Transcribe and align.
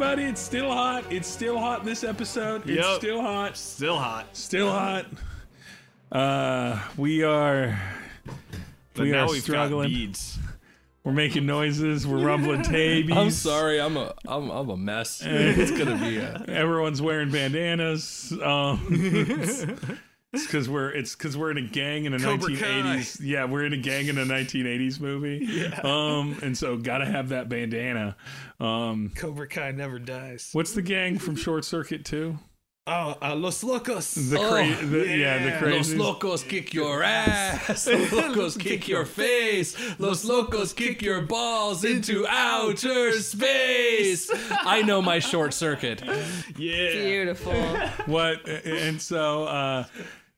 Welcome 0.00 0.16
to 0.16 0.22
D&D, 0.22 0.26
everybody. 0.26 0.30
It's 0.30 0.40
still 0.40 0.72
hot. 0.72 1.04
It's 1.12 1.28
still 1.28 1.58
hot 1.58 1.84
this 1.84 2.04
episode. 2.04 2.62
It's 2.68 2.86
Yep. 2.86 2.96
still 2.98 3.20
hot. 3.20 3.56
Still 3.56 3.98
hot. 3.98 4.36
Still 4.36 4.70
hot. 4.70 5.06
Uh, 6.10 6.80
we 6.96 7.22
are 7.22 7.78
But 8.94 9.02
we 9.04 9.10
now 9.10 9.26
are 9.26 9.30
we've 9.30 9.42
struggling. 9.42 9.88
got 9.90 9.94
beads. 9.94 10.38
We're 11.04 11.12
making 11.12 11.44
noises. 11.46 12.06
We're 12.06 12.18
rumbling 12.24 12.62
tabies. 12.78 13.14
I'm 13.16 13.30
sorry, 13.30 13.80
I'm 13.80 13.96
a 13.96 14.14
I'm, 14.26 14.50
I'm 14.50 14.70
a 14.70 14.76
mess. 14.76 15.22
it's 15.24 15.70
gonna 15.70 15.96
be 15.98 16.16
a 16.16 16.44
Everyone's 16.48 17.00
wearing 17.02 17.30
bandanas. 17.30 18.32
Um, 18.42 19.98
it's 20.32 20.46
because 20.46 20.68
we're 20.68 20.90
it's 20.90 21.14
because 21.16 21.36
we're 21.36 21.50
in 21.50 21.58
a 21.58 21.62
gang 21.62 22.04
in 22.04 22.14
a 22.14 22.18
Cobra 22.18 22.50
1980s. 22.50 23.20
Yeah, 23.22 23.44
we're 23.46 23.64
in 23.64 23.72
a 23.72 23.76
gang 23.78 24.06
in 24.08 24.16
a 24.18 24.24
1980s 24.24 25.00
movie. 25.00 25.44
Yeah. 25.44 25.80
Um, 25.82 26.38
and 26.42 26.56
so 26.56 26.76
gotta 26.76 27.06
have 27.06 27.30
that 27.30 27.48
bandana. 27.48 28.16
Um, 28.60 29.10
Cobra 29.16 29.48
Kai 29.48 29.72
never 29.72 29.98
dies. 29.98 30.50
what's 30.52 30.72
the 30.72 30.82
gang 30.82 31.18
from 31.18 31.34
Short 31.36 31.64
Circuit 31.64 32.04
2? 32.04 32.38
Oh, 32.86 33.14
uh, 33.22 33.36
Los 33.36 33.62
Locos. 33.62 34.14
The, 34.14 34.36
cra- 34.36 34.46
Oh, 34.66 34.86
the 34.86 35.06
yeah, 35.06 35.38
the 35.60 35.68
yeah. 35.68 35.76
Los 35.76 35.92
locos 35.94 36.42
kick 36.42 36.72
your 36.74 37.02
ass. 37.04 37.86
Los 37.86 38.12
locos 38.12 38.56
kick 38.56 38.88
your 38.88 39.04
face. 39.04 39.76
Los 40.00 40.24
locos 40.24 40.72
kick 40.72 41.00
your 41.02 41.20
balls 41.20 41.84
into 41.84 42.26
outer 42.26 43.12
space. 43.12 44.30
I 44.50 44.82
know 44.82 45.02
my 45.02 45.18
short 45.20 45.52
circuit. 45.54 46.02
yeah. 46.56 46.92
Beautiful. 46.92 47.52
what 48.06 48.48
and 48.48 49.00
so 49.00 49.44
uh 49.44 49.84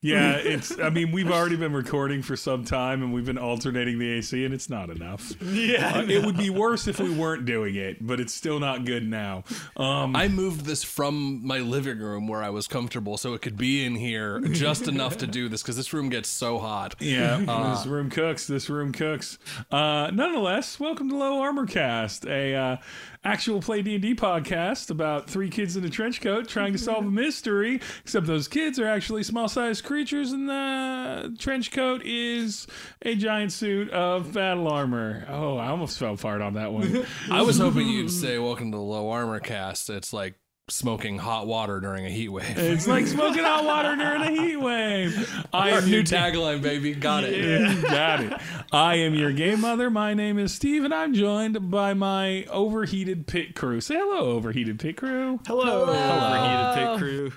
yeah 0.05 0.33
it's 0.37 0.77
i 0.81 0.91
mean 0.91 1.13
we've 1.13 1.31
already 1.31 1.55
been 1.57 1.73
recording 1.73 2.23
for 2.23 2.37
some 2.37 2.65
time 2.65 3.03
and 3.03 3.15
we've 3.15 3.25
been 3.25 3.39
alternating 3.39 3.99
the 4.01 4.11
ac 4.11 4.45
and 4.45 4.53
it's 4.53 4.69
not 4.69 4.91
enough 4.91 5.33
Yeah. 5.41 5.99
Uh, 5.99 6.03
it 6.03 6.27
would 6.27 6.37
be 6.37 6.51
worse 6.51 6.89
if 6.89 6.99
we 6.99 7.11
weren't 7.15 7.45
doing 7.45 7.77
it 7.77 8.05
but 8.05 8.19
it's 8.19 8.35
still 8.35 8.59
not 8.59 8.85
good 8.85 9.09
now 9.09 9.45
um 9.77 10.17
I 10.17 10.27
moved 10.29 10.65
this 10.65 10.83
from 10.83 11.47
my 11.47 11.59
living 11.59 11.99
room 12.01 12.27
where 12.27 12.43
I 12.43 12.51
was 12.51 12.67
comfortable 12.67 13.17
so 13.17 13.33
it 13.35 13.43
could 13.43 13.57
be 13.57 13.85
in 13.85 13.95
here 13.95 14.41
just 14.41 14.89
enough 14.89 15.19
to 15.19 15.27
do 15.29 15.49
this 15.49 15.63
because 15.63 15.77
this 15.77 15.93
room 15.93 16.09
gets 16.09 16.29
so 16.29 16.59
hot. 16.59 16.97
yeah 16.99 17.39
this 17.75 17.87
room 17.87 18.11
cooks 18.11 18.47
this 18.47 18.69
room 18.69 18.93
cooks 18.93 19.39
uh 19.71 20.11
nonetheless 20.13 20.81
welcome 20.81 21.09
to 21.11 21.17
low 21.17 21.41
armor 21.41 21.67
cast 21.67 22.27
a 22.27 22.55
uh 22.55 22.77
actual 23.25 23.61
play 23.61 23.83
d&d 23.83 24.15
podcast 24.15 24.91
about 24.91 25.29
three 25.29 25.49
kids 25.49 25.77
in 25.77 25.85
a 25.85 25.91
trench 25.91 26.21
coat 26.21 26.49
trying 26.49 26.73
to 26.73 26.79
solve 26.79 27.05
a 27.05 27.11
mystery 27.23 27.81
except 28.03 28.27
those 28.27 28.49
kids 28.49 28.79
are 28.79 28.87
actually 28.87 29.23
small-sized 29.23 29.85
creatures 29.85 30.33
and 30.33 30.49
the 30.49 31.35
trench 31.39 31.71
coat 31.71 32.03
is 32.05 32.67
a 33.03 33.15
giant 33.15 33.53
suit 33.53 33.89
of 33.91 34.33
battle 34.33 34.69
armor 34.69 35.25
oh 35.29 35.57
i 35.57 35.69
almost 35.69 35.99
fell 35.99 36.17
fart 36.17 36.41
on 36.41 36.55
that 36.55 36.73
one 36.73 37.07
I 37.31 37.43
was 37.43 37.59
hoping 37.59 37.89
you'd 37.89 38.11
say 38.11 38.39
welcome 38.39 38.71
to 38.73 38.77
the 38.77 38.83
low 38.83 39.11
armor 39.11 39.41
cast. 39.41 39.89
It's 39.91 40.13
like 40.13 40.35
smoking 40.69 41.19
hot 41.19 41.47
water 41.47 41.81
during 41.81 42.07
a 42.07 42.09
heat 42.09 42.29
wave. 42.29 42.57
it's 42.57 42.87
like 42.87 43.07
smoking 43.07 43.43
hot 43.43 43.65
water 43.65 43.97
during 43.97 44.23
a 44.23 44.31
heat 44.31 44.57
wave 44.57 45.45
i 45.53 45.73
Our 45.73 45.79
am 45.79 45.85
new 45.87 45.97
your 45.97 46.03
tagline, 46.05 46.63
baby. 46.63 46.95
Got 46.95 47.25
it. 47.25 47.45
Yeah, 47.45 47.83
got 47.83 48.21
it. 48.21 48.33
I 48.73 48.95
am 48.97 49.15
your 49.15 49.33
game 49.33 49.61
mother. 49.61 49.91
My 49.91 50.15
name 50.15 50.39
is 50.39 50.55
Steve, 50.55 50.85
and 50.85 50.95
I'm 50.95 51.13
joined 51.15 51.71
by 51.71 51.95
my 51.95 52.45
overheated 52.45 53.27
pit 53.27 53.55
crew. 53.55 53.81
Say 53.81 53.97
hello, 53.97 54.31
overheated 54.33 54.79
pit 54.79 54.97
crew. 54.97 55.41
Hello, 55.47 55.83
overheated 55.83 56.99
pit 56.99 56.99
crew. 56.99 57.33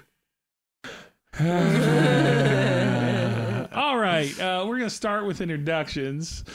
All 3.73 3.98
right, 3.98 4.39
uh, 4.39 4.66
we're 4.67 4.78
gonna 4.78 4.89
start 4.89 5.26
with 5.26 5.42
introductions. 5.42 6.45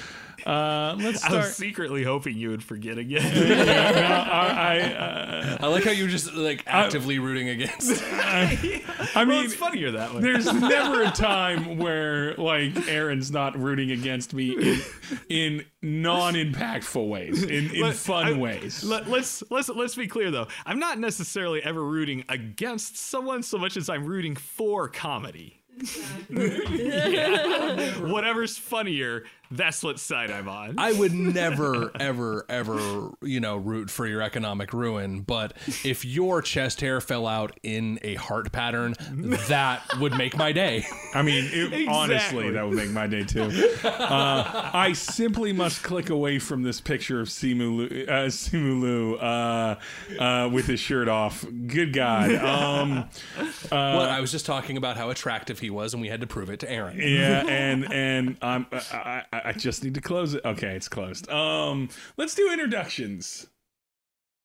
Uh, 0.47 0.95
let's 0.99 1.19
start. 1.21 1.33
I 1.33 1.37
was 1.39 1.57
secretly 1.57 2.03
hoping 2.03 2.37
you 2.37 2.51
would 2.51 2.63
forget 2.63 2.99
again. 2.99 3.21
Yeah, 3.51 3.91
no, 3.93 4.33
I, 4.33 4.49
I, 4.49 4.79
uh, 4.81 5.57
I 5.61 5.67
like 5.69 5.85
how 5.85 5.91
you're 5.91 6.09
just 6.09 6.35
like 6.35 6.63
actively 6.67 7.19
rooting 7.19 7.49
against. 7.49 8.03
I 8.13 8.81
well, 9.15 9.27
mean, 9.27 9.45
it's 9.45 9.55
funnier 9.55 9.91
that 9.93 10.15
way. 10.15 10.21
there's 10.21 10.51
never 10.53 11.03
a 11.03 11.11
time 11.11 11.79
where 11.79 12.35
like 12.35 12.89
Aaron's 12.89 13.31
not 13.31 13.59
rooting 13.59 13.91
against 13.91 14.33
me 14.35 14.53
in, 14.57 14.81
in 15.29 15.65
non-impactful 15.83 17.09
ways, 17.09 17.43
in, 17.43 17.75
in 17.75 17.81
Let- 17.83 17.97
fun 17.97 18.27
I- 18.35 18.39
ways. 18.39 18.83
Let, 18.85 19.09
let's 19.09 19.43
let's 19.51 19.69
let's 19.69 19.95
be 19.95 20.07
clear 20.07 20.31
though. 20.31 20.49
I'm 20.67 20.79
not 20.79 20.99
necessarily 20.99 21.63
ever 21.63 21.85
rooting 21.85 22.25
against 22.29 22.97
someone 22.97 23.43
so 23.43 23.59
much 23.59 23.77
as 23.77 23.89
I'm 23.89 24.05
rooting 24.05 24.37
for 24.37 24.89
comedy. 24.89 25.57
Yeah. 26.29 27.99
Whatever's 28.01 28.57
funnier, 28.59 29.25
that's 29.51 29.83
what 29.83 29.99
side 29.99 30.31
I'm 30.31 30.49
on. 30.49 30.79
I 30.79 30.93
would 30.93 31.13
never, 31.15 31.91
ever, 31.99 32.45
ever, 32.49 33.11
you 33.23 33.41
know, 33.41 33.57
root 33.57 33.91
for 33.91 34.07
your 34.07 34.23
economic 34.23 34.73
ruin. 34.73 35.21
But 35.23 35.55
if 35.85 36.05
your 36.05 36.41
chest 36.43 36.81
hair 36.81 37.01
fell 37.01 37.27
out 37.27 37.59
in 37.63 37.99
a 38.03 38.15
heart 38.15 38.53
pattern, 38.53 38.95
that 39.49 39.83
would 39.99 40.17
make 40.17 40.37
my 40.37 40.53
day. 40.53 40.87
I 41.15 41.23
mean, 41.23 41.49
it, 41.53 41.89
honestly, 41.89 42.51
that 42.51 42.67
would 42.67 42.77
make 42.77 42.91
my 42.91 43.07
day 43.07 43.25
too. 43.25 43.51
Uh, 43.83 44.71
I 44.73 44.93
simply 44.93 45.53
must 45.53 45.83
click 45.83 46.11
away 46.11 46.39
from 46.39 46.63
this 46.63 46.81
picture 46.81 47.21
of 47.21 47.29
Simu 47.29 47.91
Liu, 47.91 48.07
uh, 48.07 48.27
Simu 48.27 49.21
uh, 49.21 50.23
uh, 50.23 50.49
with 50.49 50.67
his 50.67 50.79
shirt 50.79 51.09
off. 51.09 51.45
Good 51.67 51.93
God. 51.93 52.35
Um, 52.35 53.09
well, 53.71 54.01
I 54.01 54.21
was 54.21 54.31
just 54.31 54.47
talking 54.47 54.77
about 54.77 54.97
how 54.97 55.11
attractive 55.11 55.59
he 55.59 55.71
was, 55.71 55.93
and 55.93 56.01
we 56.01 56.09
had 56.09 56.21
to 56.21 56.27
prove 56.27 56.51
it 56.51 56.61
to 56.61 56.71
Aaron. 56.71 56.99
yeah, 56.99 57.45
and 57.47 57.93
and 57.93 58.37
um, 58.43 58.67
I, 58.73 59.25
I, 59.33 59.40
I 59.45 59.53
just 59.53 59.83
need 59.85 59.95
to 59.95 60.01
close 60.01 60.35
it. 60.35 60.45
Okay, 60.45 60.75
it's 60.75 60.89
closed. 60.89 61.29
Um, 61.31 61.89
let's 62.17 62.35
do 62.35 62.51
introductions. 62.53 63.47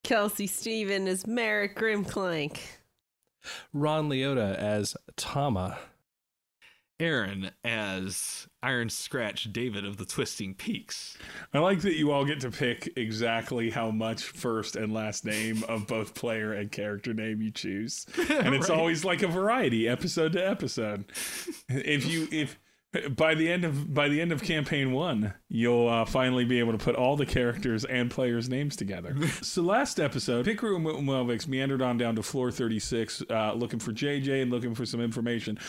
Kelsey 0.03 0.47
Steven 0.47 1.07
is 1.07 1.25
Merrick 1.25 1.75
Grimclank. 1.77 2.57
Ron 3.73 4.09
Leota 4.09 4.55
as 4.55 4.95
Tama. 5.17 5.77
Aaron 6.97 7.51
as 7.65 8.47
Iron 8.63 8.87
Scratch 8.89 9.51
David 9.51 9.85
of 9.85 9.97
the 9.97 10.05
Twisting 10.05 10.53
Peaks. 10.53 11.17
I 11.53 11.59
like 11.59 11.81
that 11.81 11.95
you 11.97 12.11
all 12.11 12.23
get 12.23 12.39
to 12.39 12.51
pick 12.51 12.89
exactly 12.95 13.69
how 13.69 13.91
much 13.91 14.23
first 14.23 14.77
and 14.77 14.93
last 14.93 15.25
name 15.25 15.65
of 15.67 15.87
both 15.87 16.13
player 16.15 16.53
and 16.53 16.71
character 16.71 17.13
name 17.13 17.41
you 17.41 17.51
choose. 17.51 18.05
And 18.29 18.55
it's 18.55 18.69
Right. 18.69 18.77
always 18.79 19.03
like 19.03 19.23
a 19.23 19.27
variety 19.27 19.89
episode 19.89 20.31
to 20.33 20.47
episode. 20.49 21.03
If 21.67 22.05
you 22.07 22.29
if 22.31 22.57
by 23.15 23.35
the 23.35 23.51
end 23.51 23.65
of 23.65 23.93
by 23.93 24.07
the 24.07 24.21
end 24.21 24.31
of 24.31 24.41
campaign 24.41 24.91
1, 24.91 25.33
you'll 25.47 25.87
uh, 25.87 26.05
finally 26.05 26.43
be 26.43 26.59
able 26.59 26.71
to 26.71 26.77
put 26.77 26.95
all 26.95 27.15
the 27.15 27.25
characters 27.25 27.85
and 27.85 28.09
players 28.09 28.49
names 28.49 28.75
together. 28.75 29.15
so 29.41 29.61
last 29.61 29.99
episode, 29.99 30.45
Hikaru 30.47 30.81
Melvix 30.81 31.47
meandered 31.47 31.81
on 31.81 31.97
down 31.97 32.15
to 32.15 32.23
floor 32.23 32.51
36 32.51 33.23
uh, 33.29 33.53
looking 33.53 33.79
for 33.79 33.91
JJ 33.91 34.41
and 34.41 34.51
looking 34.51 34.73
for 34.73 34.85
some 34.85 34.99
information. 34.99 35.59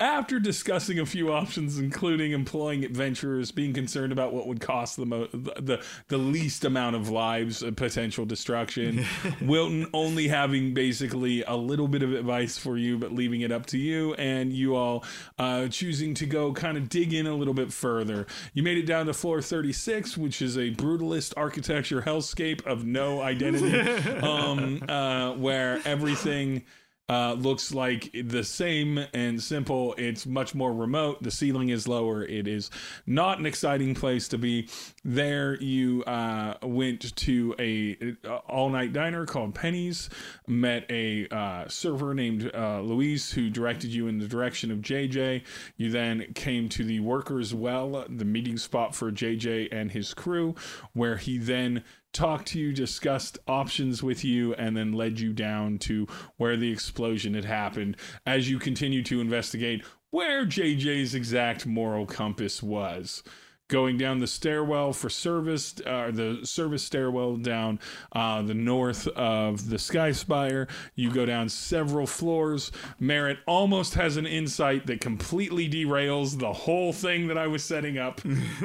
After 0.00 0.38
discussing 0.38 0.98
a 0.98 1.06
few 1.06 1.32
options 1.32 1.78
including 1.78 2.32
employing 2.32 2.84
adventurers, 2.84 3.52
being 3.52 3.74
concerned 3.74 4.12
about 4.12 4.32
what 4.32 4.46
would 4.46 4.60
cost 4.60 4.96
the 4.96 5.06
mo- 5.06 5.28
the 5.32 5.82
the 6.08 6.18
least 6.18 6.64
amount 6.64 6.96
of 6.96 7.10
lives 7.10 7.62
and 7.62 7.76
potential 7.76 8.24
destruction, 8.24 9.04
Wilton 9.42 9.86
only 9.92 10.28
having 10.28 10.72
basically 10.72 11.42
a 11.42 11.56
little 11.56 11.88
bit 11.88 12.02
of 12.02 12.12
advice 12.12 12.56
for 12.56 12.78
you 12.78 12.98
but 12.98 13.12
leaving 13.12 13.42
it 13.42 13.52
up 13.52 13.66
to 13.66 13.78
you 13.78 14.14
and 14.14 14.52
you 14.52 14.76
all 14.76 15.04
uh, 15.38 15.68
choosing 15.68 16.14
to 16.14 16.26
go 16.26 16.52
kind 16.52 16.78
of 16.78 16.88
dig 16.88 17.12
in 17.12 17.26
a 17.26 17.34
little 17.34 17.54
bit 17.54 17.72
further. 17.72 18.26
You 18.54 18.62
made 18.62 18.78
it 18.78 18.86
down 18.86 19.06
to 19.06 19.12
floor 19.26 19.35
36, 19.40 20.16
which 20.16 20.42
is 20.42 20.56
a 20.56 20.70
brutalist 20.72 21.32
architecture 21.36 22.02
hellscape 22.02 22.64
of 22.66 22.84
no 22.84 23.20
identity, 23.20 23.78
um, 24.20 24.82
uh, 24.88 25.32
where 25.32 25.80
everything 25.84 26.64
uh, 27.08 27.34
looks 27.34 27.72
like 27.72 28.10
the 28.24 28.42
same 28.42 28.98
and 29.14 29.40
simple. 29.42 29.94
It's 29.96 30.26
much 30.26 30.54
more 30.54 30.72
remote. 30.72 31.22
The 31.22 31.30
ceiling 31.30 31.68
is 31.68 31.86
lower. 31.86 32.24
It 32.24 32.48
is 32.48 32.70
not 33.06 33.38
an 33.38 33.46
exciting 33.46 33.94
place 33.94 34.28
to 34.28 34.38
be. 34.38 34.68
There, 35.04 35.60
you 35.62 36.02
uh, 36.04 36.54
went 36.62 37.14
to 37.16 37.54
a 37.58 38.16
all 38.48 38.70
night 38.70 38.92
diner 38.92 39.24
called 39.24 39.54
Penny's. 39.54 40.10
Met 40.48 40.84
a 40.90 41.28
uh, 41.28 41.68
server 41.68 42.12
named 42.14 42.50
uh, 42.52 42.80
Louise 42.80 43.30
who 43.30 43.50
directed 43.50 43.90
you 43.90 44.08
in 44.08 44.18
the 44.18 44.26
direction 44.26 44.70
of 44.72 44.78
JJ. 44.78 45.42
You 45.76 45.90
then 45.90 46.32
came 46.34 46.68
to 46.70 46.84
the 46.84 47.00
Workers 47.00 47.54
Well, 47.54 48.04
the 48.08 48.24
meeting 48.24 48.58
spot 48.58 48.94
for 48.94 49.12
JJ 49.12 49.68
and 49.70 49.92
his 49.92 50.12
crew, 50.12 50.54
where 50.92 51.16
he 51.16 51.38
then 51.38 51.84
talked 52.16 52.48
to 52.48 52.58
you, 52.58 52.72
discussed 52.72 53.38
options 53.46 54.02
with 54.02 54.24
you, 54.24 54.54
and 54.54 54.76
then 54.76 54.92
led 54.92 55.20
you 55.20 55.32
down 55.32 55.78
to 55.78 56.06
where 56.38 56.56
the 56.56 56.72
explosion 56.72 57.34
had 57.34 57.44
happened 57.44 57.96
as 58.24 58.50
you 58.50 58.58
continue 58.58 59.02
to 59.04 59.20
investigate 59.20 59.84
where 60.10 60.46
JJ's 60.46 61.14
exact 61.14 61.66
moral 61.66 62.06
compass 62.06 62.62
was. 62.62 63.22
Going 63.68 63.98
down 63.98 64.20
the 64.20 64.26
stairwell 64.26 64.92
for 64.92 65.08
service, 65.08 65.74
uh, 65.84 66.10
the 66.10 66.40
service 66.44 66.82
stairwell 66.82 67.36
down 67.36 67.80
uh, 68.12 68.42
the 68.42 68.54
north 68.54 69.08
of 69.08 69.68
the 69.68 69.78
Sky 69.78 70.12
Spire. 70.12 70.68
You 70.94 71.12
go 71.12 71.26
down 71.26 71.48
several 71.48 72.06
floors. 72.06 72.70
Merritt 73.00 73.38
almost 73.46 73.94
has 73.94 74.16
an 74.16 74.26
insight 74.26 74.86
that 74.86 75.00
completely 75.00 75.68
derails 75.68 76.38
the 76.38 76.52
whole 76.52 76.92
thing 76.92 77.26
that 77.28 77.38
I 77.38 77.46
was 77.46 77.64
setting 77.64 77.98
up, 77.98 78.20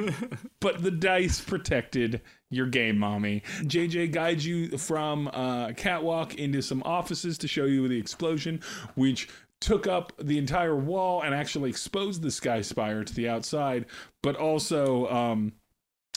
but 0.60 0.82
the 0.82 0.90
dice 0.90 1.40
protected 1.40 2.20
your 2.50 2.66
game, 2.66 2.98
mommy. 2.98 3.42
JJ 3.62 4.12
guides 4.12 4.46
you 4.46 4.76
from 4.76 5.28
uh, 5.28 5.72
catwalk 5.72 6.34
into 6.34 6.60
some 6.60 6.82
offices 6.84 7.38
to 7.38 7.48
show 7.48 7.64
you 7.64 7.88
the 7.88 7.98
explosion, 7.98 8.60
which 8.94 9.28
took 9.62 9.86
up 9.86 10.12
the 10.20 10.38
entire 10.38 10.76
wall 10.76 11.22
and 11.22 11.34
actually 11.34 11.70
exposed 11.70 12.20
the 12.20 12.30
sky 12.30 12.60
spire 12.60 13.04
to 13.04 13.14
the 13.14 13.28
outside, 13.28 13.86
but 14.22 14.36
also 14.36 15.08
um, 15.08 15.52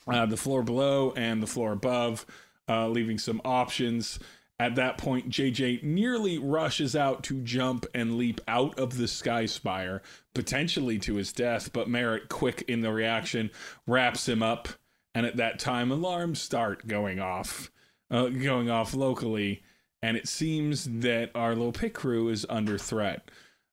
uh, 0.07 0.25
the 0.25 0.35
floor 0.35 0.63
below 0.63 1.13
and 1.15 1.41
the 1.41 1.47
floor 1.47 1.71
above, 1.71 2.25
uh, 2.67 2.89
leaving 2.89 3.19
some 3.19 3.39
options. 3.45 4.19
At 4.59 4.75
that 4.75 4.97
point, 4.97 5.29
JJ 5.29 5.83
nearly 5.83 6.39
rushes 6.39 6.95
out 6.95 7.23
to 7.25 7.41
jump 7.41 7.85
and 7.93 8.17
leap 8.17 8.41
out 8.47 8.79
of 8.79 8.97
the 8.97 9.07
sky 9.07 9.45
spire, 9.45 10.01
potentially 10.33 10.97
to 10.99 11.15
his 11.15 11.31
death, 11.31 11.71
but 11.71 11.89
Merritt, 11.89 12.29
quick 12.29 12.63
in 12.67 12.81
the 12.81 12.91
reaction, 12.91 13.51
wraps 13.85 14.27
him 14.27 14.41
up. 14.41 14.69
And 15.13 15.25
at 15.25 15.37
that 15.37 15.59
time, 15.59 15.91
alarms 15.91 16.41
start 16.41 16.87
going 16.87 17.19
off, 17.19 17.71
uh, 18.09 18.27
going 18.27 18.69
off 18.69 18.93
locally 18.93 19.61
and 20.05 20.17
it 20.17 20.27
seems 20.27 20.85
that 20.85 21.31
our 21.33 21.55
little 21.55 21.71
pit 21.71 21.95
crew 21.95 22.29
is 22.29 22.45
under 22.47 22.77
threat. 22.77 23.31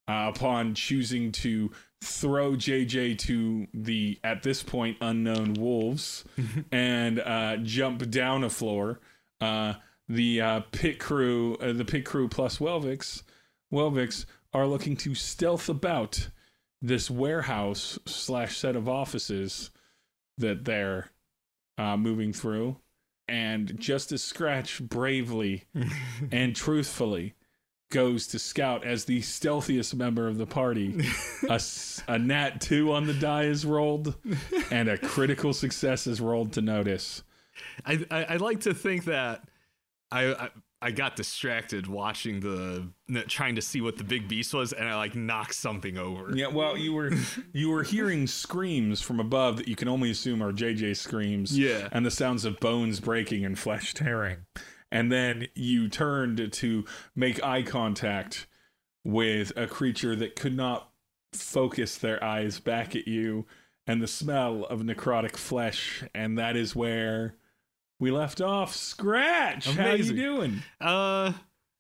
Uh, 0.08 0.32
upon 0.34 0.75
choosing 0.75 1.31
to 1.31 1.70
throw 2.02 2.52
JJ 2.52 3.19
to 3.19 3.69
the 3.75 4.19
at 4.25 4.43
this 4.43 4.62
point 4.62 4.96
unknown 5.02 5.52
wolves 5.52 6.25
and 6.73 7.20
uh, 7.20 7.58
jump 7.58 8.11
down 8.11 8.44
a 8.44 8.50
floor, 8.50 8.99
uh, 9.43 9.75
the 10.08 10.40
uh, 10.40 10.61
pit 10.73 10.99
crew, 10.99 11.56
uh, 11.56 11.75
the 11.75 11.84
pit 11.84 12.06
crew 12.06 12.29
plus 12.29 12.58
Welvix, 12.58 13.23
Welvix 13.73 14.25
are 14.55 14.67
looking 14.67 14.96
to 14.96 15.14
stealth 15.14 15.69
about 15.69 16.31
this 16.81 17.11
warehouse 17.11 17.99
slash 18.06 18.56
set 18.56 18.75
of 18.75 18.88
offices 18.88 19.70
that 20.38 20.64
they're 20.64 21.11
uh, 21.76 21.99
moving 21.99 22.32
through 22.32 22.79
and 23.32 23.81
Justice 23.81 24.23
Scratch 24.23 24.79
bravely 24.82 25.64
and 26.31 26.55
truthfully 26.55 27.32
goes 27.90 28.26
to 28.26 28.38
scout 28.38 28.84
as 28.84 29.06
the 29.06 29.23
stealthiest 29.23 29.94
member 29.94 30.29
of 30.29 30.37
the 30.37 30.46
party. 30.46 31.02
a, 31.49 31.58
a 32.08 32.19
nat 32.19 32.61
2 32.61 32.93
on 32.93 33.06
the 33.06 33.14
die 33.14 33.44
is 33.44 33.64
rolled, 33.64 34.17
and 34.70 34.88
a 34.88 34.99
critical 34.99 35.55
success 35.55 36.06
is 36.06 36.20
rolled 36.20 36.52
to 36.52 36.61
notice. 36.61 37.23
I, 37.87 38.05
I 38.11 38.25
I 38.25 38.37
like 38.37 38.61
to 38.61 38.75
think 38.75 39.05
that 39.06 39.49
I, 40.11 40.32
I 40.34 40.50
I 40.82 40.90
got 40.90 41.14
distracted 41.14 41.87
watching 41.87 42.40
the 42.40 42.88
trying 43.29 43.55
to 43.55 43.62
see 43.62 43.81
what 43.81 43.96
the 43.96 44.05
big 44.05 44.29
beast 44.29 44.52
was, 44.52 44.73
and 44.73 44.88
I 44.88 44.96
like 44.96 45.14
knocked 45.14 45.55
something 45.55 45.96
over. 45.96 46.37
Yeah, 46.37 46.49
well, 46.49 46.76
you 46.76 46.93
were 46.93 47.12
you 47.52 47.70
were 47.70 47.84
hearing 47.84 48.26
screams 48.26 49.00
from 49.00 49.20
above 49.20 49.58
that 49.58 49.69
you 49.69 49.76
can 49.76 49.88
only 49.88 50.11
assume 50.11 50.43
are 50.43 50.52
JJ 50.52 50.96
screams. 50.96 51.56
Yeah. 51.56 51.88
and 51.93 52.05
the 52.05 52.11
sounds 52.11 52.44
of 52.44 52.58
bones 52.58 52.99
breaking 52.99 53.44
and 53.44 53.56
flesh 53.56 53.94
tearing. 53.94 54.38
And 54.90 55.11
then 55.11 55.46
you 55.55 55.88
turned 55.88 56.52
to 56.52 56.84
make 57.14 57.43
eye 57.43 57.62
contact 57.62 58.46
with 59.05 59.52
a 59.56 59.67
creature 59.67 60.14
that 60.17 60.37
could 60.37 60.56
not 60.56 60.90
focus 61.32 61.96
their 61.96 62.23
eyes 62.23 62.58
back 62.61 62.94
at 62.96 63.06
you, 63.06 63.46
and 63.87 64.02
the 64.02 64.08
smell 64.08 64.64
of 64.64 64.81
necrotic 64.81 65.37
flesh, 65.37 66.02
and 66.12 66.37
that 66.38 66.56
is 66.56 66.75
where 66.75 67.37
we 68.03 68.11
left 68.11 68.41
off. 68.41 68.75
Scratch, 68.75 69.71
how 69.77 69.91
are 69.91 69.97
you 69.97 70.13
doing? 70.13 70.61
Uh, 70.81 71.33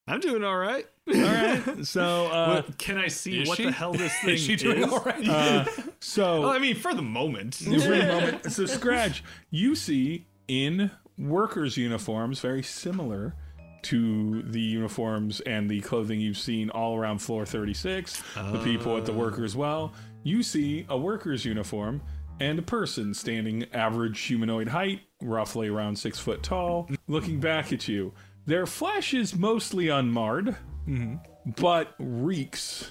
I'm 0.06 0.20
doing 0.20 0.44
all 0.44 0.56
right. 0.56 0.86
All 1.08 1.20
right, 1.20 1.62
so 1.84 2.26
uh, 2.28 2.62
What- 2.62 2.78
can 2.78 2.96
I 2.96 3.08
see 3.08 3.44
what 3.44 3.56
she? 3.58 3.64
the 3.64 3.72
hell 3.72 3.92
this 3.92 4.16
thing 4.24 4.34
Is 4.34 4.40
she 4.40 4.54
doing 4.54 4.84
is? 4.84 4.92
all 4.92 5.00
right? 5.00 5.28
uh, 5.28 5.64
so 6.00 6.42
Well, 6.42 6.50
I 6.50 6.60
mean, 6.60 6.76
for 6.76 6.94
the 6.94 7.02
moment. 7.02 7.56
for 7.56 7.70
a 7.92 8.06
moment. 8.06 8.52
So, 8.52 8.66
Scratch, 8.66 9.24
you 9.50 9.74
see 9.74 10.28
in 10.46 10.92
workers' 11.18 11.76
uniforms, 11.76 12.38
very 12.38 12.62
similar 12.62 13.34
to 13.82 14.42
the 14.42 14.60
uniforms 14.60 15.40
and 15.40 15.68
the 15.68 15.80
clothing 15.80 16.20
you've 16.20 16.38
seen 16.38 16.70
all 16.70 16.96
around 16.96 17.18
floor 17.18 17.44
36, 17.44 18.22
the 18.52 18.60
people 18.62 18.96
at 18.96 19.06
the 19.06 19.12
workers' 19.12 19.56
well, 19.56 19.92
you 20.22 20.44
see 20.44 20.86
a 20.88 20.96
worker's 20.96 21.44
uniform 21.44 22.00
and 22.40 22.58
a 22.58 22.62
person 22.62 23.14
standing 23.14 23.66
average 23.72 24.20
humanoid 24.20 24.68
height, 24.68 25.00
roughly 25.20 25.68
around 25.68 25.96
six 25.96 26.18
foot 26.18 26.42
tall, 26.42 26.88
looking 27.06 27.40
back 27.40 27.72
at 27.72 27.88
you. 27.88 28.12
Their 28.46 28.66
flesh 28.66 29.14
is 29.14 29.36
mostly 29.36 29.88
unmarred, 29.88 30.56
mm-hmm. 30.86 31.16
but 31.60 31.94
reeks 31.98 32.90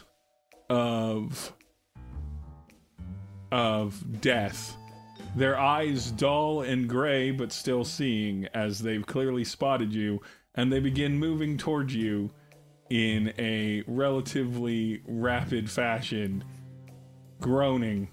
of 0.70 1.54
of 3.52 4.22
death. 4.22 4.78
Their 5.36 5.60
eyes 5.60 6.12
dull 6.12 6.62
and 6.62 6.88
gray, 6.90 7.32
but 7.32 7.52
still 7.52 7.84
seeing 7.84 8.48
as 8.54 8.80
they've 8.80 9.06
clearly 9.06 9.44
spotted 9.44 9.94
you, 9.94 10.22
and 10.56 10.72
they 10.72 10.80
begin 10.80 11.18
moving 11.18 11.58
towards 11.58 11.94
you 11.94 12.32
in 12.90 13.34
a 13.38 13.84
relatively 13.88 15.02
rapid 15.08 15.70
fashion, 15.70 16.44
groaning. 17.40 18.10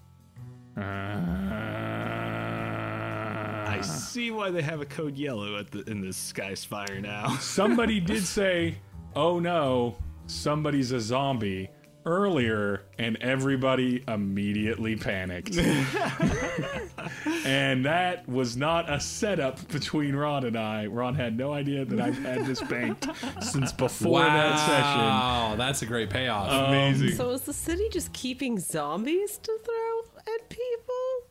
I 3.79 3.81
see 3.83 4.31
why 4.31 4.51
they 4.51 4.63
have 4.63 4.81
a 4.81 4.87
code 4.87 5.17
yellow 5.17 5.57
at 5.57 5.71
the 5.71 5.83
in 5.89 6.01
this 6.01 6.17
sky 6.17 6.55
spire 6.55 7.01
now. 7.01 7.37
Somebody 7.41 8.01
did 8.01 8.25
say, 8.25 8.79
"Oh 9.15 9.39
no, 9.39 9.97
somebody's 10.27 10.93
a 10.93 11.01
zombie." 11.01 11.71
Earlier, 12.07 12.85
and 12.99 13.19
everybody 13.21 14.03
immediately 14.09 14.97
panicked. 14.97 15.59
and 17.45 17.85
that 17.85 18.27
was 18.27 18.57
not 18.57 18.91
a 18.91 18.99
setup 18.99 19.69
between 19.69 20.17
Ron 20.17 20.47
and 20.47 20.57
I. 20.57 20.87
Ron 20.87 21.15
had 21.15 21.37
no 21.37 21.53
idea 21.53 21.85
that 21.85 22.01
I've 22.01 22.17
had 22.17 22.47
this 22.47 22.63
banked 22.63 23.09
since 23.43 23.73
before 23.73 24.21
that 24.21 24.59
session. 24.59 25.01
Wow, 25.01 25.55
that's 25.59 25.83
a 25.83 25.87
great 25.87 26.09
payoff. 26.09 26.69
Amazing. 26.69 27.15
So 27.15 27.31
is 27.31 27.43
the 27.43 27.53
city 27.53 27.87
just 27.93 28.11
keeping 28.15 28.59
zombies 28.59 29.37
to 29.37 29.59
throw 29.63 29.88
at 30.35 30.49
people? 30.49 31.31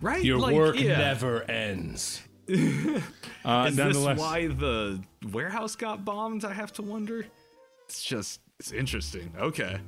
Right? 0.00 0.24
Your 0.24 0.38
like, 0.38 0.54
work 0.54 0.78
yeah. 0.80 0.98
never 0.98 1.42
ends. 1.50 2.22
Uh, 3.44 3.66
Is 3.68 3.76
this 3.76 3.84
nonetheless, 3.84 4.18
why 4.18 4.46
the 4.48 5.00
warehouse 5.32 5.74
got 5.74 6.04
bombed? 6.04 6.44
I 6.44 6.52
have 6.52 6.70
to 6.74 6.82
wonder. 6.82 7.24
It's 7.86 8.02
just 8.02 8.40
it's 8.58 8.72
interesting. 8.72 9.32
Okay. 9.38 9.78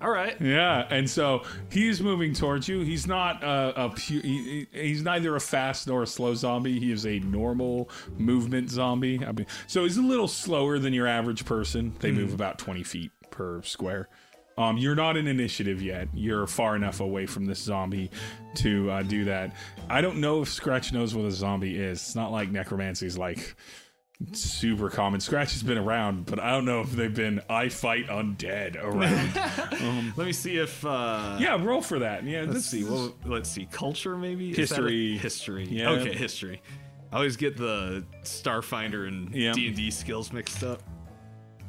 All 0.00 0.10
right. 0.10 0.40
Yeah, 0.40 0.86
and 0.90 1.08
so 1.08 1.42
he's 1.70 2.00
moving 2.00 2.32
towards 2.32 2.66
you. 2.68 2.80
He's 2.80 3.06
not 3.06 3.42
a, 3.44 3.84
a 3.84 3.88
pu- 3.90 4.20
he, 4.20 4.66
he- 4.72 4.80
he's 4.88 5.02
neither 5.02 5.36
a 5.36 5.40
fast 5.40 5.86
nor 5.86 6.02
a 6.02 6.06
slow 6.06 6.34
zombie. 6.34 6.80
He 6.80 6.90
is 6.90 7.06
a 7.06 7.18
normal 7.20 7.88
movement 8.16 8.70
zombie. 8.70 9.24
I 9.24 9.30
mean, 9.32 9.46
so 9.68 9.84
he's 9.84 9.96
a 9.98 10.02
little 10.02 10.28
slower 10.28 10.78
than 10.80 10.92
your 10.92 11.06
average 11.06 11.44
person. 11.44 11.92
They 12.00 12.10
move 12.10 12.32
about 12.34 12.58
twenty 12.58 12.82
feet 12.82 13.10
per 13.30 13.62
square. 13.62 14.08
Um, 14.56 14.76
you're 14.78 14.94
not 14.94 15.16
in 15.16 15.26
initiative 15.26 15.82
yet. 15.82 16.08
You're 16.14 16.46
far 16.46 16.76
enough 16.76 17.00
away 17.00 17.26
from 17.26 17.44
this 17.44 17.58
zombie 17.58 18.10
to 18.56 18.90
uh, 18.90 19.02
do 19.02 19.24
that. 19.24 19.54
I 19.90 20.00
don't 20.00 20.20
know 20.20 20.42
if 20.42 20.48
Scratch 20.48 20.92
knows 20.92 21.14
what 21.14 21.24
a 21.24 21.32
zombie 21.32 21.76
is. 21.76 22.00
It's 22.00 22.14
not 22.14 22.30
like 22.30 22.50
necromancy 22.52 23.06
is 23.06 23.18
like 23.18 23.56
super 24.32 24.88
common. 24.90 25.18
Scratch 25.20 25.52
has 25.54 25.62
been 25.64 25.76
around, 25.76 26.26
but 26.26 26.38
I 26.38 26.50
don't 26.52 26.64
know 26.64 26.80
if 26.82 26.92
they've 26.92 27.12
been 27.14 27.40
I 27.50 27.68
fight 27.68 28.06
undead 28.06 28.76
around. 28.82 30.12
Let 30.16 30.24
me 30.26 30.32
see 30.32 30.56
if 30.58 30.84
uh 30.86 31.36
Yeah, 31.40 31.62
roll 31.62 31.82
for 31.82 31.98
that. 31.98 32.22
Yeah, 32.24 32.44
let's 32.46 32.64
see. 32.66 32.84
Well, 32.84 33.12
let's 33.26 33.50
see. 33.50 33.66
Culture 33.72 34.16
maybe? 34.16 34.50
Is 34.52 34.70
that 34.70 34.78
a- 34.78 34.82
History. 34.82 35.18
history. 35.18 35.64
Yeah. 35.68 35.90
Okay, 35.90 36.14
history. 36.14 36.62
I 37.12 37.16
always 37.16 37.36
get 37.36 37.56
the 37.56 38.04
Starfinder 38.22 39.08
and 39.08 39.32
D&D 39.32 39.90
skills 39.90 40.32
mixed 40.32 40.62
up. 40.62 40.80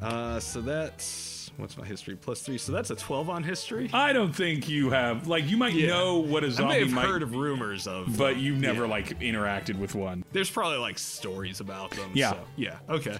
Uh 0.00 0.38
so 0.38 0.60
that's 0.60 1.35
what's 1.56 1.76
my 1.76 1.84
history 1.86 2.16
plus 2.16 2.40
3. 2.42 2.58
So 2.58 2.72
that's 2.72 2.90
a 2.90 2.96
12 2.96 3.30
on 3.30 3.42
history. 3.42 3.90
I 3.92 4.12
don't 4.12 4.32
think 4.34 4.68
you 4.68 4.90
have 4.90 5.26
like 5.26 5.48
you 5.48 5.56
might 5.56 5.74
Yeah. 5.74 5.88
know 5.88 6.18
what 6.18 6.44
a 6.44 6.50
zombie 6.50 6.74
I 6.74 6.78
may 6.78 6.84
have 6.84 6.92
might, 6.92 7.06
heard 7.06 7.22
of 7.22 7.34
rumors 7.34 7.86
of 7.86 8.16
but 8.18 8.36
you've 8.36 8.60
never 8.60 8.82
Yeah. 8.84 8.90
like 8.90 9.18
interacted 9.20 9.78
with 9.78 9.94
one. 9.94 10.24
There's 10.32 10.50
probably 10.50 10.78
like 10.78 10.98
stories 10.98 11.60
about 11.60 11.90
them. 11.92 12.10
Yeah. 12.14 12.32
so- 12.32 12.44
yeah. 12.56 12.76
Okay. 12.88 13.18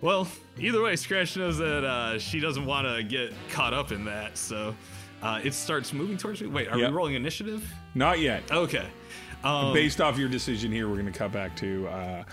Well, 0.00 0.28
either 0.58 0.80
way, 0.82 0.96
Scratch 0.96 1.36
knows 1.36 1.58
that 1.58 1.84
uh, 1.84 2.18
she 2.18 2.40
doesn't 2.40 2.64
want 2.64 2.86
to 2.86 3.02
get 3.02 3.34
caught 3.50 3.74
up 3.74 3.92
in 3.92 4.04
that, 4.06 4.38
so 4.38 4.74
uh, 5.22 5.40
it 5.44 5.52
starts 5.52 5.92
moving 5.92 6.16
towards 6.16 6.40
me. 6.40 6.48
Wait, 6.48 6.68
are 6.68 6.78
Yep. 6.78 6.90
we 6.90 6.96
rolling 6.96 7.14
initiative? 7.16 7.70
Not 7.94 8.18
yet. 8.20 8.42
Okay. 8.50 8.86
Um, 9.44 9.74
Based 9.74 10.00
off 10.00 10.16
your 10.18 10.28
decision 10.30 10.72
here, 10.72 10.88
we're 10.88 10.94
going 10.96 11.12
to 11.12 11.18
cut 11.18 11.32
back 11.32 11.54
to 11.56 11.86
uh, 11.88 12.24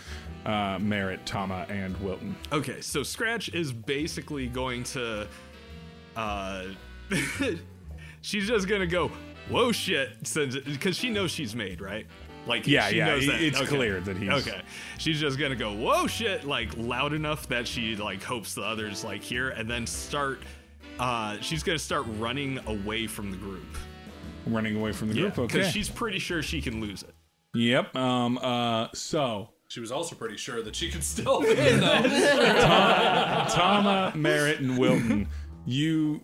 uh, 0.47 0.79
Merritt, 0.79 1.25
Tama, 1.25 1.65
and 1.69 1.95
Wilton. 1.97 2.35
okay, 2.51 2.81
so 2.81 3.03
Scratch 3.03 3.49
is 3.49 3.71
basically 3.71 4.47
going 4.47 4.83
to. 4.85 5.27
Uh, 6.15 6.65
she's 8.21 8.47
just 8.47 8.67
gonna 8.67 8.87
go. 8.87 9.11
whoa 9.49 9.71
shit, 9.71 10.09
because 10.65 10.97
she 10.97 11.09
knows 11.09 11.31
she's 11.31 11.55
made, 11.55 11.79
right? 11.81 12.05
Like 12.47 12.65
Yeah, 12.65 12.87
she 12.87 12.97
yeah, 12.97 13.05
knows 13.07 13.27
that. 13.27 13.41
it's 13.41 13.57
Okay. 13.59 13.67
clear 13.75 13.99
that 14.01 14.15
he's- 14.17 14.47
okay. 14.47 14.61
She's 14.97 15.19
just 15.19 15.37
gonna 15.37 15.55
go 15.55 15.73
whoa 15.73 16.07
shit 16.07 16.45
like 16.45 16.69
loud 16.77 17.13
enough 17.13 17.47
that 17.49 17.67
she 17.67 17.95
like 17.97 18.23
hopes 18.23 18.53
the 18.55 18.61
others 18.63 19.03
like 19.03 19.21
hear, 19.21 19.49
and 19.49 19.69
then 19.69 19.85
start. 19.85 20.41
Uh, 20.99 21.37
she's 21.41 21.61
gonna 21.61 21.77
start 21.77 22.05
running 22.17 22.59
away 22.67 23.05
from 23.05 23.31
the 23.31 23.37
group. 23.37 23.67
Running 24.45 24.77
away 24.77 24.93
from 24.93 25.09
the 25.09 25.13
group. 25.13 25.35
because 25.35 25.55
okay. 25.55 25.69
she's 25.71 25.89
pretty 25.89 26.19
sure 26.19 26.41
she 26.41 26.61
can 26.61 26.79
lose 26.81 27.03
it. 27.03 27.13
Yep. 27.53 27.95
Um. 27.95 28.37
Uh. 28.37 28.87
So 28.93 29.49
She 29.77 29.81
was 29.81 29.91
also 29.91 30.15
pretty 30.15 30.37
sure 30.37 30.63
that 30.63 30.75
she 30.75 30.89
could 30.89 31.03
still 31.03 31.39
win, 31.39 31.55
though. 31.79 32.01
Tama, 33.47 34.11
Merritt, 34.15 34.59
and 34.59 34.75
Wilton, 34.75 35.27
you, 35.67 36.21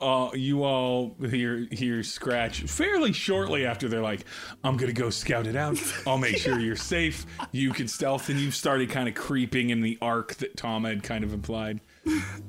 uh, 0.00 0.30
you 0.34 0.64
all 0.64 1.14
hear 1.20 1.68
hear 1.70 2.02
Scratch 2.02 2.62
fairly 2.62 3.12
shortly 3.12 3.64
after 3.64 3.88
they're 3.88 4.02
like, 4.02 4.24
"I'm 4.64 4.76
gonna 4.76 4.92
go 4.92 5.08
scout 5.08 5.46
it 5.46 5.54
out. 5.54 5.80
I'll 6.04 6.18
make 6.18 6.36
sure 6.36 6.58
you're 6.58 6.74
safe. 6.74 7.26
You 7.52 7.70
can 7.70 7.86
stealth." 7.86 8.28
And 8.28 8.40
you've 8.40 8.56
started 8.56 8.90
kind 8.90 9.08
of 9.08 9.14
creeping 9.14 9.70
in 9.70 9.80
the 9.80 9.96
arc 10.02 10.34
that 10.38 10.56
Tama 10.56 10.88
had 10.88 11.04
kind 11.04 11.22
of 11.22 11.32
implied, 11.32 11.78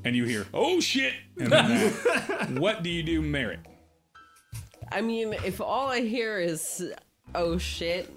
and 0.03 0.15
you 0.15 0.25
hear, 0.25 0.48
"Oh 0.55 0.79
shit!" 0.79 1.13
And 1.38 1.51
then 1.51 1.70
that. 1.70 2.50
what 2.60 2.82
do 2.82 2.89
you 2.89 3.03
do, 3.03 3.22
Merritt? 3.22 3.60
I 4.91 5.01
mean, 5.01 5.34
if 5.46 5.62
all 5.62 5.89
I 5.89 6.01
hear 6.01 6.39
is 6.39 6.84
oh 7.36 7.58
shit, 7.58 8.12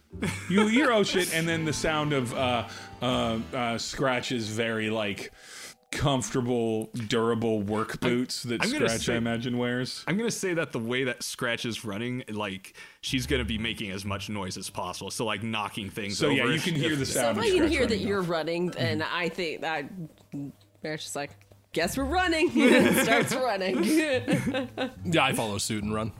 You 0.48 0.66
hear 0.68 0.90
"Oh 0.92 1.02
shit," 1.02 1.34
and 1.34 1.46
then 1.48 1.64
the 1.64 1.72
sound 1.72 2.12
of 2.12 2.32
uh, 2.34 2.68
uh, 3.02 3.38
uh, 3.54 3.78
Scratch's 3.78 4.48
very 4.48 4.90
like 4.90 5.32
comfortable, 5.90 6.90
durable 7.08 7.62
work 7.62 7.98
boots 8.00 8.42
that 8.44 8.62
I'm 8.62 8.68
Scratch, 8.68 9.00
say- 9.06 9.14
I 9.14 9.16
imagine, 9.16 9.56
wears. 9.58 10.04
I'm 10.06 10.16
gonna 10.18 10.30
say 10.30 10.54
that 10.54 10.72
the 10.72 10.78
way 10.78 11.04
that 11.04 11.22
Scratch 11.22 11.64
is 11.64 11.84
running, 11.84 12.24
like 12.28 12.74
she's 13.00 13.26
gonna 13.26 13.44
be 13.44 13.58
making 13.58 13.90
as 13.90 14.04
much 14.04 14.28
noise 14.28 14.56
as 14.56 14.68
possible. 14.70 15.10
So 15.10 15.24
like 15.24 15.42
knocking 15.42 15.88
things 15.90 16.18
So 16.18 16.26
over. 16.26 16.34
yeah, 16.36 16.44
you 16.46 16.60
can 16.60 16.74
hear 16.74 16.92
if- 16.92 16.98
the 16.98 17.06
so 17.06 17.20
sound. 17.20 17.38
if 17.38 17.44
of 17.44 17.50
I 17.50 17.56
can 17.58 17.68
hear 17.68 17.86
that 17.86 17.94
running 17.94 18.06
you're 18.08 18.20
off. 18.22 18.28
running, 18.28 18.66
then 18.70 19.02
I 19.02 19.28
think 19.30 19.62
that 19.62 19.86
Mary's 20.82 21.02
just 21.04 21.16
like, 21.16 21.30
guess 21.72 21.96
we're 21.96 22.04
running. 22.04 22.50
Starts 23.02 23.34
running. 23.34 23.82
yeah, 23.84 25.22
I 25.24 25.32
follow 25.32 25.58
suit 25.58 25.82
and 25.84 25.94
run. 25.94 26.12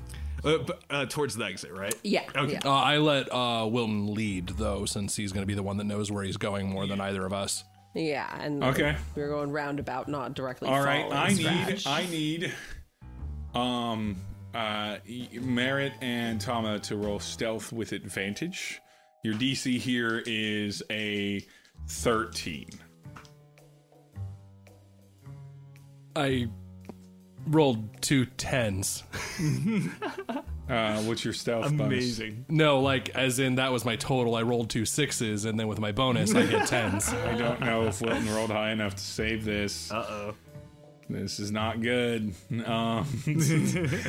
Uh, 0.45 0.59
but, 0.59 0.83
uh, 0.91 1.07
towards 1.07 1.37
the 1.37 1.45
exit, 1.45 1.73
right? 1.73 1.95
yeah. 2.05 2.25
Okay. 2.37 2.53
yeah. 2.53 2.61
Uh, 2.65 2.71
I 2.71 2.99
let 2.99 3.33
uh, 3.33 3.67
Wilton 3.71 4.15
lead, 4.15 4.49
though, 4.51 4.85
since 4.85 5.17
he's 5.17 5.33
going 5.33 5.43
to 5.43 5.47
be 5.47 5.55
the 5.55 5.63
one 5.63 5.77
that 5.79 5.85
knows 5.85 6.11
where 6.11 6.23
he's 6.25 6.37
going 6.37 6.69
more 6.69 6.87
than 6.87 7.01
either 7.01 7.25
of 7.25 7.33
us. 7.33 7.65
Yeah, 7.95 8.29
and 8.39 8.63
Okay. 8.63 8.97
we're 9.17 9.29
going 9.31 9.51
roundabout, 9.51 10.09
not 10.09 10.35
directly. 10.35 10.69
All 10.69 10.83
right, 10.85 11.07
I 11.11 11.29
need, 11.29 11.81
Scratch. 11.81 11.87
I 11.87 12.07
need, 12.07 12.53
um, 13.55 14.17
uh, 14.55 14.97
Merritt 15.41 15.93
and 16.01 16.41
Tama 16.41 16.79
to 16.81 16.97
roll 16.97 17.19
stealth 17.19 17.73
with 17.73 17.93
advantage. 17.93 18.81
Your 19.25 19.35
DC 19.35 19.79
here 19.79 20.23
is 20.27 20.83
a 20.91 21.45
thirteen. 21.89 22.69
I 26.15 26.49
rolled 27.47 28.03
two 28.03 28.27
tens. 28.27 29.05
Uh, 30.69 31.01
what's 31.05 31.25
your 31.25 31.33
stealth 31.33 31.65
bonus? 31.65 31.81
Amazing. 31.81 32.45
No, 32.51 32.81
like, 32.81 33.09
as 33.11 33.39
in 33.39 33.55
that 33.55 33.73
was 33.73 33.87
my 33.87 33.97
total. 33.97 34.35
I 34.35 34.43
rolled 34.43 34.69
two 34.69 34.85
sixes, 34.85 35.47
and 35.47 35.59
then 35.59 35.67
with 35.67 35.81
my 35.81 35.93
bonus, 35.93 36.35
I 36.35 36.43
hit 36.43 36.67
tens. 36.67 37.09
I 37.13 37.35
don't 37.39 37.61
know 37.61 37.87
if 37.87 38.03
Wilton 38.03 38.29
rolled 38.35 38.51
high 38.51 38.73
enough 38.73 38.95
to 38.95 39.03
save 39.03 39.47
this. 39.47 39.91
Uh 39.91 40.05
oh. 40.07 40.35
This 41.09 41.41
is 41.41 41.51
not 41.51 41.81
good. 41.81 42.35
Um, 42.67 43.07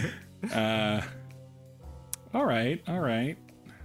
uh, 0.54 1.02
all 2.34 2.46
right, 2.46 2.84
all 2.90 3.00
right. 3.00 3.38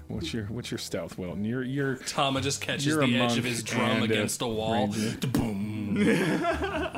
What's 0.08 0.34
your 0.34 0.46
what's 0.46 0.72
your 0.72 0.78
stealth, 0.78 1.16
Wilton? 1.16 1.44
You're 1.44 1.62
you're 1.62 1.94
Tama 1.94 2.40
just 2.40 2.60
catches 2.60 2.86
You're 2.86 3.02
a 3.02 3.06
the 3.06 3.14
edge 3.14 3.28
monk 3.28 3.38
of 3.38 3.44
his 3.44 3.62
drum 3.62 3.88
and 3.88 4.00
a 4.00 4.04
against 4.04 4.42
a 4.42 4.48
wall. 4.48 4.88
ranger. 4.88 5.16
Boom. 5.28 5.96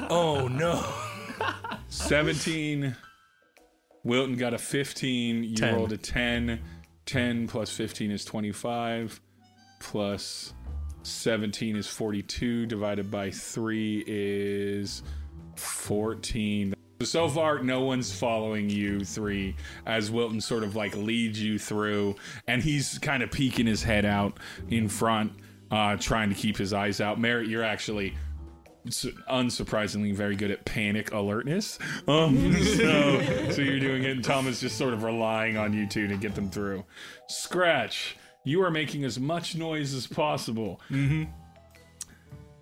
oh 0.08 0.48
no. 0.48 0.82
17. 1.88 2.96
Wilton 4.04 4.36
got 4.36 4.54
a 4.54 4.58
15. 4.58 5.44
You 5.44 5.56
10. 5.56 5.74
rolled 5.74 5.92
a 5.92 5.96
10. 5.96 6.60
10 7.06 7.48
plus 7.48 7.70
15 7.70 8.10
is 8.10 8.24
25. 8.24 9.20
Plus 9.80 10.54
17 11.02 11.76
is 11.76 11.86
42. 11.86 12.66
Divided 12.66 13.10
by 13.10 13.30
3 13.30 14.04
is 14.06 15.02
14. 15.56 16.74
So 17.02 17.28
far, 17.28 17.58
no 17.58 17.82
one's 17.82 18.16
following 18.16 18.70
you 18.70 19.04
three 19.04 19.54
as 19.84 20.10
Wilton 20.10 20.40
sort 20.40 20.62
of 20.62 20.76
like 20.76 20.96
leads 20.96 21.40
you 21.40 21.58
through, 21.58 22.16
and 22.48 22.62
he's 22.62 22.98
kind 22.98 23.22
of 23.22 23.30
peeking 23.30 23.66
his 23.66 23.82
head 23.82 24.06
out 24.06 24.38
in 24.70 24.88
front, 24.88 25.32
uh, 25.70 25.96
trying 25.96 26.30
to 26.30 26.34
keep 26.34 26.56
his 26.56 26.72
eyes 26.72 27.02
out. 27.02 27.20
Merritt, 27.20 27.48
you're 27.48 27.62
actually 27.62 28.14
unsurprisingly 28.86 30.14
very 30.14 30.36
good 30.36 30.50
at 30.50 30.64
panic 30.64 31.12
alertness. 31.12 31.78
Um, 32.08 32.52
so, 32.62 33.50
so 33.50 33.62
you're 33.62 33.80
doing 33.80 34.04
it, 34.04 34.10
and 34.10 34.24
Tom 34.24 34.46
is 34.46 34.60
just 34.60 34.76
sort 34.76 34.94
of 34.94 35.02
relying 35.02 35.56
on 35.56 35.72
you 35.72 35.86
two 35.86 36.08
to 36.08 36.16
get 36.16 36.34
them 36.34 36.50
through. 36.50 36.84
Scratch, 37.28 38.16
you 38.44 38.62
are 38.62 38.70
making 38.70 39.04
as 39.04 39.18
much 39.18 39.56
noise 39.56 39.94
as 39.94 40.06
possible. 40.06 40.80
Mm-hmm. 40.90 41.24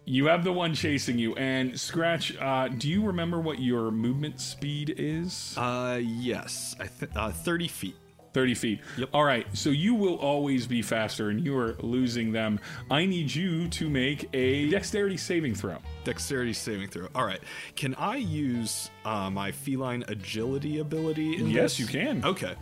You 0.06 0.26
have 0.26 0.44
the 0.44 0.52
one 0.52 0.74
chasing 0.74 1.18
you, 1.18 1.34
and 1.36 1.78
Scratch. 1.80 2.36
Uh, 2.36 2.68
do 2.68 2.88
you 2.90 3.02
remember 3.02 3.40
what 3.40 3.58
your 3.58 3.90
movement 3.90 4.38
speed 4.38 4.94
is? 4.98 5.54
Uh, 5.56 5.98
yes. 6.02 6.76
I 6.78 6.86
th- 6.86 7.12
uh, 7.16 7.30
30 7.30 7.68
feet. 7.68 7.96
30 8.34 8.54
feet. 8.54 8.80
Yep. 8.98 9.08
All 9.14 9.24
right. 9.24 9.46
So 9.56 9.70
you 9.70 9.94
will 9.94 10.16
always 10.16 10.66
be 10.66 10.82
faster, 10.82 11.30
and 11.30 11.42
you 11.42 11.56
are 11.56 11.76
losing 11.80 12.32
them. 12.32 12.60
I 12.90 13.06
need 13.06 13.34
you 13.34 13.68
to 13.68 13.88
make 13.88 14.28
a 14.34 14.68
dexterity 14.68 15.16
saving 15.16 15.54
throw. 15.54 15.78
Dexterity 16.04 16.52
saving 16.52 16.88
throw. 16.88 17.08
All 17.14 17.24
right. 17.24 17.40
Can 17.76 17.94
I 17.94 18.16
use 18.16 18.90
uh, 19.04 19.30
my 19.30 19.52
feline 19.52 20.04
agility 20.08 20.80
ability? 20.80 21.36
In 21.36 21.48
Yes, 21.48 21.78
this? 21.78 21.80
you 21.80 21.86
can. 21.86 22.24
Okay. 22.24 22.54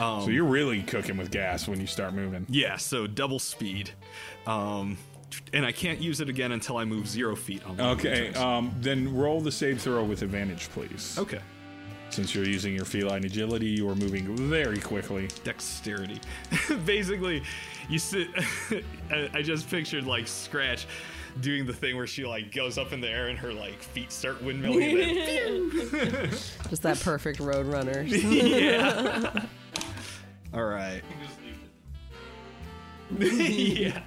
Um, 0.00 0.22
So 0.22 0.30
you're 0.30 0.44
really 0.46 0.82
cooking 0.82 1.18
with 1.18 1.30
gas 1.30 1.68
when 1.68 1.80
you 1.80 1.86
start 1.86 2.14
moving. 2.14 2.46
yeah. 2.48 2.76
So 2.76 3.06
double 3.06 3.38
speed. 3.38 3.90
Um, 4.46 4.96
and 5.52 5.64
I 5.64 5.72
can't 5.72 6.00
use 6.00 6.20
it 6.20 6.28
again 6.28 6.52
until 6.52 6.76
I 6.78 6.84
move 6.84 7.06
zero 7.08 7.36
feet 7.36 7.64
on 7.66 7.76
the 7.76 7.84
Okay, 7.90 8.32
um, 8.34 8.74
then 8.80 9.14
roll 9.14 9.40
the 9.40 9.52
save 9.52 9.80
throw 9.80 10.04
with 10.04 10.20
advantage, 10.22 10.68
please. 10.70 11.16
okay. 11.18 11.40
Since 12.12 12.34
you're 12.34 12.44
using 12.44 12.74
your 12.74 12.84
feline 12.84 13.24
agility, 13.24 13.68
you 13.68 13.88
are 13.88 13.94
moving 13.94 14.36
very 14.36 14.78
quickly. 14.78 15.28
Dexterity. 15.44 16.20
Basically, 16.84 17.42
you 17.88 17.98
sit. 17.98 18.28
I 19.10 19.30
I 19.32 19.40
just 19.40 19.70
pictured 19.70 20.06
like 20.06 20.28
Scratch 20.28 20.86
doing 21.40 21.64
the 21.64 21.72
thing 21.72 21.96
where 21.96 22.06
she 22.06 22.26
like 22.26 22.54
goes 22.54 22.76
up 22.76 22.92
in 22.92 23.00
the 23.00 23.08
air 23.08 23.28
and 23.28 23.38
her 23.38 23.50
like 23.50 23.82
feet 23.82 24.12
start 24.12 24.44
windmilling. 24.44 26.28
Just 26.68 26.82
that 26.82 27.00
perfect 27.00 27.40
road 27.40 27.64
runner. 27.64 28.02
yeah. 28.02 29.46
All 30.52 30.64
right. 30.64 31.00
yeah. 33.18 34.02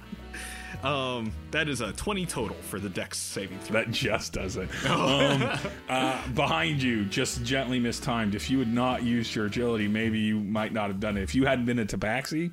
Um, 0.84 1.32
that 1.50 1.68
is 1.68 1.80
a 1.80 1.92
20 1.92 2.26
total 2.26 2.56
for 2.62 2.78
the 2.78 2.88
dex 2.88 3.18
saving 3.18 3.58
throw. 3.60 3.80
That 3.80 3.90
just 3.90 4.32
does 4.34 4.56
it. 4.56 4.68
Um, 4.86 5.58
uh, 5.88 6.28
behind 6.28 6.82
you, 6.82 7.04
just 7.04 7.42
gently 7.44 7.78
mistimed. 7.78 8.34
If 8.34 8.50
you 8.50 8.58
had 8.60 8.72
not 8.72 9.02
used 9.02 9.34
your 9.34 9.46
agility, 9.46 9.88
maybe 9.88 10.18
you 10.18 10.38
might 10.40 10.72
not 10.72 10.88
have 10.88 11.00
done 11.00 11.16
it. 11.16 11.22
If 11.22 11.34
you 11.34 11.44
hadn't 11.44 11.64
been 11.66 11.78
a 11.78 11.84
tabaxi, 11.86 12.50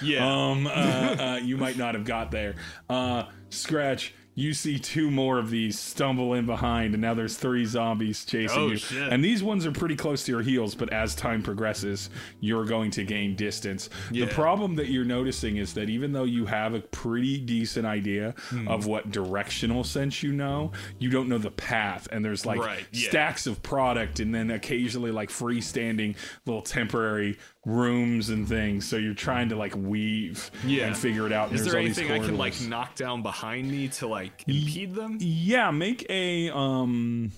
Yeah. 0.00 0.26
um, 0.50 0.66
uh, 0.66 0.70
uh, 0.70 1.40
you 1.42 1.56
might 1.56 1.76
not 1.76 1.94
have 1.94 2.04
got 2.04 2.30
there. 2.30 2.54
Uh, 2.88 3.24
Scratch, 3.50 4.14
you 4.38 4.54
see 4.54 4.78
two 4.78 5.10
more 5.10 5.36
of 5.40 5.50
these 5.50 5.76
stumble 5.76 6.34
in 6.34 6.46
behind, 6.46 6.94
and 6.94 7.00
now 7.00 7.12
there's 7.12 7.36
three 7.36 7.64
zombies 7.64 8.24
chasing 8.24 8.56
Oh, 8.58 8.68
you. 8.68 8.76
shit. 8.76 9.12
And 9.12 9.24
these 9.24 9.42
ones 9.42 9.66
are 9.66 9.72
pretty 9.72 9.96
close 9.96 10.22
to 10.26 10.30
your 10.32 10.42
heels, 10.42 10.76
but 10.76 10.92
as 10.92 11.16
time 11.16 11.42
progresses, 11.42 12.08
you're 12.38 12.64
going 12.64 12.92
to 12.92 13.02
gain 13.02 13.34
distance. 13.34 13.90
Yeah. 14.12 14.26
The 14.26 14.30
problem 14.32 14.76
that 14.76 14.86
you're 14.90 15.04
noticing 15.04 15.56
is 15.56 15.74
that 15.74 15.90
even 15.90 16.12
though 16.12 16.22
you 16.22 16.46
have 16.46 16.72
a 16.74 16.80
pretty 16.80 17.38
decent 17.38 17.84
idea 17.84 18.34
Hmm. 18.50 18.68
of 18.68 18.86
what 18.86 19.10
directional 19.10 19.82
sense 19.82 20.22
you 20.22 20.32
know, 20.32 20.70
you 21.00 21.10
don't 21.10 21.28
know 21.28 21.38
the 21.38 21.50
path. 21.50 22.06
And 22.12 22.24
there's 22.24 22.46
like 22.46 22.60
Right, 22.60 22.86
yeah. 22.92 23.08
stacks 23.08 23.48
of 23.48 23.60
product, 23.64 24.20
and 24.20 24.32
then 24.32 24.52
occasionally 24.52 25.10
like 25.10 25.30
freestanding 25.30 26.14
little 26.46 26.62
temporary 26.62 27.38
rooms 27.64 28.30
and 28.30 28.48
things. 28.48 28.86
So 28.86 28.96
you're 28.96 29.14
trying 29.14 29.48
to 29.50 29.56
like 29.56 29.74
weave 29.76 30.50
yeah. 30.64 30.86
and 30.86 30.96
figure 30.96 31.26
it 31.26 31.32
out. 31.32 31.50
and 31.50 31.58
Is 31.58 31.64
there 31.66 31.78
anything 31.78 32.10
I 32.10 32.18
can 32.18 32.38
like 32.38 32.58
knock 32.62 32.94
down 32.94 33.22
behind 33.22 33.70
me 33.70 33.88
to 33.88 34.06
like 34.06 34.27
impede 34.46 34.94
them? 34.94 35.18
Yeah, 35.20 35.70
make 35.70 36.06
a 36.08 36.50
um, 36.50 37.32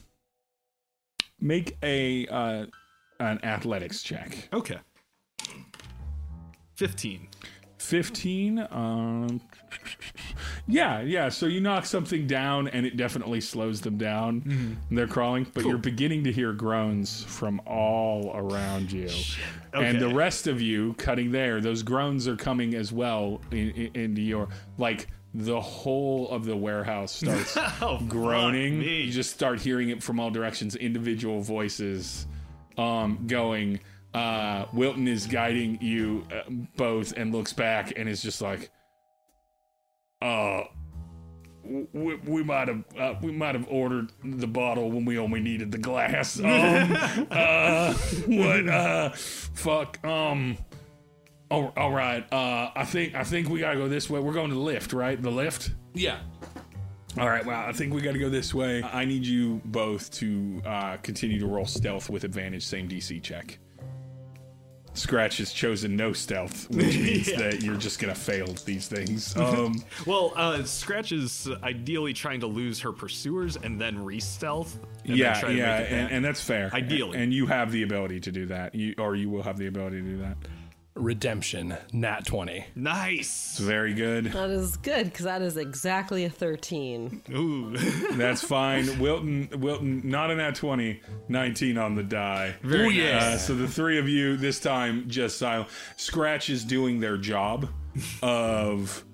make 1.40 1.76
a 1.82 2.26
uh, 2.26 2.66
an 3.18 3.44
athletics 3.44 4.02
check. 4.02 4.48
Okay. 4.52 4.78
15. 6.76 7.28
15 7.78 8.66
um 8.70 9.40
Yeah, 10.66 11.00
yeah. 11.00 11.28
So 11.28 11.46
you 11.46 11.60
knock 11.60 11.84
something 11.84 12.26
down, 12.26 12.68
and 12.68 12.86
it 12.86 12.96
definitely 12.96 13.40
slows 13.40 13.80
them 13.80 13.98
down. 13.98 14.42
And 14.88 14.96
they're 14.98 15.06
crawling, 15.08 15.46
but 15.52 15.64
you're 15.64 15.78
beginning 15.78 16.24
to 16.24 16.32
hear 16.32 16.52
groans 16.52 17.24
from 17.24 17.60
all 17.66 18.32
around 18.34 18.92
you. 18.92 19.08
And 19.72 20.00
the 20.00 20.14
rest 20.14 20.46
of 20.46 20.60
you 20.60 20.94
cutting 20.94 21.32
there, 21.32 21.60
those 21.60 21.82
groans 21.82 22.28
are 22.28 22.36
coming 22.36 22.74
as 22.74 22.92
well 22.92 23.40
in, 23.50 23.70
in, 23.70 23.90
into 23.94 24.22
your 24.22 24.48
like. 24.78 25.08
The 25.32 25.60
whole 25.60 26.28
of 26.30 26.44
the 26.44 26.56
warehouse 26.56 27.12
starts 27.12 27.56
Oh, 27.80 28.00
groaning. 28.08 28.82
You 28.82 29.10
just 29.12 29.30
start 29.30 29.60
hearing 29.60 29.90
it 29.90 30.02
from 30.02 30.18
all 30.18 30.30
directions, 30.30 30.74
individual 30.76 31.40
voices 31.40 32.26
um, 32.76 33.24
going. 33.26 33.80
Uh, 34.12 34.66
Wilton 34.72 35.06
is 35.06 35.28
guiding 35.28 35.78
you 35.80 36.26
uh, 36.32 36.50
both 36.76 37.12
and 37.16 37.32
looks 37.32 37.52
back 37.52 37.92
and 37.96 38.08
is 38.08 38.20
just 38.22 38.42
like, 38.42 38.70
uh, 40.20 40.62
we, 41.62 42.16
we 42.16 42.42
might 42.42 42.66
have 42.68 42.84
uh, 42.98 43.14
we 43.22 43.30
might 43.30 43.54
have 43.54 43.66
ordered 43.68 44.10
the 44.24 44.46
bottle 44.46 44.90
when 44.90 45.04
we 45.04 45.18
only 45.18 45.40
needed 45.40 45.70
the 45.70 45.78
glass. 45.78 46.38
Um, 46.40 46.46
uh, 47.30 47.94
what? 48.26 48.68
Uh, 48.68 49.10
fuck. 49.10 50.04
Um. 50.04 50.56
All, 51.50 51.72
all 51.76 51.90
right. 51.90 52.24
Uh, 52.32 52.70
I 52.76 52.84
think 52.84 53.14
I 53.14 53.24
think 53.24 53.48
we 53.48 53.60
gotta 53.60 53.76
go 53.78 53.88
this 53.88 54.08
way. 54.08 54.20
We're 54.20 54.32
going 54.32 54.50
to 54.50 54.54
the 54.54 54.60
lift, 54.60 54.92
right? 54.92 55.20
The 55.20 55.30
lift. 55.30 55.72
Yeah. 55.94 56.20
All 57.18 57.28
right. 57.28 57.44
Well, 57.44 57.58
I 57.58 57.72
think 57.72 57.92
we 57.92 58.00
got 58.02 58.12
to 58.12 58.20
go 58.20 58.28
this 58.30 58.54
way. 58.54 58.84
I 58.84 59.04
need 59.04 59.26
you 59.26 59.60
both 59.64 60.12
to 60.12 60.62
uh, 60.64 60.96
continue 60.98 61.40
to 61.40 61.46
roll 61.46 61.66
stealth 61.66 62.08
with 62.08 62.22
advantage. 62.22 62.64
Same 62.64 62.88
DC 62.88 63.20
check. 63.20 63.58
Scratch 64.94 65.38
has 65.38 65.52
chosen 65.52 65.96
no 65.96 66.12
stealth, 66.12 66.68
which 66.70 66.98
means 66.98 67.28
Yeah. 67.28 67.38
that 67.38 67.62
you're 67.62 67.76
just 67.76 68.00
gonna 68.00 68.14
fail 68.14 68.46
these 68.64 68.88
things. 68.88 69.36
Um, 69.40 69.82
Well, 70.06 70.32
uh, 70.36 70.62
Scratch 70.64 71.12
is 71.12 71.48
ideally 71.62 72.12
trying 72.12 72.40
to 72.40 72.46
lose 72.48 72.80
her 72.80 72.92
pursuers 72.92 73.56
and 73.56 73.80
then 73.80 73.98
re-stealth. 74.04 74.78
and 75.04 75.10
then 75.12 75.16
yeah, 75.16 75.40
try 75.40 75.50
yeah, 75.50 75.76
and, 75.78 76.10
and 76.12 76.24
that's 76.24 76.40
fair. 76.40 76.70
Ideally. 76.72 77.18
and 77.18 77.32
you 77.32 77.46
have 77.46 77.70
the 77.72 77.82
ability 77.82 78.20
to 78.20 78.32
do 78.32 78.46
that. 78.46 78.74
You 78.74 78.94
or 78.98 79.14
you 79.16 79.30
will 79.30 79.42
have 79.44 79.58
the 79.58 79.66
ability 79.68 80.02
to 80.02 80.08
do 80.08 80.18
that. 80.18 80.36
Redemption, 81.00 81.76
nat 81.92 82.26
20. 82.26 82.64
nice. 82.74 83.58
Very 83.58 83.94
good. 83.94 84.26
That 84.26 84.50
is 84.50 84.76
good 84.76 85.06
because 85.06 85.24
that 85.24 85.42
is 85.42 85.56
exactly 85.56 86.24
a 86.24 86.30
13. 86.30 87.22
Ooh, 87.32 87.76
That's 88.12 88.42
fine. 88.42 88.98
Wilton, 89.00 89.48
Wilton, 89.60 90.02
not 90.04 90.30
an 90.30 90.38
at 90.40 90.54
20, 90.54 91.00
19 91.28 91.78
on 91.78 91.94
the 91.94 92.02
die. 92.02 92.54
Very 92.62 92.86
Oh, 92.86 92.88
yeah. 92.90 93.18
Uh, 93.18 93.36
so 93.38 93.54
the 93.54 93.68
three 93.68 93.98
of 93.98 94.08
you 94.08 94.36
this 94.36 94.60
time 94.60 95.08
just 95.08 95.38
silent. 95.38 95.68
Scratch 95.96 96.50
is 96.50 96.64
doing 96.64 97.00
their 97.00 97.16
job 97.16 97.68
of 98.22 99.04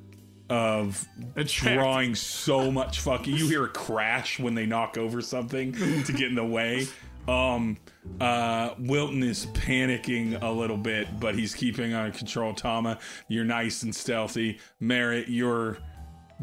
of 0.49 1.05
Attract- 1.35 1.77
drawing 1.77 2.15
so 2.15 2.71
much 2.71 3.01
fucking. 3.01 3.35
You 3.35 3.49
hear 3.49 3.65
a 3.65 3.69
crash 3.69 4.39
when 4.39 4.55
they 4.55 4.65
knock 4.67 4.97
over 4.97 5.21
something 5.21 5.73
to 6.05 6.13
get 6.13 6.29
in 6.29 6.37
the 6.37 6.45
way. 6.45 6.87
Um, 7.29 7.77
uh, 8.21 8.71
Wilton 8.79 9.23
is 9.23 9.47
panicking 9.47 10.41
a 10.43 10.51
little 10.51 10.77
bit, 10.77 11.21
but 11.21 11.35
he's 11.35 11.55
keeping 11.55 11.93
on 11.93 12.13
control. 12.13 12.55
Tama, 12.55 12.99
you're 13.29 13.45
nice 13.45 13.83
and 13.83 13.95
stealthy. 13.95 14.59
Merritt, 14.81 15.29
you're 15.29 15.79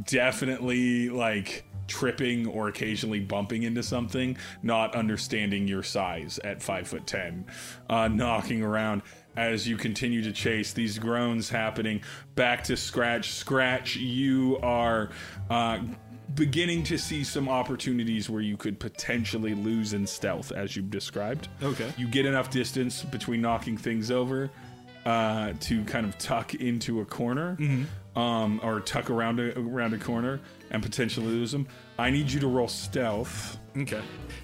definitely 0.06 1.10
like 1.10 1.66
tripping 1.88 2.48
or 2.48 2.68
occasionally 2.68 3.20
bumping 3.20 3.64
into 3.64 3.84
something, 3.84 4.38
not 4.62 4.96
understanding 4.96 5.68
your 5.68 5.84
size 5.84 6.40
at 6.44 6.62
five 6.62 6.88
foot 6.88 7.06
ten, 7.08 7.46
uh, 7.90 8.08
knocking 8.08 8.62
around 8.62 9.02
as 9.36 9.68
you 9.68 9.78
continue 9.78 10.22
to 10.22 10.32
chase 10.32 10.74
these 10.74 11.00
groans 11.00 11.50
happening 11.50 12.02
back 12.36 12.64
to 12.64 12.78
scratch 12.78 13.32
scratch 13.32 13.96
you 13.96 14.58
are 14.62 15.10
uh, 15.50 15.80
beginning 16.36 16.84
to 16.84 16.98
see 16.98 17.24
some 17.24 17.48
opportunities 17.48 18.30
where 18.30 18.42
you 18.42 18.58
could 18.58 18.80
potentially 18.80 19.54
lose 19.54 19.94
in 19.94 20.08
stealth 20.08 20.52
as 20.52 20.76
you've 20.76 20.90
described 20.90 21.48
Okay. 21.62 21.92
you 21.98 22.08
get 22.08 22.26
enough 22.26 22.50
distance 22.50 23.04
between 23.04 23.42
knocking 23.42 23.78
things 23.78 24.10
over 24.12 24.50
uh, 25.06 25.54
to 25.60 25.84
kind 25.84 26.06
of 26.06 26.18
tuck 26.18 26.56
into 26.56 27.02
a 27.02 27.06
corner, 27.06 27.58
um, 28.16 28.60
or 28.64 28.80
tuck 28.80 29.10
around 29.10 29.40
a, 29.40 29.58
around 29.60 29.94
a 29.94 29.98
corner 29.98 30.40
and 30.72 30.82
potentially 30.82 31.26
lose 31.28 31.52
them. 31.52 31.68
I 32.00 32.10
need 32.10 32.32
you 32.32 32.40
to 32.40 32.48
roll 32.48 32.68
stealth. 32.70 33.60
Okay. 33.78 34.02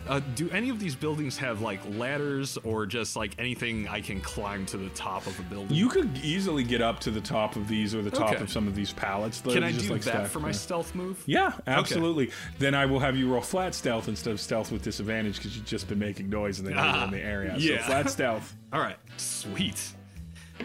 Uh, 0.08 0.20
do 0.36 0.50
any 0.52 0.70
of 0.70 0.80
these 0.80 0.96
buildings 0.96 1.38
have 1.38 1.62
like 1.62 1.80
ladders 1.98 2.58
or 2.64 2.86
just 2.86 3.16
like 3.16 3.34
anything 3.38 3.88
I 3.88 4.02
can 4.02 4.20
climb 4.22 4.66
to 4.68 4.78
the 4.78 4.90
top 4.90 5.28
of 5.28 5.40
a 5.40 5.44
building? 5.44 5.76
You 5.76 5.88
could 5.90 6.18
easily 6.24 6.64
get 6.64 6.82
up 6.82 7.00
to 7.02 7.12
the 7.12 7.22
top 7.22 7.56
of 7.56 7.68
these 7.68 7.94
or 7.94 8.02
the 8.02 8.10
top 8.12 8.34
Okay. 8.34 8.42
of 8.44 8.50
some 8.52 8.68
of 8.68 8.76
these 8.76 8.92
pallets. 8.92 9.42
can 9.42 9.64
I 9.64 9.72
just 9.72 9.86
do 9.88 9.94
like 9.94 10.02
that 10.04 10.12
stacked 10.14 10.30
for 10.30 10.40
my 10.40 10.48
there. 10.48 10.54
stealth 10.54 10.96
move? 10.96 11.22
Yeah, 11.26 11.52
absolutely. 11.68 12.32
Then 12.58 12.74
I 12.76 12.86
will 12.86 13.00
have 13.00 13.16
you 13.16 13.32
roll 13.32 13.42
flat 13.42 13.76
stealth 13.76 14.08
instead 14.08 14.32
of 14.32 14.40
stealth 14.40 14.72
with 14.72 14.82
disadvantage 14.84 15.36
because 15.38 15.56
you've 15.56 15.66
just 15.66 15.88
been 15.88 16.00
making 16.00 16.30
noise 16.30 16.60
and 16.60 16.68
they 16.68 16.74
know 16.74 16.84
you're 16.96 17.04
in 17.06 17.12
the 17.12 17.22
area. 17.24 17.56
yeah. 17.58 17.78
So 17.80 17.84
flat 17.84 18.10
stealth. 18.12 18.56
All 18.74 18.80
right, 18.82 18.98
sweet. 19.18 19.94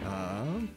Um, 0.07 0.71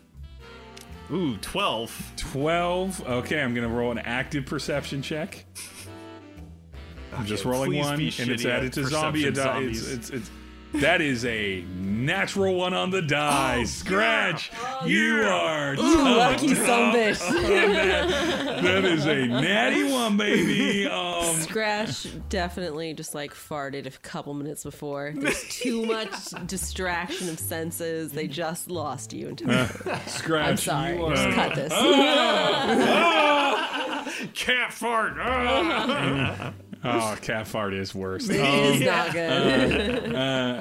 ooh, 1.11 1.37
twelve. 1.37 1.91
12. 2.17 3.07
Okay, 3.07 3.41
I'm 3.41 3.53
going 3.53 3.67
to 3.67 3.73
roll 3.73 3.91
an 3.91 3.99
active 3.99 4.45
perception 4.45 5.01
check. 5.01 5.45
I'm 7.13 7.25
just 7.25 7.45
rolling 7.45 7.77
one, 7.77 7.93
and 7.95 8.01
it's 8.01 8.45
added 8.45 8.73
to 8.73 8.85
zombie. 8.85 9.25
It 9.25 9.35
perception 9.35 9.63
di- 9.63 9.69
it's, 9.69 9.91
it's, 9.91 10.09
it's, 10.09 10.31
that 10.73 11.01
is 11.01 11.25
a 11.25 11.61
natural 11.77 12.55
one 12.55 12.73
on 12.73 12.89
the 12.91 13.01
die. 13.01 13.63
Scratch. 13.63 14.51
you 14.85 15.21
are 15.23 15.75
you 15.75 15.97
Lucky 15.97 16.53
some 16.55 16.93
bitch. 16.93 17.19
that, 17.19 18.61
that 18.63 18.85
is 18.85 19.05
a 19.05 19.25
natty 19.27 19.83
one, 19.91 20.17
baby. 20.17 20.85
Um, 20.87 21.35
Scratch 21.37 22.07
definitely 22.29 22.93
just 22.93 23.15
like 23.15 23.33
farted 23.33 23.85
a 23.87 23.91
couple 23.99 24.33
minutes 24.33 24.63
before. 24.63 25.13
There's 25.15 25.43
too 25.49 25.85
much 25.87 26.11
distraction 26.45 27.29
of 27.29 27.39
senses. 27.39 28.11
They 28.11 28.27
just 28.27 28.69
lost 28.69 29.13
you 29.13 29.29
entirely. 29.29 29.67
Scratch. 30.07 30.47
I'm 30.49 30.57
sorry. 30.57 30.95
You 30.97 31.05
are, 31.05 31.15
Just 31.15 31.29
cut 31.35 31.55
this. 31.55 31.73
Cat 34.33 34.73
fart. 34.73 35.13
Ah! 35.19 36.53
oh, 36.83 37.17
cat 37.21 37.47
fart 37.47 37.73
is 37.73 37.93
worse. 37.93 38.29
Um, 38.29 38.35
It's 38.39 38.85
not 38.85 39.11
good. 39.11 40.15
uh, 40.15 40.56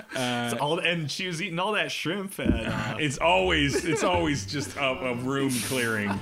all, 0.60 0.78
and 0.78 1.10
she 1.10 1.26
was 1.26 1.40
eating 1.42 1.58
all 1.58 1.72
that 1.72 1.90
shrimp. 1.90 2.38
And, 2.38 2.54
uh, 2.66 2.96
It's 2.98 3.18
always 3.18 3.84
it's 3.84 4.04
always 4.04 4.46
just 4.46 4.76
a, 4.76 4.84
a 4.84 5.14
room 5.14 5.50
clearing 5.66 6.18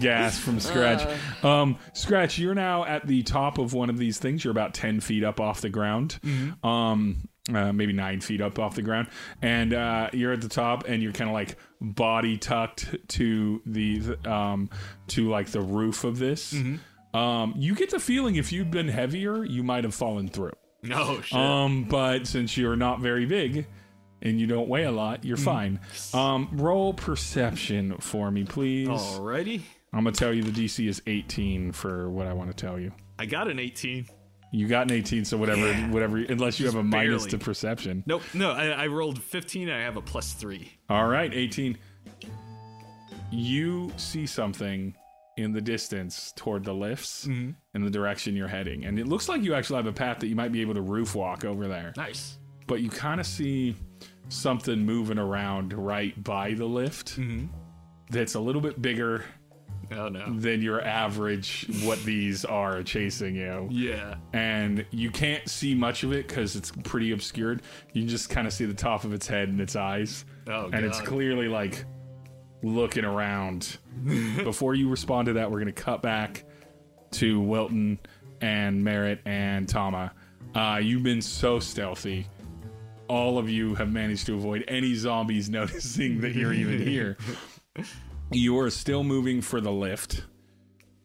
gas 0.00 0.38
from 0.38 0.60
Scratch. 0.60 1.06
Um, 1.44 1.78
Scratch, 1.92 2.38
you're 2.38 2.54
now 2.54 2.84
at 2.84 3.06
the 3.06 3.22
top 3.22 3.58
of 3.58 3.72
one 3.72 3.90
of 3.90 3.98
these 3.98 4.18
things. 4.18 4.44
You're 4.44 4.50
about 4.52 4.74
ten 4.74 5.00
feet 5.00 5.24
up 5.24 5.40
off 5.40 5.60
the 5.60 5.70
ground. 5.70 6.18
Um, 6.62 7.28
uh, 7.54 7.72
maybe 7.72 7.92
nine 7.92 8.20
feet 8.20 8.40
up 8.40 8.58
off 8.58 8.74
the 8.74 8.82
ground, 8.82 9.06
and 9.40 9.72
uh, 9.72 10.10
you're 10.12 10.32
at 10.32 10.40
the 10.40 10.48
top, 10.48 10.88
and 10.88 11.00
you're 11.02 11.12
kind 11.12 11.30
of 11.30 11.34
like 11.34 11.56
body 11.80 12.36
tucked 12.38 12.94
to 13.08 13.62
the 13.64 14.16
um, 14.24 14.68
to 15.08 15.28
like 15.30 15.48
the 15.50 15.60
roof 15.60 16.02
of 16.04 16.18
this. 16.18 16.52
Um, 17.14 17.54
you 17.56 17.74
get 17.76 17.90
the 17.90 18.00
feeling 18.00 18.34
if 18.36 18.52
you'd 18.52 18.70
been 18.72 18.88
heavier, 18.88 19.44
you 19.44 19.62
might 19.62 19.84
have 19.84 19.94
fallen 19.94 20.28
through. 20.28 20.52
No 20.88 21.20
shit. 21.20 21.38
Um, 21.38 21.84
but 21.84 22.26
since 22.26 22.56
you're 22.56 22.76
not 22.76 23.00
very 23.00 23.26
big 23.26 23.66
and 24.22 24.40
you 24.40 24.46
don't 24.46 24.68
weigh 24.68 24.84
a 24.84 24.92
lot, 24.92 25.24
you're 25.24 25.36
fine. 25.36 25.80
Um, 26.14 26.48
roll 26.52 26.94
perception 26.94 27.96
for 27.98 28.30
me, 28.30 28.44
please. 28.44 28.88
Alrighty. 28.88 29.62
I'm 29.92 30.04
gonna 30.04 30.12
tell 30.12 30.32
you 30.32 30.42
the 30.42 30.50
DC 30.50 30.88
is 30.88 31.00
18 31.06 31.72
for 31.72 32.10
what 32.10 32.26
I 32.26 32.32
want 32.32 32.50
to 32.50 32.56
tell 32.56 32.78
you. 32.78 32.92
I 33.18 33.26
got 33.26 33.48
an 33.48 33.58
18. 33.58 34.06
You 34.52 34.68
got 34.68 34.90
an 34.90 34.96
18, 34.96 35.24
so 35.24 35.36
whatever, 35.36 35.72
whatever, 35.92 36.18
unless 36.18 36.58
you 36.60 36.66
have 36.66 36.76
a 36.76 36.82
minus 36.82 37.24
barely. 37.24 37.30
to 37.30 37.38
perception. 37.38 38.04
Nope. 38.06 38.22
No, 38.32 38.52
I, 38.52 38.68
I 38.68 38.86
rolled 38.86 39.20
15 39.20 39.68
and 39.68 39.76
I 39.76 39.82
have 39.82 39.96
a 39.96 40.00
plus 40.02 40.32
three. 40.34 40.70
All 40.88 41.06
right, 41.06 41.32
18. 41.34 41.76
You 43.32 43.90
see 43.96 44.26
something 44.26 44.94
in 45.36 45.52
the 45.52 45.60
distance 45.60 46.32
toward 46.36 46.64
the 46.64 46.72
lifts 46.72 47.26
mm-hmm. 47.26 47.50
in 47.74 47.84
the 47.84 47.90
direction 47.90 48.34
you're 48.34 48.48
heading, 48.48 48.84
and 48.86 48.98
it 48.98 49.06
looks 49.06 49.28
like 49.28 49.42
you 49.42 49.54
actually 49.54 49.76
have 49.76 49.86
a 49.86 49.92
path 49.92 50.18
that 50.20 50.28
you 50.28 50.34
might 50.36 50.52
be 50.52 50.60
able 50.62 50.74
to 50.74 50.80
roof 50.82 51.14
walk 51.14 51.44
over 51.44 51.68
there. 51.68 51.92
Nice. 51.96 52.38
but 52.66 52.80
you 52.80 52.88
kind 52.90 53.20
of 53.20 53.26
see 53.26 53.76
something 54.28 54.84
moving 54.84 55.18
around 55.18 55.72
right 55.72 56.22
by 56.24 56.52
the 56.54 56.64
lift 56.64 57.18
mm-hmm. 57.18 57.46
that's 58.10 58.34
a 58.34 58.40
little 58.40 58.60
bit 58.60 58.80
bigger 58.82 59.24
Oh 59.92 60.08
no. 60.08 60.32
than 60.36 60.62
your 60.62 60.82
average 60.82 61.64
what 61.84 62.02
these 62.02 62.44
are 62.44 62.82
chasing 62.82 63.36
you 63.36 63.68
Yeah. 63.70 64.16
and 64.32 64.84
you 64.90 65.12
can't 65.12 65.48
see 65.48 65.76
much 65.76 66.02
of 66.02 66.12
it 66.12 66.26
because 66.26 66.56
it's 66.56 66.72
pretty 66.82 67.12
obscured 67.12 67.62
you 67.92 68.02
can 68.02 68.08
just 68.08 68.28
kind 68.28 68.48
of 68.48 68.52
see 68.52 68.64
the 68.64 68.74
top 68.74 69.04
of 69.04 69.12
its 69.12 69.28
head 69.28 69.48
and 69.48 69.60
its 69.60 69.76
eyes 69.76 70.24
Oh, 70.48 70.70
and 70.72 70.84
it's 70.84 71.00
clearly 71.02 71.46
like 71.46 71.84
looking 72.66 73.04
around. 73.04 73.78
Before 74.44 74.74
you 74.74 74.88
respond 74.88 75.26
to 75.26 75.32
that 75.34 75.50
we're 75.50 75.60
going 75.60 75.72
to 75.72 75.82
cut 75.82 76.02
back 76.02 76.44
to 77.12 77.40
wilton 77.40 77.98
and 78.40 78.82
merritt 78.82 79.20
and 79.24 79.68
tama. 79.68 80.12
Uh, 80.54 80.80
you've 80.82 81.02
been 81.02 81.22
so 81.22 81.58
stealthy. 81.60 82.26
All 83.08 83.38
of 83.38 83.48
you 83.48 83.74
have 83.76 83.90
managed 83.92 84.26
to 84.26 84.34
avoid 84.34 84.64
any 84.68 84.94
zombies 84.94 85.48
noticing 85.50 86.20
that 86.20 86.34
you're 86.34 86.52
even 86.52 86.80
here. 86.80 87.16
You 88.32 88.58
are 88.58 88.70
still 88.70 89.04
moving 89.04 89.40
for 89.40 89.60
the 89.60 89.70
lift. 89.70 90.24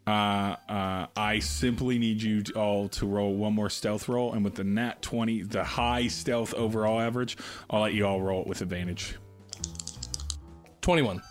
Uh, 0.08 0.56
uh, 0.68 1.06
I 1.16 1.38
simply 1.38 2.00
need 2.00 2.20
you 2.20 2.42
all 2.56 2.90
to 2.90 3.06
roll 3.06 3.36
one 3.36 3.54
more 3.54 3.70
stealth 3.70 4.10
roll, 4.10 4.34
and 4.34 4.44
with 4.44 4.56
the 4.56 4.64
nat 4.64 5.04
20, 5.04 5.44
the 5.44 5.64
high 5.64 6.08
stealth 6.08 6.56
overall 6.56 7.00
average, 7.00 7.38
I'll 7.70 7.82
let 7.82 7.94
you 7.94 8.08
all 8.08 8.20
roll 8.20 8.42
it 8.42 8.48
with 8.48 8.62
advantage. 8.62 9.18
21. 10.82 11.22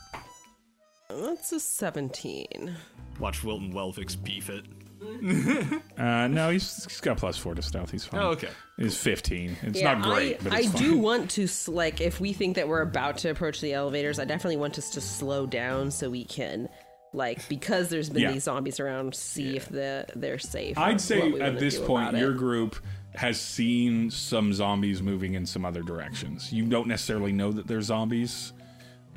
That's 1.12 1.52
a 1.52 1.60
17. 1.60 2.74
Watch 3.18 3.42
Wilton 3.44 3.72
Welvix 3.72 4.22
beef 4.22 4.50
it. 4.50 4.64
Uh, 6.00 6.26
no, 6.28 6.50
he's, 6.50 6.84
he's 6.84 7.00
got 7.00 7.18
plus 7.18 7.36
four 7.36 7.54
to 7.54 7.60
stealth. 7.62 7.90
He's 7.90 8.04
fine. 8.06 8.20
Oh, 8.22 8.28
okay. 8.28 8.48
He's 8.78 8.96
15. 8.96 9.56
It's 9.62 9.78
Yeah, 9.80 9.94
not 9.94 10.02
great, 10.02 10.36
I, 10.40 10.42
but 10.42 10.52
I 10.54 10.60
it's 10.60 10.72
do 10.72 10.96
want 10.96 11.30
to 11.32 11.44
s- 11.44 11.68
like 11.68 12.00
if 12.00 12.20
we 12.20 12.32
think 12.32 12.56
that 12.56 12.68
we're 12.68 12.80
about 12.80 13.18
to 13.18 13.30
approach 13.30 13.60
the 13.60 13.74
elevators, 13.74 14.18
I 14.18 14.24
definitely 14.24 14.56
want 14.56 14.78
us 14.78 14.88
to 14.90 15.00
slow 15.02 15.44
down 15.46 15.90
so 15.90 16.08
we 16.08 16.24
can 16.24 16.68
like 17.12 17.46
because 17.50 17.88
there's 17.90 18.08
been 18.08 18.22
Yeah. 18.22 18.32
these 18.32 18.44
zombies 18.44 18.80
around, 18.80 19.14
see 19.14 19.56
if 19.56 19.68
the 19.68 20.06
they're 20.16 20.38
safe. 20.38 20.76
or 20.78 20.80
I'd 20.80 20.92
what 20.92 21.00
say 21.02 21.20
we 21.20 21.34
at 21.40 21.48
wanna 21.48 21.60
this 21.60 21.76
do 21.78 21.84
point, 21.86 22.08
about 22.10 22.20
your 22.20 22.32
it. 22.32 22.38
group 22.38 22.76
has 23.14 23.38
seen 23.40 24.10
some 24.10 24.52
zombies 24.54 25.02
moving 25.02 25.34
in 25.34 25.44
some 25.44 25.64
other 25.66 25.82
directions. 25.82 26.50
You 26.52 26.64
don't 26.64 26.86
necessarily 26.88 27.32
know 27.32 27.52
that 27.52 27.66
they're 27.66 27.82
zombies, 27.82 28.52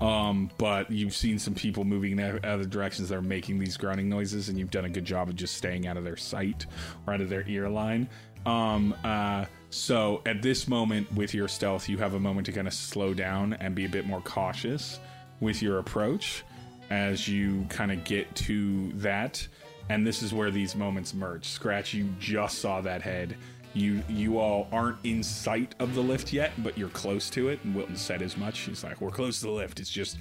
um, 0.01 0.49
but 0.57 0.89
you've 0.91 1.15
seen 1.15 1.39
some 1.39 1.53
people 1.53 1.83
moving 1.83 2.17
in 2.17 2.39
other 2.43 2.65
directions 2.65 3.09
that 3.09 3.15
are 3.15 3.21
making 3.21 3.59
these 3.59 3.77
grunting 3.77 4.09
noises, 4.09 4.49
and 4.49 4.57
you've 4.57 4.71
done 4.71 4.85
a 4.85 4.89
good 4.89 5.05
job 5.05 5.29
of 5.29 5.35
just 5.35 5.55
staying 5.55 5.87
out 5.87 5.97
of 5.97 6.03
their 6.03 6.17
sight 6.17 6.65
or 7.07 7.13
out 7.13 7.21
of 7.21 7.29
their 7.29 7.47
ear 7.47 7.69
line. 7.69 8.09
Um, 8.45 8.93
uh, 9.03 9.45
so 9.69 10.21
at 10.25 10.41
this 10.41 10.67
moment, 10.67 11.11
with 11.13 11.33
your 11.33 11.47
stealth, 11.47 11.87
you 11.87 11.97
have 11.99 12.13
a 12.13 12.19
moment 12.19 12.45
to 12.47 12.51
kind 12.51 12.67
of 12.67 12.73
slow 12.73 13.13
down 13.13 13.53
and 13.53 13.73
be 13.73 13.85
a 13.85 13.89
bit 13.89 14.05
more 14.05 14.21
cautious 14.21 14.99
with 15.39 15.61
your 15.61 15.79
approach 15.79 16.43
as 16.89 17.27
you 17.27 17.65
kind 17.69 17.91
of 17.91 18.03
get 18.03 18.33
to 18.35 18.91
that 18.93 19.45
and 19.89 20.05
this 20.05 20.21
is 20.21 20.33
where 20.33 20.51
these 20.51 20.75
moments 20.75 21.13
merge 21.13 21.45
scratch 21.45 21.93
you 21.93 22.07
just 22.19 22.59
saw 22.59 22.81
that 22.81 23.01
head 23.01 23.35
you 23.73 24.03
you 24.07 24.37
all 24.37 24.67
aren't 24.71 24.97
in 25.03 25.23
sight 25.23 25.73
of 25.79 25.95
the 25.95 26.01
lift 26.01 26.31
yet 26.31 26.51
but 26.63 26.77
you're 26.77 26.89
close 26.89 27.29
to 27.29 27.49
it 27.49 27.59
and 27.63 27.73
wilton 27.73 27.95
said 27.95 28.21
as 28.21 28.37
much 28.37 28.59
he's 28.59 28.83
like 28.83 29.01
we're 29.01 29.09
close 29.09 29.39
to 29.39 29.45
the 29.45 29.51
lift 29.51 29.79
it's 29.79 29.89
just 29.89 30.17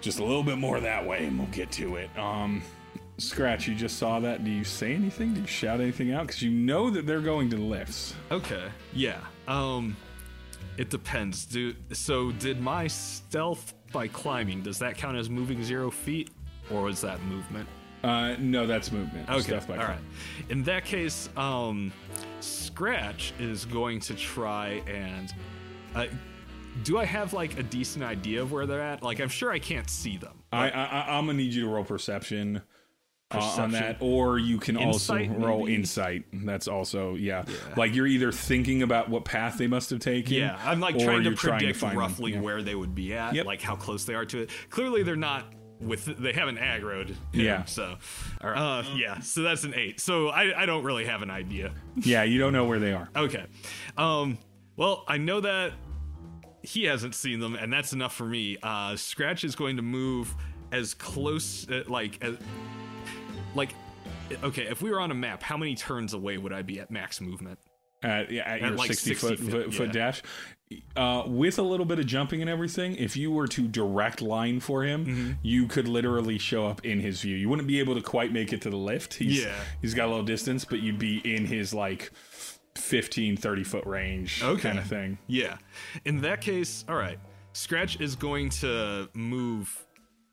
just 0.00 0.18
a 0.18 0.24
little 0.24 0.42
bit 0.42 0.58
more 0.58 0.80
that 0.80 1.04
way 1.04 1.26
and 1.26 1.38
we'll 1.38 1.48
get 1.48 1.70
to 1.70 1.96
it 1.96 2.10
um 2.18 2.62
scratch 3.18 3.66
you 3.66 3.74
just 3.74 3.98
saw 3.98 4.20
that 4.20 4.44
do 4.44 4.50
you 4.50 4.64
say 4.64 4.94
anything 4.94 5.32
do 5.34 5.40
you 5.40 5.46
shout 5.46 5.80
anything 5.80 6.12
out 6.12 6.26
because 6.26 6.42
you 6.42 6.50
know 6.50 6.90
that 6.90 7.06
they're 7.06 7.20
going 7.20 7.48
to 7.50 7.56
lifts 7.56 8.14
Okay. 8.30 8.68
Yeah. 8.92 9.20
Um 9.48 9.96
it 10.76 10.90
depends. 10.90 11.46
Do 11.46 11.74
so 11.92 12.32
did 12.32 12.60
my 12.60 12.86
stealth 12.86 13.74
by 13.92 14.08
climbing, 14.08 14.62
does 14.62 14.78
that 14.80 14.96
count 14.96 15.16
as 15.16 15.30
moving 15.30 15.62
zero 15.64 15.90
feet? 15.90 16.30
Or 16.70 16.82
was 16.82 17.00
that 17.00 17.22
movement? 17.22 17.68
Uh 18.04 18.36
no 18.38 18.66
that's 18.66 18.92
movement 18.92 19.28
Okay. 19.28 19.54
All 19.70 19.76
right. 19.76 19.98
In 20.50 20.62
that 20.64 20.84
case, 20.84 21.28
um 21.36 21.92
Scratch 22.40 23.32
is 23.38 23.64
going 23.64 24.00
to 24.00 24.14
try 24.14 24.82
and 24.86 25.32
uh, 25.94 26.06
do 26.84 26.98
I 26.98 27.04
have 27.06 27.32
like 27.32 27.58
a 27.58 27.62
decent 27.62 28.04
idea 28.04 28.42
of 28.42 28.52
where 28.52 28.66
they're 28.66 28.82
at? 28.82 29.02
Like 29.02 29.20
I'm 29.20 29.28
sure 29.30 29.50
I 29.50 29.58
can't 29.58 29.88
see 29.88 30.18
them. 30.18 30.42
I, 30.52 30.70
I 30.70 30.84
I- 30.84 31.18
I'm 31.18 31.26
gonna 31.26 31.38
need 31.38 31.54
you 31.54 31.62
to 31.64 31.68
roll 31.70 31.84
perception, 31.84 32.60
uh, 33.32 33.38
on 33.58 33.72
that, 33.72 33.96
or 34.00 34.38
you 34.38 34.58
can 34.58 34.76
Insight, 34.76 35.30
also 35.30 35.38
roll 35.40 35.60
maybe? 35.60 35.74
insight. 35.76 36.24
That's 36.32 36.68
also 36.68 37.14
yeah. 37.14 37.44
Like 37.76 37.94
you're 37.94 38.06
either 38.06 38.30
thinking 38.30 38.82
about 38.82 39.08
what 39.08 39.24
path 39.24 39.56
they 39.58 39.66
must 39.66 39.88
have 39.90 40.00
taken. 40.00 40.34
Yeah, 40.34 40.58
I'm 40.64 40.78
like 40.80 40.98
trying 40.98 41.24
to 41.24 41.32
predict 41.32 41.78
find 41.78 41.92
them. 41.92 41.98
roughly 41.98 42.32
Yeah. 42.34 42.40
where 42.40 42.62
they 42.62 42.74
would 42.74 42.94
be 42.94 43.14
at, 43.14 43.34
Yep. 43.34 43.46
like 43.46 43.62
how 43.62 43.74
close 43.74 44.04
they 44.04 44.14
are 44.14 44.26
to 44.26 44.42
it. 44.42 44.50
Clearly, 44.70 45.02
they're 45.02 45.16
not 45.16 45.46
with. 45.80 46.04
They 46.04 46.32
haven't 46.32 46.58
aggroed. 46.58 47.08
him, 47.08 47.16
Yeah. 47.32 47.64
So, 47.64 47.96
uh, 48.40 48.84
yeah. 48.94 49.20
So 49.20 49.42
that's 49.42 49.64
an 49.64 49.74
eight. 49.74 50.00
So 50.00 50.28
I, 50.28 50.62
I 50.62 50.66
don't 50.66 50.84
really 50.84 51.04
have 51.04 51.22
an 51.22 51.30
idea. 51.30 51.72
Yeah, 51.96 52.22
you 52.24 52.38
don't 52.38 52.52
know 52.52 52.64
where 52.64 52.78
they 52.78 52.92
are. 52.92 53.08
Okay. 53.16 53.44
Um. 53.96 54.38
Well, 54.76 55.04
I 55.08 55.16
know 55.16 55.40
that 55.40 55.72
he 56.62 56.84
hasn't 56.84 57.14
seen 57.14 57.40
them, 57.40 57.54
and 57.54 57.72
that's 57.72 57.92
enough 57.92 58.14
for 58.14 58.26
me. 58.26 58.58
Uh, 58.62 58.96
Scratch 58.96 59.44
is 59.44 59.54
going 59.54 59.76
to 59.76 59.82
move 59.82 60.34
as 60.72 60.94
close, 60.94 61.68
uh, 61.70 61.84
like, 61.88 62.22
as, 62.22 62.36
like. 63.54 63.70
Okay, 64.42 64.62
if 64.64 64.82
we 64.82 64.90
were 64.90 65.00
on 65.00 65.12
a 65.12 65.14
map, 65.14 65.42
how 65.42 65.56
many 65.56 65.76
turns 65.76 66.12
away 66.12 66.36
would 66.36 66.52
I 66.52 66.62
be 66.62 66.80
at 66.80 66.90
max 66.90 67.20
movement? 67.20 67.60
At, 68.02 68.30
yeah, 68.30 68.42
at 68.42 68.60
your 68.60 68.70
like 68.72 68.88
60, 68.88 69.14
60 69.14 69.36
foot, 69.36 69.50
foot, 69.50 69.74
foot 69.74 69.86
yeah. 69.86 69.92
dash. 69.92 70.22
Uh, 70.96 71.22
with 71.26 71.58
a 71.58 71.62
little 71.62 71.86
bit 71.86 72.00
of 72.00 72.06
jumping 72.06 72.40
and 72.40 72.50
everything, 72.50 72.96
if 72.96 73.16
you 73.16 73.30
were 73.30 73.46
to 73.46 73.68
direct 73.68 74.20
line 74.20 74.58
for 74.58 74.82
him, 74.82 75.06
Mm-hmm. 75.06 75.32
you 75.42 75.68
could 75.68 75.86
literally 75.86 76.38
show 76.38 76.66
up 76.66 76.84
in 76.84 76.98
his 76.98 77.20
view. 77.20 77.36
You 77.36 77.48
wouldn't 77.48 77.68
be 77.68 77.78
able 77.78 77.94
to 77.94 78.00
quite 78.02 78.32
make 78.32 78.52
it 78.52 78.62
to 78.62 78.70
the 78.70 78.76
lift. 78.76 79.14
He's, 79.14 79.44
Yeah. 79.44 79.54
He's 79.80 79.94
got 79.94 80.06
a 80.06 80.10
little 80.10 80.24
distance, 80.24 80.64
but 80.64 80.80
you'd 80.80 80.98
be 80.98 81.18
in 81.18 81.46
his 81.46 81.72
like 81.72 82.10
15, 82.74 83.36
30 83.36 83.64
foot 83.64 83.86
range 83.86 84.42
Okay. 84.42 84.60
kind 84.62 84.78
of 84.78 84.86
thing. 84.86 85.18
Yeah. 85.28 85.58
In 86.04 86.20
that 86.22 86.40
case, 86.40 86.84
all 86.88 86.96
right. 86.96 87.18
Scratch 87.52 88.00
is 88.00 88.16
going 88.16 88.50
to 88.50 89.08
move, 89.14 89.86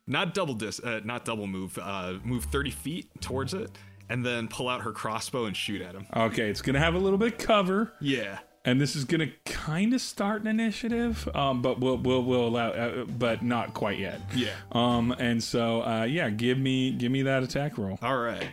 not 0.06 0.34
double 0.34 0.54
dis, 0.54 0.80
uh, 0.80 1.00
not 1.04 1.24
double 1.24 1.46
move, 1.46 1.78
uh, 1.80 2.14
move 2.24 2.44
30 2.46 2.70
feet 2.70 3.08
towards 3.20 3.54
it, 3.54 3.70
and 4.10 4.26
then 4.26 4.48
pull 4.48 4.68
out 4.68 4.82
her 4.82 4.92
crossbow 4.92 5.44
and 5.46 5.56
shoot 5.56 5.80
at 5.80 5.94
him. 5.94 6.06
Okay, 6.14 6.50
it's 6.50 6.60
going 6.60 6.74
to 6.74 6.80
have 6.80 6.94
a 6.94 6.98
little 6.98 7.18
bit 7.18 7.32
of 7.34 7.38
cover. 7.38 7.92
Yeah. 8.00 8.40
And 8.64 8.80
this 8.80 8.96
is 8.96 9.04
gonna 9.04 9.28
kind 9.44 9.92
of 9.92 10.00
start 10.00 10.42
an 10.42 10.48
initiative, 10.48 11.28
um, 11.34 11.60
but 11.62 11.80
we'll 11.80 11.98
we'll 11.98 12.22
we'll 12.22 12.48
allow, 12.48 12.70
uh, 12.70 13.04
but 13.04 13.42
not 13.42 13.74
quite 13.74 13.98
yet. 13.98 14.20
Yeah. 14.34 14.50
Um, 14.72 15.12
and 15.18 15.42
so 15.42 15.82
uh, 15.82 16.04
yeah, 16.04 16.30
give 16.30 16.58
me 16.58 16.92
give 16.92 17.12
me 17.12 17.22
that 17.22 17.42
attack 17.42 17.76
roll. 17.78 17.98
All 18.02 18.18
right. 18.18 18.48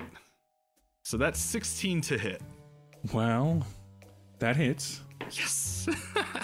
So 1.04 1.18
that's 1.18 1.40
16 1.40 2.02
to 2.02 2.18
hit. 2.18 2.42
Well, 3.12 3.66
that 4.40 4.56
hits. 4.56 5.02
Yes. 5.32 5.88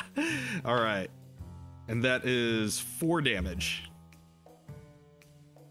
all 0.66 0.76
right. 0.76 1.10
And 1.88 2.04
that 2.04 2.26
is 2.26 2.80
four 2.80 3.22
damage. 3.22 3.90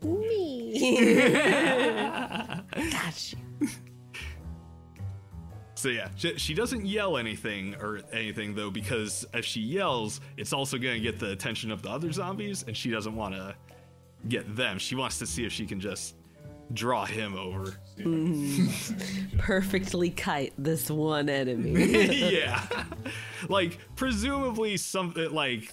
Me. 0.03 1.19
Got 2.91 3.33
you. 3.33 3.69
So 5.77 5.89
yeah, 5.91 6.09
she, 6.17 6.39
she 6.39 6.55
doesn't 6.55 6.87
yell 6.87 7.19
anything 7.19 7.75
or 7.77 8.01
anything 8.11 8.55
though, 8.55 8.71
because 8.71 9.27
if 9.35 9.45
she 9.45 9.61
yells, 9.61 10.21
it's 10.39 10.55
also 10.55 10.79
gonna 10.79 10.99
get 10.99 11.19
the 11.19 11.31
attention 11.31 11.71
of 11.71 11.83
the 11.83 11.91
other 11.91 12.11
zombies, 12.13 12.65
and 12.67 12.75
she 12.77 12.91
doesn't 12.91 13.15
want 13.15 13.35
to 13.35 13.55
get 14.29 14.57
them. 14.57 14.79
She 14.79 14.95
wants 14.95 15.19
to 15.19 15.27
see 15.27 15.45
if 15.45 15.53
she 15.53 15.67
can 15.67 15.79
just 15.79 16.15
draw 16.73 17.05
him 17.05 17.37
over. 17.37 17.77
Mm-hmm. 17.99 19.37
Perfectly 19.39 20.11
kite 20.11 20.55
this 20.57 20.91
one 20.91 21.29
enemy. 21.29 21.85
yeah, 22.33 22.67
like 23.51 23.79
presumably 23.97 24.79
some 24.79 25.13
like 25.31 25.71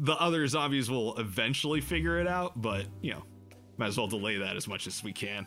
the 0.00 0.14
other 0.14 0.48
zombies 0.48 0.90
will 0.90 1.16
eventually 1.18 1.80
figure 1.80 2.18
it 2.18 2.26
out, 2.26 2.60
but 2.60 2.86
you 3.00 3.12
know, 3.12 3.22
might 3.76 3.86
as 3.86 3.96
well 3.96 4.08
delay 4.08 4.38
that 4.38 4.56
as 4.56 4.66
much 4.66 4.88
as 4.88 5.04
we 5.04 5.12
can. 5.12 5.46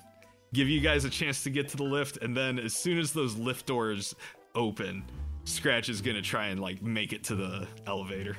Give 0.55 0.69
you 0.69 0.79
guys 0.79 1.03
a 1.03 1.09
chance 1.09 1.43
to 1.43 1.49
get 1.49 1.67
to 1.69 1.77
the 1.77 1.83
lift, 1.83 2.17
and 2.21 2.35
then 2.35 2.59
as 2.59 2.73
soon 2.73 2.97
as 2.97 3.11
those 3.11 3.35
lift 3.35 3.65
doors 3.65 4.15
open, 4.55 5.03
Scratch 5.43 5.89
is 5.89 5.99
gonna 6.01 6.21
try 6.21 6.47
and 6.47 6.61
like 6.61 6.81
make 6.81 7.11
it 7.11 7.25
to 7.25 7.35
the 7.35 7.67
elevator. 7.87 8.37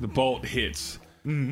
The 0.00 0.08
bolt 0.08 0.44
hits. 0.44 0.98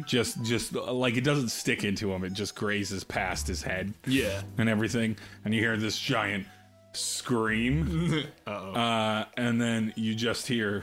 Just 0.05 0.43
just 0.43 0.75
uh, 0.75 0.93
like 0.93 1.17
it 1.17 1.23
doesn't 1.23 1.51
stick 1.51 1.85
into 1.85 2.12
him. 2.12 2.25
It 2.25 2.33
just 2.33 2.57
grazes 2.57 3.05
past 3.05 3.47
his 3.47 3.62
head. 3.62 3.95
Yeah. 4.05 4.43
and 4.59 4.69
everything, 4.69 5.17
and 5.45 5.55
you 5.55 5.61
hear 5.61 5.77
this 5.77 5.97
giant 5.99 6.49
scream. 6.95 8.25
uh, 8.49 9.25
and 9.37 9.61
then 9.61 9.93
you 9.95 10.17
just 10.17 10.49
hear 10.49 10.83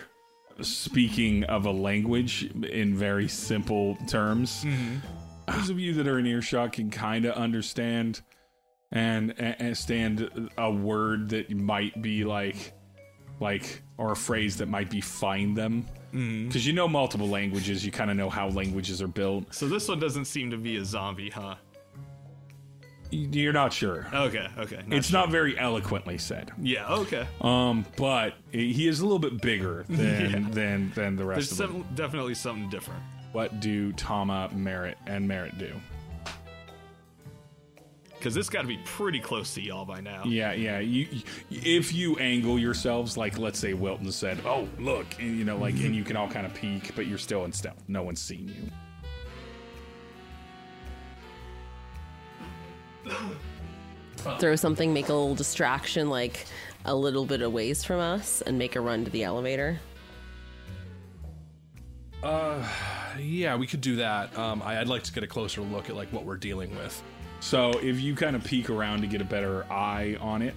speaking 0.61 1.43
of 1.43 1.65
a 1.65 1.71
language 1.71 2.45
in 2.69 2.95
very 2.95 3.27
simple 3.27 3.97
terms. 4.07 4.65
Those 5.47 5.69
of 5.69 5.77
you 5.77 5.93
that 5.95 6.07
are 6.07 6.19
in 6.19 6.25
earshot 6.25 6.71
can 6.71 6.89
kind 6.89 7.25
of 7.25 7.33
understand 7.35 8.21
and, 8.91 9.33
and 9.39 9.77
stand 9.77 10.49
a 10.57 10.71
word 10.71 11.29
that 11.29 11.49
might 11.51 12.01
be 12.01 12.23
like 12.23 12.73
like 13.39 13.81
or 13.97 14.11
a 14.11 14.15
phrase 14.15 14.57
that 14.57 14.67
might 14.67 14.89
be 14.89 14.99
find 15.01 15.55
them 15.55 15.85
because 16.11 16.65
you 16.65 16.73
know 16.73 16.87
multiple 16.87 17.29
languages 17.29 17.85
you 17.85 17.91
kind 17.91 18.09
of 18.09 18.17
know 18.17 18.29
how 18.29 18.49
languages 18.49 19.01
are 19.01 19.07
built 19.07 19.53
So 19.53 19.67
this 19.67 19.87
one 19.87 19.99
doesn't 19.99 20.25
seem 20.25 20.49
to 20.51 20.57
be 20.57 20.77
a 20.77 20.83
zombie, 20.85 21.29
huh? 21.29 21.55
you're 23.11 23.53
not 23.53 23.73
sure 23.73 24.07
Okay, 24.13 24.47
okay. 24.57 24.83
it's 24.91 25.07
sure. 25.07 25.19
not 25.19 25.31
very 25.31 25.57
eloquently 25.57 26.17
said 26.17 26.51
Yeah, 26.61 26.87
okay. 26.89 27.27
Um, 27.41 27.85
but 27.97 28.33
he 28.51 28.87
is 28.87 28.99
a 28.99 29.03
little 29.03 29.19
bit 29.19 29.41
bigger 29.41 29.83
than 29.89 30.51
than 30.51 30.91
than 30.95 31.15
the 31.15 31.25
rest 31.25 31.49
There's 31.57 31.59
of 31.59 31.73
them. 31.73 31.85
definitely 31.95 32.35
something 32.35 32.69
different. 32.69 33.01
What 33.31 33.59
do 33.59 33.93
Tama, 33.93 34.49
Merit, 34.53 34.97
and 35.07 35.27
Merit 35.27 35.57
do? 35.59 35.71
Because 38.19 38.35
this 38.35 38.49
got 38.49 38.63
to 38.63 38.67
be 38.67 38.77
pretty 38.83 39.19
close 39.19 39.53
to 39.53 39.61
y'all 39.61 39.85
by 39.85 40.01
now. 40.01 40.23
Yeah, 40.25 40.51
yeah. 40.51 40.79
You, 40.79 41.07
you- 41.09 41.23
if 41.63 41.93
you 41.93 42.17
angle 42.17 42.59
yourselves, 42.59 43.15
like 43.15 43.39
let's 43.39 43.57
say 43.57 43.73
Wilton 43.73 44.11
said, 44.11 44.39
"Oh, 44.45 44.67
look," 44.77 45.07
and, 45.19 45.37
you 45.37 45.45
know, 45.45 45.57
like, 45.57 45.75
and 45.75 45.95
you 45.95 46.03
can 46.03 46.17
all 46.17 46.27
kind 46.27 46.45
of 46.45 46.53
peek, 46.53 46.93
but 46.95 47.07
you're 47.07 47.17
still 47.17 47.45
in 47.45 47.53
stealth. 47.53 47.81
No 47.87 48.03
one's 48.03 48.19
seen 48.21 48.49
you. 48.49 48.71
throw 54.39 54.55
something, 54.55 54.93
make 54.93 55.09
a 55.09 55.13
little 55.13 55.35
distraction, 55.35 56.09
like 56.09 56.45
a 56.85 56.93
little 56.95 57.25
bit 57.25 57.41
of 57.41 57.53
ways 57.53 57.83
from 57.83 57.99
us, 57.99 58.41
and 58.41 58.57
make 58.57 58.75
a 58.75 58.81
run 58.81 59.05
to 59.05 59.11
the 59.11 59.23
elevator? 59.23 59.79
Uh, 62.21 62.61
Yeah, 63.17 63.55
we 63.55 63.65
could 63.67 63.81
do 63.81 63.95
that. 63.97 64.37
Um, 64.37 64.61
I, 64.61 64.79
I'd 64.79 64.87
like 64.87 65.03
to 65.03 65.13
get 65.13 65.23
a 65.23 65.27
closer 65.27 65.61
look 65.61 65.89
at 65.89 65.95
like 65.95 66.11
what 66.11 66.25
we're 66.25 66.37
dealing 66.37 66.75
with. 66.75 67.01
So 67.39 67.71
if 67.81 68.01
you 68.01 68.15
kind 68.15 68.35
of 68.35 68.43
peek 68.43 68.69
around 68.69 69.01
to 69.01 69.07
get 69.07 69.21
a 69.21 69.25
better 69.25 69.65
eye 69.71 70.17
on 70.19 70.41
it, 70.41 70.55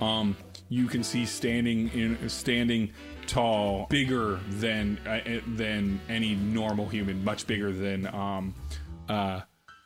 um, 0.00 0.36
you 0.68 0.86
can 0.86 1.02
see 1.02 1.26
standing 1.26 1.88
in 1.88 2.28
standing 2.28 2.92
tall, 3.26 3.86
bigger 3.88 4.38
than 4.50 4.98
uh, 5.06 5.40
than 5.56 6.00
any 6.08 6.34
normal 6.34 6.88
human, 6.88 7.24
much 7.24 7.46
bigger 7.46 7.72
than 7.72 8.06
um, 8.08 8.54
uh, 9.08 9.40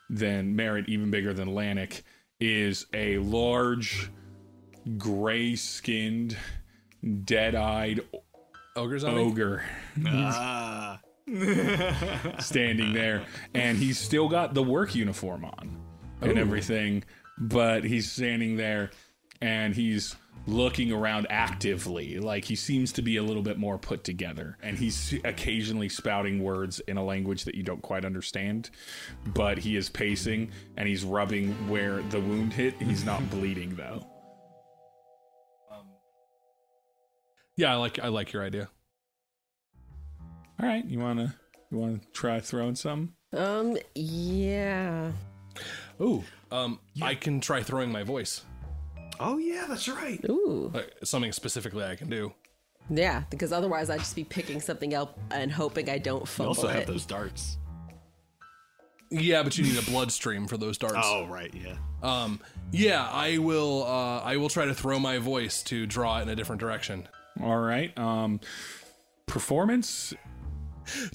than 0.09 0.55
Merritt, 0.55 0.87
even 0.89 1.09
bigger 1.09 1.33
than 1.33 1.49
Lanik, 1.49 2.01
is 2.39 2.85
a 2.93 3.17
large, 3.19 4.09
gray-skinned, 4.97 6.37
dead-eyed 7.23 8.01
Ogres 8.75 9.03
on 9.03 9.15
me? 9.15 9.21
ogre 9.21 9.63
Ah. 10.05 10.99
standing 12.39 12.93
there, 12.93 13.23
and 13.55 13.77
he's 13.77 13.97
still 13.97 14.29
got 14.29 14.53
the 14.53 14.61
work 14.61 14.93
uniform 14.93 15.43
on 15.45 15.84
and 16.21 16.37
everything, 16.37 17.03
but 17.37 17.83
he's 17.83 18.11
standing 18.11 18.57
there 18.57 18.91
and 19.41 19.75
he's 19.75 20.15
looking 20.47 20.91
around 20.91 21.27
actively. 21.29 22.19
Like 22.19 22.45
he 22.45 22.55
seems 22.55 22.91
to 22.93 23.01
be 23.01 23.17
a 23.17 23.23
little 23.23 23.41
bit 23.41 23.57
more 23.57 23.77
put 23.77 24.03
together, 24.03 24.57
and 24.61 24.77
he's 24.77 25.13
occasionally 25.23 25.89
spouting 25.89 26.41
words 26.43 26.79
in 26.81 26.97
a 26.97 27.03
language 27.03 27.43
that 27.45 27.55
you 27.55 27.63
don't 27.63 27.81
quite 27.81 28.05
understand. 28.05 28.69
But 29.27 29.57
he 29.57 29.75
is 29.75 29.89
pacing 29.89 30.51
and 30.77 30.87
he's 30.87 31.03
rubbing 31.03 31.51
where 31.69 32.01
the 32.03 32.19
wound 32.19 32.53
hit. 32.53 32.81
He's 32.81 33.05
not 33.05 33.29
bleeding 33.31 33.75
though. 33.75 34.05
Yeah, 37.57 37.71
I 37.73 37.75
like 37.75 37.99
I 37.99 38.09
like 38.09 38.33
your 38.33 38.43
idea. 38.43 38.69
All 40.59 40.67
right, 40.67 40.85
you 40.85 40.99
wanna 40.99 41.35
you 41.71 41.77
wanna 41.77 41.99
try 42.13 42.39
throwing 42.39 42.75
some? 42.75 43.13
Um, 43.33 43.77
yeah. 43.93 45.11
Ooh, 46.01 46.23
um, 46.51 46.79
I 47.01 47.15
can 47.15 47.39
try 47.39 47.63
throwing 47.63 47.91
my 47.91 48.03
voice. 48.03 48.43
Oh 49.19 49.37
yeah, 49.37 49.65
that's 49.67 49.87
right. 49.87 50.19
Ooh. 50.29 50.71
Like, 50.73 50.93
something 51.03 51.31
specifically 51.31 51.83
I 51.83 51.95
can 51.95 52.09
do. 52.09 52.33
Yeah, 52.89 53.23
because 53.29 53.51
otherwise 53.51 53.89
I'd 53.89 53.99
just 53.99 54.15
be 54.15 54.23
picking 54.23 54.61
something 54.61 54.93
up 54.93 55.17
and 55.31 55.51
hoping 55.51 55.89
I 55.89 55.97
don't 55.97 56.21
You 56.21 56.25
fumble 56.25 56.49
also 56.49 56.67
have 56.67 56.81
it. 56.81 56.87
those 56.87 57.05
darts. 57.05 57.57
Yeah, 59.09 59.43
but 59.43 59.57
you 59.57 59.63
need 59.63 59.77
a 59.77 59.83
bloodstream 59.83 60.47
for 60.47 60.57
those 60.57 60.77
darts. 60.77 60.97
Oh 61.01 61.25
right, 61.27 61.53
yeah. 61.53 61.75
Um, 62.03 62.41
yeah, 62.71 63.07
I 63.09 63.37
will. 63.37 63.83
Uh, 63.83 64.19
I 64.19 64.37
will 64.37 64.49
try 64.49 64.65
to 64.65 64.73
throw 64.73 64.99
my 64.99 65.17
voice 65.19 65.63
to 65.63 65.85
draw 65.85 66.19
it 66.19 66.23
in 66.23 66.29
a 66.29 66.35
different 66.35 66.59
direction. 66.59 67.07
All 67.41 67.57
right. 67.57 67.97
Um, 67.97 68.39
performance 69.27 70.13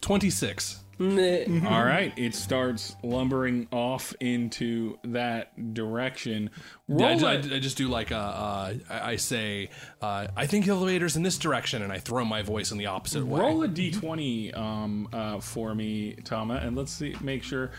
Twenty 0.00 0.30
six. 0.30 0.79
Meh. 1.00 1.44
All 1.66 1.82
right, 1.82 2.12
it 2.16 2.34
starts 2.34 2.94
lumbering 3.02 3.66
off 3.72 4.14
into 4.20 4.98
that 5.04 5.72
direction. 5.74 6.50
Yeah, 6.88 7.06
I, 7.06 7.08
Roll 7.10 7.18
ju- 7.18 7.26
I, 7.26 7.32
a- 7.32 7.56
I 7.56 7.58
just 7.58 7.76
do 7.78 7.88
like 7.88 8.10
a, 8.10 8.16
uh, 8.16 8.74
I 8.90 9.00
I 9.12 9.16
say, 9.16 9.70
uh, 10.02 10.28
I 10.36 10.46
think 10.46 10.66
the 10.66 10.72
elevator's 10.72 11.16
in 11.16 11.22
this 11.22 11.38
direction, 11.38 11.82
and 11.82 11.90
I 11.90 11.98
throw 11.98 12.24
my 12.24 12.42
voice 12.42 12.70
in 12.70 12.78
the 12.78 12.86
opposite 12.86 13.26
way. 13.26 13.40
roll 13.40 13.62
a 13.62 13.68
d20 13.68 14.56
um, 14.56 15.08
uh, 15.12 15.40
for 15.40 15.74
me, 15.74 16.16
Tama, 16.24 16.56
and 16.56 16.76
let's 16.76 16.92
see, 16.92 17.16
make 17.22 17.42
sure 17.42 17.70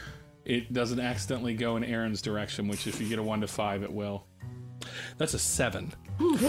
it 0.44 0.74
doesn't 0.74 1.00
accidentally 1.00 1.54
go 1.54 1.78
in 1.78 1.84
Aaron's 1.84 2.22
direction. 2.24 2.68
Which, 2.68 2.88
if 2.88 3.00
you 3.00 3.08
get 3.08 3.20
a 3.20 3.24
one 3.24 3.42
to 3.42 3.48
five, 3.48 3.84
it 3.84 3.94
will. 3.94 4.26
That's 5.20 5.36
a 5.36 5.40
seven. 5.40 5.94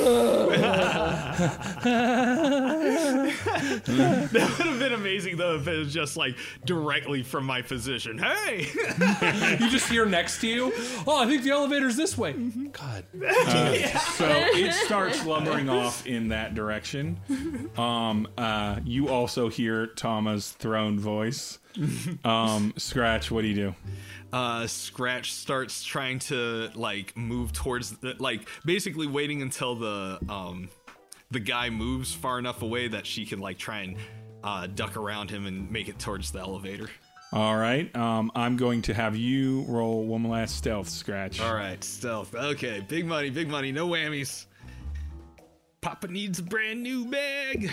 That 4.33 4.55
would 4.59 4.67
have 4.67 4.79
been 4.79 4.93
amazing 4.93 5.37
though 5.37 5.57
if 5.57 5.67
it 5.67 5.79
was 5.79 5.93
just 5.93 6.17
like 6.17 6.37
directly 6.65 7.23
from 7.23 7.45
my 7.45 7.63
position. 7.63 8.19
Hey, 8.19 8.67
you 9.61 9.71
just 9.71 9.89
hear 9.89 10.07
next 10.07 10.41
to 10.41 10.49
you. 10.49 10.73
Oh, 11.07 11.23
I 11.23 11.27
think 11.27 11.43
the 11.43 11.51
elevator's 11.51 11.97
this 11.97 12.17
way. 12.17 12.33
God. 12.73 13.05
So 14.13 14.27
it 14.29 14.73
starts 14.73 15.25
lumbering 15.27 15.69
off 15.69 16.07
in 16.07 16.29
that 16.29 16.55
direction. 16.55 17.19
Um, 17.77 18.29
uh, 18.39 18.79
you 18.85 19.09
also 19.09 19.49
hear 19.49 19.87
Tama's 19.87 20.53
thrown 20.53 20.99
voice. 20.99 21.59
Um, 22.25 22.75
Scratch, 22.77 23.31
what 23.31 23.43
do 23.43 23.49
you 23.49 23.55
do? 23.55 23.75
uh, 24.33 24.67
Scratch 24.67 25.33
starts 25.33 25.85
trying 25.85 26.19
to 26.19 26.71
like 26.75 27.17
move 27.17 27.53
towards 27.53 27.93
the, 27.99 28.15
like 28.19 28.49
basically 28.65 29.07
waiting 29.07 29.43
until 29.43 29.62
the 29.63 30.19
um 30.29 30.69
the 31.31 31.41
guy 31.41 31.71
moves 31.71 32.13
far 32.13 32.39
enough 32.39 32.63
away 32.63 32.89
that 32.89 33.07
she 33.07 33.25
can 33.25 33.39
like 33.39 33.59
try 33.59 33.81
and 33.81 33.97
uh, 34.45 34.67
duck 34.67 34.97
around 34.97 35.31
him 35.31 35.47
and 35.47 35.71
make 35.71 35.89
it 35.89 35.99
towards 35.99 36.31
the 36.31 36.41
elevator. 36.41 36.91
All 37.33 37.57
right. 37.57 37.95
Um, 37.97 38.31
I'm 38.35 38.57
going 38.57 38.83
to 38.83 38.95
have 38.95 39.17
you 39.17 39.63
roll 39.63 40.05
one 40.05 40.25
last 40.25 40.57
stealth, 40.57 40.89
Scratch. 40.89 41.41
All 41.41 41.55
right, 41.55 41.83
stealth. 41.83 42.35
Okay, 42.35 42.85
big 42.87 43.07
money, 43.07 43.31
big 43.31 43.49
money, 43.49 43.73
no 43.73 43.89
whammies. 43.89 44.47
Papa 45.81 46.09
needs 46.09 46.41
a 46.41 46.43
brand 46.43 46.83
new 46.83 47.07
bag. 47.07 47.71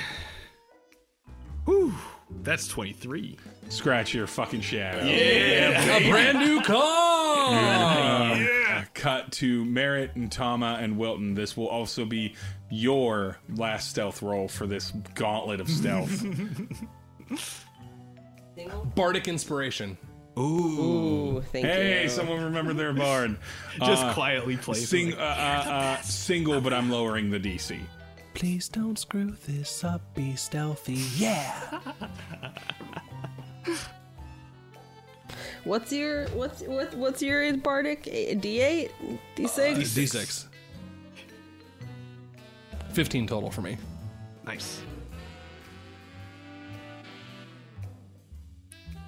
Whew, 1.66 1.94
that's 2.42 2.68
23. 2.68 3.38
Scratch 3.70 4.14
your 4.14 4.28
fucking 4.28 4.62
shadow. 4.62 5.04
Yeah, 5.06 5.98
A 5.98 6.10
brand 6.10 6.40
new 6.40 6.62
car. 6.62 7.54
Uh, 7.54 8.84
cut 8.94 9.32
to 9.34 9.64
Merritt 9.66 10.16
and 10.16 10.32
Tama 10.32 10.78
and 10.82 10.98
Wilton. 10.98 11.36
This 11.36 11.56
will 11.56 11.68
also 11.68 12.06
be 12.06 12.36
your 12.70 13.38
last 13.56 13.90
stealth 13.90 14.22
roll 14.22 14.48
for 14.48 14.68
this 14.68 14.92
gauntlet 15.16 15.62
of 15.62 15.70
stealth. 15.70 16.24
Bardic 18.96 19.28
inspiration. 19.28 19.98
Ooh, 20.38 21.42
thank 21.52 21.66
you. 21.66 21.72
hey, 21.72 22.04
you. 22.04 22.10
someone 22.10 22.44
remember 22.44 22.74
their 22.74 22.94
bard. 22.94 23.38
Just 23.80 24.04
Uh, 24.04 24.14
quietly 24.14 24.58
play. 24.58 24.78
Sing, 24.80 25.14
uh, 25.14 25.18
uh, 25.18 25.70
uh, 25.70 26.02
single, 26.02 26.62
but 26.62 26.74
I'm 26.74 26.90
lowering 26.90 27.30
the 27.30 27.40
DC. 27.40 27.80
Please 28.40 28.70
don't 28.70 28.98
screw 28.98 29.36
this 29.46 29.84
up. 29.84 30.02
Be 30.16 30.34
stealthy. 30.38 31.04
Yeah. 31.18 31.82
What's 35.66 35.92
your 35.92 36.28
what's 36.30 36.62
what, 36.62 36.94
what's 36.96 37.22
your 37.22 37.58
bardic 37.58 38.08
eh, 38.10 38.34
D 38.36 38.62
eight 38.62 38.92
D 39.36 39.46
six? 39.46 39.78
Uh, 39.78 39.82
D6. 39.82 40.46
15 42.94 43.28
total 43.28 43.52
for 43.52 43.62
me. 43.62 43.78
Nice. 44.46 44.82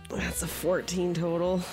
That's 0.10 0.44
a 0.44 0.48
fourteen 0.48 1.14
total. 1.14 1.64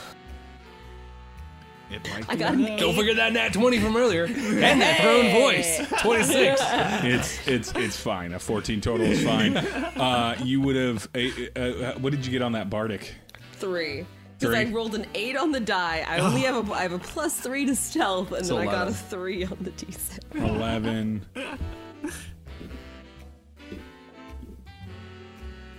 It 1.91 2.07
might 2.11 2.29
I 2.29 2.35
be 2.35 2.39
got 2.39 2.55
an 2.55 2.65
enough. 2.67 2.81
Don't 2.81 2.95
forget 2.95 3.17
that 3.17 3.33
nat 3.33 3.53
20 3.55 3.79
from 3.81 3.97
earlier. 3.97 4.25
And 4.25 4.81
that 4.81 5.01
thrown 5.01 5.31
voice. 5.33 5.79
26. 6.03 6.61
It's 7.05 7.49
it's 7.49 7.73
it's 7.75 7.97
fine. 7.99 8.33
A 8.35 8.39
14 8.39 8.81
total 8.81 9.07
is 9.07 9.25
fine. 9.25 9.57
Uh, 9.99 10.37
you 10.45 10.61
would 10.61 10.77
have. 10.77 11.09
Uh, 11.15 11.59
uh, 11.61 11.95
what 11.99 12.11
did 12.13 12.25
you 12.25 12.31
get 12.31 12.41
on 12.43 12.53
that 12.53 12.71
bardic? 12.71 13.15
Three. 13.55 14.07
Because 14.39 14.55
I 14.55 14.65
rolled 14.67 14.95
an 14.95 15.07
eight 15.15 15.37
on 15.37 15.51
the 15.51 15.59
die. 15.59 16.05
I 16.07 16.19
only 16.19 16.43
have 16.49 16.71
a 16.71 16.73
I 16.73 16.83
have 16.83 16.93
a 16.93 16.99
plus 17.01 17.39
three 17.41 17.67
to 17.67 17.75
stealth, 17.75 18.31
and 18.33 18.47
So 18.47 18.57
then 18.59 18.69
I 18.69 18.71
got 18.71 18.87
a 18.89 18.93
three 18.93 19.45
on 19.45 19.57
the 19.61 19.71
D 19.71 19.91
six. 19.91 20.21
11. 20.35 21.25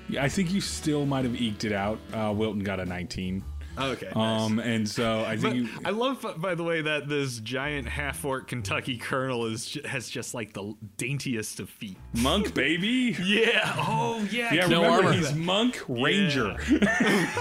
Yeah, 0.09 0.23
I 0.23 0.29
think 0.29 0.51
you 0.51 0.59
still 0.59 1.05
might 1.05 1.23
have 1.23 1.39
eked 1.39 1.65
it 1.65 1.71
out. 1.71 1.99
Uh, 2.11 2.33
Wilton 2.35 2.63
got 2.63 2.79
a 2.79 2.85
19. 2.85 3.43
Okay. 3.79 4.11
nice. 4.15 4.41
Um, 4.41 4.59
and 4.59 4.87
so 4.87 5.23
I 5.23 5.37
think 5.37 5.55
you. 5.55 5.69
I 5.85 5.91
love, 5.91 6.25
by 6.37 6.55
the 6.55 6.63
way, 6.63 6.81
that 6.81 7.07
this 7.07 7.39
giant 7.39 7.87
half 7.87 8.23
orc 8.25 8.47
Kentucky 8.47 8.97
colonel 8.97 9.45
is 9.45 9.77
has 9.85 10.09
just 10.09 10.33
like 10.33 10.53
the 10.53 10.73
daintiest 10.97 11.59
of 11.59 11.69
feet. 11.69 11.97
Monk, 12.13 12.53
baby. 12.55 13.15
Yeah. 13.23 13.73
Oh 13.77 14.25
yeah. 14.31 14.53
Yeah, 14.53 14.67
No 14.67 14.81
remember 14.81 15.07
armor. 15.07 15.13
he's 15.13 15.33
monk 15.35 15.83
ranger. 15.87 16.55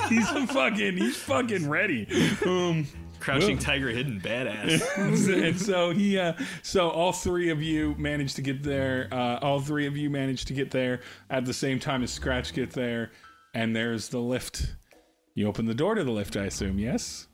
he's 0.09 0.31
a 0.31 0.47
fucking 0.47 0.97
he's 0.97 1.17
fucking 1.17 1.69
ready. 1.69 2.07
Um, 2.45 2.87
Crouching 3.21 3.57
Whoa. 3.57 3.63
tiger, 3.65 3.89
hidden 3.89 4.21
badass. 4.21 4.81
and 5.45 5.61
so 5.61 5.91
he 5.91 6.17
uh 6.19 6.35
so 6.63 6.89
all 6.89 7.13
three 7.13 7.51
of 7.51 7.61
you 7.61 7.97
managed 7.99 8.37
to 8.37 8.43
get 8.43 8.63
there. 8.63 9.09
Uh, 9.11 9.39
all 9.43 9.61
three 9.61 9.87
of 9.87 9.97
you 9.97 10.09
managed 10.09 10.47
to 10.49 10.55
get 10.55 10.71
there 10.71 11.01
at 11.29 11.45
the 11.45 11.53
same 11.53 11.81
time 11.81 12.05
as 12.05 12.13
Scratch 12.13 12.53
get 12.55 12.71
there, 12.71 13.11
and 13.55 13.75
there's 13.75 14.09
the 14.09 14.21
lift. 14.21 14.75
You 15.39 15.47
open 15.47 15.67
the 15.67 15.75
door 15.75 15.95
to 15.95 16.03
the 16.03 16.11
lift, 16.11 16.37
I 16.37 16.47
assume. 16.47 16.81
Yes. 16.81 17.29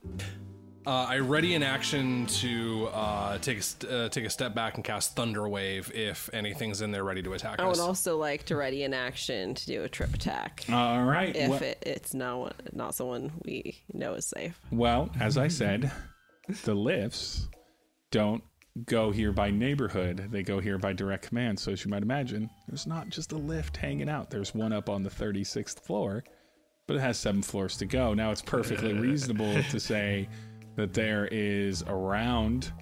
Uh, 0.87 0.91
I 0.91 1.21
ready 1.21 1.55
in 1.55 1.63
action 1.63 2.27
to 2.27 2.89
uh, 2.93 3.39
take 3.39 3.57
a 3.57 3.63
st- 3.63 3.91
uh, 3.91 4.09
take 4.11 4.27
a 4.27 4.31
step 4.31 4.55
back 4.55 4.75
and 4.75 4.85
cast 4.85 5.17
Thunder 5.17 5.49
Wave 5.49 5.91
if 5.95 6.29
anything's 6.35 6.83
in 6.83 6.91
there 6.91 7.03
ready 7.03 7.23
to 7.23 7.33
attack 7.33 7.55
us. 7.55 7.61
I 7.61 7.67
us. 7.67 7.79
would 7.79 7.83
also 7.83 8.19
like 8.19 8.45
to 8.45 8.57
ready 8.57 8.83
in 8.83 8.93
action 8.93 9.55
to 9.55 9.67
do 9.67 9.85
a 9.85 9.89
trip 9.89 10.13
attack 10.13 10.67
All 10.71 11.03
right. 11.03 11.35
if 11.35 11.49
well, 11.49 11.63
it, 11.63 11.79
it's 11.81 12.13
no 12.13 12.51
not 12.75 12.95
someone 12.95 13.33
we 13.43 13.83
know 13.95 14.13
is 14.13 14.27
safe. 14.27 14.61
well, 14.71 15.09
as 15.19 15.39
I 15.39 15.49
said, 15.49 15.91
the 16.65 16.75
lifts 16.75 17.49
don't 18.11 18.45
go 18.85 19.13
here 19.13 19.33
by 19.33 19.51
neighborhood. 19.51 20.29
They 20.31 20.43
go 20.43 20.61
here 20.61 20.77
by 20.77 20.93
direct 20.93 21.29
command. 21.29 21.59
So 21.59 21.73
as 21.73 21.83
you 21.87 21.91
might 21.91 22.03
imagine, 22.03 22.51
there's 22.69 22.87
not 22.87 23.09
just 23.09 23.33
a 23.33 23.39
lift 23.39 23.79
hanging 23.79 24.11
out. 24.11 24.29
There's 24.29 24.55
one 24.55 24.75
up 24.75 24.91
on 24.91 25.03
the 25.03 25.09
36th 25.09 25.81
floor, 25.81 26.23
but 26.87 26.97
it 26.97 27.01
has 27.01 27.19
seven 27.19 27.43
floors 27.43 27.77
to 27.79 27.87
go. 27.87 28.15
Now 28.15 28.31
it's 28.31 28.43
perfectly 28.43 28.93
reasonable 28.99 29.63
to 29.63 29.81
say 29.81 30.29
that 30.77 30.93
there 30.93 31.29
is 31.31 31.83
a 31.87 31.95
round. 31.95 32.73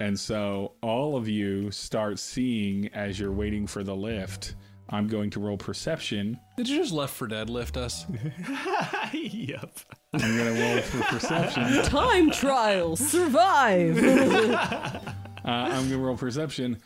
And 0.00 0.18
so 0.18 0.72
all 0.82 1.16
of 1.16 1.28
you 1.28 1.70
start 1.70 2.18
seeing 2.18 2.88
as 2.94 3.18
you're 3.18 3.32
waiting 3.32 3.66
for 3.66 3.82
the 3.82 3.94
lift. 3.94 4.54
I'm 4.90 5.06
going 5.06 5.28
to 5.30 5.40
roll 5.40 5.58
perception. 5.58 6.40
Did 6.56 6.68
you 6.68 6.78
just 6.78 6.92
Left 6.92 7.12
for 7.14 7.26
Dead 7.26 7.50
lift 7.50 7.76
us? 7.76 8.06
yep. 9.12 9.70
I'm 10.14 10.36
going 10.36 10.54
to 10.54 10.62
roll 10.62 10.80
for 10.80 11.02
perception. 11.04 11.82
Time 11.84 12.30
trial, 12.30 12.96
survive. 12.96 13.98
Uh, 15.44 15.50
I'm 15.50 15.88
going 15.88 15.90
to 15.92 15.98
roll 15.98 16.16
perception. 16.16 16.76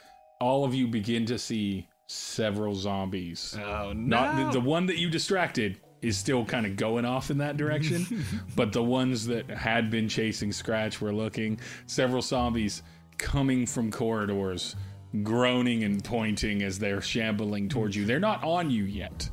All 0.40 0.64
of 0.64 0.72
you 0.72 0.87
begin 0.87 1.27
to 1.27 1.37
see 1.37 1.88
several 2.07 2.77
zombies. 2.77 3.57
Oh 3.59 3.92
no. 3.92 3.92
Not 3.92 4.53
the, 4.53 4.61
the 4.61 4.64
one 4.64 4.87
that 4.87 4.98
you 4.98 5.11
distracted 5.11 5.81
is 6.02 6.18
still 6.18 6.44
kind 6.44 6.66
of 6.66 6.76
going 6.76 7.04
off 7.04 7.30
in 7.30 7.38
that 7.38 7.56
direction, 7.56 8.24
but 8.56 8.72
the 8.72 8.82
ones 8.82 9.26
that 9.26 9.48
had 9.48 9.90
been 9.90 10.08
chasing 10.08 10.52
Scratch 10.52 11.00
were 11.00 11.12
looking. 11.12 11.58
Several 11.86 12.20
zombies 12.22 12.82
coming 13.18 13.66
from 13.66 13.90
corridors, 13.90 14.74
groaning 15.22 15.84
and 15.84 16.02
pointing 16.02 16.62
as 16.62 16.78
they're 16.78 17.00
shambling 17.00 17.68
towards 17.68 17.96
you. 17.96 18.04
They're 18.04 18.20
not 18.20 18.42
on 18.42 18.70
you 18.70 18.84
yet. 18.84 19.30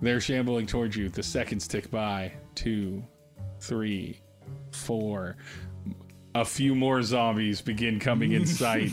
They're 0.00 0.20
shambling 0.20 0.66
towards 0.66 0.96
you. 0.96 1.08
The 1.08 1.22
seconds 1.22 1.68
tick 1.68 1.90
by. 1.90 2.32
Two, 2.54 3.04
three, 3.58 4.20
four. 4.70 5.36
A 6.34 6.44
few 6.44 6.74
more 6.74 7.02
zombies 7.02 7.60
begin 7.60 7.98
coming 7.98 8.32
in 8.32 8.46
sight. 8.46 8.92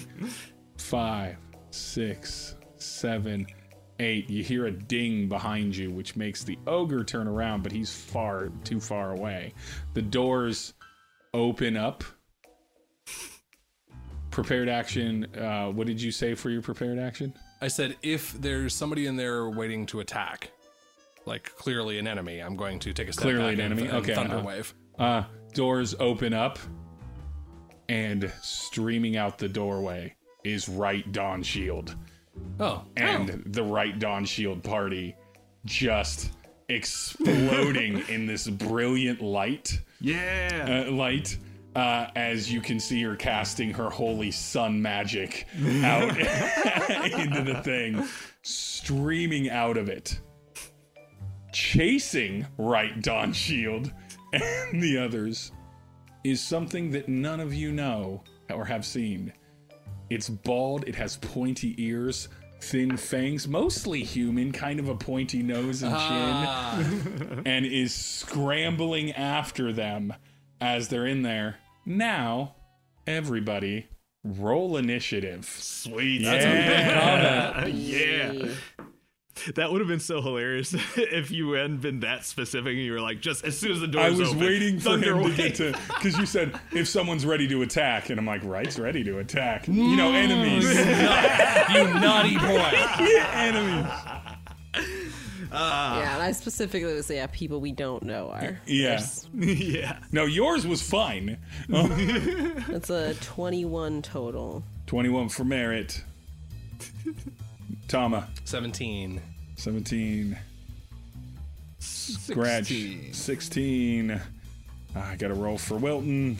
Five, 0.77 1.37
six, 1.69 2.55
seven, 2.77 3.45
eight. 3.99 4.29
You 4.29 4.43
hear 4.43 4.65
a 4.67 4.71
ding 4.71 5.27
behind 5.27 5.75
you, 5.75 5.91
which 5.91 6.15
makes 6.15 6.43
the 6.43 6.57
ogre 6.67 7.03
turn 7.03 7.27
around, 7.27 7.63
but 7.63 7.71
he's 7.71 7.93
far 7.93 8.49
too 8.63 8.79
far 8.79 9.11
away. 9.11 9.53
The 9.93 10.01
doors 10.01 10.73
open 11.33 11.77
up. 11.77 12.03
Prepared 14.31 14.69
action. 14.69 15.25
Uh, 15.35 15.67
what 15.67 15.87
did 15.87 16.01
you 16.01 16.11
say 16.11 16.35
for 16.35 16.49
your 16.49 16.61
prepared 16.61 16.99
action? 16.99 17.33
I 17.59 17.69
said 17.69 17.95
if 18.03 18.33
there's 18.33 18.73
somebody 18.73 19.07
in 19.07 19.15
there 19.15 19.49
waiting 19.49 19.85
to 19.87 19.99
attack, 19.99 20.51
like 21.25 21.43
clearly 21.55 21.97
an 21.97 22.07
enemy, 22.07 22.39
I'm 22.39 22.55
going 22.55 22.77
to 22.79 22.93
take 22.93 23.09
a 23.09 23.13
step 23.13 23.23
Clearly 23.23 23.53
an 23.53 23.61
enemy? 23.61 23.87
and 23.87 23.97
Okay, 23.97 24.13
thunder 24.13 24.37
uh-huh. 24.37 24.47
wave. 24.47 24.73
Uh, 24.99 25.23
doors 25.53 25.95
open 25.99 26.33
up, 26.33 26.59
and 27.89 28.31
streaming 28.41 29.17
out 29.17 29.37
the 29.39 29.49
doorway 29.49 30.15
is 30.43 30.69
Right 30.69 31.09
Dawn 31.11 31.41
Shield. 31.41 31.95
Oh, 32.59 32.83
and 32.95 33.43
the 33.45 33.63
right 33.63 33.97
Dawn 33.97 34.25
Shield 34.25 34.63
party 34.63 35.15
just 35.65 36.31
exploding 36.69 38.03
in 38.09 38.25
this 38.25 38.47
brilliant 38.47 39.21
light. 39.21 39.79
Yeah. 39.99 40.85
Uh, 40.87 40.91
light. 40.91 41.37
Uh, 41.75 42.09
as 42.15 42.51
you 42.51 42.59
can 42.59 42.79
see 42.79 43.03
her 43.03 43.15
casting 43.15 43.71
her 43.71 43.87
holy 43.87 44.31
sun 44.31 44.81
magic 44.81 45.45
out 45.83 46.09
into 47.19 47.43
the 47.43 47.61
thing, 47.63 48.03
streaming 48.41 49.51
out 49.51 49.77
of 49.77 49.87
it, 49.87 50.19
chasing 51.53 52.47
right 52.57 52.99
Dawn 53.03 53.31
Shield 53.31 53.93
and 54.33 54.81
the 54.81 54.97
others 54.97 55.51
is 56.23 56.41
something 56.41 56.91
that 56.91 57.07
none 57.07 57.39
of 57.39 57.53
you 57.53 57.71
know 57.71 58.23
or 58.49 58.65
have 58.65 58.85
seen. 58.85 59.31
It's 60.09 60.29
bald, 60.29 60.87
it 60.87 60.95
has 60.95 61.17
pointy 61.17 61.75
ears, 61.77 62.29
thin 62.61 62.97
fangs, 62.97 63.47
mostly 63.47 64.03
human, 64.03 64.51
kind 64.51 64.79
of 64.79 64.89
a 64.89 64.95
pointy 64.95 65.43
nose 65.43 65.83
and 65.83 65.93
chin, 65.95 67.43
and 67.45 67.65
is 67.65 67.93
scrambling 67.93 69.11
after 69.11 69.71
them 69.73 70.13
as 70.61 70.87
they're 70.87 71.05
in 71.05 71.23
there. 71.23 71.57
Now, 71.85 72.55
everybody, 73.05 73.87
roll 74.23 74.77
initiative. 74.77 75.45
Sweet. 75.45 76.21
Yeah. 76.21 77.65
yeah. 77.67 78.49
That 79.55 79.71
would 79.71 79.81
have 79.81 79.87
been 79.87 79.99
so 79.99 80.21
hilarious 80.21 80.73
if 80.95 81.31
you 81.31 81.51
hadn't 81.51 81.81
been 81.81 82.01
that 82.01 82.25
specific 82.25 82.73
and 82.73 82.81
you 82.81 82.91
were 82.93 83.01
like, 83.01 83.21
just 83.21 83.45
as 83.45 83.57
soon 83.57 83.71
as 83.71 83.79
the 83.79 83.87
door 83.87 84.01
I 84.01 84.09
was 84.09 84.29
open, 84.29 84.39
waiting 84.39 84.79
for 84.79 84.91
thunder 84.91 85.15
him 85.15 85.31
to 85.31 85.37
get 85.37 85.55
to 85.55 85.77
because 85.87 86.17
you 86.17 86.25
said 86.25 86.59
if 86.71 86.87
someone's 86.87 87.25
ready 87.25 87.47
to 87.47 87.61
attack, 87.61 88.09
and 88.09 88.19
I'm 88.19 88.25
like, 88.25 88.43
right's 88.43 88.79
ready 88.79 89.03
to 89.03 89.19
attack. 89.19 89.67
You 89.67 89.73
mm. 89.73 89.97
know, 89.97 90.13
enemies, 90.13 90.63
you 90.63 91.99
naughty 91.99 92.37
boy. 92.37 93.17
enemies. 93.33 93.91
Ah. 95.51 95.99
yeah, 95.99 96.13
and 96.15 96.23
I 96.23 96.31
specifically 96.33 96.93
was 96.93 97.09
yeah, 97.09 97.27
people 97.27 97.61
we 97.61 97.71
don't 97.71 98.03
know 98.03 98.29
are. 98.29 98.59
Yeah. 98.65 99.01
yeah. 99.33 99.99
No, 100.11 100.25
yours 100.25 100.67
was 100.67 100.81
fine. 100.81 101.37
That's 101.69 102.89
a 102.89 103.13
21 103.15 104.01
total. 104.01 104.63
21 104.87 105.29
for 105.29 105.43
Merritt. 105.43 106.03
Tama, 107.87 108.27
17. 108.45 109.21
17. 109.55 110.37
Scratch, 111.79 112.73
16. 113.11 114.21
Ah, 114.95 115.11
I 115.11 115.15
got 115.15 115.27
to 115.29 115.33
roll 115.33 115.57
for 115.57 115.75
Wilton. 115.77 116.37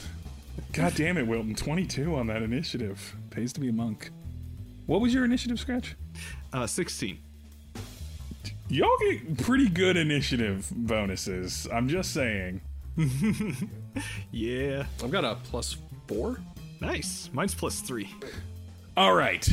God 0.72 0.94
damn 0.94 1.16
it, 1.16 1.26
Wilton. 1.26 1.54
22 1.54 2.14
on 2.14 2.26
that 2.26 2.42
initiative. 2.42 3.14
Pays 3.30 3.52
to 3.54 3.60
be 3.60 3.68
a 3.68 3.72
monk. 3.72 4.10
What 4.86 5.00
was 5.00 5.14
your 5.14 5.24
initiative, 5.24 5.58
Scratch? 5.60 5.94
Uh, 6.52 6.66
16. 6.66 7.18
Y'all 8.68 8.88
get 9.00 9.38
pretty 9.38 9.68
good 9.68 9.96
initiative 9.96 10.70
bonuses. 10.74 11.66
I'm 11.72 11.88
just 11.88 12.12
saying. 12.12 12.60
Yeah. 14.30 14.84
I've 15.02 15.10
got 15.10 15.24
a 15.24 15.36
plus 15.44 15.76
four. 16.06 16.38
Nice. 16.80 17.28
Mine's 17.32 17.54
plus 17.54 17.80
three. 17.80 18.08
All 18.98 19.14
right. 19.14 19.48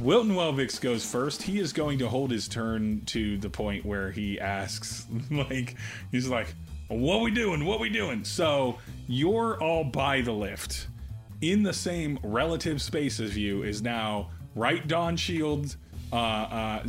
Wilton 0.00 0.32
Welvix 0.32 0.78
goes 0.78 1.02
first. 1.02 1.42
He 1.42 1.58
is 1.58 1.72
going 1.72 2.00
to 2.00 2.10
hold 2.10 2.30
his 2.30 2.46
turn 2.46 3.00
to 3.06 3.38
the 3.38 3.48
point 3.48 3.86
where 3.86 4.10
he 4.10 4.38
asks, 4.38 5.06
like, 5.30 5.76
he's 6.10 6.28
like, 6.28 6.54
what 6.88 7.22
we 7.22 7.30
doing? 7.30 7.64
What 7.64 7.80
we 7.80 7.88
doing? 7.88 8.22
So 8.22 8.76
you're 9.08 9.58
all 9.62 9.82
by 9.82 10.20
the 10.20 10.32
lift. 10.32 10.88
In 11.40 11.62
the 11.62 11.72
same 11.72 12.18
relative 12.22 12.82
space 12.82 13.18
as 13.18 13.34
you 13.34 13.62
is 13.62 13.80
now 13.80 14.28
Right 14.54 14.86
Dawn 14.86 15.16
Shield, 15.16 15.74
uh, 16.12 16.16
uh, 16.16 16.82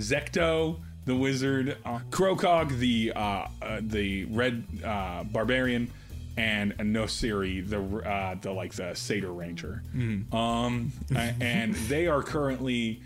the 1.06 1.16
wizard, 1.16 1.78
uh, 1.86 2.00
the 2.12 3.14
uh, 3.16 3.48
uh, 3.62 3.80
the 3.80 4.26
red 4.26 4.66
uh, 4.84 5.24
barbarian, 5.24 5.90
and 6.38 6.74
Nosiri, 6.78 7.68
the 7.68 7.80
uh, 8.08 8.36
the 8.42 8.52
like 8.52 8.74
the 8.74 8.94
satyr 8.96 9.32
ranger. 9.32 9.84
Um, 10.32 10.92
and 11.16 11.76
they 11.76 12.08
are 12.08 12.24
currently 12.24 13.02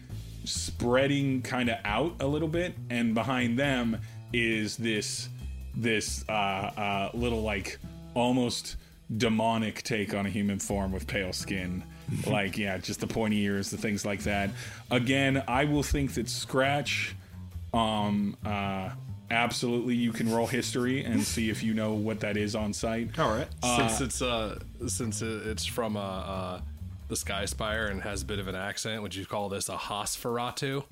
spreading 0.46 1.42
kind 1.42 1.70
of 1.70 1.78
out 1.84 2.16
a 2.20 2.28
little 2.28 2.48
bit, 2.48 2.74
and 2.90 3.14
behind 3.14 3.60
them 3.60 4.00
is 4.34 4.78
this 4.78 5.30
this 5.76 6.24
uh, 6.30 6.32
uh, 6.32 7.10
little 7.14 7.42
like 7.42 7.78
almost 8.14 8.78
demonic 9.16 9.84
take 9.84 10.14
on 10.14 10.26
a 10.26 10.30
human 10.30 10.60
form 10.60 10.92
with 10.92 11.08
pale 11.08 11.34
skin. 11.34 11.84
like 12.26 12.58
yeah, 12.58 12.78
just 12.78 13.02
the 13.02 13.08
pointy 13.08 13.42
ears, 13.42 13.70
the 13.70 13.78
things 13.78 14.06
like 14.06 14.22
that. 14.24 14.50
Again, 14.90 15.44
I 15.48 15.66
will 15.66 15.84
think 15.84 16.14
that 16.14 16.30
Scratch. 16.30 17.16
Um. 17.74 18.38
Uh. 18.46 18.92
Absolutely, 19.30 19.96
you 19.96 20.12
can 20.14 20.32
roll 20.32 20.48
history 20.48 21.04
and 21.04 21.22
see 21.22 21.50
if 21.50 21.62
you 21.64 21.74
know 21.74 21.94
what 21.94 22.22
that 22.22 22.38
is 22.38 22.56
on 22.56 22.74
site. 22.74 23.18
All 23.20 23.30
right. 23.30 23.48
since 23.78 24.02
it's 24.02 24.22
uh 24.22 24.58
since 24.88 25.22
it's 25.22 25.66
from 25.66 25.98
uh, 25.98 26.00
uh 26.00 26.62
the 27.10 27.16
Sky 27.16 27.46
Spire 27.46 27.88
and 27.88 28.02
has 28.02 28.22
a 28.22 28.26
bit 28.26 28.38
of 28.40 28.48
an 28.50 28.56
accent, 28.56 29.02
would 29.02 29.16
you 29.16 29.26
call 29.26 29.48
this 29.50 29.70
a 29.70 29.78
Hosferatu? 29.78 30.84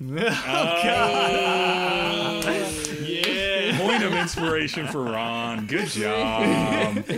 yeah. 3.06 3.78
Point 3.78 4.02
of 4.02 4.14
inspiration 4.14 4.86
for 4.88 5.02
Ron. 5.02 5.66
Good 5.66 5.88
job. 5.88 7.04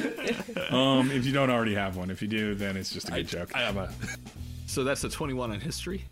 Um, 0.70 1.11
if 1.11 1.24
you 1.24 1.32
don't 1.32 1.49
already 1.49 1.74
have 1.74 1.97
one, 1.97 2.11
if 2.11 2.20
you 2.20 2.28
do, 2.28 2.55
then 2.55 2.76
it's 2.76 2.93
just 2.93 3.09
a 3.09 3.12
good 3.12 3.26
joke. 3.26 3.53
I 3.55 3.61
have 3.61 3.78
a 3.78 3.90
So 4.66 4.84
that's 4.84 5.03
a 5.03 5.09
21 5.09 5.51
on 5.51 5.61
history. 5.61 6.05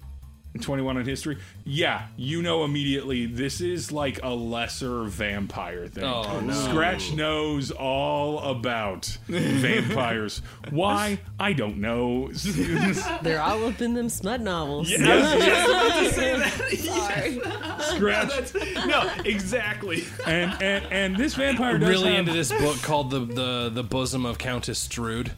21 0.59 0.97
on 0.97 1.05
history. 1.05 1.39
Yeah, 1.65 2.07
you 2.17 2.43
know 2.43 2.65
immediately 2.65 3.27
this 3.27 3.61
is 3.61 3.93
like 3.93 4.21
a 4.23 4.31
lesser 4.31 5.05
vampire 5.05 5.87
thing. 5.89 6.05
Oh, 6.05 6.41
no. 6.41 6.53
Scratch 6.53 7.13
knows 7.13 7.71
all 7.71 8.39
about 8.41 9.17
vampires. 9.29 10.43
Why? 10.71 11.19
I 11.39 11.53
don't 11.53 11.79
know. 11.79 12.31
They're 13.23 13.41
all 13.41 13.67
up 13.67 13.81
in 13.81 13.95
them 13.95 14.09
smut 14.09 14.41
novels. 14.41 14.89
Sorry. 14.97 15.11
Scratch 17.81 18.55
No, 18.87 19.11
exactly. 19.25 20.05
and, 20.27 20.53
and 20.63 20.85
and 20.93 21.17
this 21.17 21.35
vampire 21.35 21.79
does 21.79 21.89
really 21.89 22.11
have, 22.11 22.21
into 22.21 22.33
this 22.33 22.51
book 22.53 22.81
called 22.83 23.11
the 23.11 23.21
the 23.21 23.71
the 23.73 23.83
bosom 23.83 24.25
of 24.27 24.39
Countess 24.39 24.79
Strude. 24.79 25.33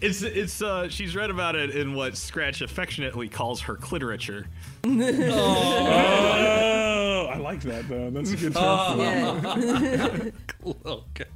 It's 0.00 0.22
it's 0.22 0.62
uh 0.62 0.88
she's 0.88 1.14
read 1.14 1.30
about 1.30 1.56
it 1.56 1.70
in 1.70 1.94
what 1.94 2.16
Scratch 2.16 2.62
affectionately 3.12 3.28
calls 3.28 3.60
her 3.62 3.76
cliterature. 3.76 4.46
Oh, 4.84 4.90
I 7.32 7.36
like 7.38 7.60
that 7.62 7.88
though. 7.88 8.10
That's 8.10 8.32
a 8.32 8.36
good 8.36 8.54
term. 8.54 8.98
for 8.98 9.02
it. 9.58 10.34
Yeah. 10.64 10.80
okay. 10.86 11.26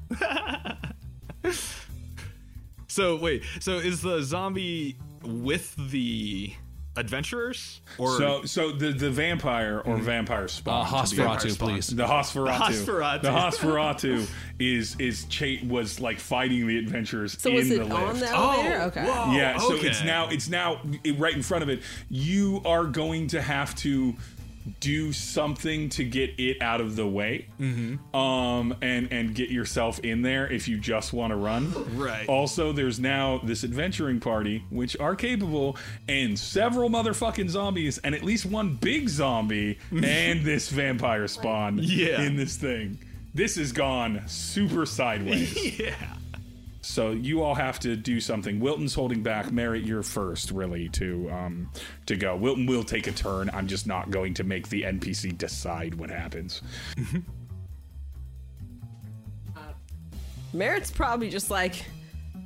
So 2.88 3.16
wait, 3.16 3.42
so 3.60 3.76
is 3.76 4.00
the 4.00 4.22
zombie 4.22 4.96
with 5.22 5.74
the 5.90 6.54
adventurers 6.96 7.80
or 7.98 8.16
So, 8.18 8.44
so 8.44 8.72
the 8.72 8.90
the 8.92 9.10
vampire 9.10 9.80
or 9.84 9.98
vampire 9.98 10.48
spawn. 10.48 10.86
Uh, 10.86 11.02
to 11.04 11.16
be- 11.16 11.22
Hosferatu, 11.22 11.50
spawn. 11.52 11.68
please. 11.74 11.86
The 11.88 12.04
Hosferatu. 12.06 12.58
The 12.86 12.92
Hosferatu. 12.92 13.22
The 13.22 13.28
Hosferatu 13.30 14.28
is 14.58 14.96
is 14.98 15.24
cha- 15.26 15.64
was 15.66 16.00
like 16.00 16.18
fighting 16.18 16.66
the 16.66 16.78
adventurers 16.78 17.40
So 17.40 17.50
in 17.50 17.56
was 17.56 17.68
the 17.68 17.82
it 17.82 17.92
on 17.92 18.06
lift. 18.08 18.20
the 18.20 18.28
elevator? 18.30 18.80
okay. 18.82 19.04
whoa, 19.04 19.32
yeah, 19.32 19.58
so 19.58 19.74
okay. 19.76 19.88
it's 19.88 20.02
now 20.04 20.28
it's 20.28 20.48
now 20.48 20.80
right 21.18 21.34
in 21.34 21.42
front 21.42 21.62
of 21.62 21.68
it. 21.68 21.82
You 22.08 22.62
are 22.64 22.84
going 22.84 23.28
to 23.28 23.42
have 23.42 23.74
to 23.76 24.14
do 24.80 25.12
something 25.12 25.88
to 25.90 26.04
get 26.04 26.38
it 26.38 26.60
out 26.60 26.80
of 26.80 26.96
the 26.96 27.06
way, 27.06 27.46
mm-hmm. 27.60 28.16
um, 28.16 28.74
and 28.82 29.12
and 29.12 29.34
get 29.34 29.50
yourself 29.50 29.98
in 30.00 30.22
there 30.22 30.50
if 30.50 30.68
you 30.68 30.78
just 30.78 31.12
want 31.12 31.30
to 31.30 31.36
run. 31.36 31.72
Right. 31.96 32.28
Also, 32.28 32.72
there's 32.72 32.98
now 32.98 33.40
this 33.42 33.64
adventuring 33.64 34.20
party 34.20 34.64
which 34.70 34.96
are 34.98 35.14
capable, 35.14 35.76
and 36.08 36.38
several 36.38 36.90
motherfucking 36.90 37.48
zombies, 37.48 37.98
and 37.98 38.14
at 38.14 38.22
least 38.22 38.46
one 38.46 38.74
big 38.74 39.08
zombie, 39.08 39.78
and 39.90 40.44
this 40.44 40.68
vampire 40.70 41.28
spawn. 41.28 41.78
Yeah. 41.80 42.22
In 42.22 42.36
this 42.36 42.56
thing, 42.56 42.98
this 43.34 43.56
has 43.56 43.72
gone 43.72 44.22
super 44.26 44.86
sideways. 44.86 45.78
yeah. 45.78 45.94
So 46.86 47.10
you 47.10 47.42
all 47.42 47.54
have 47.54 47.78
to 47.80 47.96
do 47.96 48.20
something. 48.20 48.60
Wilton's 48.60 48.94
holding 48.94 49.22
back. 49.22 49.50
Merritt, 49.50 49.84
you're 49.84 50.02
first, 50.02 50.50
really, 50.50 50.88
to 50.90 51.30
um 51.30 51.70
to 52.06 52.16
go. 52.16 52.36
Wilton 52.36 52.66
will 52.66 52.84
take 52.84 53.06
a 53.06 53.12
turn. 53.12 53.50
I'm 53.52 53.66
just 53.66 53.86
not 53.86 54.10
going 54.10 54.34
to 54.34 54.44
make 54.44 54.68
the 54.68 54.82
NPC 54.82 55.36
decide 55.36 55.94
what 55.94 56.10
happens. 56.10 56.62
Merritt's 60.52 60.90
probably 60.90 61.28
just 61.28 61.50
like, 61.50 61.84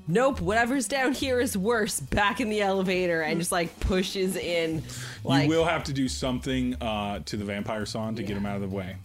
nope, 0.08 0.40
whatever's 0.40 0.88
down 0.88 1.12
here 1.12 1.38
is 1.38 1.56
worse. 1.56 2.00
Back 2.00 2.40
in 2.40 2.48
the 2.48 2.62
elevator 2.62 3.20
and 3.20 3.38
just 3.38 3.52
like 3.52 3.78
pushes 3.78 4.36
in. 4.36 4.82
Like, 5.22 5.44
you 5.44 5.50
will 5.50 5.64
have 5.64 5.84
to 5.84 5.92
do 5.92 6.08
something 6.08 6.74
uh, 6.80 7.20
to 7.26 7.36
the 7.36 7.44
vampire 7.44 7.86
spawn 7.86 8.16
to 8.16 8.22
get 8.22 8.36
him 8.36 8.46
out 8.46 8.56
of 8.56 8.62
the 8.62 8.74
way 8.74 8.96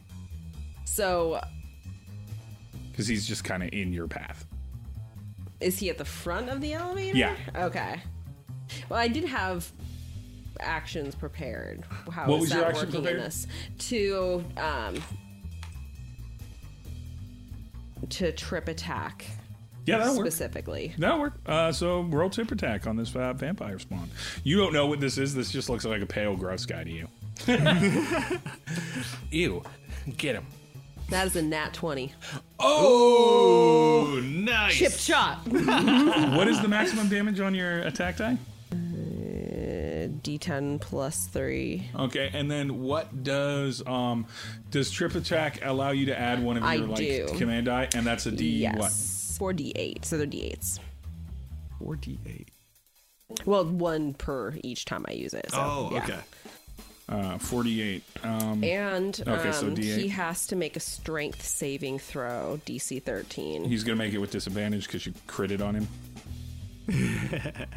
so 0.95 1.41
because 2.89 3.05
he's 3.05 3.27
just 3.27 3.43
kind 3.43 3.61
of 3.61 3.69
in 3.73 3.91
your 3.91 4.07
path. 4.07 4.44
Is 5.61 5.79
he 5.79 5.89
at 5.89 5.97
the 5.97 6.05
front 6.05 6.49
of 6.49 6.61
the 6.61 6.73
elevator? 6.73 7.17
Yeah. 7.17 7.35
Okay. 7.55 8.01
Well, 8.89 8.99
I 8.99 9.07
did 9.07 9.25
have 9.25 9.71
actions 10.59 11.15
prepared. 11.15 11.83
How 12.11 12.27
What 12.27 12.35
is 12.37 12.41
was 12.41 12.51
your 12.51 12.61
that 12.61 12.67
action 12.69 12.85
working 12.87 13.01
prepared? 13.03 13.17
in 13.17 13.23
this? 13.23 13.47
To 13.89 14.43
um 14.57 14.95
to 18.09 18.31
trip 18.33 18.67
attack 18.67 19.25
Yeah, 19.85 19.97
that'll 19.99 20.17
work. 20.17 20.25
specifically. 20.27 20.93
That'll 20.97 21.19
work. 21.19 21.33
Uh, 21.45 21.71
so 21.71 22.01
roll 22.01 22.29
tip 22.29 22.51
attack 22.51 22.85
on 22.87 22.95
this 22.97 23.15
uh, 23.15 23.33
vampire 23.33 23.79
spawn. 23.79 24.09
You 24.43 24.57
don't 24.57 24.73
know 24.73 24.85
what 24.87 24.99
this 24.99 25.17
is. 25.17 25.33
This 25.33 25.51
just 25.51 25.69
looks 25.69 25.85
like 25.85 26.01
a 26.01 26.05
pale, 26.05 26.35
gross 26.35 26.65
guy 26.65 26.83
to 26.83 26.91
you. 26.91 27.07
Ew. 29.31 29.63
Get 30.17 30.35
him. 30.35 30.45
That 31.09 31.27
is 31.27 31.35
a 31.35 31.41
nat 31.41 31.73
20. 31.73 32.13
Oh, 32.59 34.19
nice. 34.23 34.73
Chip 34.75 34.93
shot. 34.93 35.37
what 35.47 36.47
is 36.47 36.61
the 36.61 36.67
maximum 36.67 37.09
damage 37.09 37.39
on 37.39 37.53
your 37.53 37.79
attack 37.79 38.17
die? 38.17 38.37
D10 40.25 40.81
plus 40.81 41.27
3. 41.27 41.89
Okay, 41.95 42.29
and 42.33 42.49
then 42.49 42.81
what 42.81 43.23
does 43.23 43.85
um 43.85 44.25
does 44.71 44.89
trip 44.91 45.15
attack 45.15 45.59
allow 45.63 45.91
you 45.91 46.07
to 46.07 46.19
add 46.19 46.43
one 46.43 46.57
of 46.57 46.63
I 46.63 46.75
your 46.75 46.87
like 46.87 46.97
do. 46.97 47.27
command 47.37 47.67
die, 47.67 47.89
and 47.93 48.05
that's 48.05 48.25
a 48.25 48.31
D 48.31 48.45
yes. 48.57 48.77
what? 48.77 48.91
4d8. 48.91 50.05
So 50.05 50.17
they're 50.17 50.25
d8s. 50.27 50.79
4d8. 51.81 52.47
Well, 53.45 53.65
one 53.65 54.13
per 54.13 54.53
each 54.63 54.85
time 54.85 55.05
I 55.09 55.13
use 55.13 55.33
it. 55.33 55.51
So, 55.51 55.57
Oh, 55.59 55.89
yeah. 55.91 56.21
Okay. 57.09 57.19
Uh, 57.21 57.37
forty-eight. 57.37 58.03
Um, 58.23 58.63
And 58.63 59.21
Okay, 59.27 59.51
so 59.51 59.67
um, 59.67 59.75
D8. 59.75 59.97
he 59.97 60.07
has 60.09 60.47
to 60.47 60.55
make 60.55 60.75
a 60.75 60.79
strength 60.79 61.45
saving 61.45 61.99
throw, 61.99 62.59
DC 62.65 63.01
13. 63.03 63.65
he's 63.65 63.83
gonna 63.83 63.95
make 63.95 64.13
it 64.13 64.17
with 64.19 64.31
disadvantage 64.31 64.85
because 64.87 65.05
you 65.05 65.13
critted 65.27 65.61
on 65.65 65.75
him. 65.75 65.87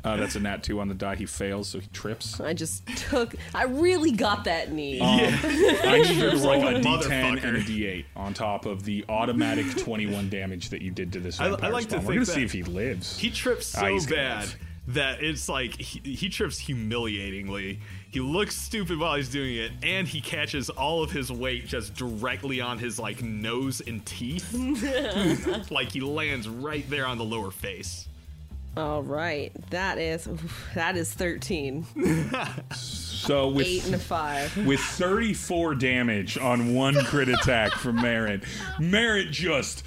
uh, 0.04 0.16
that's 0.16 0.36
a 0.36 0.40
nat 0.40 0.62
two 0.62 0.80
on 0.80 0.88
the 0.88 0.94
die. 0.94 1.14
He 1.16 1.24
fails, 1.24 1.70
so 1.70 1.78
he 1.80 1.86
trips. 1.94 2.40
I 2.40 2.52
just 2.52 2.86
took. 3.08 3.34
I 3.54 3.64
really 3.64 4.10
got 4.12 4.44
that 4.44 4.70
knee. 4.70 5.00
Um, 5.00 5.18
I 5.18 6.02
need 6.02 6.10
you 6.16 6.30
to 6.30 6.36
roll 6.36 6.46
like 6.60 6.62
a 6.74 6.78
a 6.78 6.80
D10 6.82 7.10
and 7.42 7.56
a 7.56 7.60
motherfucker. 7.60 7.64
D8 7.64 8.04
on 8.16 8.34
top 8.34 8.66
of 8.66 8.84
the 8.84 9.06
automatic 9.08 9.66
21 9.78 10.28
damage 10.28 10.68
that 10.68 10.82
you 10.82 10.90
did 10.90 11.12
to 11.14 11.20
this 11.20 11.40
I- 11.40 11.46
I 11.46 11.48
vampire 11.50 11.72
like 11.72 11.88
to. 11.88 11.98
We're 12.00 12.14
gonna 12.14 12.26
see 12.26 12.42
if 12.44 12.52
he 12.52 12.62
lives. 12.64 13.18
He 13.18 13.30
trips 13.30 13.74
Ah, 13.76 13.80
so 13.80 13.86
he's 13.86 14.04
gonna 14.04 14.20
bad 14.20 14.48
that 14.88 15.22
it's 15.22 15.48
like 15.48 15.80
he, 15.80 16.14
he 16.14 16.28
trips 16.28 16.58
humiliatingly. 16.58 17.80
He 18.10 18.20
looks 18.20 18.56
stupid 18.56 18.98
while 18.98 19.16
he's 19.16 19.28
doing 19.28 19.56
it, 19.56 19.70
and 19.82 20.08
he 20.08 20.20
catches 20.22 20.70
all 20.70 21.02
of 21.02 21.10
his 21.10 21.30
weight 21.30 21.66
just 21.66 21.94
directly 21.94 22.60
on 22.60 22.78
his 22.78 22.98
like 22.98 23.22
nose 23.22 23.82
and 23.86 24.04
teeth. 24.06 24.50
like 25.70 25.92
he 25.92 26.00
lands 26.00 26.48
right 26.48 26.88
there 26.88 27.06
on 27.06 27.18
the 27.18 27.24
lower 27.24 27.50
face. 27.50 28.08
All 28.76 29.02
right, 29.02 29.52
that 29.70 29.98
is 29.98 30.28
that 30.74 30.96
is 30.96 31.12
13. 31.12 31.84
so 32.72 33.48
with 33.48 33.66
Eight 33.66 33.84
and 33.86 33.94
a 33.96 33.98
five. 33.98 34.56
with 34.66 34.80
34 34.80 35.74
damage 35.74 36.38
on 36.38 36.74
one 36.74 36.94
crit 37.04 37.28
attack 37.28 37.72
from 37.72 37.96
Merritt. 37.96 38.44
Merritt 38.78 39.30
just 39.32 39.84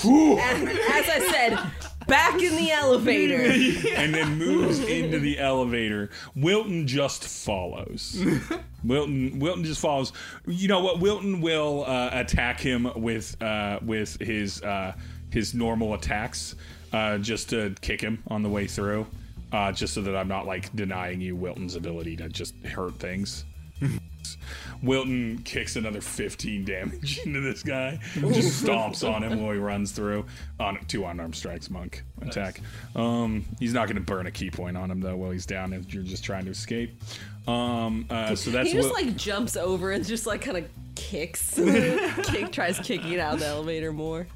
whew, 0.00 0.38
And 0.38 0.68
as 0.68 1.08
I 1.08 1.28
said, 1.30 1.58
back 2.06 2.40
in 2.40 2.56
the 2.56 2.70
elevator. 2.70 3.42
and 3.96 4.14
then 4.14 4.38
moves 4.38 4.80
into 4.80 5.18
the 5.18 5.38
elevator. 5.38 6.10
Wilton 6.34 6.86
just 6.86 7.24
follows. 7.24 8.24
Wilton 8.84 9.38
Wilton 9.38 9.64
just 9.64 9.80
follows. 9.80 10.12
You 10.46 10.68
know 10.68 10.80
what? 10.80 11.00
Wilton 11.00 11.40
will 11.40 11.84
uh, 11.86 12.10
attack 12.12 12.60
him 12.60 12.90
with 12.96 13.40
uh, 13.42 13.78
with 13.82 14.20
his 14.20 14.62
uh, 14.62 14.94
his 15.30 15.54
normal 15.54 15.94
attacks, 15.94 16.54
uh, 16.92 17.18
just 17.18 17.50
to 17.50 17.74
kick 17.80 18.00
him 18.00 18.22
on 18.28 18.42
the 18.42 18.48
way 18.48 18.66
through. 18.66 19.06
Uh, 19.52 19.70
just 19.70 19.92
so 19.92 20.00
that 20.00 20.16
I'm 20.16 20.28
not 20.28 20.46
like 20.46 20.74
denying 20.74 21.20
you 21.20 21.36
Wilton's 21.36 21.76
ability 21.76 22.16
to 22.16 22.28
just 22.30 22.54
hurt 22.64 22.98
things. 22.98 23.44
Wilton 24.82 25.38
kicks 25.44 25.76
another 25.76 26.00
15 26.00 26.64
damage 26.64 27.18
into 27.24 27.40
this 27.40 27.62
guy. 27.62 27.98
Just 28.14 28.64
stomps 28.64 29.08
on 29.08 29.22
him 29.22 29.42
while 29.42 29.52
he 29.52 29.58
runs 29.58 29.92
through. 29.92 30.26
On 30.58 30.78
two 30.86 31.04
unarmed 31.04 31.36
strikes 31.36 31.70
monk 31.70 32.02
attack. 32.20 32.60
Um, 32.96 33.44
he's 33.60 33.72
not 33.72 33.86
going 33.86 33.96
to 33.96 34.02
burn 34.02 34.26
a 34.26 34.30
ki 34.30 34.50
point 34.50 34.76
on 34.76 34.90
him 34.90 35.00
though 35.00 35.16
while 35.16 35.30
he's 35.30 35.46
down 35.46 35.72
if 35.72 35.92
you're 35.94 36.02
just 36.02 36.24
trying 36.24 36.44
to 36.46 36.50
escape. 36.50 37.00
Um, 37.46 38.06
uh, 38.10 38.34
so 38.34 38.50
that's 38.50 38.68
He 38.68 38.74
just 38.74 38.92
Wil- 38.92 39.04
like 39.04 39.16
jumps 39.16 39.56
over 39.56 39.90
and 39.92 40.04
just 40.06 40.26
like 40.26 40.42
kind 40.42 40.58
of 40.58 40.68
kicks. 40.94 41.54
Kick 42.24 42.52
tries 42.52 42.78
kicking 42.78 43.18
out 43.18 43.34
of 43.34 43.40
the 43.40 43.46
elevator 43.46 43.92
more. 43.92 44.26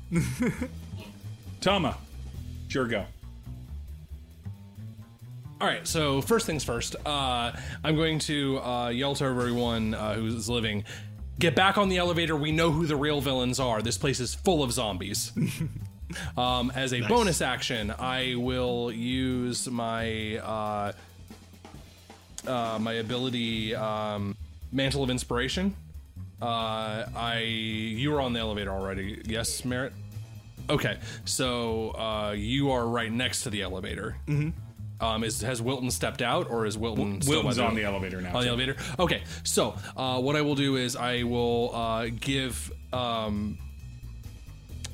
Tama. 1.61 1.97
Sure 2.69 2.87
go. 2.87 3.05
All 5.59 5.67
right, 5.67 5.89
so 5.89 6.21
first 6.21 6.45
things 6.45 6.65
first, 6.65 6.97
uh, 7.07 7.53
I'm 7.83 7.97
going 7.97 8.19
to 8.21 8.61
uh, 8.61 8.89
yell 8.89 9.15
to 9.15 9.25
everyone 9.25 9.95
uh, 9.95 10.15
who's 10.15 10.51
living 10.51 10.85
get 11.39 11.55
back 11.55 11.79
on 11.79 11.89
the 11.89 11.99
elevator. 11.99 12.37
We 12.37 12.53
know 12.53 12.71
who 12.71 12.87
the 12.87 12.97
real 12.97 13.21
villains 13.21 13.61
are. 13.61 13.83
This 13.83 13.99
place 13.99 14.21
is 14.21 14.35
full 14.35 14.63
of 14.63 14.73
zombies. 14.73 15.33
um, 16.37 16.73
as 16.75 16.93
a 16.93 17.01
bonus 17.03 17.41
action, 17.41 17.91
I 17.91 18.35
will 18.37 18.91
use 18.93 19.69
my 19.69 20.39
uh, 20.39 20.93
uh, 22.47 22.79
my 22.81 22.95
ability 22.95 23.75
um, 23.75 24.37
Mantle 24.73 25.03
of 25.03 25.11
Inspiration. 25.11 25.75
Uh, 26.41 27.07
I 27.17 27.39
you 27.41 28.11
were 28.11 28.21
on 28.21 28.33
the 28.33 28.41
elevator 28.41 28.71
already, 28.71 29.23
yes, 29.25 29.65
Merritt. 29.65 29.93
Okay, 30.69 30.99
so 31.25 31.91
uh, 31.91 32.35
you 32.37 32.73
are 32.73 32.87
right 32.87 33.11
next 33.11 33.43
to 33.45 33.51
the 33.51 33.63
elevator. 33.63 34.17
Mm-hmm. 34.27 34.51
Um, 35.01 35.25
is 35.25 35.43
has 35.43 35.61
Wilton 35.61 35.91
stepped 35.91 36.23
out, 36.23 36.49
or 36.51 36.65
is 36.65 36.79
Wilton 36.79 37.21
still 37.21 37.43
Wilton's 37.43 37.59
on 37.59 37.75
the 37.75 37.85
elevator 37.85 38.21
now. 38.23 38.35
on 38.35 38.43
the 38.43 38.49
elevator? 38.49 38.77
Okay, 38.99 39.23
so 39.45 39.77
uh, 39.97 40.19
what 40.21 40.37
I 40.37 40.41
will 40.43 40.55
do 40.55 40.77
is 40.77 40.97
I 40.97 41.23
will 41.25 41.75
uh, 41.75 42.07
give 42.19 42.73
um, 42.95 43.59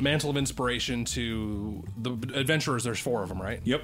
mantle 0.00 0.30
of 0.30 0.36
inspiration 0.36 1.04
to 1.04 1.84
the 1.98 2.10
adventurers. 2.34 2.82
There's 2.84 2.98
four 2.98 3.22
of 3.22 3.28
them, 3.28 3.40
right? 3.40 3.60
Yep. 3.64 3.82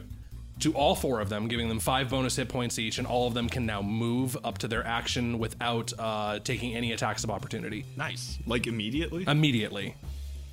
To 0.61 0.73
all 0.75 0.97
four 0.97 1.21
of 1.21 1.29
them, 1.29 1.47
giving 1.47 1.69
them 1.69 1.79
five 1.79 2.11
bonus 2.11 2.35
hit 2.35 2.49
points 2.49 2.81
each, 2.81 2.99
and 2.99 3.07
all 3.07 3.29
of 3.29 3.35
them 3.35 3.49
can 3.49 3.65
now 3.65 3.81
move 3.81 4.37
up 4.43 4.59
to 4.59 4.67
their 4.67 4.85
action 4.85 5.39
without 5.39 5.93
uh, 6.01 6.41
taking 6.41 6.75
any 6.75 6.91
attacks 6.91 7.23
of 7.23 7.31
opportunity 7.31 7.85
Nice. 7.97 8.39
Like 8.45 8.67
immediately? 8.67 9.23
immediately. 9.29 9.95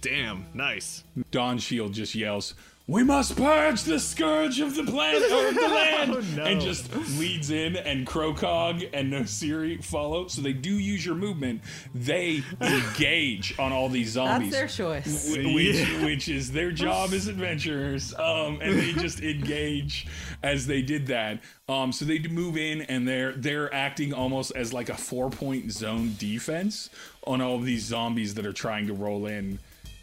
Damn, 0.02 0.46
nice. 0.54 1.04
Dawn 1.32 1.58
Shield 1.58 1.94
just 1.94 2.14
yells, 2.14 2.54
we 2.88 3.04
must 3.04 3.36
purge 3.36 3.82
the 3.84 4.00
scourge 4.00 4.60
of 4.60 4.76
the 4.76 4.84
planet 4.84 5.32
or 5.32 5.48
of 5.48 5.56
the 5.56 5.62
land, 5.68 6.12
Oh, 6.16 6.22
no. 6.36 6.44
and 6.44 6.62
just 6.62 6.96
leads 7.18 7.50
in, 7.50 7.76
and 7.76 8.06
crocog 8.06 8.88
and 8.94 9.12
Nosiri 9.12 9.84
follow. 9.84 10.28
So 10.28 10.42
they 10.42 10.54
do 10.54 10.70
use 10.78 11.04
your 11.04 11.16
movement. 11.16 11.62
They 11.96 12.44
engage 12.62 13.58
on 13.58 13.72
all 13.72 13.90
these 13.90 14.12
zombies. 14.12 14.52
That's 14.52 14.78
their 14.78 14.86
choice. 15.02 15.32
Which, 15.32 15.76
Yeah. 15.78 16.06
which 16.06 16.30
is 16.30 16.52
their 16.52 16.72
job 16.72 17.12
as 17.14 17.28
adventurers 17.28 18.14
um 18.20 18.60
and 18.62 18.78
they 18.80 18.92
just 19.02 19.20
engage 19.22 20.08
as 20.44 20.68
they 20.68 20.82
did 20.82 21.08
that 21.08 21.40
um 21.68 21.92
so 21.92 22.06
they 22.06 22.20
move 22.20 22.56
in 22.58 22.82
and 22.84 23.08
they're 23.08 23.32
they're 23.34 23.74
acting 23.74 24.14
almost 24.14 24.52
as 24.56 24.74
like 24.74 24.90
a 24.90 24.96
four 24.96 25.30
point 25.30 25.72
zone 25.72 26.16
defense 26.20 26.90
on 27.26 27.42
all 27.42 27.56
of 27.56 27.66
these 27.66 27.84
zombies 27.84 28.36
that 28.36 28.46
are 28.46 28.54
trying 28.54 28.86
to 28.88 28.94
roll 28.94 29.26
in 29.26 29.58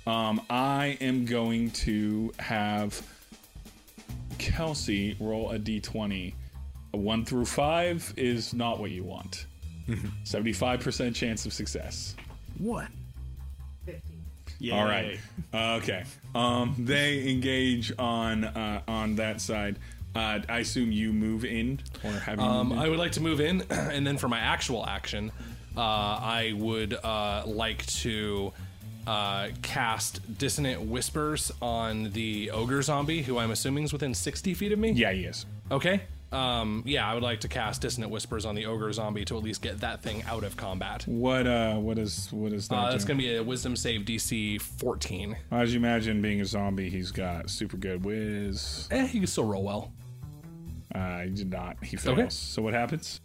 um 0.07 0.41
i 0.51 0.97
am 1.01 1.25
going 1.25 1.71
to 1.71 2.33
have 2.39 3.01
kelsey 4.39 5.17
roll 5.21 5.51
a 5.53 5.59
d20 5.59 6.35
a 6.95 6.97
1 6.97 7.25
through 7.25 7.45
5 7.45 8.15
is 8.17 8.53
not 8.55 8.79
what 8.81 8.91
you 8.91 9.05
want 9.05 9.47
75% 10.25 11.15
chance 11.15 11.45
of 11.47 11.53
success 11.53 12.15
What? 12.59 12.89
Yeah. 14.59 14.79
all 14.79 14.85
right. 14.85 15.19
Uh, 15.53 15.79
okay. 15.83 16.05
Um, 16.37 16.77
they 16.79 17.29
engage 17.29 17.93
on 17.99 18.45
uh, 18.45 18.81
on 18.87 19.17
that 19.17 19.41
side. 19.41 19.77
Uh, 20.15 20.39
I 20.49 20.59
assume 20.61 20.93
you 20.93 21.13
move 21.13 21.45
in, 21.45 21.81
or 22.05 22.13
have 22.13 22.39
you? 22.39 22.45
Um, 22.45 22.69
moved 22.69 22.79
in? 22.81 22.87
I 22.87 22.89
would 22.89 22.99
like 23.01 23.13
to 23.13 23.21
move 23.21 23.41
in, 23.41 23.63
and 23.71 24.07
then 24.07 24.19
for 24.19 24.29
my 24.29 24.39
actual 24.39 24.87
action, 24.87 25.33
uh, 25.77 25.81
I 25.81 26.53
would 26.57 26.95
uh, 26.95 27.43
like 27.45 27.85
to 28.03 28.53
uh, 29.07 29.49
cast 29.63 30.39
Dissonant 30.39 30.83
Whispers 30.83 31.51
on 31.61 32.11
the 32.13 32.51
ogre 32.51 32.83
zombie, 32.83 33.23
who 33.23 33.39
I'm 33.39 33.51
assuming 33.51 33.85
is 33.85 33.93
within 33.93 34.15
60 34.15 34.55
feet 34.55 34.73
of 34.73 34.79
me. 34.79 34.93
yeah, 34.93 35.13
he 35.13 35.25
is. 35.25 35.47
Okay. 35.71 36.03
Um, 36.31 36.83
yeah, 36.87 37.07
I 37.07 37.13
would 37.13 37.23
like 37.23 37.41
to 37.41 37.49
cast 37.49 37.83
Dissonant 37.83 38.11
Whispers 38.11 38.47
on 38.47 38.55
the 38.55 38.65
ogre 38.65 38.91
zombie 38.93 39.25
to 39.27 39.37
at 39.37 39.43
least 39.43 39.61
get 39.61 39.81
that 39.81 40.03
thing 40.03 40.23
out 40.23 40.45
of 40.45 40.57
combat. 40.57 41.05
What 41.07 41.47
uh, 41.47 41.75
what 41.75 41.99
is 41.99 42.29
what 42.33 42.55
is 42.55 42.69
that? 42.69 42.75
Uh, 42.75 42.91
that's 42.91 43.05
do? 43.05 43.13
to 43.13 43.23
be 43.23 43.37
a 43.37 43.43
Wisdom 43.43 43.77
save 43.77 44.03
DC 44.03 44.59
14. 44.61 45.37
As 45.51 45.75
you 45.75 45.79
imagine, 45.79 46.23
being 46.23 46.41
a 46.41 46.47
zombie, 46.47 46.89
he's 46.89 47.11
got 47.11 47.51
super 47.51 47.77
good 47.77 48.03
whiz. 48.05 48.89
Eh, 48.91 49.07
he 49.09 49.19
can 49.19 49.27
still 49.27 49.45
roll 49.45 49.63
well. 49.63 49.93
Uh, 50.95 51.21
he 51.21 51.31
did 51.31 51.51
not. 51.51 51.83
He 51.85 51.97
fails. 51.97 52.19
Okay. 52.19 52.29
So 52.31 52.63
what 52.63 52.73
happens? 52.73 53.21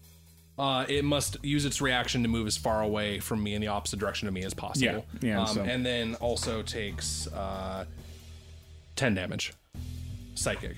Uh, 0.60 0.86
it 0.90 1.06
must 1.06 1.38
use 1.44 1.66
its 1.66 1.82
reaction 1.82 2.24
to 2.24 2.28
move 2.30 2.48
as 2.48 2.58
far 2.58 2.82
away 2.82 3.20
from 3.20 3.44
me 3.44 3.54
in 3.54 3.62
the 3.62 3.68
opposite 3.68 4.00
direction 4.00 4.28
of 4.28 4.34
me 4.34 4.44
as 4.44 4.54
possible. 4.56 5.06
Yeah, 5.22 5.30
yeah, 5.30 5.42
Um, 5.42 5.48
so- 5.48 5.62
And 5.64 5.86
then 5.86 6.16
also 6.16 6.64
takes 6.64 7.28
uh, 7.28 7.86
10 8.96 9.14
damage. 9.14 9.54
Psychic. 10.34 10.78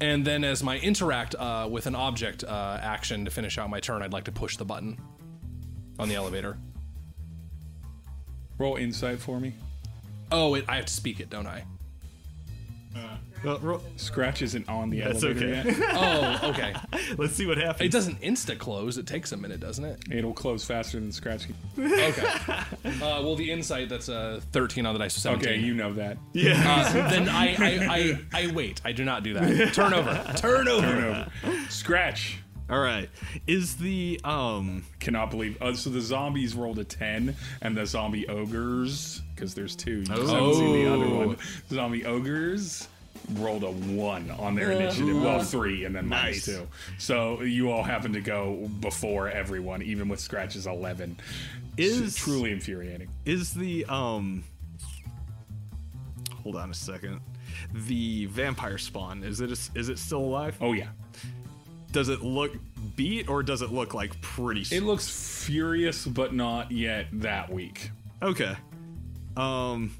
And 0.00 0.24
then, 0.24 0.44
as 0.44 0.62
my 0.62 0.78
interact 0.80 1.34
uh, 1.36 1.66
with 1.70 1.86
an 1.86 1.94
object 1.94 2.44
uh, 2.44 2.78
action 2.82 3.24
to 3.24 3.30
finish 3.30 3.56
out 3.58 3.70
my 3.70 3.80
turn, 3.80 4.02
I'd 4.02 4.12
like 4.12 4.24
to 4.24 4.32
push 4.32 4.56
the 4.56 4.64
button 4.64 4.98
on 5.98 6.08
the 6.08 6.14
elevator. 6.14 6.58
Roll 8.58 8.76
insight 8.76 9.18
for 9.18 9.40
me. 9.40 9.54
Oh, 10.30 10.54
it, 10.54 10.64
I 10.68 10.76
have 10.76 10.86
to 10.86 10.92
speak 10.92 11.20
it, 11.20 11.30
don't 11.30 11.46
I? 11.46 11.64
Well, 13.44 13.58
ro- 13.58 13.80
Scratch 13.96 14.42
isn't 14.42 14.68
on 14.68 14.90
the 14.90 15.00
That's 15.00 15.22
elevator 15.22 15.46
okay. 15.60 15.78
yet. 15.80 15.90
Oh, 15.94 16.50
okay. 16.50 16.74
let's 17.18 17.34
see 17.34 17.46
what 17.46 17.58
happens. 17.58 17.86
it 17.86 17.92
doesn't 17.92 18.20
insta 18.20 18.58
close. 18.58 18.96
It 18.98 19.06
takes 19.06 19.32
a 19.32 19.36
minute, 19.36 19.60
doesn't 19.60 19.84
it? 19.84 20.00
It'll 20.10 20.32
close 20.32 20.64
faster 20.64 20.98
than 20.98 21.12
Scratch. 21.12 21.46
can- 21.46 21.54
Okay. 21.78 22.26
Uh, 22.84 23.22
well, 23.22 23.36
the 23.36 23.50
insight 23.50 23.88
that's 23.88 24.08
a 24.08 24.40
13 24.52 24.86
on 24.86 24.94
the 24.94 24.98
dice, 24.98 25.14
17. 25.14 25.48
Okay, 25.48 25.58
you 25.60 25.74
know 25.74 25.92
that. 25.94 26.16
Yeah. 26.32 26.52
Uh, 26.66 27.10
then 27.10 27.28
I, 27.28 27.54
I, 27.54 28.18
I, 28.32 28.44
I 28.44 28.52
wait. 28.52 28.80
I 28.84 28.92
do 28.92 29.04
not 29.04 29.22
do 29.22 29.34
that. 29.34 29.74
Turnover. 29.74 30.32
Turnover. 30.36 30.86
Turn 30.86 31.04
over. 31.04 31.30
Scratch. 31.68 32.38
All 32.70 32.80
right. 32.80 33.10
Is 33.46 33.76
the 33.76 34.18
um 34.24 34.84
cannot 34.98 35.30
believe. 35.30 35.58
Oh, 35.60 35.74
so 35.74 35.90
the 35.90 36.00
zombies 36.00 36.54
rolled 36.54 36.78
a 36.78 36.84
ten, 36.84 37.36
and 37.60 37.76
the 37.76 37.84
zombie 37.84 38.26
ogres, 38.26 39.20
because 39.34 39.54
there's 39.54 39.76
two. 39.76 39.98
You 39.98 40.04
just 40.06 40.32
haven't 40.32 40.54
seen 40.54 40.72
the 40.72 40.90
other 40.92 41.04
Oh. 41.04 41.26
one. 41.26 41.36
Zombie 41.68 42.06
ogres 42.06 42.88
rolled 43.32 43.64
a 43.64 43.70
one 43.70 44.30
on 44.32 44.54
their 44.54 44.70
initiative. 44.72 45.20
Well, 45.20 45.42
three, 45.42 45.84
and 45.84 45.94
then 45.96 46.06
minus 46.08 46.46
Nice. 46.46 46.56
two. 46.58 46.68
So 46.98 47.42
you 47.42 47.70
all 47.70 47.82
happen 47.82 48.12
to 48.12 48.20
go 48.20 48.68
before 48.80 49.28
everyone, 49.28 49.82
even 49.82 50.08
with 50.08 50.20
Scratch's 50.20 50.66
eleven. 50.66 51.16
Is- 51.76 52.00
It's 52.00 52.16
truly 52.16 52.52
infuriating. 52.52 53.08
is 53.24 53.52
the 53.54 53.84
um 53.86 54.44
Hold 56.42 56.56
on 56.56 56.70
a 56.70 56.74
second. 56.74 57.20
The 57.72 58.26
vampire 58.26 58.78
spawn 58.78 59.24
is 59.24 59.40
it 59.40 59.50
is 59.50 59.88
it 59.88 59.98
still 59.98 60.20
alive? 60.20 60.56
Oh 60.60 60.72
yeah, 60.72 60.88
Does 61.92 62.08
it 62.10 62.22
look 62.22 62.52
beat 62.96 63.28
or 63.28 63.42
does 63.42 63.62
it 63.62 63.72
look 63.72 63.94
like 63.94 64.20
pretty? 64.20 64.60
it 64.74 64.82
looks 64.82 65.08
furious, 65.46 66.06
but 66.06 66.34
not 66.34 66.70
yet 66.70 67.06
that 67.14 67.50
weak. 67.50 67.90
okay. 68.22 68.54
Um. 69.36 69.94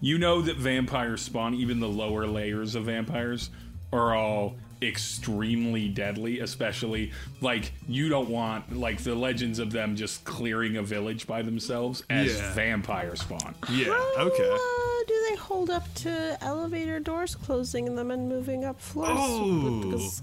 You 0.00 0.18
know 0.18 0.40
that 0.42 0.56
vampires 0.56 1.20
spawn, 1.22 1.54
even 1.54 1.80
the 1.80 1.88
lower 1.88 2.26
layers 2.26 2.74
of 2.74 2.84
vampires 2.84 3.50
are 3.92 4.14
all 4.14 4.56
extremely 4.82 5.88
deadly, 5.88 6.40
especially 6.40 7.12
like 7.42 7.72
you 7.86 8.08
don't 8.08 8.30
want 8.30 8.74
like 8.74 9.02
the 9.02 9.14
legends 9.14 9.58
of 9.58 9.72
them 9.72 9.96
just 9.96 10.24
clearing 10.24 10.76
a 10.78 10.82
village 10.82 11.26
by 11.26 11.42
themselves 11.42 12.02
as 12.08 12.38
Yeah. 12.38 12.54
vampire 12.54 13.14
spawn. 13.16 13.54
Yeah. 13.70 13.88
Okay. 14.18 14.50
Uh, 14.50 15.04
do 15.06 15.26
they 15.28 15.36
hold 15.36 15.68
up 15.70 15.92
to 15.96 16.38
elevator 16.42 16.98
doors, 17.00 17.34
closing 17.34 17.94
them 17.94 18.10
and 18.10 18.28
moving 18.28 18.64
up 18.64 18.80
floors? 18.80 19.10
Oh. 19.12 19.80
Because 19.90 20.22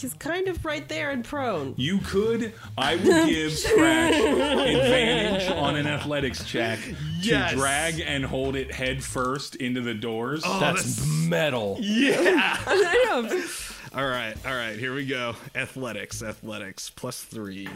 he's 0.00 0.14
kind 0.14 0.48
of 0.48 0.64
right 0.64 0.88
there 0.88 1.10
and 1.10 1.24
prone. 1.24 1.74
You 1.76 1.98
could, 1.98 2.52
I 2.76 2.96
would 2.96 3.04
give 3.28 3.52
Scratch 3.52 4.14
advantage 4.14 5.50
on 5.50 5.76
an 5.76 5.86
athletics 5.86 6.44
check 6.44 6.78
Yes. 7.20 7.50
to 7.50 7.56
drag 7.56 8.00
and 8.00 8.24
hold 8.24 8.56
it 8.56 8.72
head 8.72 9.02
first 9.04 9.56
into 9.56 9.80
the 9.80 9.94
doors. 9.94 10.42
Oh, 10.44 10.60
that's 10.60 11.06
metal. 11.06 11.76
Yeah. 11.80 12.56
I 12.66 13.04
know. 13.22 13.44
all 14.00 14.08
right. 14.08 14.34
All 14.46 14.54
right. 14.54 14.78
Here 14.78 14.94
we 14.94 15.06
go. 15.06 15.36
Athletics. 15.54 16.22
Athletics 16.22 16.90
plus 16.90 17.22
three. 17.22 17.68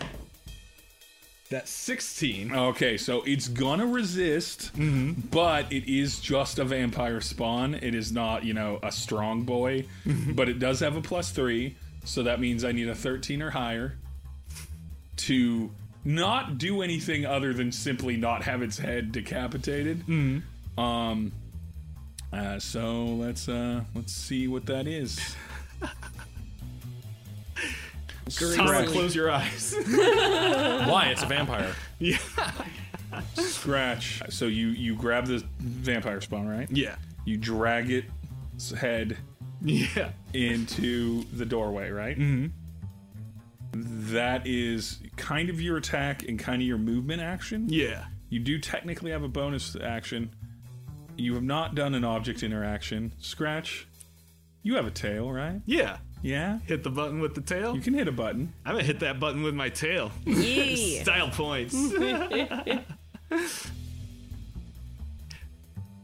That's 1.51 1.71
sixteen. 1.71 2.55
Okay, 2.55 2.97
so 2.97 3.23
it's 3.27 3.49
gonna 3.49 3.87
resist, 3.87 4.73
mm-hmm. 4.77 5.21
but 5.31 5.71
it 5.71 5.87
is 5.87 6.19
just 6.19 6.59
a 6.59 6.65
vampire 6.65 7.21
spawn. 7.21 7.75
It 7.75 7.95
is 7.95 8.11
not, 8.13 8.45
you 8.45 8.55
know, 8.55 8.81
a 8.83 8.91
strong 8.91 9.43
boy, 9.43 9.85
mm-hmm. 10.07 10.33
but 10.33 10.49
it 10.49 10.59
does 10.59 10.81
have 10.81 10.97
a 10.97 11.03
plus 11.03 11.31
three, 11.31 11.77
so 12.05 12.23
that 12.23 12.41
means 12.41 12.65
I 12.65 12.73
need 12.73 12.89
a 12.89 12.95
13 12.95 13.43
or 13.43 13.51
higher 13.51 13.97
to 15.17 15.71
not 16.05 16.59
do 16.59 16.83
anything 16.83 17.25
other 17.25 17.53
than 17.53 17.73
simply 17.73 18.17
not 18.17 18.43
have 18.45 18.63
its 18.63 18.79
head 18.79 19.11
decapitated. 19.13 20.05
Um, 20.77 21.33
uh, 22.33 22.59
so 22.59 23.05
let's 23.07 23.49
uh, 23.49 23.83
let's 23.95 24.13
see 24.13 24.49
what 24.49 24.67
that 24.67 24.87
is. 24.87 25.19
Thomas, 28.57 28.91
close 28.91 29.15
your 29.15 29.31
eyes. 29.31 29.75
Why? 29.87 31.09
It's 31.13 31.23
a 31.23 31.27
vampire. 31.27 31.75
yeah. 31.99 32.19
Scratch. 33.35 34.23
So 34.31 34.47
you 34.47 34.69
you 34.69 34.97
grab 34.97 35.27
the 35.27 35.45
vampire 35.61 36.21
spawn, 36.21 36.49
right? 36.49 36.69
Yeah. 36.71 36.97
You 37.25 37.37
drag 37.37 37.91
its 37.91 38.73
head 38.73 39.17
Yeah. 39.65 40.11
into 40.33 41.25
the 41.33 41.45
doorway, 41.47 41.91
right? 41.91 42.19
Mm-hmm. 42.19 44.13
That 44.13 44.47
is 44.47 45.01
kind 45.17 45.51
of 45.51 45.61
your 45.61 45.79
attack 45.79 46.29
and 46.29 46.39
kind 46.39 46.63
of 46.63 46.69
your 46.69 46.79
movement 46.79 47.23
action. 47.23 47.67
Yeah. 47.69 48.05
You 48.29 48.41
do 48.41 48.59
technically 48.59 49.11
have 49.11 49.23
a 49.23 49.29
bonus 49.29 49.77
action. 49.81 50.35
You 51.17 51.35
have 51.35 51.43
not 51.43 51.75
done 51.75 51.95
an 51.95 52.05
object 52.05 52.43
interaction. 52.43 53.13
Scratch. 53.19 53.87
You 54.63 54.77
have 54.77 54.87
a 54.87 54.91
tail, 54.91 55.31
right? 55.31 55.61
Yeah. 55.67 55.99
Yeah. 56.23 56.59
Hit 56.67 56.83
the 56.83 56.91
button 56.91 57.21
with 57.21 57.35
the 57.35 57.41
tail. 57.41 57.75
You 57.75 57.83
can 57.83 57.95
hit 57.95 58.09
a 58.09 58.13
button 58.13 58.53
I'm 58.65 58.73
gonna 58.75 58.85
hit 58.85 59.01
that 59.01 59.21
button 59.21 59.43
with 59.43 59.55
my 59.55 59.69
tail. 59.69 60.11
Yeah. 60.25 61.03
Style 61.03 61.31
points. 61.31 61.75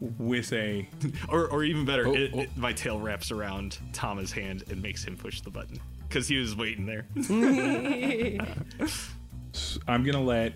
with 0.01 0.53
a. 0.53 0.89
or, 1.29 1.47
or 1.49 1.63
even 1.65 1.85
better, 1.85 2.07
Oh, 2.09 2.15
it, 2.15 2.31
oh. 2.35 2.41
it- 2.41 2.57
my 2.57 2.73
tail 2.73 2.99
wraps 2.99 3.31
around 3.31 3.79
Tama's 3.93 4.33
hand 4.33 4.65
and 4.71 4.81
makes 4.83 5.05
him 5.05 5.17
push 5.17 5.41
the 5.41 5.51
button 5.51 5.79
because 6.09 6.27
he 6.29 6.37
was 6.39 6.57
waiting 6.57 6.87
there. 6.87 7.07
I'm 9.89 10.05
gonna 10.05 10.21
let 10.23 10.55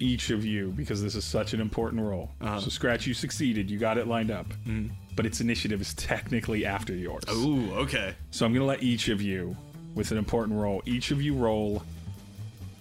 each 0.00 0.30
of 0.30 0.44
you 0.44 0.72
because 0.76 1.02
this 1.02 1.14
is 1.14 1.24
such 1.24 1.54
an 1.54 1.60
important 1.60 2.02
role. 2.02 2.30
Uh-huh. 2.40 2.60
So 2.60 2.68
Scratch, 2.70 3.06
you 3.06 3.14
succeeded. 3.14 3.70
You 3.70 3.78
got 3.78 3.96
it 3.98 4.06
lined 4.08 4.30
up. 4.30 4.48
Mm-hmm. 4.66 4.88
But 5.16 5.24
its 5.26 5.40
initiative 5.40 5.80
is 5.80 5.94
technically 5.94 6.66
after 6.66 6.92
yours. 6.94 7.22
Ooh, 7.30 7.72
okay. 7.74 8.14
So 8.32 8.44
I'm 8.44 8.52
going 8.52 8.62
to 8.62 8.66
let 8.66 8.82
each 8.82 9.08
of 9.08 9.22
you, 9.22 9.56
with 9.94 10.10
an 10.10 10.18
important 10.18 10.58
role, 10.58 10.82
each 10.86 11.12
of 11.12 11.22
you 11.22 11.34
roll 11.36 11.84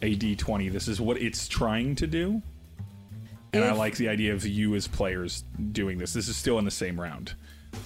a 0.01 0.15
d20. 0.15 0.71
This 0.71 0.87
is 0.87 0.99
what 0.99 1.17
it's 1.21 1.47
trying 1.47 1.93
to 1.95 2.07
do. 2.07 2.41
And 3.53 3.63
I 3.63 3.73
like 3.73 3.95
the 3.97 4.09
idea 4.09 4.33
of 4.33 4.45
you 4.45 4.75
as 4.75 4.87
players 4.87 5.43
doing 5.71 5.97
this. 5.97 6.13
This 6.13 6.27
is 6.27 6.35
still 6.35 6.59
in 6.59 6.65
the 6.65 6.71
same 6.71 6.99
round. 6.99 7.33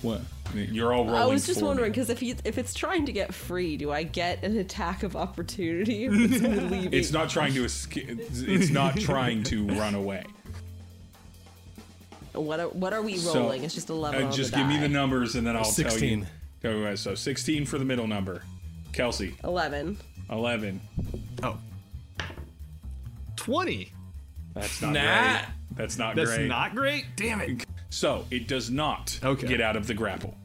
What? 0.01 0.21
You're 0.53 0.93
all 0.93 1.05
rolling. 1.05 1.21
I 1.21 1.25
was 1.25 1.45
just 1.45 1.59
for 1.59 1.65
wondering 1.67 1.91
because 1.91 2.09
if 2.09 2.21
you, 2.21 2.35
if 2.45 2.57
it's 2.57 2.73
trying 2.73 3.05
to 3.05 3.11
get 3.11 3.33
free, 3.33 3.77
do 3.77 3.91
I 3.91 4.03
get 4.03 4.43
an 4.43 4.57
attack 4.57 5.03
of 5.03 5.15
opportunity? 5.15 6.05
It's? 6.11 6.93
It's 6.93 7.11
not 7.11 7.29
trying 7.29 7.53
to 7.53 7.63
escape. 7.65 8.07
It's 8.09 8.69
not 8.69 8.97
trying 8.97 9.43
to 9.43 9.65
run 9.79 9.95
away. 9.95 10.23
What 12.33 12.59
are, 12.59 12.67
what 12.69 12.93
are 12.93 13.01
we 13.01 13.17
So, 13.17 13.39
rolling? 13.41 13.63
it's 13.63 13.73
just 13.73 13.89
eleven. 13.89 14.23
Uh, 14.23 14.25
on 14.27 14.31
just 14.31 14.51
the 14.51 14.57
give 14.57 14.67
me 14.67 14.77
the 14.79 14.89
numbers, 14.89 15.35
and 15.35 15.45
then 15.47 15.55
I'll 15.55 15.63
tell 15.63 15.85
you. 15.99 16.25
16. 16.61 16.97
So 16.97 17.15
16 17.15 17.65
for 17.65 17.77
the 17.77 17.85
middle 17.85 18.07
number. 18.07 18.43
Kelsey, 18.93 19.35
Eleven. 19.43 19.97
11. 20.29 20.81
Oh. 21.43 21.57
20. 23.37 23.91
That's 24.53 24.81
not 24.81 24.93
Nah. 24.93 25.37
great. 25.37 25.45
That's 25.77 25.97
not 25.97 26.15
great. 26.15 26.25
That's 26.25 26.37
great. 26.37 26.47
not 26.47 26.75
great. 26.75 27.05
Damn 27.15 27.41
it. 27.41 27.65
so 27.89 28.25
it 28.31 28.47
does 28.47 28.69
not 28.69 29.19
Okay. 29.23 29.47
get 29.47 29.61
out 29.61 29.75
of 29.75 29.87
the 29.87 29.93
grapple. 29.93 30.35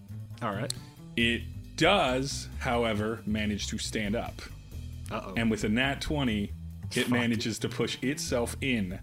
All 0.43 0.53
right. 0.53 0.73
It 1.17 1.43
does, 1.77 2.49
however, 2.59 3.23
manage 3.27 3.67
to 3.69 3.79
stand 3.79 4.15
up. 4.17 4.41
Uh-oh. 5.11 5.35
And 5.37 5.51
with 5.51 5.65
a 5.65 5.69
nat 5.69 6.01
20, 6.01 6.53
it 6.95 7.11
manages 7.11 7.59
to 7.61 7.69
push 7.69 7.99
itself 8.03 8.57
in 8.61 8.99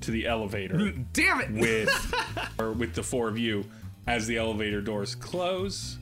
to 0.00 0.10
the 0.10 0.26
elevator 0.26 0.92
Damn 1.12 1.40
it. 1.40 1.50
with 1.52 2.14
or 2.58 2.72
with 2.72 2.94
the 2.94 3.02
four 3.02 3.28
of 3.28 3.38
you 3.38 3.64
as 4.06 4.26
the 4.26 4.36
elevator 4.36 4.80
doors 4.80 5.14
close 5.14 5.98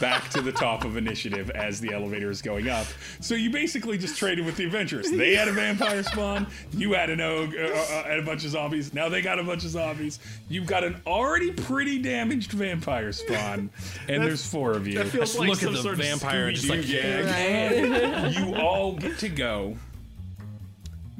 back 0.00 0.30
to 0.30 0.40
the 0.40 0.52
top 0.52 0.84
of 0.84 0.96
initiative 0.96 1.50
as 1.50 1.80
the 1.80 1.92
elevator 1.92 2.30
is 2.30 2.40
going 2.40 2.68
up. 2.68 2.86
So 3.20 3.34
you 3.34 3.50
basically 3.50 3.98
just 3.98 4.16
traded 4.16 4.46
with 4.46 4.56
the 4.56 4.64
adventurers. 4.64 5.10
They 5.10 5.34
had 5.34 5.48
a 5.48 5.52
vampire 5.52 6.02
spawn, 6.02 6.46
you 6.72 6.92
had 6.92 7.10
an 7.10 7.20
ogre 7.20 7.64
uh, 7.64 7.76
uh, 7.76 8.04
and 8.08 8.20
a 8.20 8.22
bunch 8.22 8.44
of 8.44 8.50
zombies. 8.50 8.94
Now 8.94 9.08
they 9.08 9.22
got 9.22 9.38
a 9.38 9.44
bunch 9.44 9.64
of 9.64 9.70
zombies. 9.70 10.18
You've 10.48 10.66
got 10.66 10.84
an 10.84 11.00
already 11.06 11.52
pretty 11.52 12.00
damaged 12.00 12.52
vampire 12.52 13.12
spawn, 13.12 13.70
and 14.08 14.22
there's 14.22 14.46
four 14.46 14.72
of 14.72 14.86
you. 14.86 14.98
That 14.98 15.08
feels 15.08 15.38
like 15.38 15.48
look 15.48 15.58
at 15.58 15.64
some 15.64 15.74
the 15.74 15.82
sort 15.82 15.94
of 15.94 16.00
vampire 16.00 16.46
and 16.46 16.56
just 16.56 16.68
like, 16.68 16.86
gag. 16.86 17.26
And 17.26 18.34
you 18.34 18.54
all 18.54 18.94
get 18.94 19.18
to 19.18 19.28
go 19.28 19.76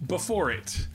before 0.06 0.50
it. 0.50 0.86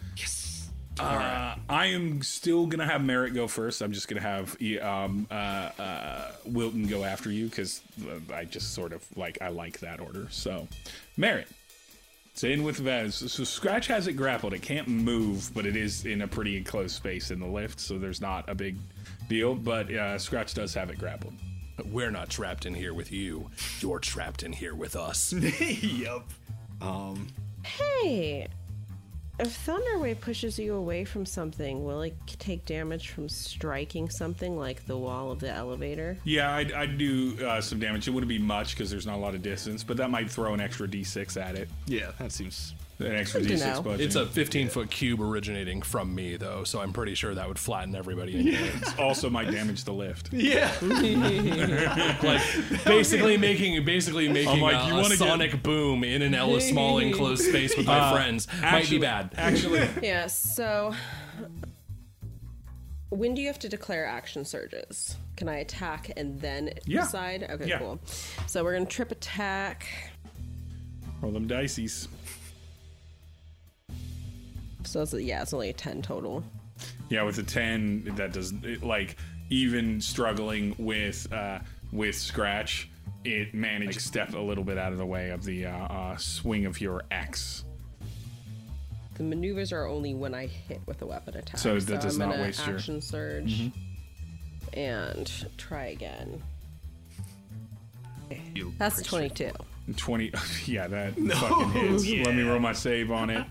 Yes. 0.98 1.06
Uh, 1.06 1.56
I 1.70 1.88
am 1.88 2.22
still 2.22 2.68
gonna 2.68 2.86
have 2.86 3.04
Merritt 3.04 3.34
go 3.34 3.48
first. 3.48 3.82
I'm 3.82 3.91
just 3.91 4.08
gonna 4.08 4.22
have 4.22 4.56
um, 4.82 5.28
uh, 5.30 5.34
uh, 5.34 6.32
Wilton 6.46 6.88
go 6.88 7.04
after 7.04 7.32
you 7.32 7.48
because 7.48 7.82
I 8.34 8.46
just 8.46 8.74
sort 8.74 8.93
of 8.93 9.06
like 9.18 9.38
I 9.41 9.50
like 9.50 9.80
that 9.80 10.00
order. 10.00 10.28
So, 10.30 10.68
Merritt, 11.18 11.48
it's 12.32 12.43
in 12.43 12.64
with 12.64 12.78
Vez. 12.78 13.16
So 13.16 13.43
Scratch 13.43 13.88
has 13.88 14.08
it 14.08 14.14
grappled. 14.14 14.54
It 14.54 14.62
can't 14.62 14.88
move, 14.88 15.52
but 15.54 15.66
it 15.66 15.76
is 15.76 16.06
in 16.06 16.22
a 16.22 16.28
pretty 16.28 16.58
enclosed 16.58 16.96
space 16.96 17.32
in 17.32 17.39
the 17.39 17.48
lift, 17.48 17.80
so 17.80 17.98
there's 17.98 18.22
not 18.22 18.48
a 18.50 18.56
big 18.56 18.78
deal. 19.28 19.56
But 19.56 19.89
uh, 19.89 20.18
Scratch 20.20 20.54
does 20.54 20.74
have 20.74 20.89
it 20.89 21.00
grappled. 21.00 21.34
We're 21.86 22.12
not 22.12 22.30
trapped 22.30 22.66
in 22.66 22.74
here 22.74 22.93
with 22.93 23.12
you. 23.12 23.50
You're 23.80 24.00
trapped 24.00 24.43
in 24.43 24.54
here 24.54 24.76
with 24.76 24.96
us. 24.96 25.34
yup. 25.82 26.30
Um. 26.82 27.28
Hey, 27.64 28.48
if 29.38 29.66
Thunderwave 29.66 30.22
pushes 30.22 30.58
you 30.58 30.76
away 30.76 31.04
from 31.04 31.26
something, 31.26 31.84
will 31.84 32.02
it 32.02 32.16
take 32.40 32.66
damage 32.66 33.10
from 33.10 33.28
striking 33.28 34.10
something 34.10 34.58
like 34.58 34.86
the 34.86 34.98
wall 34.98 35.32
of 35.32 35.40
the 35.40 35.50
elevator? 35.50 36.18
Yeah, 36.24 36.56
I'd, 36.56 36.72
I'd 36.72 36.98
do 36.98 37.38
uh, 37.46 37.60
some 37.62 37.80
damage. 37.80 38.08
It 38.08 38.12
wouldn't 38.12 38.30
be 38.30 38.40
much 38.40 38.76
because 38.76 38.90
there's 38.90 39.06
not 39.06 39.16
a 39.16 39.22
lot 39.22 39.36
of 39.36 39.42
distance, 39.42 39.84
but 39.84 39.98
that 39.98 40.10
might 40.10 40.30
throw 40.30 40.54
an 40.54 40.62
extra 40.62 40.88
d6 40.88 41.42
at 41.42 41.56
it. 41.56 41.70
Yeah, 41.86 42.12
that 42.20 42.32
seems. 42.32 42.74
An 42.98 43.14
extra 43.14 43.41
Good 43.41 43.50
to 43.50 43.56
d6 43.56 43.84
budget. 43.84 44.06
It's 44.06 44.16
a 44.16 44.26
15 44.26 44.70
foot 44.70 44.89
cube 44.89 45.20
originating 45.22 45.82
from 45.82 46.16
me, 46.16 46.38
though, 46.38 46.64
so 46.64 46.80
I'm 46.80 46.93
pretty 46.93 47.14
sure 47.14 47.36
that 47.36 47.46
would 47.48 47.60
flatten 47.60 47.93
everybody 47.93 48.36
in 48.39 48.48
here. 48.48 48.72
also 48.98 49.30
might 49.30 49.52
damage 49.52 49.84
the 49.84 49.93
lift. 49.93 50.30
Yeah. 50.34 50.72
like 52.24 52.41
basically 52.86 53.36
making 53.38 53.84
basically 53.84 54.30
making 54.30 54.62
like, 54.62 54.84
a, 54.84 54.88
you 54.88 54.93
a 54.93 55.02
wanna 55.02 55.10
get- 55.10 55.18
sonic 55.18 55.62
boom 55.64 56.04
in 56.06 56.22
an 56.22 56.34
Ella 56.34 56.62
small 56.62 57.00
enclosed 57.00 57.43
space 57.43 57.76
with 57.76 57.86
my 57.86 58.00
uh, 58.00 58.14
friends 58.14 58.48
might 58.62 58.62
be 58.62 58.66
Actually- 58.68 58.98
bad. 59.00 59.30
Actually, 59.38 59.89
Yeah, 60.02 60.28
so. 60.28 60.93
When 63.10 63.34
do 63.34 63.41
you 63.41 63.48
have 63.48 63.60
to 63.60 63.70
declare 63.70 64.06
action 64.06 64.43
surges? 64.46 65.16
Can 65.38 65.48
I 65.48 65.58
attack 65.58 66.12
and 66.18 66.39
then 66.39 66.72
Yeah. 66.86 67.02
decide? 67.02 67.43
Okay, 67.50 67.68
Yeah. 67.68 67.78
cool. 67.80 68.00
So 68.48 68.64
we're 68.64 68.74
going 68.74 68.86
to 68.88 68.91
trip 68.91 69.12
attack. 69.12 69.86
roll 71.22 71.32
them 71.32 71.48
dices. 71.48 72.08
So 74.86 75.02
it's, 75.02 75.14
yeah, 75.14 75.42
it's 75.42 75.54
only 75.54 75.70
a 75.70 75.74
10 75.74 76.02
total. 76.02 76.44
Yeah, 77.10 77.24
with 77.24 77.38
a 77.38 77.44
ten, 77.44 78.04
that 78.16 78.34
does 78.34 78.52
it, 78.64 78.84
like 78.84 79.16
even 79.50 80.02
struggling 80.02 80.76
with 80.78 81.32
uh, 81.32 81.60
with 81.94 82.16
scratch, 82.16 82.90
it 83.24 83.54
managed 83.54 83.94
to 83.94 84.00
step 84.02 84.34
a 84.34 84.40
little 84.40 84.64
bit 84.64 84.78
out 84.78 84.92
of 84.92 84.98
the 84.98 85.06
way 85.06 85.30
of 85.30 85.46
the 85.46 85.68
uh, 85.68 85.72
uh, 85.72 86.18
swing 86.18 86.66
of 86.66 86.82
your 86.82 87.04
axe. 87.12 87.64
The 89.14 89.24
maneuvers 89.24 89.72
are 89.72 89.86
only 89.88 90.14
when 90.14 90.34
I 90.34 90.48
hit 90.48 90.82
with 90.86 91.02
a 91.02 91.06
weapon 91.06 91.38
attack. 91.38 91.60
So 91.60 91.80
that 91.80 92.02
does 92.02 92.16
I'm 92.20 92.28
not 92.28 92.32
gonna 92.36 92.44
waste 92.44 92.60
your- 92.68 92.76
Mm-hmm. 92.76 92.78
action 92.78 93.02
surge 93.02 93.72
and 94.74 95.32
try 95.58 95.86
again. 95.86 96.42
That's 98.78 98.96
prick. 98.98 99.08
22. 99.36 99.52
Twenty, 99.98 100.32
yeah, 100.66 100.88
that 100.88 101.16
fucking 101.16 101.72
hits. 101.72 102.10
Let 102.26 102.36
me 102.36 102.44
roll 102.44 102.60
my 102.60 102.74
save 102.74 103.12
on 103.12 103.30
it. 103.30 103.46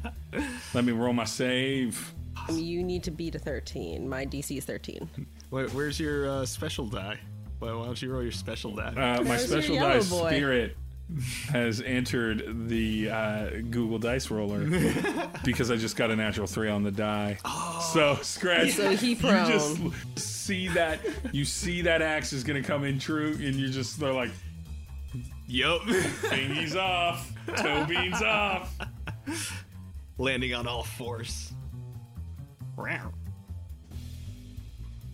Let 0.75 0.85
me 0.85 0.93
roll 0.93 1.13
my 1.13 1.25
save. 1.25 2.13
You 2.53 2.83
need 2.83 3.03
to 3.05 3.11
beat 3.11 3.35
a 3.35 3.39
13. 3.39 4.07
My 4.09 4.27
DC 4.27 4.59
is 4.59 4.65
13. 4.65 5.09
Wait, 5.51 5.73
where's 5.73 5.99
your 5.99 6.29
uh, 6.29 6.45
special 6.45 6.87
die? 6.87 7.19
Why, 7.61 7.73
why 7.73 7.85
don't 7.87 8.03
you 8.03 8.13
roll 8.13 8.23
your 8.23 8.33
special 8.33 8.75
die? 8.75 8.93
Uh, 9.19 9.23
my 9.23 9.37
special 9.37 9.77
die 9.77 10.01
boy. 10.01 10.29
spirit 10.31 10.77
has 11.49 11.81
entered 11.83 12.69
the 12.69 13.11
uh, 13.11 13.51
Google 13.71 13.99
Dice 13.99 14.31
Roller 14.31 14.67
because 15.45 15.71
I 15.71 15.77
just 15.77 15.97
got 15.97 16.11
a 16.11 16.17
natural 16.17 16.47
three 16.47 16.69
on 16.69 16.83
the 16.83 16.91
die. 16.91 17.39
so 17.93 18.17
scratch. 18.23 18.73
So 18.73 18.91
he 18.97 19.11
You 19.11 19.17
just 19.17 19.79
see 20.17 20.69
that 20.69 21.01
you 21.33 21.45
see 21.45 21.83
that 21.83 22.03
axe 22.03 22.33
is 22.33 22.43
gonna 22.43 22.63
come 22.63 22.85
in 22.85 22.99
true, 22.99 23.33
and 23.33 23.55
you 23.55 23.69
just 23.69 24.01
they're 24.01 24.13
like 24.13 24.31
yup. 25.47 25.83
thingies 25.83 26.77
off, 26.77 27.33
toe 27.57 27.85
beans 27.87 28.23
off. 28.23 28.77
Landing 30.19 30.55
on 30.55 30.67
all 30.67 30.85
fours. 30.85 31.53
Wow. 32.77 33.13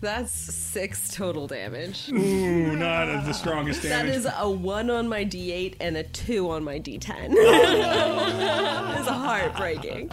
That's 0.01 0.31
six 0.31 1.13
total 1.15 1.45
damage. 1.45 2.09
Ooh, 2.11 2.75
not 2.75 3.23
the 3.23 3.33
strongest 3.33 3.83
That 3.83 3.89
damage. 3.89 4.15
is 4.15 4.27
a 4.35 4.49
one 4.49 4.89
on 4.89 5.07
my 5.07 5.23
D8 5.23 5.75
and 5.79 5.95
a 5.97 6.03
two 6.03 6.49
on 6.49 6.63
my 6.63 6.79
D10. 6.79 7.35
It's 9.01 9.07
heartbreaking. 9.09 10.11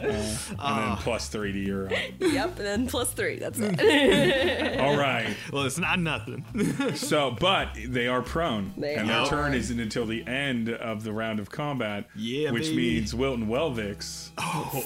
And 0.00 0.10
then 0.58 0.96
plus 0.98 1.28
three 1.28 1.52
to 1.52 1.58
your. 1.58 1.92
uh, 1.92 1.96
Yep, 2.20 2.56
and 2.58 2.66
then 2.66 2.86
plus 2.86 3.10
three. 3.12 3.38
That's 3.38 3.58
it. 3.60 4.80
All 4.80 4.96
right. 4.96 5.36
Well, 5.52 5.64
it's 5.64 5.78
not 5.78 5.98
nothing. 5.98 6.44
So, 6.94 7.30
but 7.30 7.76
they 7.86 8.08
are 8.08 8.22
prone, 8.22 8.72
They 8.76 8.94
and 8.94 9.08
their 9.08 9.24
turn 9.26 9.54
isn't 9.54 9.78
until 9.78 10.06
the 10.06 10.26
end 10.26 10.68
of 10.68 11.04
the 11.04 11.12
round 11.12 11.38
of 11.40 11.50
combat. 11.50 12.06
Yeah, 12.16 12.50
which 12.50 12.64
baby. 12.64 12.76
means 12.94 13.14
Wilton 13.14 13.46
Welvix 13.48 14.30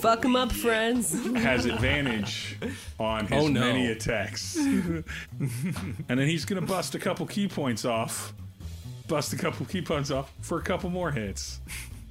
fuck 0.01 0.25
him 0.25 0.37
up, 0.37 0.53
friends. 0.53 1.13
has 1.37 1.67
advantage 1.67 2.59
on 2.99 3.27
his 3.27 3.45
Oh, 3.45 3.49
no. 3.49 3.61
many 3.61 3.87
attacks, 3.89 4.57
and 4.57 5.05
then 6.09 6.27
he's 6.29 6.45
gonna 6.45 6.61
bust 6.63 6.95
a 6.95 6.99
couple 6.99 7.27
ki 7.27 7.49
points 7.49 7.85
off, 7.85 8.35
bust 9.09 9.33
a 9.33 9.37
couple 9.37 9.67
ki 9.67 9.83
points 9.83 10.11
off 10.11 10.33
for 10.41 10.59
a 10.59 10.63
couple 10.63 10.91
more 10.91 11.11
hits, 11.11 11.61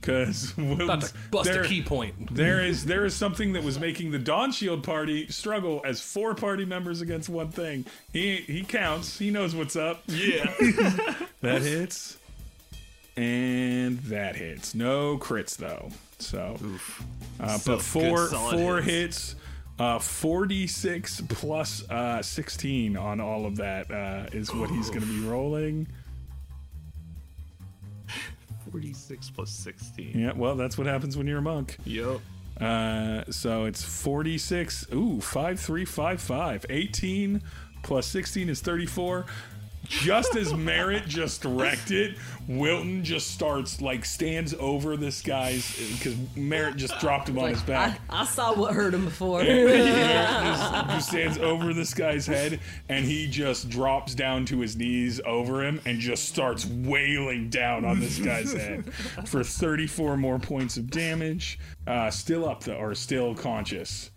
because 0.04 0.54
About 0.58 1.02
to 1.02 1.14
bust 1.32 1.50
a 1.50 1.64
ki 1.64 1.82
point. 1.82 2.36
There 2.36 2.62
is 2.62 2.86
there 2.86 3.06
is 3.06 3.16
something 3.16 3.54
that 3.54 3.64
was 3.64 3.80
making 3.80 4.12
the 4.12 4.20
Dawn 4.20 4.52
Shield 4.52 4.84
party 4.84 5.28
struggle 5.28 5.82
as 5.86 6.02
four 6.02 6.36
party 6.36 6.66
members 6.66 7.02
against 7.02 7.30
one 7.30 7.50
thing. 7.50 7.86
He 8.12 8.38
he 8.38 8.64
counts. 8.64 9.18
He 9.18 9.32
knows 9.32 9.56
what's 9.56 9.76
up. 9.76 10.04
yeah. 10.08 10.54
That 11.42 11.62
hits. 11.62 12.18
And 13.18 14.00
that 14.04 14.36
hits. 14.36 14.74
No 14.74 15.18
crits 15.18 15.56
though. 15.58 15.90
So, 16.20 16.58
uh, 17.40 17.58
So 17.58 17.74
but 17.76 17.82
four 17.82 18.30
good, 18.30 18.58
four 18.60 18.82
hits. 18.82 19.32
hits. 19.32 19.36
Uh, 19.80 19.98
46 19.98 21.22
plus 21.30 21.90
uh, 21.90 22.22
16 22.22 22.96
on 22.96 23.20
all 23.20 23.46
of 23.48 23.56
that 23.56 23.90
uh, 23.92 24.28
is 24.32 24.54
what 24.54 24.70
he's 24.70 24.90
going 24.90 25.02
to 25.02 25.08
be 25.08 25.28
rolling. 25.28 25.88
46 28.74 29.30
plus 29.30 29.52
16. 29.52 30.20
Yeah, 30.20 30.32
well, 30.36 30.56
that's 30.56 30.80
what 30.80 30.88
happens 30.88 31.16
when 31.16 31.28
you're 31.28 31.38
a 31.38 31.44
monk. 31.44 31.78
Yup. 31.86 32.22
Uh, 32.60 33.24
so 33.30 33.66
it's 33.66 33.84
46. 33.84 34.88
Ooh, 34.92 35.22
5355. 35.22 36.66
18 36.72 37.44
plus 37.84 38.08
16 38.08 38.50
is 38.50 38.62
34. 38.62 39.28
Just 39.88 40.36
as 40.36 40.54
Merritt 40.54 41.08
just 41.08 41.44
wrecked 41.46 41.92
it, 41.92 42.18
Wilton 42.48 43.04
just 43.04 43.32
starts 43.32 43.82
like 43.82 44.06
stands 44.06 44.54
over 44.60 44.98
this 44.98 45.22
guy's 45.22 45.78
because 45.98 46.16
Merritt 46.36 46.76
just 46.78 47.00
dropped 47.00 47.30
him 47.30 47.40
on 47.40 47.50
his 47.50 47.62
back. 47.62 48.00
I 48.10 48.26
saw 48.26 48.54
what 48.54 48.74
hurt 48.74 48.94
him 48.94 49.06
before. 49.06 49.44
Merritt 49.44 49.86
just, 49.86 50.74
just 50.90 51.10
stands 51.10 51.38
over 51.38 51.74
this 51.74 51.94
guy's 51.94 52.26
head 52.26 52.60
and 52.90 53.06
he 53.06 53.28
just 53.28 53.70
drops 53.70 54.16
down 54.16 54.46
to 54.46 54.60
his 54.60 54.76
knees 54.76 55.22
over 55.26 55.64
him 55.64 55.80
and 55.86 56.00
just 56.00 56.26
starts 56.26 56.66
wailing 56.66 57.50
down 57.50 57.86
on 57.86 58.00
this 58.00 58.20
guy's 58.20 58.54
head 58.54 58.94
for 59.26 59.44
34 59.44 60.18
more 60.18 60.40
points 60.40 60.78
of 60.78 60.90
damage. 60.90 61.60
Uh, 61.88 62.10
still 62.10 62.48
up 62.48 62.64
though, 62.64 62.76
or 62.78 62.96
still 62.96 63.36
conscious. 63.36 64.12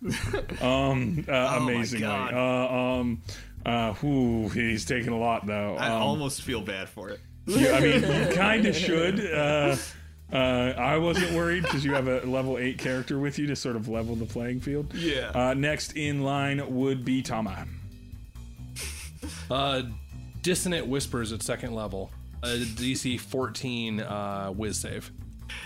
Um, 0.60 1.24
uh, 1.28 1.32
Oh 1.56 1.60
my 1.60 1.72
amazingly. 1.72 2.06
God. 2.06 2.34
Uh, 2.34 2.98
um, 3.00 3.22
uh, 3.66 3.92
whew, 3.94 4.48
he's 4.48 4.84
taking 4.86 5.12
a 5.12 5.18
lot 5.18 5.46
though. 5.46 5.76
I 5.76 5.88
Um, 5.88 6.00
almost 6.02 6.40
feel 6.42 6.62
bad 6.62 6.88
for 6.88 7.10
it. 7.10 7.20
you- 7.46 7.68
I 7.70 7.80
mean, 7.80 8.02
you 8.02 8.28
kind 8.34 8.64
of 8.66 8.74
should. 8.74 9.20
Uh, 9.20 9.76
uh, 10.32 10.36
I 10.76 10.96
wasn't 10.98 11.32
worried 11.32 11.62
because 11.64 11.84
you 11.84 11.92
have 11.94 12.08
a 12.08 12.20
level 12.26 12.58
eight 12.58 12.78
character 12.78 13.18
with 13.18 13.38
you 13.38 13.46
to 13.48 13.54
sort 13.56 13.76
of 13.76 13.88
level 13.88 14.16
the 14.16 14.24
playing 14.26 14.60
field. 14.60 14.92
Yeah. 14.94 15.30
Uh, 15.34 15.54
next 15.54 15.92
in 15.96 16.22
line 16.22 16.74
would 16.74 17.04
be 17.04 17.22
Tama. 17.22 17.66
Uh, 19.50 19.82
Dissonant 20.42 20.86
Whispers 20.86 21.32
at 21.32 21.42
second 21.42 21.74
level. 21.74 22.10
A 22.42 22.48
DC 22.58 23.18
14 23.20 24.00
uh, 24.00 24.48
whiz 24.50 24.78
save. 24.78 25.10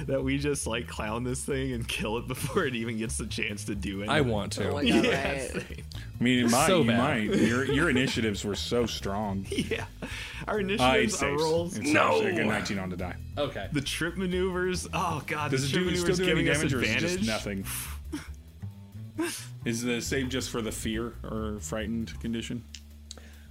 That 0.07 0.23
we 0.23 0.39
just 0.39 0.67
like 0.67 0.87
clown 0.87 1.25
this 1.25 1.43
thing 1.45 1.73
and 1.73 1.87
kill 1.87 2.17
it 2.19 2.29
before 2.29 2.65
it 2.67 2.75
even 2.75 2.97
gets 2.99 3.17
the 3.19 3.27
chance 3.27 3.65
to 3.65 3.75
do 3.75 3.99
anything. 4.03 4.11
I 4.11 4.21
want 4.21 4.53
to. 4.53 4.69
Oh 4.71 4.75
my 4.75 4.89
God, 4.89 5.05
Yeah, 5.05 5.49
right. 5.55 5.85
Same. 6.21 6.27
I 6.27 6.31
mean, 6.37 6.47
it 6.47 6.51
might, 6.51 6.67
So 6.67 6.81
you 6.83 6.87
bad. 6.89 6.99
might. 6.99 7.39
Your 7.41 7.65
your 7.65 7.91
initiatives 7.97 8.45
were 8.45 8.55
so 8.55 8.87
strong. 8.87 9.47
yeah. 9.51 9.85
Our 10.47 10.57
Uh, 10.57 10.59
it 10.59 10.61
initiatives, 10.61 11.15
our 11.23 11.29
saves. 11.31 11.43
rolls. 11.43 11.73
It 11.77 11.83
saves. 11.83 11.93
no. 11.93 12.23
I 12.27 12.31
got 12.33 12.47
19 12.47 12.79
on 12.79 12.91
to 12.91 12.97
die. 12.97 13.17
Okay. 13.39 13.69
The 13.73 13.81
trip 13.81 14.17
maneuvers. 14.17 14.87
Oh 14.93 15.23
god, 15.27 15.51
Does 15.51 15.63
the 15.71 15.79
it 15.79 15.83
trip 15.83 15.91
do 15.91 15.97
still 15.97 16.07
maneuvers 16.09 16.19
do 16.19 16.25
any 16.25 16.33
giving 16.45 16.49
us 16.51 16.57
damage 16.59 16.75
or 16.75 16.83
is 16.83 16.91
it 16.91 16.95
advantage. 16.97 17.19
just 17.19 17.27
nothing? 17.29 17.65
Is 19.65 19.83
the 19.83 20.01
save 20.01 20.31
just 20.31 20.49
for 20.51 20.63
the 20.63 20.73
fear 20.73 21.13
or 21.23 21.59
frightened 21.61 22.19
condition? 22.21 22.65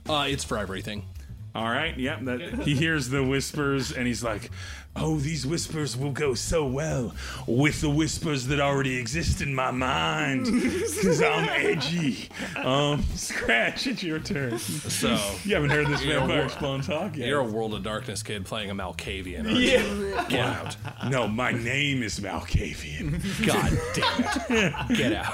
Uh, 0.08 0.26
it's 0.28 0.44
for 0.44 0.58
everything. 0.58 1.06
All 1.54 1.70
right, 1.70 1.98
yeah. 1.98 2.20
He 2.64 2.74
hears 2.76 3.10
the 3.10 3.24
whispers 3.24 3.92
and 3.92 4.08
he's 4.08 4.24
like, 4.24 4.50
"Oh, 5.00 5.18
these 5.18 5.46
whispers 5.46 5.96
will 5.98 6.12
go 6.12 6.34
so 6.34 6.66
well 6.66 7.14
with 7.48 7.82
the 7.82 7.90
whispers 7.90 8.48
that 8.48 8.60
already 8.60 8.98
exist 8.98 9.42
in 9.42 9.54
my 9.56 9.72
mind, 9.72 10.46
because 10.46 11.22
I'm 11.22 11.48
edgy." 11.50 12.30
Um, 12.58 13.04
Scratch, 13.16 13.88
it's 13.88 14.04
your 14.04 14.20
turn. 14.20 14.60
So 14.60 15.10
You 15.44 15.56
haven't 15.56 15.70
heard 15.72 15.88
this 15.88 16.04
You're 16.04 16.18
a 16.18 16.20
vampire 16.20 16.40
war- 16.42 16.50
spawn 16.50 16.82
talk 16.82 17.16
yet. 17.18 17.28
you're 17.28 17.40
a 17.40 17.44
World 17.46 17.74
of 17.74 17.84
Darkness 17.84 18.22
kid 18.24 18.46
playing 18.46 18.70
a 18.70 18.76
Malkavian. 18.76 19.46
aren't 19.46 19.58
you? 19.58 19.68
Yeah. 19.70 20.26
Get 20.30 20.40
out. 20.46 20.78
no, 21.10 21.28
my 21.28 21.52
name 21.52 22.04
is 22.04 22.20
Malkavian. 22.20 23.20
God 23.46 23.78
damn 23.94 24.58
it. 24.58 24.88
Get 24.98 25.14
out. 25.14 25.34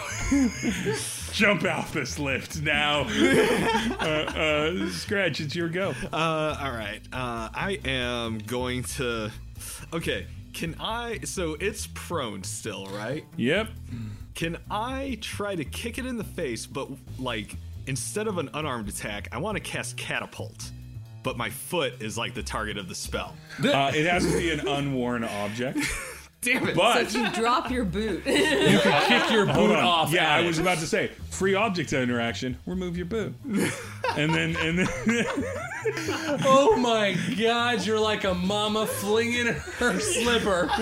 Jump 1.34 1.64
off 1.66 1.92
this 1.94 2.18
lift 2.18 2.62
now. 2.62 3.02
uh, 3.10 4.06
uh, 4.06 4.90
Scratch, 4.90 5.40
it's 5.42 5.56
your 5.56 5.70
go. 5.70 5.94
Uh, 6.14 6.58
all 6.62 6.72
right. 6.72 7.02
Uh, 7.12 7.50
I 7.54 7.80
am 7.86 8.38
going 8.40 8.84
to. 8.98 9.32
Okay. 9.94 10.28
Can 10.54 10.76
I? 10.80 11.20
So 11.26 11.58
it's 11.60 11.88
prone 11.94 12.44
still, 12.44 12.86
right? 12.88 13.26
Yep. 13.36 13.70
Can 14.36 14.58
I 14.70 15.18
try 15.22 15.56
to 15.56 15.66
kick 15.66 15.98
it 15.98 16.06
in 16.06 16.18
the 16.18 16.24
face, 16.24 16.66
but 16.66 16.90
like 17.20 17.56
instead 17.88 18.28
of 18.28 18.38
an 18.38 18.50
unarmed 18.54 18.90
attack, 18.90 19.30
I 19.32 19.38
want 19.38 19.56
to 19.58 19.62
cast 19.62 19.98
catapult, 19.98 20.72
but 21.24 21.38
my 21.38 21.50
foot 21.50 22.02
is 22.02 22.18
like 22.18 22.34
the 22.34 22.44
target 22.44 22.78
of 22.78 22.88
the 22.90 22.96
spell. 22.96 23.36
Uh, 23.64 23.92
it 23.94 24.06
has 24.06 24.26
to 24.30 24.38
be 24.38 24.52
an 24.52 24.68
unworn 24.68 25.24
object, 25.24 25.80
Damn 26.46 26.68
it! 26.68 26.76
but 26.76 27.02
if 27.02 27.14
You 27.16 27.30
drop 27.32 27.72
your 27.72 27.86
boot. 27.86 28.24
You 28.36 28.80
can 28.80 29.08
kick 29.08 29.32
your 29.32 29.46
boot 29.46 29.72
off. 29.72 30.12
Yeah, 30.12 30.34
I 30.34 30.42
was 30.42 30.60
about 30.60 30.78
to 30.80 30.88
say 30.88 31.12
free 31.30 31.56
object 31.56 31.92
interaction. 31.94 32.58
Remove 32.66 32.98
your 32.98 33.06
boot, 33.08 33.34
and 33.46 34.34
then 34.34 34.56
and 34.58 34.80
then 34.80 34.88
Oh 36.46 36.76
my 36.78 37.18
god, 37.38 37.86
you're 37.86 38.00
like 38.00 38.24
a 38.24 38.34
mama 38.34 38.86
flinging 38.86 39.48
her 39.48 40.00
slipper. 40.00 40.68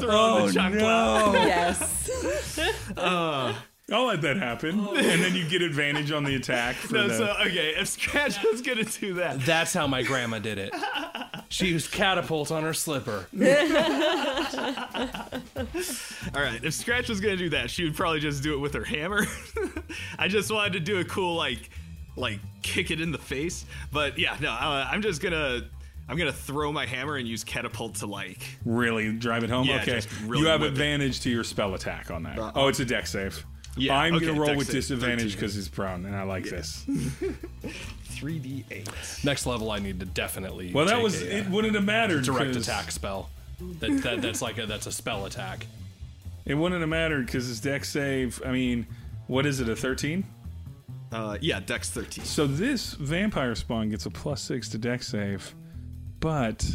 Throw 0.00 0.46
the 0.46 0.46
oh, 0.46 0.50
chancla. 0.52 1.32
yes. 1.34 2.90
Uh, 2.96 3.54
I'll 3.92 4.06
let 4.06 4.22
that 4.22 4.36
happen, 4.38 4.78
and 4.80 5.22
then 5.22 5.34
you 5.34 5.46
get 5.48 5.60
advantage 5.62 6.10
on 6.12 6.24
the 6.24 6.34
attack. 6.34 6.76
For 6.76 6.94
No, 6.94 7.08
the, 7.08 7.18
so 7.18 7.34
okay, 7.46 7.74
if 7.76 7.88
Scratch 7.88 8.42
was 8.42 8.62
gonna 8.62 8.84
do 8.84 9.14
that, 9.14 9.40
That's 9.40 9.74
how 9.74 9.86
my 9.86 10.02
grandma 10.02 10.38
did 10.38 10.58
it. 10.58 10.72
She 11.48 11.66
used 11.66 11.92
catapult 11.92 12.50
on 12.50 12.62
her 12.62 12.72
slipper. 12.72 13.26
all 13.38 13.44
right, 16.42 16.64
if 16.64 16.72
Scratch 16.72 17.10
was 17.10 17.20
gonna 17.20 17.36
do 17.36 17.50
that, 17.50 17.68
she 17.68 17.84
would 17.84 17.94
probably 17.94 18.20
just 18.20 18.42
do 18.42 18.54
it 18.54 18.58
with 18.58 18.72
her 18.72 18.84
hammer. 18.84 19.26
I 20.18 20.28
just 20.28 20.50
wanted 20.50 20.72
to 20.72 20.80
do 20.80 21.00
a 21.00 21.04
cool 21.04 21.36
like, 21.36 21.68
like 22.16 22.40
kick 22.62 22.90
it 22.90 23.02
in 23.02 23.12
the 23.12 23.18
face. 23.18 23.66
But 23.92 24.18
yeah, 24.18 24.34
no, 24.40 24.50
uh, 24.50 24.88
I'm 24.90 25.02
just 25.02 25.20
gonna, 25.20 25.68
I'm 26.08 26.16
gonna 26.16 26.32
throw 26.32 26.72
my 26.72 26.86
hammer 26.86 27.16
and 27.16 27.28
use 27.28 27.44
catapult 27.44 27.96
to 27.96 28.06
like. 28.06 28.42
really 28.64 29.12
drive 29.12 29.44
it 29.44 29.50
home. 29.50 29.66
Yeah, 29.66 29.82
okay, 29.82 29.96
just 29.96 30.08
really 30.22 30.44
you 30.44 30.48
have 30.48 30.62
whip 30.62 30.68
it. 30.68 30.72
advantage 30.72 31.20
to 31.20 31.28
your 31.30 31.44
spell 31.44 31.74
attack 31.74 32.10
on 32.10 32.22
that. 32.22 32.38
Uh, 32.38 32.52
oh, 32.54 32.68
it's 32.68 32.80
a 32.80 32.86
Dex 32.86 33.10
save. 33.10 33.44
Yeah, 33.76 33.96
I'm 33.96 34.14
okay, 34.14 34.26
gonna 34.26 34.40
roll 34.40 34.56
with 34.56 34.70
disadvantage 34.70 35.32
because 35.34 35.54
he's 35.54 35.68
prone, 35.68 36.04
and 36.06 36.14
I 36.14 36.24
like 36.24 36.44
this. 36.44 36.84
3d8. 37.66 39.24
Next 39.24 39.46
level, 39.46 39.70
I 39.70 39.78
need 39.78 40.00
to 40.00 40.06
definitely. 40.06 40.72
Well, 40.72 40.86
that 40.86 40.94
take 40.94 41.02
was 41.02 41.22
a, 41.22 41.26
uh, 41.34 41.38
it. 41.38 41.48
Wouldn't 41.48 41.74
have 41.74 41.84
mattered. 41.84 42.24
direct 42.24 42.52
'cause- 42.54 42.68
attack 42.68 42.90
spell. 42.92 43.30
That, 43.80 44.02
that 44.02 44.22
that's 44.22 44.42
like 44.42 44.58
a 44.58 44.66
that's 44.66 44.86
a 44.86 44.92
spell 44.92 45.24
attack. 45.26 45.66
It 46.44 46.54
wouldn't 46.54 46.80
have 46.80 46.88
mattered 46.88 47.26
because 47.26 47.46
his 47.46 47.60
Dex 47.60 47.88
save. 47.90 48.42
I 48.44 48.50
mean, 48.50 48.86
what 49.28 49.46
is 49.46 49.60
it? 49.60 49.68
A 49.68 49.76
13? 49.76 50.24
Uh, 51.12 51.38
yeah, 51.40 51.60
Dex 51.60 51.88
13. 51.90 52.24
So 52.24 52.46
this 52.48 52.94
vampire 52.94 53.54
spawn 53.54 53.90
gets 53.90 54.06
a 54.06 54.10
plus 54.10 54.42
six 54.42 54.68
to 54.70 54.78
Dex 54.78 55.06
save, 55.06 55.54
but 56.20 56.66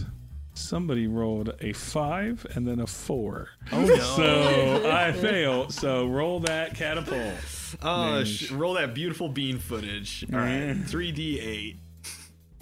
somebody 0.57 1.07
rolled 1.07 1.55
a 1.61 1.73
five 1.73 2.45
and 2.55 2.67
then 2.67 2.79
a 2.79 2.87
four. 2.87 3.49
Oh 3.71 3.83
no! 3.85 3.95
So 3.95 4.89
I 4.91 5.11
fail. 5.11 5.69
So 5.69 6.07
roll 6.07 6.39
that 6.41 6.75
catapult. 6.75 7.33
Uh, 7.81 8.23
sh- 8.23 8.51
roll 8.51 8.73
that 8.75 8.93
beautiful 8.93 9.29
bean 9.29 9.59
footage. 9.59 10.25
All 10.33 10.39
right, 10.39 10.75
3d8. 10.75 11.77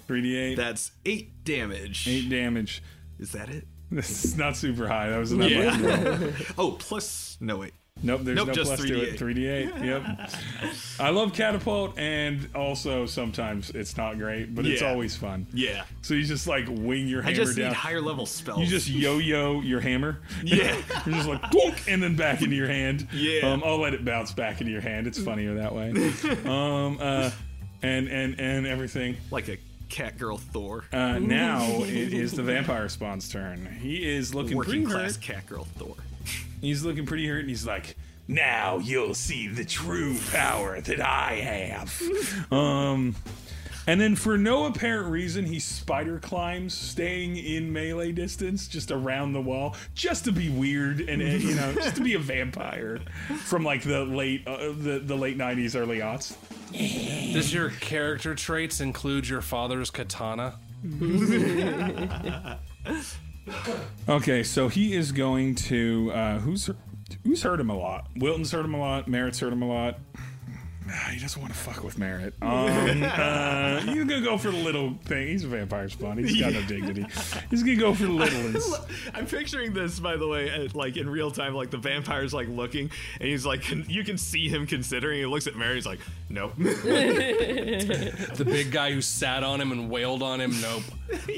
3d8. 0.08 0.56
That's 0.56 0.92
eight 1.04 1.44
damage. 1.44 2.06
eight 2.08 2.28
damage. 2.28 2.82
Is 3.18 3.32
that 3.32 3.48
it? 3.48 3.64
This 3.90 4.24
is 4.24 4.36
not 4.36 4.56
super 4.56 4.88
high. 4.88 5.10
That 5.10 5.18
was 5.18 5.30
an 5.30 5.42
Yeah. 5.42 6.30
Oh, 6.58 6.72
plus 6.72 7.36
no 7.40 7.58
wait. 7.58 7.72
Nope, 8.02 8.20
there's 8.24 8.36
Nope, 8.36 8.48
no 8.48 8.54
plus 8.54 8.84
to 8.84 9.02
it. 9.02 9.18
3d8. 9.18 9.84
Yep. 9.86 10.30
I 11.00 11.08
love 11.10 11.32
catapult, 11.32 11.98
and 11.98 12.46
also 12.54 13.06
sometimes 13.06 13.70
it's 13.70 13.96
not 13.96 14.18
great, 14.18 14.54
but 14.54 14.66
it's 14.66 14.82
always 14.82 15.16
fun. 15.16 15.46
Yeah, 15.52 15.84
So 16.02 16.12
you 16.14 16.24
just 16.24 16.46
like 16.46 16.66
wing 16.68 17.08
your 17.08 17.22
I 17.22 17.26
hammer 17.30 17.36
just 17.36 17.56
down. 17.56 17.68
need 17.68 17.74
higher 17.74 18.00
level 18.02 18.26
spells. 18.26 18.60
You 18.60 18.66
just 18.66 18.88
yo-yo 18.88 19.60
your 19.62 19.80
hammer. 19.80 20.18
Yeah. 20.44 20.76
You're 21.06 21.14
just 21.16 21.28
like 21.28 21.40
bonk, 21.44 21.90
and 21.92 22.02
then 22.02 22.16
back 22.16 22.42
into 22.42 22.54
your 22.54 22.68
hand. 22.68 23.08
Yeah. 23.12 23.50
Um, 23.52 23.62
I'll 23.64 23.78
let 23.80 23.94
it 23.94 24.04
bounce 24.04 24.30
back 24.32 24.60
into 24.60 24.72
your 24.72 24.82
hand. 24.82 25.06
It's 25.06 25.18
funnier 25.22 25.54
that 25.54 25.74
way. 25.74 25.90
um, 26.44 26.98
uh, 27.00 27.30
and 27.82 28.08
and 28.08 28.38
and 28.38 28.66
everything. 28.66 29.16
like 29.30 29.48
a 29.48 29.56
cat 29.88 30.18
girl 30.18 30.36
Thor. 30.38 30.84
Uh, 30.92 31.18
now 31.18 31.64
it 31.84 32.12
is 32.12 32.32
the 32.32 32.42
vampire 32.42 32.88
spawn's 32.88 33.28
turn. 33.28 33.66
He 33.80 34.06
is 34.08 34.34
looking 34.34 34.56
Working 34.56 34.84
pretty 34.84 34.86
class 34.86 35.14
hurt. 35.16 35.22
cat 35.22 35.46
girl 35.46 35.64
Thor. 35.76 35.94
He's 36.60 36.84
looking 36.84 37.06
pretty 37.06 37.26
hurt, 37.26 37.40
and 37.40 37.48
he's 37.48 37.66
like, 37.66 37.96
"Now 38.28 38.78
you'll 38.78 39.14
see 39.14 39.48
the 39.48 39.64
true 39.64 40.16
power 40.30 40.80
that 40.80 41.00
I 41.00 41.34
have." 41.34 42.52
um, 42.52 43.14
and 43.86 44.00
then 44.00 44.16
for 44.16 44.36
no 44.36 44.66
apparent 44.66 45.10
reason, 45.10 45.44
he 45.44 45.60
spider 45.60 46.18
climbs, 46.18 46.74
staying 46.74 47.36
in 47.36 47.72
melee 47.72 48.10
distance, 48.10 48.66
just 48.66 48.90
around 48.90 49.32
the 49.32 49.40
wall, 49.40 49.76
just 49.94 50.24
to 50.24 50.32
be 50.32 50.48
weird 50.50 51.00
and 51.00 51.22
and, 51.22 51.42
you 51.42 51.54
know, 51.54 51.72
just 51.72 51.96
to 51.96 52.02
be 52.02 52.14
a 52.14 52.18
vampire 52.18 52.98
from 53.44 53.64
like 53.64 53.82
the 53.82 54.04
late 54.04 54.46
uh, 54.46 54.72
the 54.76 55.00
the 55.04 55.16
late 55.16 55.38
'90s, 55.38 55.76
early 55.76 55.98
aughts. 55.98 56.36
Does 56.72 57.54
your 57.54 57.70
character 57.70 58.34
traits 58.34 58.80
include 58.80 59.28
your 59.28 59.40
father's 59.40 59.90
katana? 59.90 60.58
Okay, 64.08 64.42
so 64.42 64.68
he 64.68 64.94
is 64.94 65.12
going 65.12 65.54
to 65.56 66.10
uh, 66.14 66.38
who's 66.38 66.70
who's 67.24 67.42
hurt 67.42 67.60
him 67.60 67.70
a 67.70 67.76
lot. 67.76 68.08
Wilton's 68.16 68.50
hurt 68.52 68.64
him 68.64 68.74
a 68.74 68.78
lot. 68.80 69.08
Merritt's 69.08 69.38
hurt 69.40 69.52
him 69.52 69.62
a 69.62 69.68
lot. 69.68 69.98
He 71.10 71.18
doesn't 71.18 71.42
want 71.42 71.52
to 71.52 71.58
fuck 71.58 71.82
with 71.82 71.98
Merritt. 71.98 72.34
Um, 72.42 73.02
uh, 73.02 73.80
he's 73.80 74.04
gonna 74.04 74.20
go 74.20 74.38
for 74.38 74.52
the 74.52 74.56
little 74.56 74.94
thing. 75.04 75.26
He's 75.26 75.42
a 75.42 75.48
vampire 75.48 75.88
spawn. 75.88 76.16
He's 76.16 76.40
got 76.40 76.52
no 76.52 76.62
dignity. 76.62 77.04
He's 77.50 77.64
gonna 77.64 77.74
go 77.74 77.92
for 77.92 78.04
the 78.04 78.12
little 78.12 78.40
ones. 78.40 78.72
I'm 79.14 79.26
picturing 79.26 79.72
this, 79.72 79.98
by 79.98 80.16
the 80.16 80.28
way, 80.28 80.48
uh, 80.48 80.68
like 80.74 80.96
in 80.96 81.10
real 81.10 81.32
time. 81.32 81.54
Like 81.54 81.70
the 81.70 81.76
vampire's 81.78 82.32
like 82.32 82.46
looking, 82.46 82.88
and 83.18 83.28
he's 83.28 83.44
like, 83.44 83.64
con- 83.64 83.84
you 83.88 84.04
can 84.04 84.16
see 84.16 84.48
him 84.48 84.64
considering. 84.64 85.18
He 85.18 85.26
looks 85.26 85.48
at 85.48 85.56
Mary. 85.56 85.74
He's 85.74 85.86
like, 85.86 85.98
nope. 86.28 86.52
The 88.36 88.44
big 88.44 88.70
guy 88.70 88.92
who 88.92 89.00
sat 89.00 89.42
on 89.42 89.60
him 89.60 89.72
and 89.72 89.90
wailed 89.90 90.22
on 90.22 90.40
him. 90.40 90.54
Nope. 90.60 90.82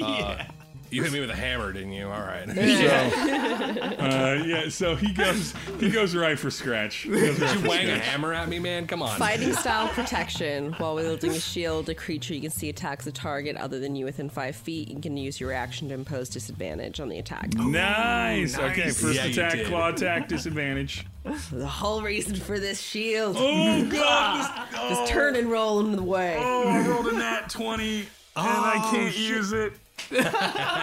Uh, 0.03 0.45
You 0.91 1.03
hit 1.03 1.13
me 1.13 1.21
with 1.21 1.31
a 1.31 1.37
hammer, 1.37 1.73
didn't 1.73 1.93
you? 1.93 2.07
All 2.07 2.21
right. 2.21 2.47
So, 2.49 2.55
uh, 3.99 4.43
yeah. 4.47 4.69
So 4.69 4.97
he 4.97 5.13
goes. 5.13 5.53
He 5.81 5.91
goes 5.91 6.15
right 6.17 6.39
for 6.39 6.51
scratch. 6.51 6.97
He 6.99 7.11
goes 7.11 7.39
right 7.41 7.55
you 7.55 7.61
for 7.61 7.69
wang 7.69 7.89
a 7.91 7.99
hammer 7.99 8.33
at 8.33 8.49
me, 8.49 8.59
man? 8.59 8.87
Come 8.87 9.03
on. 9.03 9.19
Fighting 9.19 9.53
style 9.53 9.89
protection. 9.89 10.73
While 10.75 10.95
wielding 10.95 11.33
a 11.33 11.41
shield, 11.41 11.89
a 11.89 11.95
creature 11.95 12.35
you 12.35 12.41
can 12.41 12.51
see 12.51 12.69
attacks 12.69 13.07
a 13.07 13.13
target 13.13 13.57
other 13.57 13.79
than 13.79 13.97
you 13.97 14.05
within 14.07 14.29
five 14.31 14.57
feet. 14.57 14.89
You 14.89 15.01
can 15.01 15.17
use 15.17 15.39
your 15.41 15.51
reaction 15.51 15.89
to 15.89 15.95
impose 15.95 16.29
disadvantage 16.29 17.01
on 17.01 17.09
the 17.09 17.19
attack. 17.19 17.55
Nice. 17.55 18.59
Okay. 18.59 18.91
First 18.91 19.15
Yeah, 19.15 19.25
attack, 19.27 19.65
claw 19.67 19.89
attack, 19.91 20.29
disadvantage. 20.29 21.07
The 21.53 21.67
whole 21.67 22.01
reason 22.01 22.37
for 22.37 22.59
this 22.59 22.81
shield. 22.81 23.37
Oh 23.39 23.85
god! 23.93 24.67
This, 24.71 24.81
Just 24.99 25.13
turn 25.13 25.37
and 25.37 25.51
roll 25.51 25.81
in 25.81 25.93
the 25.95 26.03
way. 26.03 26.37
oh, 26.39 26.67
I 26.67 26.89
rolled 26.89 27.07
a 27.09 27.13
nat 27.19 27.51
twenty, 27.51 27.99
and 28.01 28.07
I 28.37 28.89
can't 28.91 29.15
use 29.15 29.53
it. 29.53 29.75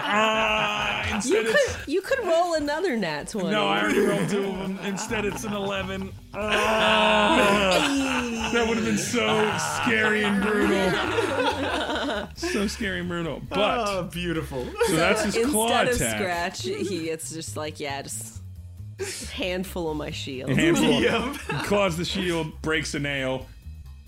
Ah, 0.08 1.08
You 1.10 1.16
instead, 1.16 1.46
it's 1.46 1.76
could, 1.76 1.88
you 1.92 2.02
could 2.02 2.20
roll 2.26 2.54
another 2.56 2.96
nat 2.98 3.30
20. 3.30 3.50
no. 3.50 3.68
I 3.68 3.82
already 3.82 4.00
rolled 4.00 4.30
two 4.30 4.44
of 4.46 4.58
them. 4.60 4.80
Instead, 4.84 5.26
it's 5.26 5.44
an 5.44 5.54
eleven. 5.54 6.12
Ah, 6.34 8.50
that 8.54 8.68
would 8.68 8.78
have 8.78 8.86
been 8.86 8.98
so 8.98 9.58
scary 9.84 10.24
and 10.24 10.42
brutal. 10.42 10.92
So 12.36 12.68
scary 12.68 13.00
and 13.00 13.10
brutal. 13.10 13.42
But 13.50 13.88
oh, 13.88 14.04
beautiful. 14.04 14.66
so 14.88 14.96
that's 14.96 15.24
his 15.24 15.46
claw 15.48 15.68
attack. 15.68 15.88
Instead 15.88 16.12
of 16.12 16.18
scratch, 16.22 16.62
he 16.64 17.10
it's 17.10 17.34
just 17.34 17.58
like, 17.58 17.80
yeah, 17.80 18.02
just 18.02 18.42
handful 19.32 19.92
of 19.92 19.98
my 19.98 20.12
shield. 20.12 20.50
Handful. 20.52 20.86
Yep. 21.02 21.34
Claws 21.66 21.98
the 21.98 22.06
shield, 22.06 22.62
breaks 22.62 22.94
a 22.96 23.00
nail. 23.00 23.46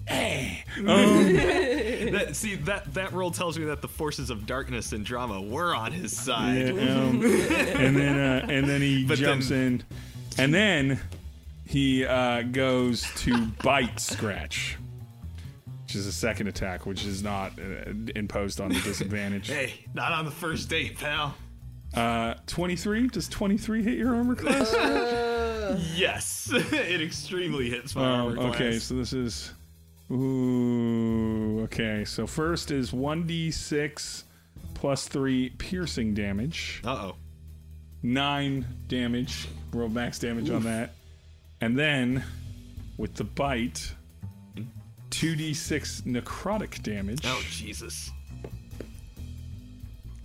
That, 0.77 2.35
see 2.35 2.55
that 2.55 2.93
that 2.93 3.11
roll 3.13 3.31
tells 3.31 3.57
me 3.59 3.65
that 3.65 3.81
the 3.81 3.87
forces 3.87 4.29
of 4.29 4.45
darkness 4.45 4.93
and 4.93 5.05
drama 5.05 5.41
were 5.41 5.75
on 5.75 5.91
his 5.91 6.15
side. 6.15 6.69
um, 6.71 7.21
and 7.23 7.95
then 7.97 8.17
uh, 8.17 8.45
and 8.49 8.67
then 8.69 8.81
he 8.81 9.03
But 9.07 9.17
jumps 9.17 9.51
in, 9.51 9.83
and 10.37 10.53
then 10.53 10.99
he 11.65 12.05
uh, 12.05 12.43
goes 12.43 13.05
to 13.17 13.47
bite 13.63 13.99
scratch, 13.99 14.77
which 15.83 15.95
is 15.95 16.05
a 16.07 16.11
second 16.13 16.47
attack, 16.47 16.85
which 16.85 17.03
is 17.05 17.21
not 17.23 17.51
uh, 17.59 17.91
imposed 18.15 18.61
on 18.61 18.69
the 18.69 18.79
disadvantage. 18.81 19.47
Hey, 19.57 19.73
not 19.93 20.11
on 20.13 20.23
the 20.25 20.31
first 20.31 20.69
date, 20.69 20.97
pal. 20.97 21.35
Uh, 21.93 22.35
twenty 22.45 22.75
three. 22.77 23.07
Does 23.07 23.27
twenty 23.27 23.57
three 23.57 23.83
hit 23.83 23.97
your 23.97 24.15
armor 24.15 24.35
class? 24.35 24.73
Yes, 25.95 26.49
it 26.53 27.01
extremely 27.01 27.69
hits 27.69 27.95
my 27.95 28.01
Um, 28.05 28.09
armor 28.27 28.35
class. 28.37 28.55
okay, 28.55 28.79
so 28.79 28.93
this 28.95 29.11
is. 29.13 29.51
Ooh. 30.11 31.61
Okay, 31.63 32.05
so 32.05 32.25
first 32.25 32.71
is 32.71 32.93
one 32.93 33.27
d 33.27 33.51
six 33.51 34.23
plus 34.73 35.07
three 35.07 35.49
piercing 35.57 36.13
damage. 36.13 36.81
Uh 36.85 37.09
oh. 37.09 37.15
nine 38.03 38.65
damage, 38.87 39.47
roll 39.73 39.89
max 39.89 40.19
damage 40.19 40.49
on 40.49 40.63
that, 40.63 40.93
and 41.61 41.77
then 41.77 42.23
with 42.97 43.15
the 43.15 43.23
bite, 43.23 43.93
two 45.09 45.35
d 45.35 45.53
six 45.53 46.01
necrotic 46.01 46.81
damage. 46.83 47.21
Oh 47.25 47.41
Jesus. 47.49 48.11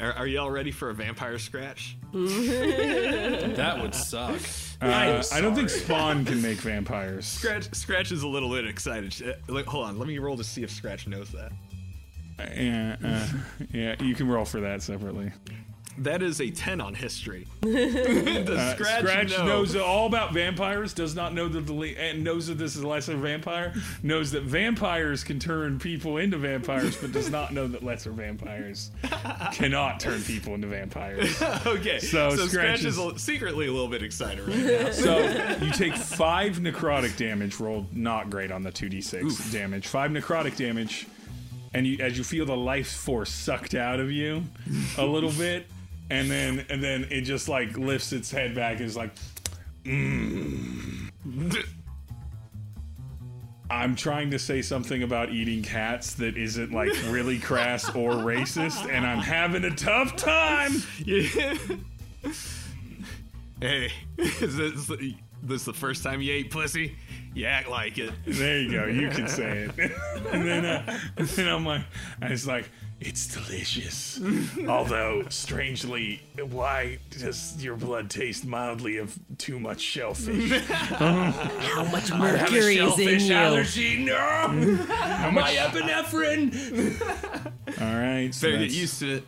Are, 0.01 0.13
are 0.13 0.27
y'all 0.27 0.51
ready 0.51 0.71
for 0.71 0.91
a 0.91 0.95
vampire 0.95 1.39
scratch? 1.39 1.97
That 2.13 3.79
would 3.81 3.95
suck. 3.95 4.41
Uh, 4.81 5.23
I 5.33 5.41
don't 5.41 5.55
think. 5.55 5.71
Spawn 5.71 6.25
can 6.25 6.43
make 6.43 6.59
vampires. 6.59 7.27
Scratch 7.27 7.73
Scratch 7.75 8.13
is 8.13 8.23
a 8.23 8.29
little 8.29 8.51
bit 8.51 8.67
excited. 8.67 9.15
Uh, 9.27 9.53
like, 9.53 9.67
hold 9.67 9.87
on, 9.87 9.99
let 9.99 10.09
me 10.09 10.19
roll 10.19 10.37
to 10.37 10.45
see 10.45 10.63
if 10.63 10.71
Scratch 10.71 11.07
knows 11.07 11.31
that. 11.31 11.53
Yeah, 12.57 12.97
uh, 13.05 13.29
yeah, 13.73 13.95
you 14.03 14.15
can 14.15 14.27
roll 14.29 14.45
for 14.45 14.61
that 14.61 14.83
separately. 14.83 15.31
That 15.99 16.23
is 16.23 16.41
a 16.41 16.51
ten 16.51 16.81
on 16.81 16.95
history. 16.95 17.47
Does 17.63 17.75
Uh, 18.49 18.75
Scratch, 18.75 19.01
Scratch 19.01 19.31
know? 19.31 19.45
knows 19.47 19.77
all 19.77 20.07
about 20.07 20.33
vampires. 20.33 20.95
Does 20.95 21.15
not 21.15 21.35
know 21.35 21.49
the 21.49 21.73
le- 21.73 21.87
and 21.89 22.25
knows 22.25 22.47
that 22.47 22.57
this 22.59 22.77
is 22.77 22.83
lesser 22.85 23.17
vampire. 23.17 23.75
Knows 24.03 24.31
that 24.33 24.45
vampires 24.45 25.23
can 25.23 25.39
turn 25.39 25.79
people 25.79 26.17
into 26.17 26.39
vampires, 26.39 26.97
but 26.97 27.13
does 27.13 27.31
not 27.31 27.53
know 27.53 27.67
that 27.69 27.85
lesser 27.85 28.11
vampires 28.11 28.91
cannot 29.53 30.01
turn 30.01 30.23
people 30.23 30.55
into 30.55 30.67
vampires. 30.69 31.41
okay, 31.67 31.99
So 31.99 32.31
so, 32.31 32.47
Scratch 32.47 32.81
Scratch 32.81 32.85
is- 32.85 32.99
is 32.99 33.23
secretly 33.23 33.67
a 33.67 33.73
little 33.73 33.89
bit 33.89 34.03
excited 34.03 34.47
right 34.49 34.57
now. 34.87 34.91
So 34.93 35.19
you 35.65 35.73
take 35.73 35.95
five 35.95 36.57
necrotic 36.59 37.17
damage, 37.17 37.61
rolled 37.61 37.95
not 37.97 38.31
great 38.31 38.51
on 38.51 38.63
the 38.63 38.73
2d6 38.73 39.53
damage. 39.53 39.87
Five 39.87 40.11
necrotic 40.11 40.57
damage, 40.57 41.07
and 41.75 41.87
you 41.87 41.99
as 42.01 42.17
you 42.19 42.25
feel 42.25 42.47
the 42.47 42.57
life 42.57 42.91
force 42.91 43.31
sucked 43.31 43.75
out 43.75 44.01
of 44.01 44.11
you 44.11 44.45
a 44.99 45.05
little 45.07 45.31
bit, 45.33 45.67
and 46.13 46.31
then 46.31 46.67
and 46.69 46.85
then 46.85 47.07
it 47.11 47.23
just 47.23 47.49
like 47.49 47.77
lifts 47.79 48.13
its 48.13 48.31
head 48.31 48.55
back 48.55 48.77
and 48.77 48.87
is 48.87 48.97
like, 48.97 49.15
"Mm." 49.85 51.11
I'm 53.71 53.97
trying 53.97 54.31
to 54.33 54.39
say 54.39 54.61
something 54.61 55.03
about 55.03 55.31
eating 55.31 55.63
cats 55.63 56.13
that 56.15 56.37
isn't 56.37 56.73
like 56.73 56.91
really 57.09 57.39
crass 57.39 57.89
or 57.95 58.13
racist, 58.13 58.87
and 58.91 59.07
I'm 59.07 59.21
having 59.21 59.65
a 59.65 59.75
tough 59.75 60.15
time. 60.15 60.73
Yeah. 60.99 61.55
hey, 63.61 63.91
is 64.19 64.57
this, 64.57 64.91
this 65.43 65.65
the 65.65 65.73
first 65.73 66.03
time 66.03 66.21
you 66.21 66.35
ate 66.35 66.51
pussy? 66.51 66.97
You 67.35 67.47
act 67.47 67.69
like 67.69 67.97
it. 67.97 68.13
There 68.27 68.61
you 68.61 68.71
go. 68.71 68.85
You 68.85 69.09
can 69.09 69.27
say 69.27 69.71
it. 69.75 69.93
and 70.33 70.47
then, 70.47 70.67
uh, 70.67 70.99
and 71.17 71.27
then 71.29 71.49
I'm 71.49 71.65
like, 71.65 71.85
I 72.21 72.29
was 72.29 72.47
like, 72.47 72.69
it's 73.05 73.27
delicious. 73.27 74.21
Although, 74.69 75.25
strangely, 75.29 76.23
why 76.51 76.99
does 77.11 77.63
your 77.63 77.77
blood 77.77 78.11
taste 78.11 78.45
mildly 78.47 78.97
of 78.99 79.19
too 79.39 79.59
much 79.61 79.81
shellfish? 79.81 80.51
How 80.69 81.85
much 81.91 82.11
I 82.11 82.17
have 82.29 82.49
a 82.49 82.53
mercury 82.53 82.77
is 82.77 82.99
in 82.99 83.19
shellfish 83.19 83.23
you? 83.29 83.35
allergy. 83.35 84.05
No, 84.05 84.17
how 84.17 85.31
much 85.31 85.55
epinephrine? 85.55 86.53
All 87.81 87.95
right. 87.97 88.33
So 88.35 88.49
Better 88.49 88.59
get 88.59 88.71
that's- 88.71 88.75
used 88.77 88.99
to 89.01 89.15
it. 89.17 89.25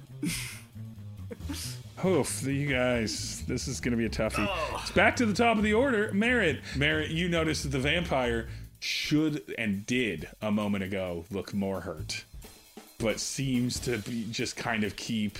Oof, 2.04 2.42
you 2.42 2.66
guys, 2.66 3.42
this 3.48 3.66
is 3.66 3.80
going 3.80 3.92
to 3.92 3.96
be 3.96 4.04
a 4.04 4.10
toughie. 4.10 4.46
Oh. 4.46 4.78
It's 4.82 4.90
back 4.90 5.16
to 5.16 5.24
the 5.26 5.32
top 5.32 5.56
of 5.56 5.62
the 5.62 5.72
order. 5.72 6.12
Merritt. 6.12 6.60
Merritt, 6.76 7.10
you 7.10 7.28
noticed 7.28 7.62
that 7.62 7.70
the 7.70 7.78
vampire 7.78 8.48
should 8.78 9.42
and 9.56 9.86
did 9.86 10.28
a 10.42 10.50
moment 10.50 10.84
ago 10.84 11.24
look 11.30 11.54
more 11.54 11.80
hurt, 11.80 12.24
but 13.04 13.20
seems 13.20 13.78
to 13.80 13.98
be 13.98 14.26
just 14.30 14.56
kind 14.56 14.82
of 14.82 14.96
keep 14.96 15.38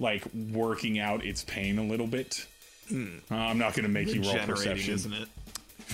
like 0.00 0.24
working 0.52 0.98
out 0.98 1.22
its 1.24 1.44
pain 1.44 1.78
a 1.78 1.82
little 1.84 2.06
bit. 2.06 2.46
Uh, 2.90 2.96
I'm 3.30 3.58
not 3.58 3.74
going 3.74 3.82
to 3.84 3.88
make 3.90 4.08
you 4.08 4.22
roll 4.22 4.32
Generating, 4.32 4.54
perception. 4.54 4.94
isn't 4.94 5.12
it? 5.12 5.28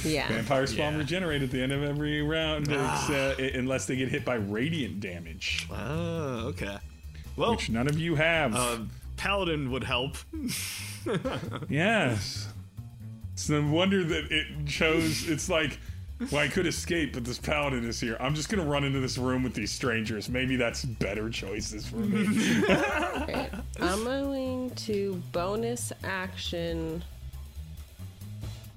Yeah. 0.04 0.28
Vampire 0.28 0.66
spawn 0.68 0.92
Yeah. 0.94 0.98
regenerate 1.00 1.42
at 1.42 1.50
the 1.50 1.60
end 1.60 1.72
of 1.72 1.82
every 1.82 2.22
round, 2.22 2.70
ex- 2.70 3.10
uh, 3.10 3.34
unless 3.54 3.86
they 3.86 3.96
get 3.96 4.08
hit 4.08 4.24
by 4.24 4.36
radiant 4.36 5.00
damage, 5.00 5.66
Oh, 5.70 6.46
okay. 6.48 6.78
Well, 7.36 7.50
which 7.52 7.68
none 7.70 7.88
of 7.88 7.98
you 7.98 8.14
have. 8.14 8.54
uh, 8.54 8.78
Paladin 9.16 9.70
would 9.72 9.84
help. 9.84 10.16
Yes. 11.68 12.48
It's 13.32 13.48
no 13.48 13.62
wonder 13.66 14.04
that 14.04 14.30
it 14.30 14.66
chose. 14.66 15.28
It's 15.28 15.48
like, 15.48 15.78
well, 16.30 16.40
I 16.42 16.48
could 16.48 16.66
escape, 16.66 17.14
but 17.14 17.24
this 17.24 17.38
paladin 17.38 17.84
is 17.84 17.98
here. 18.00 18.16
I'm 18.20 18.34
just 18.34 18.48
gonna 18.48 18.64
run 18.64 18.84
into 18.84 19.00
this 19.00 19.16
room 19.18 19.42
with 19.42 19.54
these 19.54 19.70
strangers. 19.72 20.28
Maybe 20.28 20.56
that's 20.56 20.84
better 20.84 21.30
choices 21.30 21.86
for 21.86 21.96
me. 21.96 22.24
Great. 23.26 23.48
I'm 23.80 24.04
going 24.04 24.70
to 24.70 25.22
bonus 25.32 25.92
action 26.04 27.02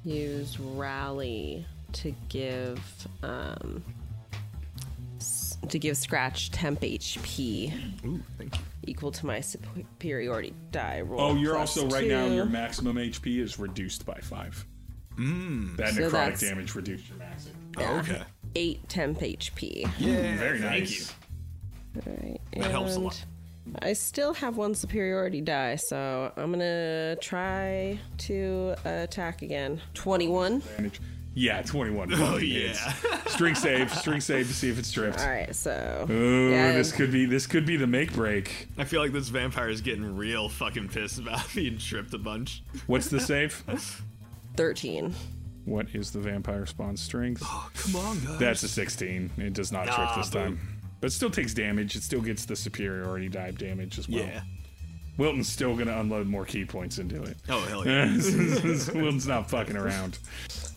use 0.05 0.59
rally 0.59 1.65
to 1.93 2.13
give 2.29 2.79
um 3.21 3.83
to 5.69 5.79
give 5.79 5.95
scratch 5.95 6.51
temp 6.51 6.81
HP 6.81 7.71
Ooh, 8.05 8.21
thank 8.37 8.53
you. 8.57 8.61
equal 8.85 9.11
to 9.11 9.25
my 9.25 9.39
superiority 9.39 10.53
die 10.71 10.99
roll. 11.01 11.21
oh, 11.21 11.35
you're 11.35 11.55
plus 11.55 11.77
also 11.77 11.87
right 11.89 12.07
now. 12.07 12.25
Your 12.25 12.45
maximum 12.45 12.97
HP 12.97 13.39
is 13.39 13.57
reduced 13.57 14.05
by 14.05 14.19
five. 14.21 14.65
Mm, 15.17 15.77
that 15.77 15.93
So 15.93 16.01
necrotic 16.01 16.11
that's- 16.11 16.41
damage 16.41 16.75
reduced 16.75 17.09
your 17.09 17.17
max. 17.17 17.49
Oh, 17.77 17.97
okay. 17.99 18.21
eight 18.55 18.87
temp 18.89 19.19
HP. 19.19 19.85
Yeah, 19.99 20.37
Very 20.37 20.59
thank 20.59 20.81
nice. 20.81 21.13
you. 21.95 22.01
All 22.07 22.17
right, 22.23 22.41
That 22.57 22.71
helps 22.71 22.95
a 22.95 22.99
lot. 22.99 23.25
I 23.81 23.93
still 23.93 24.33
have 24.33 24.57
one 24.57 24.75
superiority 24.75 25.39
die, 25.41 25.75
so 25.77 26.31
I'm 26.35 26.51
gonna 26.51 27.15
try 27.21 27.97
to 28.19 28.75
attack 28.83 29.41
again. 29.41 29.81
Twenty-one. 29.93 30.61
Yeah, 31.35 31.63
21. 31.63 32.13
Oh 32.13 32.37
yeah. 32.37 32.73
String 33.27 33.55
save, 33.55 33.91
string 33.91 34.21
save 34.21 34.47
to 34.49 34.53
see 34.53 34.69
if 34.69 34.77
it's 34.77 34.91
tripped. 34.91 35.19
All 35.19 35.27
right, 35.29 35.55
so 35.55 36.05
Ooh, 36.09 36.51
Yeah. 36.51 36.73
this 36.73 36.91
could 36.91 37.11
be 37.11 37.25
this 37.25 37.47
could 37.47 37.65
be 37.65 37.75
the 37.77 37.87
make 37.87 38.13
break. 38.13 38.67
I 38.77 38.83
feel 38.83 39.01
like 39.01 39.13
this 39.13 39.29
vampire 39.29 39.69
is 39.69 39.81
getting 39.81 40.15
real 40.15 40.47
fucking 40.49 40.89
pissed 40.89 41.17
about 41.17 41.41
being 41.55 41.77
tripped 41.79 42.13
a 42.13 42.19
bunch. 42.19 42.61
What's 42.85 43.07
the 43.07 43.19
save? 43.19 43.63
13. 44.55 45.13
What 45.65 45.87
is 45.93 46.11
the 46.11 46.19
vampire 46.19 46.65
spawn 46.65 46.97
strength? 46.97 47.41
Oh, 47.45 47.69
Come 47.75 47.95
on, 47.95 48.19
guys. 48.19 48.39
That's 48.39 48.63
a 48.63 48.67
16. 48.67 49.31
It 49.37 49.53
does 49.53 49.71
not 49.71 49.85
trick 49.85 49.97
Ah, 49.97 50.17
this 50.17 50.29
boo. 50.29 50.39
time. 50.39 50.59
But 50.99 51.11
still 51.13 51.29
takes 51.29 51.53
damage. 51.53 51.95
It 51.95 52.03
still 52.03 52.21
gets 52.21 52.45
the 52.45 52.55
superiority 52.55 53.29
dive 53.29 53.57
damage 53.57 53.97
as 53.99 54.07
well. 54.09 54.19
yeah. 54.23 54.41
Wilton's 55.17 55.47
still 55.47 55.75
going 55.75 55.87
to 55.87 55.99
unload 55.99 56.25
more 56.27 56.43
ki 56.43 56.65
points 56.65 56.97
into 56.97 57.21
it. 57.23 57.37
Oh 57.47 57.61
hell 57.61 57.85
yeah. 57.87 58.05
Wilton's 58.93 59.27
not 59.27 59.49
fucking 59.49 59.77
around. 59.77 60.17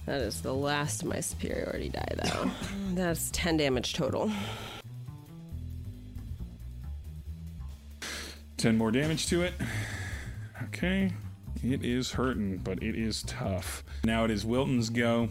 That 0.05 0.21
is 0.21 0.41
the 0.43 0.53
last 0.55 1.03
of 1.03 1.09
my 1.09 1.21
superiority 1.21 1.89
die, 1.89 2.15
though. 2.23 2.51
That's 2.95 3.31
10 3.33 3.57
damage 3.57 3.95
total. 3.95 4.31
10 8.59 8.77
more 8.79 8.91
damage 8.91 9.27
to 9.29 9.43
it. 9.43 9.55
Okay. 10.65 11.13
It 11.65 11.85
is 11.85 12.11
hurting, 12.13 12.59
but 12.59 12.83
it 12.83 12.95
is 12.97 13.23
tough. 13.23 13.85
Now 14.05 14.25
it 14.25 14.31
is 14.31 14.45
Wilton's 14.45 14.91
go. 14.91 15.29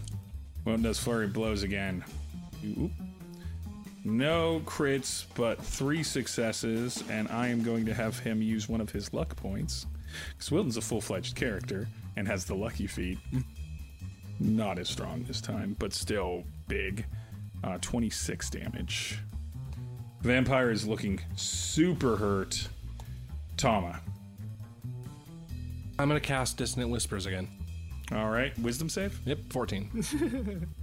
Wilton 0.65 0.83
does 0.83 0.99
flurry 0.99 1.27
blows 1.27 1.63
again. 1.63 2.03
Oop. 2.77 2.91
No 4.03 4.61
crits, 4.65 5.25
but 5.35 5.59
three 5.63 6.03
successes, 6.03 7.03
and 7.09 7.27
I 7.29 7.47
am 7.47 7.63
going 7.63 7.85
to 7.85 7.93
have 7.93 8.19
him 8.19 8.41
use 8.41 8.69
one 8.69 8.81
of 8.81 8.91
his 8.91 9.13
luck 9.13 9.35
points. 9.35 9.87
Because 10.29 10.51
Wilton's 10.51 10.77
a 10.77 10.81
full 10.81 11.01
fledged 11.01 11.35
character 11.35 11.87
and 12.15 12.27
has 12.27 12.45
the 12.45 12.55
lucky 12.55 12.87
feat. 12.87 13.17
Not 14.39 14.79
as 14.79 14.89
strong 14.89 15.23
this 15.23 15.41
time, 15.41 15.75
but 15.79 15.93
still 15.93 16.43
big. 16.67 17.05
Uh, 17.63 17.77
26 17.81 18.49
damage. 18.51 19.19
Vampire 20.21 20.69
is 20.71 20.87
looking 20.87 21.19
super 21.35 22.15
hurt. 22.15 22.67
Tama. 23.57 24.01
I'm 25.97 26.07
gonna 26.07 26.19
cast 26.19 26.57
Dissonant 26.57 26.89
Whispers 26.89 27.25
again. 27.25 27.47
All 28.11 28.29
right, 28.29 28.57
wisdom 28.59 28.89
save. 28.89 29.19
Yep, 29.25 29.39
14. 29.49 30.67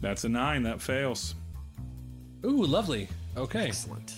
That's 0.00 0.24
a 0.24 0.28
nine. 0.28 0.62
That 0.64 0.80
fails. 0.80 1.34
Ooh, 2.44 2.64
lovely. 2.64 3.08
Okay. 3.36 3.66
Excellent. 3.68 4.16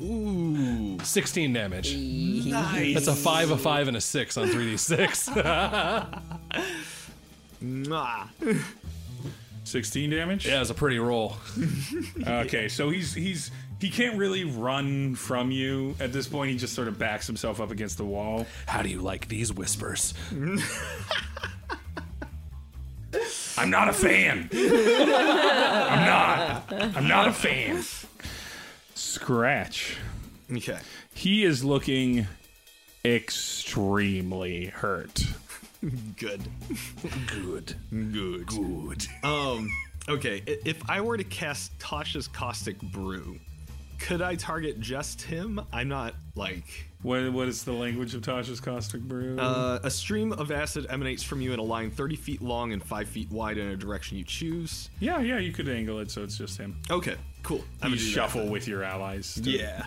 Ooh. 0.00 0.98
16 1.02 1.52
damage. 1.52 1.94
Nice. 1.96 2.94
That's 2.94 3.06
a 3.06 3.14
5, 3.14 3.50
a 3.52 3.58
5, 3.58 3.88
and 3.88 3.96
a 3.96 4.00
6 4.00 4.36
on 4.38 4.48
3d6. 4.48 6.22
Mwah. 7.62 8.28
16 9.64 10.10
damage. 10.10 10.46
yeah, 10.46 10.60
it's 10.60 10.70
a 10.70 10.74
pretty 10.74 10.98
roll. 10.98 11.36
Okay, 12.26 12.66
so 12.66 12.90
he's 12.90 13.14
he's 13.14 13.52
he 13.80 13.90
can't 13.90 14.16
really 14.16 14.44
run 14.44 15.14
from 15.14 15.50
you 15.50 15.96
at 16.00 16.12
this 16.12 16.28
point. 16.28 16.50
He 16.50 16.56
just 16.56 16.74
sort 16.74 16.88
of 16.88 16.98
backs 16.98 17.26
himself 17.26 17.60
up 17.60 17.70
against 17.70 17.96
the 17.96 18.04
wall. 18.04 18.46
How 18.66 18.82
do 18.82 18.88
you 18.88 19.00
like 19.00 19.28
these 19.28 19.52
whispers? 19.52 20.14
I'm 23.56 23.70
not 23.70 23.88
a 23.88 23.92
fan. 23.92 24.48
I'm 24.52 26.06
not. 26.06 26.72
I'm 26.96 27.08
not 27.08 27.28
a 27.28 27.32
fan. 27.32 27.82
Scratch. 28.94 29.96
Okay. 30.50 30.78
He 31.12 31.44
is 31.44 31.64
looking 31.64 32.26
extremely 33.04 34.66
hurt. 34.66 35.24
Good. 36.16 36.42
Good. 37.26 37.74
Good. 37.90 38.46
Good. 38.46 39.06
Um. 39.24 39.70
Okay. 40.08 40.42
If 40.46 40.88
I 40.88 41.00
were 41.00 41.16
to 41.16 41.24
cast 41.24 41.78
Tasha's 41.78 42.28
Caustic 42.28 42.80
Brew, 42.80 43.38
could 44.00 44.22
I 44.22 44.34
target 44.34 44.80
just 44.80 45.22
him? 45.22 45.60
I'm 45.72 45.88
not 45.88 46.14
like. 46.34 46.86
What 47.02 47.32
what 47.32 47.48
is 47.48 47.62
the 47.64 47.72
language 47.72 48.14
of 48.14 48.22
Tasha's 48.22 48.60
caustic 48.60 49.00
brew? 49.00 49.38
Uh, 49.38 49.78
a 49.82 49.90
stream 49.90 50.32
of 50.32 50.50
acid 50.50 50.86
emanates 50.90 51.22
from 51.22 51.40
you 51.40 51.52
in 51.52 51.58
a 51.58 51.62
line 51.62 51.90
30 51.90 52.16
feet 52.16 52.42
long 52.42 52.72
and 52.72 52.82
5 52.82 53.08
feet 53.08 53.30
wide 53.30 53.56
in 53.58 53.68
a 53.68 53.76
direction 53.76 54.18
you 54.18 54.24
choose. 54.24 54.90
yeah, 55.00 55.20
yeah, 55.20 55.38
you 55.38 55.52
could 55.52 55.68
angle 55.68 55.98
it 56.00 56.10
so 56.10 56.22
it's 56.22 56.36
just 56.36 56.58
him. 56.58 56.76
Okay, 56.90 57.14
cool. 57.42 57.62
I'm 57.82 57.92
You 57.92 57.98
shuffle 57.98 58.48
with 58.48 58.66
your 58.68 58.82
allies. 58.82 59.34
to- 59.34 59.50
Yeah. 59.50 59.86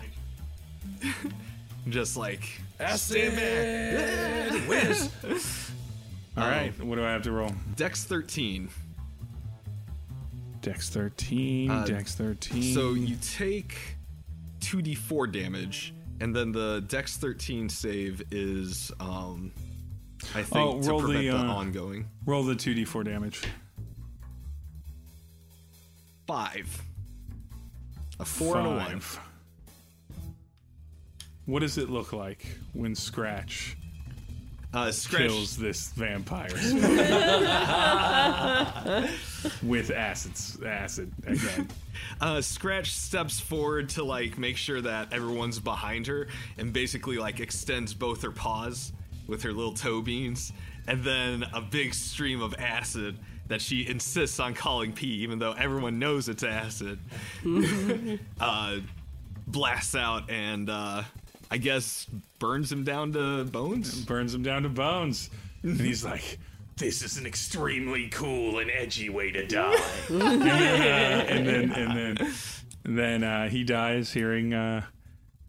Just 1.88 2.16
like. 2.16 2.48
Acid! 2.80 3.32
Whiz! 4.68 5.10
All 6.36 6.48
right. 6.48 6.72
What 6.82 6.96
do 6.96 7.04
I 7.04 7.10
have 7.10 7.22
to 7.22 7.32
roll? 7.32 7.52
Dex 7.76 8.04
13. 8.04 8.68
Dex 10.62 10.88
13. 10.90 11.84
Dex 11.84 12.14
13. 12.14 12.74
So 12.74 12.94
you 12.94 13.16
take 13.16 13.93
2d4 14.64 15.30
damage, 15.32 15.94
and 16.20 16.34
then 16.34 16.52
the 16.52 16.84
Dex 16.88 17.16
13 17.16 17.68
save 17.68 18.22
is, 18.30 18.90
um, 19.00 19.52
I 20.34 20.42
think, 20.42 20.54
Oh, 20.56 20.80
to 20.80 20.98
prevent 21.04 21.22
the, 21.24 21.28
the, 21.30 21.36
uh, 21.36 21.44
ongoing. 21.52 22.08
roll 22.24 22.42
the 22.44 22.54
2d4 22.54 23.04
damage. 23.04 23.42
Five. 26.26 26.82
A 28.20 28.24
four 28.24 28.56
and 28.58 28.66
a 28.66 28.70
one. 28.70 29.02
What 31.46 31.60
does 31.60 31.76
it 31.78 31.90
look 31.90 32.12
like 32.12 32.46
when 32.72 32.94
Scratch 32.94 33.76
Uh, 34.74 34.90
Scratch. 34.90 35.22
kills 35.22 35.56
this 35.56 35.90
vampire 35.90 36.48
with 39.62 39.90
acids? 39.90 40.58
Acid 40.66 41.12
again. 41.26 41.68
Uh, 42.20 42.40
Scratch 42.40 42.92
steps 42.92 43.38
forward 43.38 43.88
to 43.90 44.02
like 44.02 44.36
make 44.36 44.56
sure 44.56 44.80
that 44.80 45.12
everyone's 45.12 45.60
behind 45.60 46.08
her, 46.08 46.26
and 46.58 46.72
basically 46.72 47.18
like 47.18 47.38
extends 47.38 47.94
both 47.94 48.22
her 48.22 48.32
paws 48.32 48.92
with 49.28 49.44
her 49.44 49.52
little 49.52 49.74
toe 49.74 50.02
beans, 50.02 50.52
and 50.88 51.04
then 51.04 51.44
a 51.54 51.60
big 51.60 51.94
stream 51.94 52.42
of 52.42 52.52
acid 52.58 53.16
that 53.46 53.60
she 53.60 53.86
insists 53.86 54.40
on 54.40 54.54
calling 54.54 54.92
pee, 54.92 55.22
even 55.22 55.38
though 55.38 55.52
everyone 55.52 56.00
knows 56.00 56.28
it's 56.28 56.42
acid. 56.42 56.98
uh, 58.40 58.78
blasts 59.46 59.94
out 59.94 60.30
and 60.30 60.68
uh, 60.70 61.02
I 61.50 61.58
guess 61.58 62.06
burns 62.38 62.70
him 62.70 62.84
down 62.84 63.12
to 63.12 63.44
bones. 63.44 64.04
Burns 64.04 64.34
him 64.34 64.42
down 64.42 64.62
to 64.64 64.68
bones. 64.68 65.30
And 65.62 65.80
he's 65.80 66.04
like, 66.04 66.38
this 66.76 67.02
is 67.02 67.16
an 67.18 67.26
extremely 67.26 68.08
cool 68.08 68.58
and 68.58 68.70
edgy 68.70 69.08
way 69.08 69.30
to 69.30 69.46
die. 69.46 69.80
and 70.08 70.42
then 70.42 71.72
and 71.72 71.96
then 71.96 72.28
and 72.84 72.98
then 72.98 73.24
uh, 73.24 73.48
he 73.48 73.64
dies 73.64 74.12
hearing 74.12 74.52
uh 74.52 74.82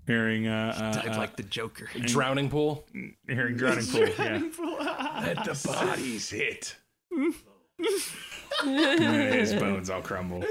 hearing 0.07 0.47
uh, 0.47 0.73
uh, 0.77 1.01
Died 1.01 1.15
uh, 1.15 1.17
like 1.17 1.35
the 1.35 1.43
Joker. 1.43 1.89
Drowning 2.01 2.49
pool. 2.49 2.85
hearing 3.27 3.55
drowning 3.55 3.85
pool. 3.85 4.07
Yeah. 4.07 4.41
Let 5.21 5.43
the 5.45 5.61
bodies 5.65 6.29
hit. 6.29 6.75
His 8.63 9.53
bones 9.53 9.89
all 9.89 10.01
crumble. 10.01 10.43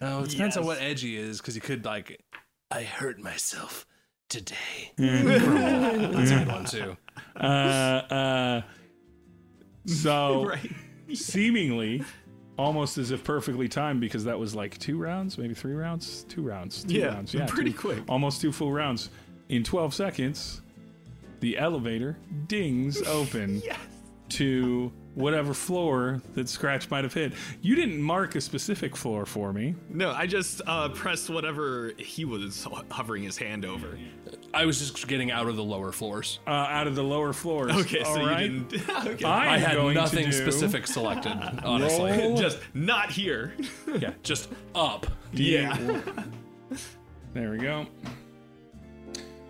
Oh, 0.00 0.22
it 0.22 0.30
depends 0.30 0.56
on 0.56 0.64
what 0.64 0.80
edgy 0.80 1.16
is, 1.16 1.38
because 1.38 1.56
you 1.56 1.60
could, 1.60 1.84
like, 1.84 2.22
I 2.70 2.84
hurt 2.84 3.18
myself 3.18 3.84
today. 4.28 4.92
Mm. 4.98 6.12
That's 6.12 6.30
a 6.30 6.38
good 6.38 6.48
one, 6.48 6.64
too. 6.64 6.96
Uh, 7.36 7.42
uh, 7.44 8.62
so 9.86 10.44
Right. 10.48 10.70
seemingly 11.14 12.02
almost 12.56 12.98
as 12.98 13.10
if 13.10 13.22
perfectly 13.24 13.68
timed 13.68 14.00
because 14.00 14.24
that 14.24 14.38
was 14.38 14.54
like 14.54 14.76
two 14.78 14.98
rounds, 14.98 15.38
maybe 15.38 15.54
three 15.54 15.74
rounds, 15.74 16.24
two 16.28 16.42
rounds, 16.42 16.84
two 16.84 16.94
Yeah, 16.94 17.06
rounds, 17.14 17.34
pretty 17.48 17.72
two- 17.72 17.78
quick. 17.78 18.02
almost 18.08 18.40
two 18.40 18.52
full 18.52 18.72
rounds. 18.72 19.10
In 19.48 19.62
12 19.64 19.94
seconds, 19.94 20.60
the 21.40 21.56
elevator 21.56 22.18
dings 22.48 23.00
open 23.02 23.62
to 24.30 24.92
whatever 25.18 25.52
floor 25.52 26.22
that 26.34 26.48
Scratch 26.48 26.88
might 26.90 27.02
have 27.02 27.12
hit. 27.12 27.32
You 27.60 27.74
didn't 27.74 28.00
mark 28.00 28.36
a 28.36 28.40
specific 28.40 28.96
floor 28.96 29.26
for 29.26 29.52
me. 29.52 29.74
No, 29.90 30.12
I 30.12 30.26
just 30.26 30.62
uh, 30.66 30.90
pressed 30.90 31.28
whatever 31.28 31.92
he 31.98 32.24
was 32.24 32.66
hovering 32.90 33.24
his 33.24 33.36
hand 33.36 33.64
over. 33.64 33.98
I 34.54 34.64
was 34.64 34.78
just 34.78 35.08
getting 35.08 35.32
out 35.32 35.48
of 35.48 35.56
the 35.56 35.64
lower 35.64 35.90
floors. 35.90 36.38
Uh, 36.46 36.50
out 36.50 36.86
of 36.86 36.94
the 36.94 37.02
lower 37.02 37.32
floors. 37.32 37.72
Okay, 37.72 38.04
so 38.04 38.10
All 38.10 38.30
you 38.30 38.36
didn't. 38.36 38.90
okay. 39.06 39.24
I, 39.24 39.56
I 39.56 39.58
had 39.58 39.76
nothing 39.94 40.26
do- 40.26 40.32
specific 40.32 40.86
selected, 40.86 41.32
honestly. 41.64 42.12
Roll. 42.12 42.36
just 42.40 42.58
not 42.72 43.10
here. 43.10 43.54
Yeah, 43.98 44.12
just 44.22 44.50
up. 44.74 45.06
yeah. 45.32 45.74
There 47.32 47.50
we 47.50 47.58
go. 47.58 47.86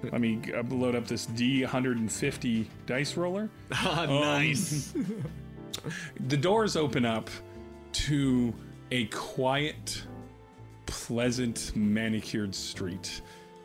Let 0.04 0.20
me 0.20 0.40
uh, 0.56 0.62
load 0.70 0.94
up 0.94 1.08
this 1.08 1.26
D150 1.26 2.66
dice 2.86 3.16
roller. 3.16 3.50
Ah, 3.72 4.06
nice. 4.08 4.94
The 6.28 6.36
doors 6.36 6.76
open 6.76 7.04
up 7.04 7.30
to 7.92 8.54
a 8.90 9.06
quiet, 9.06 10.02
pleasant, 10.86 11.72
manicured 11.74 12.54
street. 12.54 13.20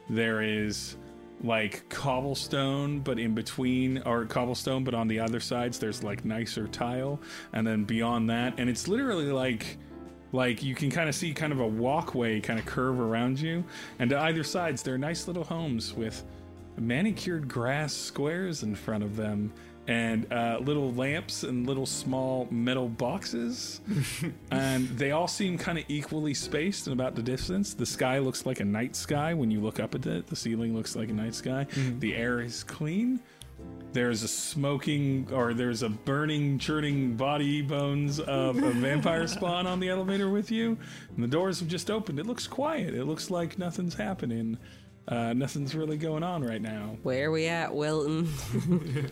There 0.09 0.41
is 0.41 0.97
like 1.43 1.87
cobblestone, 1.89 2.99
but 2.99 3.19
in 3.19 3.35
between, 3.35 4.01
or 4.05 4.25
cobblestone, 4.25 4.83
but 4.83 4.93
on 4.93 5.07
the 5.07 5.19
other 5.19 5.39
sides, 5.39 5.77
there's 5.77 6.03
like 6.03 6.23
nicer 6.23 6.67
tile, 6.67 7.19
and 7.51 7.67
then 7.67 7.83
beyond 7.83 8.29
that, 8.29 8.53
and 8.57 8.69
it's 8.69 8.87
literally 8.87 9.31
like 9.31 9.77
like 10.31 10.63
you 10.63 10.73
can 10.73 10.89
kind 10.89 11.07
of 11.07 11.15
see 11.15 11.31
kind 11.33 11.53
of 11.53 11.59
a 11.59 11.67
walkway 11.67 12.39
kind 12.41 12.59
of 12.59 12.65
curve 12.65 12.99
around 12.99 13.39
you. 13.39 13.63
And 13.99 14.09
to 14.09 14.19
either 14.19 14.43
sides 14.43 14.81
there 14.81 14.95
are 14.95 14.97
nice 14.97 15.27
little 15.27 15.43
homes 15.43 15.93
with 15.93 16.23
manicured 16.77 17.47
grass 17.47 17.93
squares 17.93 18.63
in 18.63 18.73
front 18.73 19.03
of 19.03 19.15
them 19.15 19.53
and 19.87 20.31
uh, 20.31 20.59
little 20.61 20.93
lamps 20.93 21.43
and 21.43 21.67
little 21.67 21.85
small 21.85 22.47
metal 22.51 22.87
boxes. 22.89 23.81
And 24.51 24.87
they 24.89 25.11
all 25.11 25.27
seem 25.27 25.57
kind 25.57 25.79
of 25.79 25.83
equally 25.87 26.33
spaced 26.35 26.85
and 26.87 26.93
about 26.93 27.15
the 27.15 27.23
distance. 27.23 27.73
The 27.73 27.85
sky 27.87 28.19
looks 28.19 28.45
like 28.45 28.59
a 28.59 28.65
night 28.65 28.95
sky 28.95 29.33
when 29.33 29.49
you 29.49 29.59
look 29.59 29.79
up 29.79 29.95
at 29.95 30.05
it. 30.05 30.27
The 30.27 30.35
ceiling 30.35 30.75
looks 30.75 30.95
like 30.95 31.09
a 31.09 31.13
night 31.13 31.33
sky. 31.33 31.65
The 31.99 32.15
air 32.15 32.39
is 32.39 32.63
clean. 32.63 33.19
There's 33.93 34.21
a 34.23 34.27
smoking 34.27 35.27
or 35.31 35.53
there's 35.53 35.81
a 35.83 35.89
burning 35.89 36.59
churning 36.59 37.15
body 37.15 37.61
bones 37.61 38.19
of 38.19 38.57
a 38.57 38.71
vampire 38.71 39.27
spawn 39.35 39.65
on 39.67 39.79
the 39.79 39.89
elevator 39.89 40.29
with 40.29 40.51
you. 40.51 40.77
And 41.15 41.23
the 41.23 41.27
doors 41.27 41.59
have 41.59 41.67
just 41.67 41.89
opened. 41.91 42.19
It 42.19 42.25
looks 42.27 42.47
quiet. 42.47 42.93
It 42.93 43.05
looks 43.05 43.29
like 43.31 43.57
nothing's 43.57 43.95
happening. 43.95 44.57
Uh, 45.07 45.33
nothing's 45.33 45.75
really 45.75 45.97
going 45.97 46.23
on 46.23 46.43
right 46.43 46.61
now. 46.61 46.97
Where 47.03 47.27
are 47.27 47.31
we 47.31 47.47
at, 47.47 47.73
Wilton? 47.73 48.29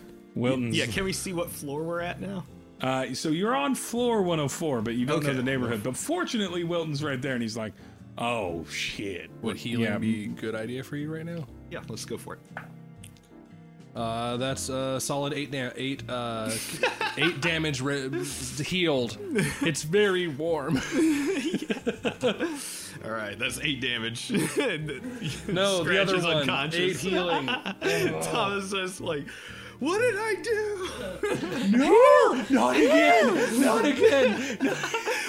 wilton's 0.34 0.76
Yeah, 0.76 0.86
can 0.86 1.04
we 1.04 1.12
see 1.12 1.32
what 1.32 1.50
floor 1.50 1.82
we're 1.82 2.00
at 2.00 2.20
now? 2.20 2.44
uh, 2.80 3.12
so 3.14 3.28
you're 3.28 3.54
on 3.54 3.74
floor 3.74 4.22
104 4.22 4.82
but 4.82 4.94
you 4.94 5.06
don't 5.06 5.22
know 5.24 5.34
the 5.34 5.42
neighborhood 5.42 5.82
but 5.82 5.96
fortunately 5.96 6.64
wilton's 6.64 7.02
right 7.02 7.20
there 7.22 7.34
and 7.34 7.42
he's 7.42 7.56
like 7.56 7.72
oh 8.18 8.64
shit 8.70 9.30
Would 9.42 9.56
healing 9.56 9.84
Yeah. 9.86 9.98
be 9.98 10.24
a 10.24 10.28
good 10.28 10.54
idea 10.54 10.82
for 10.84 10.96
you 10.96 11.12
right 11.12 11.24
now? 11.24 11.46
Yeah, 11.70 11.80
let's 11.88 12.04
go 12.04 12.18
for 12.18 12.34
it. 12.34 12.40
Uh, 13.96 14.36
that's 14.38 14.68
a 14.70 14.98
solid 15.00 15.32
eight, 15.34 15.50
da- 15.50 15.70
eight, 15.76 16.02
uh, 16.08 16.50
eight 17.18 17.40
damage 17.42 17.80
re- 17.82 18.10
healed. 18.64 19.16
It's 19.62 19.82
very 19.82 20.28
warm. 20.28 20.76
All 23.04 23.10
right, 23.10 23.38
that's 23.38 23.58
eight 23.60 23.80
damage. 23.80 24.30
No, 25.48 25.82
the 25.84 26.00
other 26.00 26.16
is 26.16 26.24
one, 26.24 26.36
unconscious. 26.38 26.80
eight 26.80 26.96
healing. 27.10 27.46
Thomas 28.22 28.72
is 28.72 29.00
like, 29.00 29.24
what 29.82 29.98
did 29.98 30.14
I 30.16 30.34
do? 30.42 31.76
no 31.76 32.44
not 32.50 32.76
again 32.76 33.60
not 33.60 33.84
again 33.84 34.58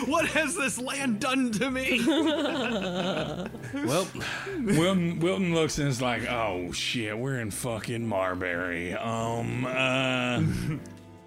What 0.05 0.27
has 0.27 0.53
this 0.55 0.77
land 0.77 1.21
done 1.21 1.49
to 1.53 1.71
me? 1.71 2.01
Well, 2.05 3.49
Wilton, 3.73 5.19
Wilton 5.19 5.53
looks 5.53 5.77
and 5.77 5.87
is 5.87 6.01
like, 6.01 6.29
"Oh 6.29 6.73
shit, 6.73 7.17
we're 7.17 7.39
in 7.39 7.51
fucking 7.51 8.05
Marbury. 8.05 8.93
Um, 8.95 9.65
uh, 9.65 10.43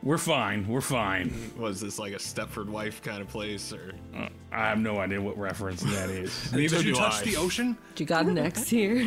we're 0.03 0.19
fine. 0.19 0.69
We're 0.69 0.83
fine. 0.83 1.33
Was 1.57 1.81
this 1.81 1.99
like 1.99 2.13
a 2.13 2.19
Stepford 2.19 2.69
wife 2.69 3.03
kind 3.03 3.23
of 3.23 3.29
place, 3.29 3.73
or 3.73 3.95
Uh, 4.15 4.29
I 4.53 4.69
have 4.69 4.79
no 4.79 4.99
idea 4.99 5.23
what 5.23 5.39
reference 5.39 5.81
that 5.83 6.11
is. 6.11 6.53
neither 6.53 6.77
did 6.77 6.87
you 6.87 6.93
do 6.93 6.99
touch 6.99 7.23
I. 7.23 7.25
the 7.25 7.37
ocean? 7.37 7.79
you 7.97 8.05
got 8.05 8.27
an 8.27 8.37
X 8.37 8.69
here? 8.69 8.99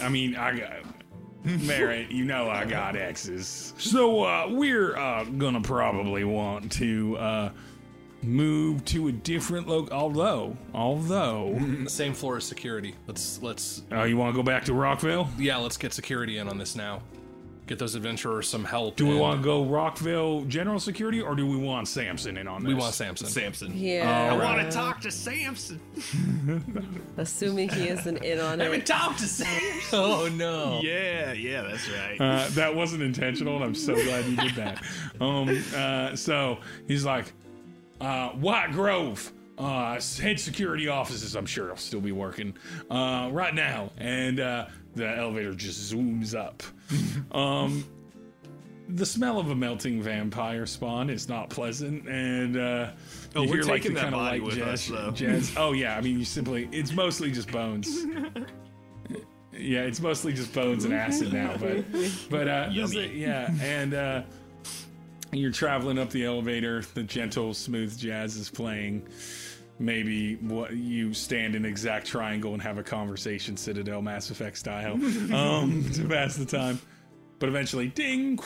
I 0.00 0.08
mean, 0.08 0.36
I 0.36 0.80
got 1.58 1.60
Merritt. 1.66 2.10
You 2.10 2.24
know, 2.24 2.48
I 2.50 2.64
got 2.64 2.96
X's. 2.96 3.72
So 3.78 4.24
uh, 4.24 4.48
we're 4.50 4.96
uh, 4.96 5.24
gonna 5.24 5.60
probably 5.60 6.24
want 6.24 6.72
to 6.72 7.16
uh, 7.18 7.50
move 8.22 8.84
to 8.86 9.08
a 9.08 9.12
different 9.12 9.68
loc. 9.68 9.92
Although, 9.92 10.56
although, 10.74 11.58
Same 11.86 12.14
floor 12.14 12.36
as 12.38 12.44
security. 12.44 12.94
Let's 13.06 13.40
let's 13.42 13.82
uh, 13.92 14.02
you 14.04 14.16
want 14.16 14.34
to 14.34 14.36
go 14.36 14.42
back 14.42 14.64
to 14.64 14.74
Rockville? 14.74 15.28
yeah, 15.38 15.56
let's 15.56 15.76
get 15.76 15.92
security 15.92 16.38
in 16.38 16.48
on 16.48 16.58
this 16.58 16.74
now. 16.74 17.02
Get 17.66 17.80
those 17.80 17.96
adventurers 17.96 18.48
some 18.48 18.64
help. 18.64 18.94
Do 18.94 19.06
we 19.06 19.12
and 19.12 19.20
want 19.20 19.40
to 19.40 19.44
go 19.44 19.64
Rockville 19.64 20.42
General 20.42 20.78
Security, 20.78 21.20
or 21.20 21.34
do 21.34 21.44
we 21.46 21.56
want 21.56 21.88
Samson 21.88 22.36
in 22.36 22.46
on 22.46 22.62
this? 22.62 22.68
We 22.68 22.74
want 22.74 22.94
Samson. 22.94 23.26
Samson. 23.26 23.76
yeah. 23.76 24.30
I 24.32 24.36
want 24.36 24.60
to 24.60 24.70
talk 24.70 25.00
to 25.00 25.10
Samson. 25.10 25.80
Assuming 27.16 27.68
he 27.70 27.88
isn't 27.88 28.18
in 28.18 28.38
on 28.38 28.60
it. 28.60 28.86
Talk 28.86 29.16
to 29.16 29.24
Samson. 29.24 29.56
Oh 29.92 30.28
no. 30.28 30.80
Yeah, 30.82 31.32
yeah, 31.32 31.62
that's 31.62 31.88
right. 31.90 32.20
Uh, 32.20 32.48
that 32.50 32.74
wasn't 32.74 33.02
intentional, 33.02 33.56
and 33.56 33.64
I'm 33.64 33.74
so 33.74 33.94
glad 33.94 34.24
you 34.26 34.36
did 34.36 34.54
that. 34.54 34.82
Um, 35.20 35.64
uh, 35.74 36.14
so 36.14 36.58
he's 36.86 37.04
like, 37.06 37.32
uh, 38.02 38.30
White 38.30 38.72
Grove, 38.72 39.32
uh, 39.56 39.98
head 40.20 40.38
security 40.38 40.88
offices. 40.88 41.34
I'm 41.34 41.46
sure 41.46 41.68
will 41.68 41.76
still 41.76 42.02
be 42.02 42.12
working 42.12 42.54
uh, 42.90 43.30
right 43.32 43.54
now, 43.54 43.90
and 43.96 44.38
uh, 44.40 44.66
the 44.94 45.08
elevator 45.08 45.54
just 45.54 45.92
zooms 45.92 46.34
up. 46.38 46.62
um, 47.32 47.84
the 48.88 49.06
smell 49.06 49.38
of 49.38 49.50
a 49.50 49.54
melting 49.54 50.00
vampire 50.00 50.66
spawn 50.66 51.10
is 51.10 51.28
not 51.28 51.50
pleasant, 51.50 52.08
and 52.08 52.56
uh, 52.56 52.90
Oh, 53.34 53.42
you 53.42 53.48
we're 53.50 53.54
hear 53.56 53.64
like 53.64 53.82
the 53.82 53.88
taking 53.88 53.94
that 53.94 54.02
kind 54.02 54.14
of 54.14 54.20
body 54.20 54.38
like 54.38 54.46
with 54.46 54.56
jazz, 54.56 54.90
us, 54.90 55.14
jazz. 55.18 55.54
Oh 55.56 55.72
yeah, 55.72 55.96
I 55.96 56.00
mean 56.00 56.18
you 56.18 56.24
simply 56.24 56.68
it's 56.72 56.92
mostly 56.92 57.30
just 57.30 57.50
bones. 57.50 58.04
Yeah, 59.58 59.84
it's 59.84 60.00
mostly 60.00 60.34
just 60.34 60.52
bones 60.52 60.84
and 60.84 60.92
acid 60.92 61.32
now, 61.32 61.56
but 61.56 61.82
but 62.28 62.46
uh, 62.46 62.68
yeah, 62.70 63.50
and 63.62 63.94
uh, 63.94 64.22
you're 65.32 65.50
traveling 65.50 65.98
up 65.98 66.10
the 66.10 66.26
elevator. 66.26 66.82
The 66.92 67.02
gentle, 67.02 67.54
smooth 67.54 67.98
jazz 67.98 68.36
is 68.36 68.50
playing. 68.50 69.08
Maybe 69.78 70.36
what 70.36 70.74
you 70.74 71.12
stand 71.12 71.54
in 71.54 71.64
exact 71.66 72.06
triangle 72.06 72.54
and 72.54 72.62
have 72.62 72.78
a 72.78 72.82
conversation, 72.82 73.56
Citadel 73.56 74.00
Mass 74.00 74.30
Effect 74.30 74.56
style, 74.56 74.94
um, 75.34 75.84
to 75.92 76.08
pass 76.08 76.36
the 76.36 76.46
time. 76.46 76.80
But 77.38 77.50
eventually, 77.50 77.88
ding. 77.88 78.38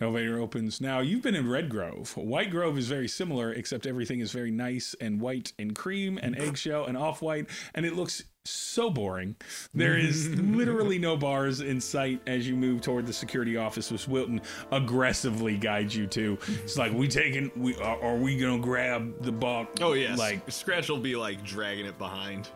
Elevator 0.00 0.38
opens. 0.38 0.80
Now 0.80 1.00
you've 1.00 1.22
been 1.22 1.34
in 1.34 1.48
Red 1.48 1.68
Grove. 1.68 2.16
White 2.16 2.50
Grove 2.50 2.78
is 2.78 2.88
very 2.88 3.08
similar, 3.08 3.52
except 3.52 3.86
everything 3.86 4.20
is 4.20 4.32
very 4.32 4.50
nice 4.50 4.94
and 5.00 5.20
white 5.20 5.52
and 5.58 5.74
cream 5.74 6.18
and 6.22 6.34
mm. 6.34 6.48
eggshell 6.48 6.86
and 6.86 6.96
off 6.96 7.20
white, 7.20 7.46
and 7.74 7.84
it 7.84 7.94
looks 7.94 8.24
so 8.46 8.88
boring. 8.88 9.36
There 9.74 9.98
is 9.98 10.30
literally 10.40 10.98
no 10.98 11.16
bars 11.18 11.60
in 11.60 11.80
sight 11.80 12.22
as 12.26 12.48
you 12.48 12.56
move 12.56 12.80
toward 12.80 13.06
the 13.06 13.12
security 13.12 13.58
office, 13.58 13.92
which 13.92 14.08
Wilton 14.08 14.40
aggressively 14.72 15.58
guides 15.58 15.94
you 15.94 16.06
to. 16.08 16.38
It's 16.48 16.78
like 16.78 16.92
we 16.92 17.06
taking 17.06 17.50
we 17.54 17.76
are, 17.76 18.02
are 18.02 18.16
we 18.16 18.38
gonna 18.38 18.58
grab 18.58 19.22
the 19.22 19.32
box? 19.32 19.80
oh 19.82 19.92
yes, 19.92 20.18
like 20.18 20.30
like 20.30 20.52
Scratch 20.52 20.88
will 20.88 20.98
be 20.98 21.16
like 21.16 21.42
dragging 21.44 21.86
it 21.86 21.98
behind, 21.98 22.48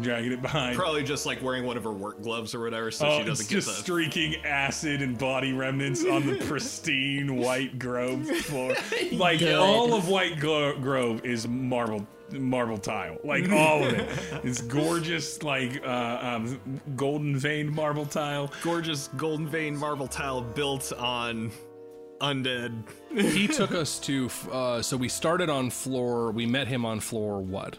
dragging 0.00 0.32
it 0.32 0.40
behind. 0.42 0.76
probably 0.76 1.02
just 1.02 1.26
like 1.26 1.42
wearing 1.42 1.64
one 1.64 1.76
of 1.76 1.84
her 1.84 1.90
work 1.90 2.22
gloves 2.22 2.54
or 2.54 2.60
whatever, 2.60 2.90
so 2.90 3.08
Oh, 3.08 3.18
she 3.18 3.24
doesn't 3.24 3.48
get 3.48 3.54
just 3.56 3.68
the. 3.68 3.74
streaking 3.74 4.36
acid 4.44 5.02
and 5.02 5.18
body 5.18 5.52
remnants 5.52 6.04
on 6.04 6.26
the 6.26 6.36
pristine 6.46 7.36
white 7.36 7.78
grove 7.78 8.26
floor. 8.26 8.74
Like 9.12 9.40
Good. 9.40 9.56
all 9.56 9.94
of 9.94 10.08
White 10.08 10.38
Glo- 10.38 10.78
Grove 10.78 11.24
is 11.24 11.48
marble 11.48 12.06
marble 12.32 12.78
tile. 12.78 13.18
Like 13.24 13.50
all 13.50 13.84
of 13.84 13.92
it. 13.92 14.08
It's 14.44 14.62
gorgeous, 14.62 15.42
like 15.42 15.84
uh, 15.84 16.18
um, 16.22 16.60
golden 16.94 17.36
veined 17.36 17.74
marble 17.74 18.06
tile. 18.06 18.52
gorgeous 18.62 19.08
golden 19.16 19.48
veined 19.48 19.76
marble 19.78 20.06
tile 20.06 20.40
built 20.40 20.92
on 20.92 21.50
undead. 22.20 22.72
he 23.16 23.48
took 23.48 23.72
us 23.72 23.98
to 23.98 24.30
uh, 24.52 24.80
so 24.82 24.96
we 24.96 25.08
started 25.08 25.48
on 25.50 25.70
floor 25.70 26.30
we 26.30 26.44
met 26.46 26.68
him 26.68 26.84
on 26.84 27.00
floor 27.00 27.40
what 27.40 27.78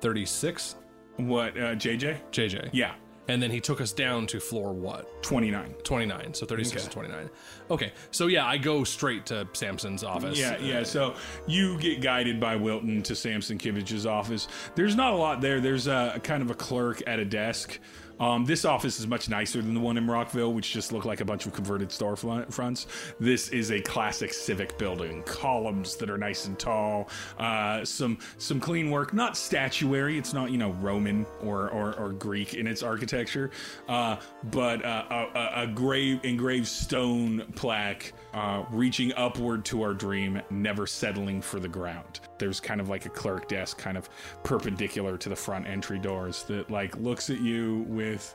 36 0.00 0.76
What, 1.16 1.56
uh, 1.56 1.74
JJ? 1.74 2.18
jj 2.32 2.70
Yeah, 2.72 2.94
and 3.28 3.42
then 3.42 3.50
he 3.50 3.60
took 3.60 3.80
us 3.80 3.92
down 3.92 4.26
to 4.28 4.40
floor 4.40 4.72
what 4.72 5.22
29. 5.22 5.74
29 5.82 6.34
so 6.34 6.44
36 6.44 6.84
to 6.84 6.90
29 6.90 7.30
okay 7.70 7.92
so 8.10 8.26
yeah 8.26 8.46
i 8.46 8.58
go 8.58 8.84
straight 8.84 9.24
to 9.26 9.48
samson's 9.54 10.04
office 10.04 10.38
Yeah, 10.38 10.58
yeah. 10.58 10.82
So 10.82 11.14
you 11.46 11.78
get 11.78 12.02
guided 12.02 12.38
by 12.38 12.56
Wilton 12.56 13.02
to 13.04 13.14
Samson 13.14 13.56
Kivich's 13.58 14.04
office. 14.06 14.48
There's 14.74 14.94
not 14.96 15.12
a 15.12 15.16
lot 15.16 15.40
there. 15.40 15.60
There's 15.60 15.86
a 15.86 16.20
kind 16.22 16.42
of 16.42 16.50
a 16.50 16.54
clerk 16.54 17.02
at 17.06 17.18
a 17.18 17.24
desk. 17.24 17.78
Um, 18.20 18.44
this 18.44 18.64
office 18.64 19.00
is 19.00 19.06
much 19.06 19.28
nicer 19.28 19.60
than 19.60 19.74
the 19.74 19.80
one 19.80 19.96
in 19.96 20.06
Rockville, 20.06 20.52
which 20.52 20.72
just 20.72 20.92
looked 20.92 21.06
like 21.06 21.20
a 21.20 21.24
bunch 21.24 21.46
of 21.46 21.52
converted 21.52 21.88
storefronts. 21.88 22.86
This 23.18 23.48
is 23.48 23.70
a 23.70 23.80
classic 23.80 24.32
civic 24.32 24.78
building, 24.78 25.22
columns 25.24 25.96
that 25.96 26.10
are 26.10 26.18
nice 26.18 26.46
and 26.46 26.58
tall, 26.58 27.08
uh, 27.38 27.84
some 27.84 28.18
some 28.38 28.60
clean 28.60 28.90
work, 28.90 29.12
not 29.12 29.36
statuary. 29.36 30.18
It's 30.18 30.32
not 30.32 30.50
you 30.50 30.58
know 30.58 30.72
Roman 30.72 31.26
or 31.42 31.70
or, 31.70 31.94
or 31.94 32.12
Greek 32.12 32.54
in 32.54 32.66
its 32.66 32.82
architecture, 32.82 33.50
uh, 33.88 34.16
but 34.44 34.84
uh, 34.84 35.04
a, 35.10 35.38
a, 35.38 35.62
a 35.62 35.66
grave 35.66 36.20
engraved 36.22 36.66
stone 36.66 37.44
plaque 37.54 38.12
uh, 38.34 38.64
reaching 38.70 39.12
upward 39.16 39.64
to 39.66 39.82
our 39.82 39.94
dream, 39.94 40.42
never 40.50 40.86
settling 40.86 41.40
for 41.40 41.60
the 41.60 41.68
ground. 41.68 42.20
There's 42.38 42.58
kind 42.58 42.80
of 42.80 42.88
like 42.88 43.06
a 43.06 43.08
clerk 43.08 43.48
desk, 43.48 43.78
kind 43.78 43.96
of 43.96 44.10
perpendicular 44.42 45.16
to 45.18 45.28
the 45.28 45.36
front 45.36 45.68
entry 45.68 46.00
doors, 46.00 46.42
that 46.44 46.68
like 46.70 46.96
looks 46.96 47.30
at 47.30 47.40
you 47.40 47.86
with 47.88 48.34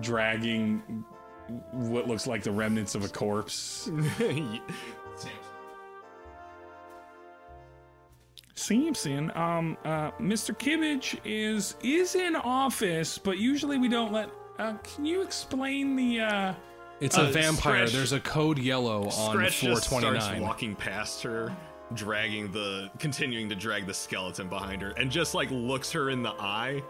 dragging 0.00 1.04
what 1.72 2.08
looks 2.08 2.26
like 2.26 2.42
the 2.42 2.52
remnants 2.52 2.94
of 2.94 3.04
a 3.04 3.08
corpse. 3.08 3.90
Samson, 8.54 9.32
um, 9.34 9.76
uh, 9.84 10.12
Mr. 10.12 10.56
Kibbage 10.56 11.18
is 11.24 11.74
is 11.82 12.14
in 12.14 12.36
office, 12.36 13.18
but 13.18 13.38
usually 13.38 13.78
we 13.78 13.88
don't 13.88 14.12
let 14.12 14.30
uh, 14.58 14.74
can 14.78 15.04
you 15.04 15.22
explain 15.22 15.96
the? 15.96 16.20
Uh, 16.20 16.54
It's 17.00 17.16
a 17.18 17.22
Uh, 17.22 17.30
vampire. 17.32 17.86
Scratch- 17.86 17.92
There's 17.92 18.12
a 18.12 18.20
code 18.20 18.58
yellow 18.58 19.04
on 19.06 19.10
Scratch 19.34 19.58
floor 19.58 19.74
just 19.74 19.86
starts 19.86 19.86
29. 19.88 20.40
walking 20.42 20.74
past 20.76 21.22
her, 21.24 21.54
dragging 21.94 22.50
the, 22.52 22.88
continuing 22.98 23.48
to 23.48 23.54
drag 23.54 23.86
the 23.86 23.92
skeleton 23.94 24.48
behind 24.48 24.80
her, 24.80 24.90
and 24.92 25.10
just 25.10 25.34
like 25.34 25.50
looks 25.50 25.90
her 25.92 26.10
in 26.10 26.22
the 26.22 26.30
eye, 26.38 26.82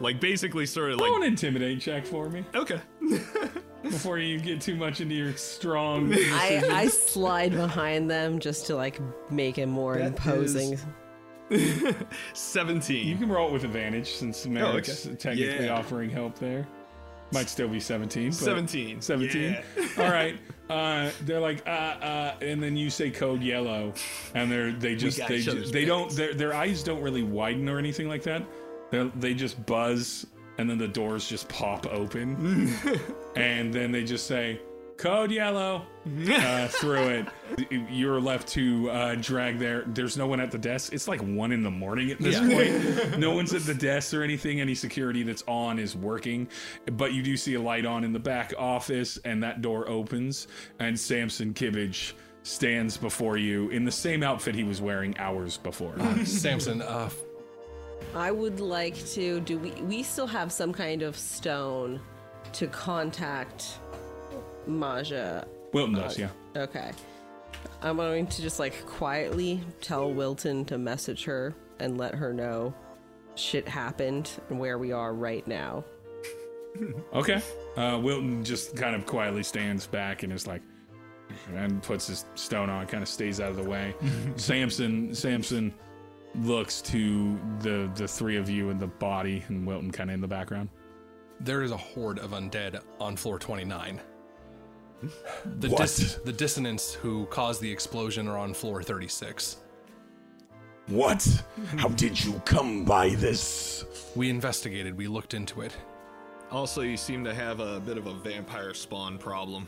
like 0.00 0.20
basically 0.20 0.66
sort 0.66 0.92
of 0.92 1.00
roll 1.00 1.14
an 1.16 1.20
like, 1.22 1.28
intimidate 1.30 1.80
check 1.80 2.04
for 2.06 2.28
me 2.28 2.44
okay, 2.54 2.80
before 3.82 4.18
you 4.18 4.38
get 4.38 4.60
too 4.60 4.76
much 4.76 5.00
into 5.00 5.14
your 5.14 5.34
strong. 5.36 6.12
I, 6.14 6.62
I 6.70 6.86
slide 6.88 7.52
behind 7.52 8.10
them 8.10 8.38
just 8.38 8.66
to 8.66 8.76
like 8.76 9.00
make 9.30 9.58
it 9.58 9.66
more 9.66 9.96
That 9.96 10.06
imposing. 10.08 10.78
You 11.50 11.94
seventeen. 12.34 13.18
can 13.18 13.28
roll 13.28 13.48
it 13.48 13.52
with 13.52 13.64
advantage 13.64 14.12
since 14.12 14.46
Merritt's 14.46 15.06
okay. 15.06 15.16
technically 15.16 15.66
Yeah. 15.66 15.76
offering 15.78 16.10
help 16.10 16.38
there. 16.38 16.66
Might 17.32 17.48
still 17.48 17.68
be 17.68 17.80
17. 17.80 18.28
But 18.30 18.34
17. 18.36 19.00
17. 19.00 19.42
Yeah. 19.42 19.62
All 19.98 20.10
right. 20.10 20.38
Uh, 20.70 21.10
they're 21.24 21.40
like, 21.40 21.66
uh, 21.66 21.70
uh, 21.70 22.34
and 22.40 22.62
then 22.62 22.76
you 22.76 22.90
say 22.90 23.10
code 23.10 23.42
yellow, 23.42 23.92
and 24.34 24.50
they're 24.50 24.72
they 24.72 24.96
just, 24.96 25.18
they, 25.28 25.36
each 25.36 25.44
ju- 25.44 25.52
other's 25.52 25.70
they 25.72 25.84
don't 25.84 26.10
their 26.12 26.34
their 26.34 26.54
eyes 26.54 26.82
don't 26.82 27.00
really 27.02 27.22
widen 27.22 27.68
or 27.68 27.78
anything 27.78 28.08
like 28.08 28.22
that. 28.24 28.42
They 28.90 29.10
they 29.16 29.34
just 29.34 29.64
buzz, 29.66 30.26
and 30.58 30.68
then 30.68 30.78
the 30.78 30.88
doors 30.88 31.28
just 31.28 31.48
pop 31.48 31.86
open, 31.86 32.72
and 33.36 33.72
then 33.72 33.92
they 33.92 34.02
just 34.02 34.26
say 34.26 34.60
code 34.96 35.30
yellow 35.30 35.86
uh, 36.30 36.68
through 36.68 37.08
it. 37.08 37.26
You're 37.90 38.20
left 38.20 38.48
to 38.48 38.90
uh, 38.90 39.14
drag 39.16 39.58
there. 39.58 39.84
There's 39.86 40.16
no 40.16 40.26
one 40.26 40.40
at 40.40 40.50
the 40.50 40.58
desk. 40.58 40.92
It's 40.92 41.08
like 41.08 41.20
one 41.20 41.52
in 41.52 41.62
the 41.62 41.70
morning 41.70 42.10
at 42.10 42.18
this 42.18 42.38
point. 42.38 43.18
no 43.18 43.34
one's 43.34 43.54
at 43.54 43.62
the 43.62 43.74
desk 43.74 44.14
or 44.14 44.22
anything. 44.22 44.60
Any 44.60 44.74
security 44.74 45.22
that's 45.22 45.44
on 45.46 45.78
is 45.78 45.96
working, 45.96 46.48
but 46.92 47.12
you 47.12 47.22
do 47.22 47.36
see 47.36 47.54
a 47.54 47.60
light 47.60 47.86
on 47.86 48.04
in 48.04 48.12
the 48.12 48.18
back 48.18 48.54
office, 48.58 49.18
and 49.24 49.42
that 49.42 49.62
door 49.62 49.88
opens, 49.88 50.48
and 50.78 50.98
Samson 50.98 51.54
Kibbage 51.54 52.12
stands 52.42 52.96
before 52.96 53.36
you 53.36 53.68
in 53.70 53.84
the 53.84 53.90
same 53.90 54.22
outfit 54.22 54.54
he 54.54 54.62
was 54.62 54.80
wearing 54.80 55.16
hours 55.18 55.58
before. 55.58 55.96
Samson, 56.24 56.80
uh, 56.80 57.10
I 58.14 58.30
would 58.30 58.60
like 58.60 59.04
to. 59.08 59.40
Do 59.40 59.58
we? 59.58 59.70
We 59.82 60.02
still 60.02 60.26
have 60.26 60.52
some 60.52 60.72
kind 60.72 61.02
of 61.02 61.16
stone 61.16 62.00
to 62.52 62.66
contact 62.68 63.78
Maja. 64.66 65.44
Wilton 65.72 65.94
does, 65.94 66.18
yeah. 66.18 66.28
Okay. 66.56 66.90
I'm 67.82 67.96
going 67.96 68.26
to 68.26 68.42
just 68.42 68.58
like 68.58 68.84
quietly 68.86 69.60
tell 69.80 70.12
Wilton 70.12 70.64
to 70.66 70.78
message 70.78 71.24
her 71.24 71.54
and 71.78 71.98
let 71.98 72.14
her 72.14 72.32
know 72.32 72.74
shit 73.34 73.68
happened 73.68 74.30
and 74.48 74.58
where 74.58 74.78
we 74.78 74.92
are 74.92 75.12
right 75.14 75.46
now. 75.46 75.84
Okay. 77.14 77.40
Uh, 77.78 77.98
Wilton 78.02 78.44
just 78.44 78.76
kind 78.76 78.94
of 78.94 79.06
quietly 79.06 79.42
stands 79.42 79.86
back 79.86 80.22
and 80.24 80.30
is 80.32 80.46
like, 80.46 80.60
and 81.54 81.82
puts 81.82 82.06
his 82.06 82.26
stone 82.34 82.68
on, 82.68 82.86
kind 82.86 83.02
of 83.02 83.08
stays 83.08 83.40
out 83.40 83.48
of 83.48 83.56
the 83.56 83.64
way. 83.64 83.94
Samson, 84.36 85.14
Samson 85.14 85.72
looks 86.34 86.82
to 86.82 87.40
the 87.60 87.90
the 87.94 88.06
three 88.06 88.36
of 88.36 88.50
you 88.50 88.68
and 88.68 88.78
the 88.78 88.88
body, 88.88 89.42
and 89.48 89.66
Wilton 89.66 89.90
kind 89.90 90.10
of 90.10 90.14
in 90.14 90.20
the 90.20 90.28
background. 90.28 90.68
there 91.40 91.62
is 91.62 91.70
a 91.70 91.76
horde 91.78 92.18
of 92.18 92.32
undead 92.32 92.82
on 93.00 93.16
floor 93.16 93.38
29. 93.38 93.98
The, 95.60 95.68
What? 95.68 95.78
dis- 95.78 96.18
the 96.24 96.32
dissonance 96.32 96.94
who 96.94 97.26
caused 97.26 97.60
the 97.60 97.70
explosion 97.70 98.28
are 98.28 98.38
on 98.38 98.54
floor 98.54 98.82
36. 98.82 99.58
What? 100.88 101.26
How 101.76 101.88
did 101.88 102.22
you 102.24 102.40
come 102.44 102.84
by 102.84 103.10
this? 103.10 103.84
We 104.14 104.30
investigated, 104.30 104.96
we 104.96 105.08
looked 105.08 105.34
into 105.34 105.62
it. 105.62 105.76
Also, 106.50 106.82
you 106.82 106.96
seem 106.96 107.24
to 107.24 107.34
have 107.34 107.58
a 107.60 107.80
bit 107.80 107.98
of 107.98 108.06
a 108.06 108.14
vampire 108.14 108.72
spawn 108.72 109.18
problem. 109.18 109.66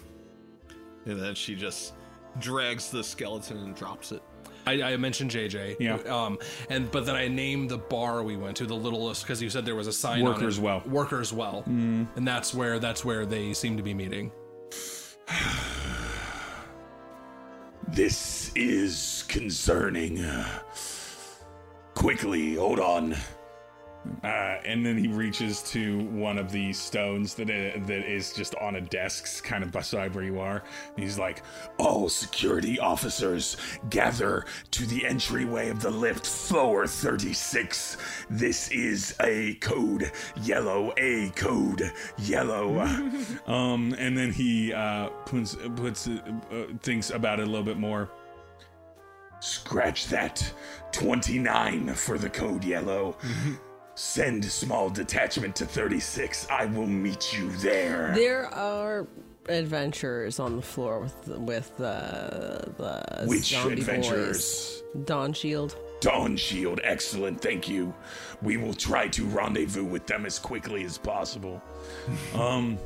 And 1.06 1.20
then 1.20 1.34
she 1.34 1.54
just 1.56 1.94
drags 2.38 2.90
the 2.90 3.02
skeleton 3.02 3.58
and 3.58 3.74
drops 3.74 4.12
it. 4.12 4.22
I, 4.66 4.82
I 4.92 4.96
mentioned 4.96 5.30
JJ. 5.30 5.76
Yeah. 5.80 5.96
Um, 6.06 6.38
and 6.68 6.90
but 6.90 7.06
then 7.06 7.16
I 7.16 7.26
named 7.26 7.70
the 7.70 7.78
bar 7.78 8.22
we 8.22 8.36
went 8.36 8.56
to, 8.58 8.66
the 8.66 8.76
littlest, 8.76 9.22
because 9.22 9.42
you 9.42 9.50
said 9.50 9.64
there 9.64 9.74
was 9.74 9.86
a 9.86 9.92
sign 9.92 10.20
on 10.20 10.32
Workers 10.34 10.58
it. 10.58 10.62
Well. 10.62 10.82
Workers 10.86 11.32
well. 11.32 11.62
And 11.66 12.06
that's 12.16 12.52
where 12.54 12.78
that's 12.78 13.04
where 13.04 13.24
they 13.26 13.54
seem 13.54 13.76
to 13.76 13.82
be 13.82 13.94
meeting. 13.94 14.30
This 17.88 18.52
is 18.54 19.24
concerning. 19.28 20.24
Quickly, 21.94 22.54
hold 22.54 22.78
on. 22.78 23.16
Uh, 24.24 24.26
and 24.64 24.84
then 24.84 24.96
he 24.98 25.08
reaches 25.08 25.62
to 25.62 25.98
one 26.10 26.38
of 26.38 26.50
the 26.50 26.72
stones 26.72 27.34
that 27.34 27.50
i- 27.50 27.78
that 27.78 28.10
is 28.10 28.32
just 28.32 28.54
on 28.56 28.76
a 28.76 28.80
desk, 28.80 29.44
kind 29.44 29.62
of 29.62 29.70
beside 29.72 30.14
where 30.14 30.24
you 30.24 30.40
are. 30.40 30.62
He's 30.96 31.18
like, 31.18 31.42
All 31.78 32.08
security 32.08 32.78
officers 32.78 33.56
gather 33.90 34.44
to 34.72 34.86
the 34.86 35.06
entryway 35.06 35.68
of 35.70 35.80
the 35.80 35.90
lift, 35.90 36.26
floor 36.26 36.86
36. 36.86 37.96
This 38.30 38.68
is 38.70 39.14
a 39.20 39.54
code 39.56 40.10
yellow, 40.42 40.92
a 40.96 41.30
code 41.30 41.92
yellow. 42.18 42.86
Um, 43.46 43.94
and 43.98 44.16
then 44.16 44.32
he 44.32 44.72
uh, 44.72 45.08
puts 45.24 45.56
puts 45.76 46.06
uh, 46.08 46.18
uh, 46.50 46.64
thinks 46.82 47.10
about 47.10 47.40
it 47.40 47.44
a 47.44 47.46
little 47.50 47.64
bit 47.64 47.78
more. 47.78 48.10
Scratch 49.40 50.08
that. 50.08 50.52
29 50.92 51.94
for 51.94 52.18
the 52.18 52.28
code 52.28 52.64
yellow. 52.64 53.16
Send 53.98 54.44
small 54.44 54.88
detachment 54.88 55.56
to 55.56 55.66
36. 55.66 56.46
I 56.52 56.66
will 56.66 56.86
meet 56.86 57.36
you 57.36 57.50
there. 57.56 58.12
There 58.14 58.46
are 58.46 59.08
adventurers 59.48 60.38
on 60.38 60.54
the 60.54 60.62
floor 60.62 61.00
with 61.00 61.26
with 61.26 61.76
the 61.78 62.72
the 62.76 63.24
Which 63.26 63.46
zombie 63.46 63.72
adventurers? 63.72 64.82
boys. 64.94 65.04
Dawn 65.04 65.32
Shield. 65.32 65.76
Dawn 66.00 66.36
Shield, 66.36 66.78
excellent, 66.84 67.40
thank 67.40 67.68
you. 67.68 67.92
We 68.40 68.56
will 68.56 68.72
try 68.72 69.08
to 69.08 69.24
rendezvous 69.24 69.82
with 69.82 70.06
them 70.06 70.26
as 70.26 70.38
quickly 70.38 70.84
as 70.84 70.96
possible. 70.96 71.60
um, 72.36 72.78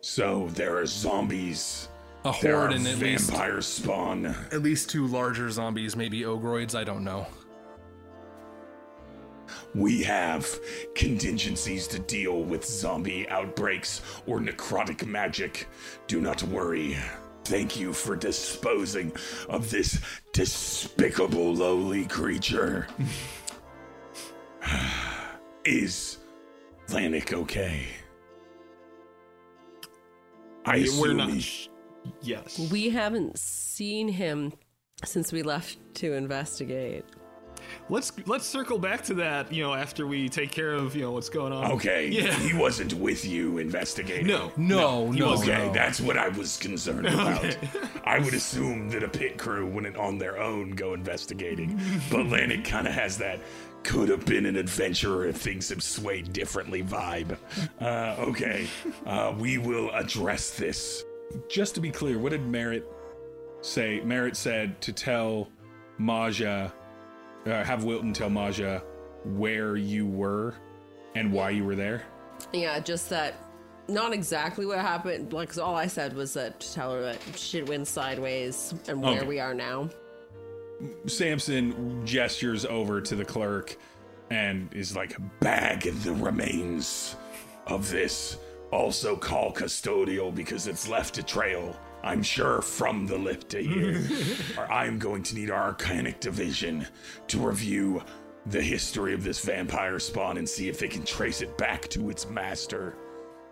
so 0.00 0.48
there 0.54 0.78
are 0.78 0.86
zombies. 0.86 1.90
A 2.24 2.32
horde 2.32 2.72
and 2.72 2.86
at 2.86 2.98
least 2.98 3.28
vampire 3.30 3.60
spawn. 3.60 4.24
at 4.50 4.62
least 4.62 4.88
two 4.88 5.06
larger 5.08 5.50
zombies, 5.50 5.94
maybe 5.94 6.20
ogroids, 6.20 6.74
I 6.74 6.84
don't 6.84 7.04
know. 7.04 7.26
We 9.74 10.02
have 10.02 10.46
contingencies 10.94 11.86
to 11.88 11.98
deal 11.98 12.42
with 12.42 12.64
zombie 12.64 13.28
outbreaks 13.28 14.02
or 14.26 14.38
necrotic 14.38 15.06
magic. 15.06 15.66
Do 16.06 16.20
not 16.20 16.42
worry. 16.44 16.96
Thank 17.44 17.78
you 17.80 17.92
for 17.92 18.14
disposing 18.14 19.12
of 19.48 19.70
this 19.70 20.00
despicable 20.32 21.54
lowly 21.54 22.04
creature. 22.06 22.86
Is 25.64 26.18
Lanik 26.88 27.32
okay? 27.32 27.86
I 30.64 30.76
We're 30.78 30.82
assume 30.84 31.16
not. 31.16 31.30
he- 31.30 31.68
yes. 32.20 32.58
We 32.70 32.90
haven't 32.90 33.38
seen 33.38 34.08
him 34.08 34.52
since 35.04 35.32
we 35.32 35.42
left 35.42 35.78
to 35.96 36.12
investigate. 36.12 37.04
Let's 37.88 38.12
let's 38.26 38.46
circle 38.46 38.78
back 38.78 39.02
to 39.04 39.14
that. 39.14 39.52
You 39.52 39.62
know, 39.64 39.74
after 39.74 40.06
we 40.06 40.28
take 40.28 40.50
care 40.50 40.72
of 40.72 40.94
you 40.96 41.02
know 41.02 41.12
what's 41.12 41.28
going 41.28 41.52
on. 41.52 41.72
Okay, 41.72 42.08
Yeah. 42.08 42.32
he 42.34 42.56
wasn't 42.56 42.94
with 42.94 43.24
you 43.24 43.58
investigating. 43.58 44.26
No. 44.26 44.52
No, 44.56 45.10
he 45.10 45.20
no. 45.20 45.34
Okay, 45.34 45.66
no. 45.66 45.72
that's 45.72 46.00
what 46.00 46.16
I 46.16 46.28
was 46.28 46.56
concerned 46.56 47.06
about. 47.06 47.56
I 48.04 48.18
would 48.18 48.34
assume 48.34 48.88
that 48.90 49.02
a 49.02 49.08
pit 49.08 49.38
crew 49.38 49.66
wouldn't 49.66 49.96
on 49.96 50.18
their 50.18 50.40
own 50.40 50.70
go 50.72 50.94
investigating, 50.94 51.80
but 52.10 52.20
Lanik 52.26 52.64
kind 52.64 52.86
of 52.86 52.92
has 52.94 53.18
that 53.18 53.40
could 53.84 54.08
have 54.08 54.24
been 54.24 54.46
an 54.46 54.56
adventurer 54.56 55.26
if 55.26 55.36
things 55.36 55.68
have 55.68 55.82
swayed 55.82 56.32
differently 56.32 56.82
vibe. 56.84 57.36
Uh, 57.80 58.14
okay, 58.20 58.68
uh, 59.06 59.34
we 59.38 59.58
will 59.58 59.90
address 59.90 60.56
this. 60.56 61.04
Just 61.48 61.74
to 61.74 61.80
be 61.80 61.90
clear, 61.90 62.18
what 62.18 62.30
did 62.30 62.46
Merritt 62.46 62.86
say? 63.60 64.00
Merritt 64.04 64.36
said 64.36 64.80
to 64.82 64.92
tell 64.92 65.48
Maja, 65.98 66.70
uh, 67.46 67.62
have 67.64 67.84
Wilton 67.84 68.12
tell 68.12 68.30
Maja 68.30 68.82
where 69.24 69.76
you 69.76 70.06
were 70.06 70.54
and 71.14 71.32
why 71.32 71.50
you 71.50 71.64
were 71.64 71.74
there. 71.76 72.02
Yeah, 72.52 72.78
just 72.80 73.08
that. 73.10 73.34
Not 73.88 74.12
exactly 74.12 74.64
what 74.64 74.78
happened. 74.78 75.32
Like, 75.32 75.48
'cause 75.48 75.58
all 75.58 75.74
I 75.74 75.86
said 75.88 76.14
was 76.14 76.34
that 76.34 76.60
to 76.60 76.72
tell 76.72 76.92
her 76.94 77.02
that 77.02 77.18
shit 77.36 77.68
went 77.68 77.86
sideways 77.88 78.72
and 78.88 79.02
where 79.02 79.18
Okay. 79.18 79.26
we 79.26 79.40
are 79.40 79.54
now. 79.54 79.90
Samson 81.06 82.04
gestures 82.06 82.64
over 82.64 83.00
to 83.00 83.14
the 83.16 83.24
clerk 83.24 83.76
and 84.30 84.72
is 84.72 84.96
like, 84.96 85.16
Bag 85.40 85.82
the 86.02 86.12
remains 86.12 87.16
of 87.66 87.90
this. 87.90 88.38
Also 88.70 89.14
call 89.16 89.52
custodial 89.52 90.34
because 90.34 90.66
it's 90.66 90.88
left 90.88 91.18
a 91.18 91.22
trail. 91.22 91.76
I'm 92.02 92.22
sure 92.22 92.62
from 92.62 93.06
the 93.06 93.16
lift 93.16 93.50
to 93.50 93.62
here. 93.62 94.02
I'm 94.70 94.98
going 94.98 95.22
to 95.24 95.34
need 95.34 95.50
our 95.50 95.74
Arcanic 95.74 96.20
division 96.20 96.86
to 97.28 97.38
review 97.38 98.02
the 98.46 98.62
history 98.62 99.14
of 99.14 99.22
this 99.22 99.44
vampire 99.44 99.98
spawn 99.98 100.36
and 100.36 100.48
see 100.48 100.68
if 100.68 100.78
they 100.78 100.88
can 100.88 101.04
trace 101.04 101.42
it 101.42 101.56
back 101.56 101.88
to 101.88 102.10
its 102.10 102.28
master. 102.28 102.96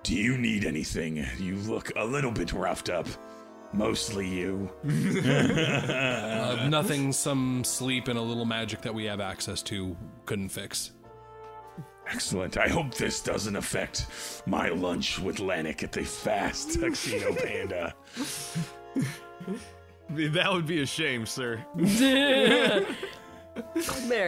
Do 0.02 0.14
you 0.14 0.36
need 0.36 0.64
anything? 0.64 1.24
You 1.38 1.56
look 1.56 1.92
a 1.96 2.04
little 2.04 2.32
bit 2.32 2.52
roughed 2.52 2.88
up. 2.90 3.06
Mostly 3.72 4.26
you. 4.26 4.70
Uh, 6.50 6.66
nothing, 6.68 7.12
some 7.12 7.62
sleep 7.62 8.08
and 8.08 8.18
a 8.18 8.22
little 8.22 8.44
magic 8.44 8.80
that 8.82 8.92
we 8.92 9.04
have 9.04 9.20
access 9.20 9.62
to 9.62 9.96
couldn't 10.26 10.48
fix. 10.48 10.90
Excellent. 12.12 12.56
I 12.56 12.68
hope 12.68 12.94
this 12.94 13.20
doesn't 13.20 13.56
affect 13.56 14.06
my 14.46 14.68
lunch 14.68 15.18
with 15.18 15.38
Lanik 15.38 15.82
at 15.82 15.90
the 15.92 16.04
Fast 16.04 16.74
Tuxedo 16.80 17.34
Panda. 17.34 17.94
That 20.12 20.52
would 20.52 20.66
be 20.66 20.82
a 20.82 20.86
shame, 20.86 21.24
sir. 21.24 21.64
Mara 21.76 22.84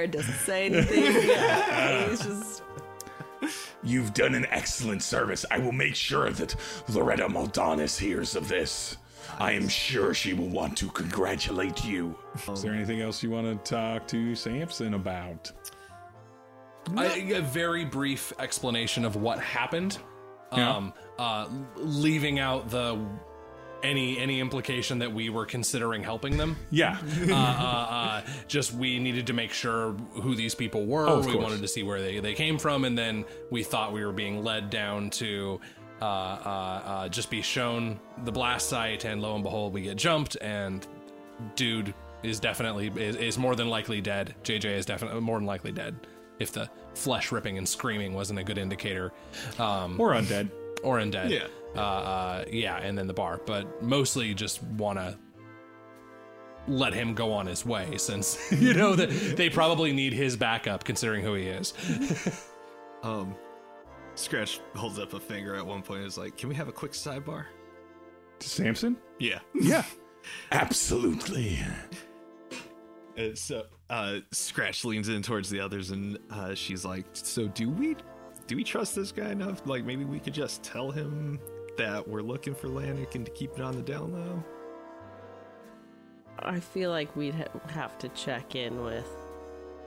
doesn't 0.06 0.34
say 0.34 0.66
anything. 0.66 1.02
He's 2.08 2.24
just. 2.24 2.62
You've 3.82 4.14
done 4.14 4.36
an 4.36 4.46
excellent 4.50 5.02
service. 5.02 5.44
I 5.50 5.58
will 5.58 5.72
make 5.72 5.96
sure 5.96 6.30
that 6.30 6.54
Loretta 6.88 7.26
Maldonis 7.28 7.98
hears 7.98 8.36
of 8.36 8.46
this. 8.48 8.96
I 9.40 9.52
am 9.52 9.68
sure 9.68 10.14
she 10.14 10.34
will 10.34 10.48
want 10.48 10.76
to 10.78 10.88
congratulate 10.88 11.84
you. 11.84 12.16
Is 12.48 12.62
there 12.62 12.74
anything 12.74 13.00
else 13.00 13.20
you 13.22 13.30
want 13.30 13.64
to 13.64 13.74
talk 13.74 14.06
to 14.08 14.34
Samson 14.36 14.94
about? 14.94 15.50
I, 16.96 17.06
a 17.34 17.40
very 17.40 17.84
brief 17.84 18.32
explanation 18.38 19.04
of 19.04 19.16
what 19.16 19.38
happened, 19.38 19.98
Yeah. 20.56 20.76
um, 20.76 20.92
uh, 21.18 21.48
leaving 21.76 22.38
out 22.38 22.70
the 22.70 22.98
any 23.82 24.16
any 24.18 24.38
implication 24.38 25.00
that 25.00 25.12
we 25.12 25.28
were 25.28 25.44
considering 25.44 26.02
helping 26.04 26.36
them. 26.36 26.56
Yeah. 26.70 26.98
uh, 27.28 27.34
uh, 27.34 27.36
uh, 27.36 28.22
just 28.46 28.72
we 28.74 28.98
needed 28.98 29.26
to 29.28 29.32
make 29.32 29.52
sure 29.52 29.92
who 30.22 30.34
these 30.36 30.54
people 30.54 30.86
were. 30.86 31.08
Oh, 31.08 31.18
we 31.20 31.32
course. 31.32 31.36
wanted 31.42 31.62
to 31.62 31.68
see 31.68 31.82
where 31.82 32.00
they, 32.00 32.20
they 32.20 32.34
came 32.34 32.58
from, 32.58 32.84
and 32.84 32.96
then 32.96 33.24
we 33.50 33.62
thought 33.64 33.92
we 33.92 34.04
were 34.04 34.12
being 34.12 34.44
led 34.44 34.70
down 34.70 35.10
to 35.10 35.60
uh, 36.00 36.04
uh, 36.04 36.82
uh, 36.84 37.08
just 37.08 37.30
be 37.30 37.42
shown 37.42 37.98
the 38.24 38.32
blast 38.32 38.68
site, 38.68 39.04
and 39.04 39.20
lo 39.22 39.34
and 39.34 39.42
behold, 39.42 39.72
we 39.72 39.82
get 39.82 39.96
jumped, 39.96 40.36
and 40.40 40.86
dude 41.56 41.92
is 42.22 42.38
definitely 42.38 42.86
is, 42.96 43.16
is 43.16 43.38
more 43.38 43.56
than 43.56 43.68
likely 43.68 44.00
dead. 44.00 44.34
JJ 44.44 44.76
is 44.76 44.86
definitely 44.86 45.20
more 45.20 45.38
than 45.38 45.46
likely 45.46 45.72
dead. 45.72 45.96
If 46.38 46.52
the 46.52 46.68
flesh 46.94 47.30
ripping 47.32 47.58
and 47.58 47.68
screaming 47.68 48.14
wasn't 48.14 48.38
a 48.38 48.44
good 48.44 48.58
indicator, 48.58 49.12
um, 49.58 50.00
Or 50.00 50.12
undead. 50.12 50.50
or 50.82 50.98
undead. 50.98 51.30
Yeah. 51.30 51.46
Uh, 51.74 51.80
uh, 51.80 52.44
yeah, 52.50 52.76
and 52.78 52.98
then 52.98 53.06
the 53.06 53.14
bar, 53.14 53.40
but 53.46 53.82
mostly 53.82 54.34
just 54.34 54.62
want 54.62 54.98
to 54.98 55.16
let 56.68 56.92
him 56.94 57.14
go 57.14 57.32
on 57.32 57.46
his 57.46 57.64
way 57.66 57.96
since 57.96 58.38
you 58.60 58.72
know 58.74 58.94
that 58.94 59.08
they 59.36 59.48
probably 59.50 59.92
need 59.92 60.12
his 60.12 60.36
backup 60.36 60.84
considering 60.84 61.22
who 61.24 61.34
he 61.34 61.44
is. 61.46 61.74
Um, 63.02 63.34
Scratch 64.14 64.60
holds 64.76 64.96
up 65.00 65.12
a 65.12 65.18
finger 65.18 65.56
at 65.56 65.66
one 65.66 65.82
point. 65.82 65.98
and 66.02 66.06
is 66.06 66.16
like, 66.16 66.36
"Can 66.36 66.48
we 66.48 66.54
have 66.54 66.68
a 66.68 66.72
quick 66.72 66.92
sidebar?" 66.92 67.46
Samson? 68.38 68.96
Yeah. 69.18 69.40
Yeah. 69.60 69.82
Absolutely. 70.52 71.58
Uh, 73.18 73.34
so 73.34 73.64
uh, 73.90 74.18
Scratch 74.30 74.84
leans 74.84 75.08
in 75.08 75.22
towards 75.22 75.50
the 75.50 75.60
others, 75.60 75.90
and 75.90 76.18
uh, 76.30 76.54
she's 76.54 76.84
like, 76.84 77.04
"So 77.12 77.46
do 77.48 77.68
we? 77.70 77.96
Do 78.46 78.56
we 78.56 78.64
trust 78.64 78.94
this 78.94 79.12
guy 79.12 79.30
enough? 79.30 79.62
Like 79.66 79.84
maybe 79.84 80.04
we 80.04 80.18
could 80.18 80.34
just 80.34 80.62
tell 80.62 80.90
him 80.90 81.38
that 81.76 82.06
we're 82.06 82.22
looking 82.22 82.54
for 82.54 82.68
Lanik 82.68 83.14
and 83.14 83.24
to 83.26 83.32
keep 83.32 83.52
it 83.52 83.60
on 83.60 83.76
the 83.76 83.82
down 83.82 84.12
low." 84.12 84.44
I 86.38 86.58
feel 86.58 86.90
like 86.90 87.14
we'd 87.14 87.34
ha- 87.34 87.60
have 87.68 87.98
to 87.98 88.08
check 88.10 88.54
in 88.56 88.82
with 88.82 89.06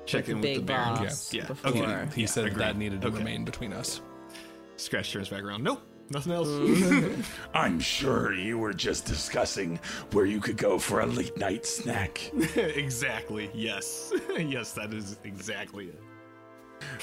Check 0.05 0.25
the 0.25 0.31
in 0.31 0.37
with 0.37 0.43
big 0.43 0.55
the 0.57 0.61
Baron. 0.63 0.95
boss 1.03 1.33
Yeah. 1.33 1.47
before. 1.47 1.71
Okay. 1.71 2.07
He 2.15 2.21
Yeah, 2.21 2.27
said 2.27 2.45
agreed. 2.45 2.59
that 2.61 2.77
needed 2.77 3.01
to 3.01 3.07
Okay. 3.07 3.17
remain 3.17 3.43
between 3.43 3.73
us. 3.73 3.99
Scratch 4.77 5.11
turns 5.11 5.29
back 5.29 5.41
around. 5.43 5.63
Nope, 5.63 5.81
nothing 6.09 6.33
else. 6.33 6.49
I'm 7.53 7.79
sure 7.79 8.33
you 8.33 8.57
were 8.57 8.73
just 8.73 9.05
discussing 9.05 9.79
where 10.11 10.25
you 10.25 10.39
could 10.39 10.57
go 10.57 10.77
for 10.77 11.01
a 11.01 11.05
late 11.05 11.37
night 11.37 11.65
snack. 11.65 12.31
exactly. 12.55 13.49
Yes. 13.53 14.13
yes, 14.37 14.73
that 14.73 14.93
is 14.93 15.17
exactly 15.23 15.85
it. 15.85 16.01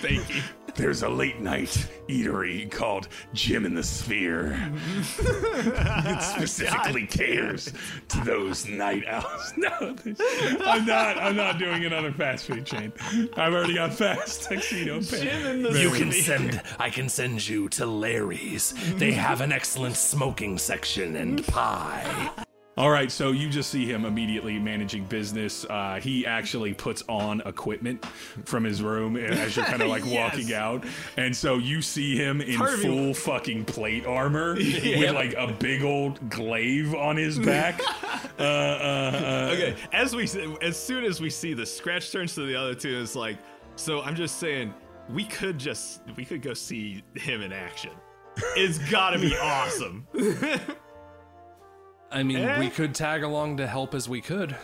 Thank 0.00 0.34
you. 0.34 0.42
There's 0.74 1.02
a 1.02 1.08
late 1.08 1.40
night 1.40 1.88
eatery 2.08 2.70
called 2.70 3.08
Jim 3.34 3.66
in 3.66 3.74
the 3.74 3.82
Sphere. 3.82 4.56
it 5.18 6.22
specifically 6.22 7.04
caters 7.06 7.72
to 8.08 8.20
those 8.24 8.66
night 8.66 9.04
owls. 9.08 9.54
No, 9.58 9.96
I'm 10.64 10.86
not. 10.86 11.18
I'm 11.18 11.34
not 11.34 11.58
doing 11.58 11.84
another 11.84 12.12
fast 12.12 12.46
food 12.46 12.64
chain. 12.64 12.92
I've 13.36 13.52
already 13.52 13.74
got 13.74 13.92
fast 13.92 14.44
tuxedo 14.44 15.00
panda. 15.00 15.72
You 15.80 15.90
can 15.90 16.12
send. 16.12 16.62
I 16.78 16.90
can 16.90 17.08
send 17.08 17.46
you 17.46 17.68
to 17.70 17.84
Larry's. 17.84 18.74
They 18.94 19.12
have 19.12 19.40
an 19.40 19.50
excellent 19.50 19.96
smoking 19.96 20.58
section 20.58 21.16
and 21.16 21.44
pie. 21.48 22.46
All 22.78 22.90
right, 22.90 23.10
so 23.10 23.32
you 23.32 23.48
just 23.48 23.70
see 23.70 23.86
him 23.86 24.04
immediately 24.04 24.56
managing 24.56 25.04
business. 25.06 25.64
Uh, 25.68 25.98
he 26.00 26.24
actually 26.24 26.72
puts 26.74 27.02
on 27.08 27.40
equipment 27.44 28.04
from 28.44 28.62
his 28.62 28.82
room 28.82 29.16
as 29.16 29.56
you're 29.56 29.64
kind 29.64 29.82
of 29.82 29.88
like 29.88 30.04
Yes. 30.06 30.14
walking 30.32 30.54
out, 30.54 30.84
and 31.16 31.36
so 31.36 31.56
you 31.58 31.82
see 31.82 32.14
him 32.16 32.40
in 32.40 32.56
me- 32.60 32.76
full 32.76 33.14
fucking 33.14 33.64
plate 33.64 34.06
armor 34.06 34.54
with 34.54 35.12
like 35.12 35.34
a 35.34 35.48
big 35.58 35.82
old 35.82 36.30
glaive 36.30 36.94
on 36.94 37.16
his 37.16 37.36
back. 37.36 37.80
uh, 38.38 38.42
uh, 38.42 38.44
uh, 38.44 39.50
Okay, 39.54 39.74
as 39.92 40.14
we 40.14 40.28
as 40.62 40.80
soon 40.80 41.02
as 41.04 41.20
we 41.20 41.30
see 41.30 41.54
the 41.54 41.66
Scratch 41.66 42.12
turns 42.12 42.36
to 42.36 42.46
the 42.46 42.54
other 42.54 42.76
two 42.76 42.90
and 42.94 43.02
is 43.02 43.16
like, 43.16 43.38
"So 43.74 44.02
I'm 44.02 44.14
just 44.14 44.38
saying, 44.38 44.72
we 45.10 45.24
could 45.24 45.58
just 45.58 46.02
we 46.16 46.24
could 46.24 46.42
go 46.42 46.54
see 46.54 47.02
him 47.16 47.42
in 47.42 47.52
action. 47.52 47.90
It's 48.54 48.78
gotta 48.88 49.18
be 49.18 49.36
awesome." 49.36 50.06
I 52.10 52.22
mean, 52.22 52.38
Eh? 52.38 52.58
we 52.58 52.70
could 52.70 52.94
tag 52.94 53.22
along 53.22 53.58
to 53.58 53.66
help 53.66 53.94
as 53.94 54.08
we 54.08 54.20
could. 54.20 54.56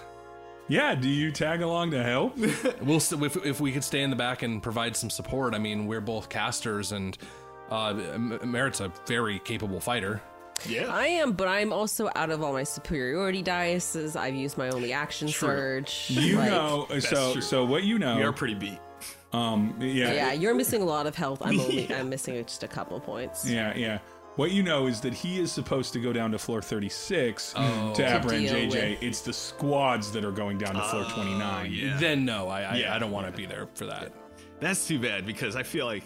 yeah, 0.69 0.95
do 0.95 1.09
you 1.09 1.31
tag 1.31 1.61
along 1.63 1.91
to 1.91 2.03
help? 2.03 2.37
We'll 2.83 2.97
s- 2.97 3.13
if, 3.13 3.37
if 3.45 3.61
we 3.61 3.73
could 3.73 3.85
stay 3.85 4.03
in 4.03 4.11
the 4.11 4.17
back 4.17 4.43
and 4.43 4.63
provide 4.63 4.97
some 4.97 5.11
support. 5.11 5.55
I 5.55 5.59
mean, 5.59 5.87
we're 5.87 6.01
both 6.01 6.29
casters, 6.29 6.93
and 6.93 7.17
uh, 7.71 7.89
M- 8.15 8.39
Merritt's 8.45 8.81
a 8.81 8.91
very 9.07 9.39
capable 9.41 9.81
fighter. 9.81 10.23
Yeah, 10.67 10.87
I 10.95 11.07
am, 11.07 11.33
but 11.33 11.49
I'm 11.49 11.73
also 11.73 12.09
out 12.15 12.31
of 12.31 12.43
all 12.43 12.53
my 12.53 12.63
superiority 12.63 13.43
dice. 13.43 13.95
I've 14.17 14.35
used 14.37 14.57
my 14.57 14.71
only 14.71 14.93
action 14.93 15.29
surge. 15.29 16.07
You 16.09 16.37
like- 16.39 16.51
know, 16.51 16.87
so 17.01 17.33
true. 17.35 17.43
so 17.43 17.65
what 17.65 17.83
you 17.85 17.99
know, 17.99 18.17
we 18.17 18.23
are 18.23 18.33
pretty 18.33 18.55
beat. 18.55 18.79
um, 19.33 19.75
yeah, 19.81 20.13
Yeah, 20.13 20.33
you're 20.33 20.55
missing 20.55 20.81
a 20.81 20.85
lot 20.87 21.07
of 21.07 21.15
health. 21.17 21.43
I'm 21.45 21.59
only 21.61 21.93
I'm 21.95 22.09
missing 22.09 22.43
just 22.45 22.63
a 22.63 22.69
couple 22.69 22.99
points. 23.01 23.49
Yeah, 23.51 23.75
yeah. 23.77 23.99
What 24.37 24.51
you 24.51 24.63
know 24.65 24.87
is 24.89 25.01
that 25.03 25.15
he 25.15 25.39
is 25.39 25.53
supposed 25.53 25.93
to 25.93 26.01
go 26.01 26.13
down 26.13 26.33
to 26.33 26.39
floor 26.39 26.61
36 26.61 27.53
to 27.53 27.61
apprehend 28.05 28.49
deal 28.49 28.71
JJ. 28.71 28.91
with- 28.91 29.03
It's 29.03 29.21
the 29.21 29.33
squads 29.33 30.11
that 30.13 30.25
are 30.25 30.33
going 30.33 30.59
down 30.59 30.75
to 30.75 30.83
floor 30.83 31.05
29. 31.05 31.73
Yeah, 31.73 31.97
Then 31.99 32.25
no, 32.25 32.49
I 32.49 32.63
I, 32.63 32.77
Yeah. 32.79 32.95
I 32.95 32.99
don't 32.99 33.13
want 33.13 33.27
to 33.27 33.33
be 33.33 33.47
there 33.47 33.69
for 33.75 33.87
that. 33.87 34.13
that's 34.61 34.87
too 34.89 34.99
bad 34.99 35.25
because 35.27 35.55
I 35.57 35.63
feel 35.63 35.87
like 35.87 36.05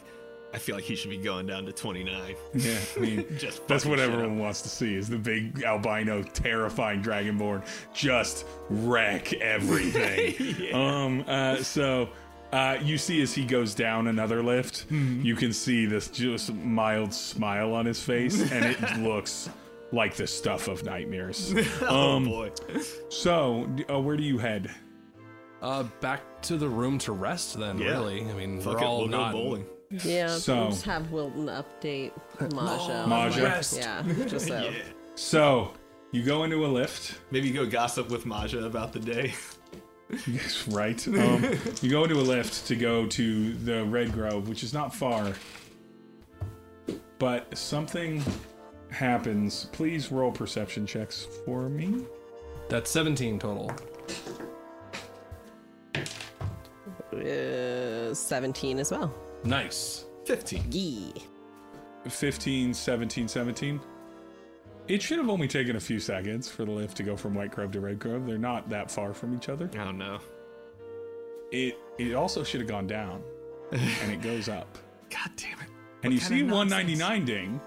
I 0.55 0.57
feel 0.57 0.77
like 0.77 0.85
he 0.85 0.97
should 0.97 1.11
be 1.11 1.19
going 1.19 1.47
down 1.47 1.67
to 1.67 1.73
29. 1.73 2.35
Yeah, 2.55 2.79
I 2.97 3.01
mean, 3.01 3.25
Just 3.39 3.69
that's 3.69 3.85
what 3.85 3.99
shit 3.99 4.09
everyone 4.11 4.39
wants 4.39 4.63
to 4.63 4.71
see 4.71 4.95
is 4.95 5.07
the 5.07 5.19
big 5.19 5.63
albino, 5.63 6.23
terrifying 6.23 7.03
dragonborn 7.03 7.63
just 7.93 8.47
wreck 8.71 9.33
everything. 9.35 10.73
Um, 10.75 11.25
uh, 11.27 11.57
so 11.63 12.09
uh, 12.53 12.79
you 12.83 12.97
see 12.99 13.21
as 13.23 13.35
he 13.35 13.45
goes 13.45 13.75
down 13.75 14.07
another 14.09 14.43
lift, 14.43 14.87
you 14.91 15.35
can 15.37 15.53
see 15.53 15.87
this 15.87 16.09
just 16.09 16.53
mild 16.55 17.13
smile 17.13 17.75
on 17.75 17.85
his 17.87 18.03
face, 18.03 18.51
and 18.53 18.65
it 18.65 18.99
looks 19.01 19.49
like 19.93 20.15
the 20.17 20.27
stuff 20.27 20.69
of 20.69 20.85
nightmares. 20.85 21.55
oh 21.83 22.17
Um, 22.17 22.25
boy. 22.25 22.51
So, 23.09 23.69
uh, 23.91 23.99
where 24.01 24.17
do 24.17 24.23
you 24.23 24.39
head? 24.39 24.71
Uh, 25.61 25.85
back 26.01 26.21
to 26.43 26.57
the 26.57 26.69
room 26.69 26.99
to 26.99 27.13
rest. 27.13 27.59
Then 27.59 27.79
Yeah. 27.79 27.89
really, 27.93 28.21
I 28.29 28.33
mean, 28.35 28.61
Fuck 28.61 28.75
we're 28.75 28.79
it, 28.83 28.85
all 28.87 28.99
we'll 29.01 29.09
not. 29.09 29.33
bowling. 29.33 29.67
Yeah, 30.05 30.29
So- 30.29 30.69
just 30.69 30.85
have 30.85 31.11
Wilton 31.11 31.47
update 31.47 32.13
Maja. 32.55 33.07
Maja. 33.07 33.43
Rest. 33.43 33.77
Yeah, 33.79 34.03
just 34.27 34.47
so. 34.49 34.59
Yeah. 34.65 34.71
So 35.15 35.73
you 36.13 36.23
go 36.23 36.45
into 36.45 36.65
a 36.65 36.69
lift, 36.69 37.19
Maybe 37.31 37.51
go 37.51 37.67
gossip 37.67 38.09
with 38.11 38.25
Maja 38.27 38.65
about 38.65 38.93
the 38.93 39.01
day. 39.01 39.35
Yes, 40.27 40.67
right? 40.69 41.07
Um, 41.09 41.45
you 41.83 41.91
go 41.91 42.05
into 42.05 42.17
a 42.17 42.23
lift 42.23 42.67
to 42.69 42.77
go 42.77 43.07
to 43.07 43.55
the 43.55 43.85
Red 43.85 44.13
Grove, 44.13 44.49
which 44.49 44.63
is 44.63 44.73
not 44.73 44.95
far. 44.95 45.33
But 47.19 47.57
something 47.59 48.23
happens. 48.91 49.67
Please 49.73 50.13
roll 50.13 50.31
perception 50.31 50.87
checks 50.87 51.27
for 51.45 51.69
me. 51.69 52.05
That's 52.69 52.91
17 52.91 53.39
total. 53.39 53.73
Uh, 57.13 58.15
17 58.15 58.79
as 58.79 58.91
well. 58.91 59.13
Nice. 59.45 60.05
15. 60.27 60.65
Yee. 60.71 61.13
15, 62.09 62.75
17, 62.75 63.29
17. 63.29 63.81
It 64.89 65.03
should 65.03 65.19
have 65.19 65.29
only 65.29 65.49
taken 65.49 65.77
a 65.77 65.81
few 65.81 66.01
seconds 66.01 66.49
for 66.49 66.65
the 66.65 66.71
lift 66.71 66.97
to 66.97 67.03
go 67.03 67.15
from 67.17 67.35
White 67.35 67.51
Grove 67.51 67.73
to 67.73 67.81
Red 67.81 67.99
Grove. 67.99 68.27
They're 68.27 68.39
not 68.39 68.71
that 68.71 68.91
far 68.91 69.13
from 69.13 69.37
each 69.37 69.49
other. 69.51 69.71
Oh 69.79 69.91
no. 69.91 70.19
It 71.53 71.79
it 71.99 72.15
also 72.15 72.43
should 72.43 72.61
have 72.61 72.69
gone 72.69 72.87
down, 72.87 73.23
and 73.73 74.13
it 74.13 74.23
goes 74.23 74.49
up. 74.49 74.79
God 75.11 75.31
damn 75.37 75.59
it. 75.61 75.69
and 76.03 76.13
you 76.13 76.21
see 76.21 76.43
199 76.43 77.25
ding. 77.25 77.61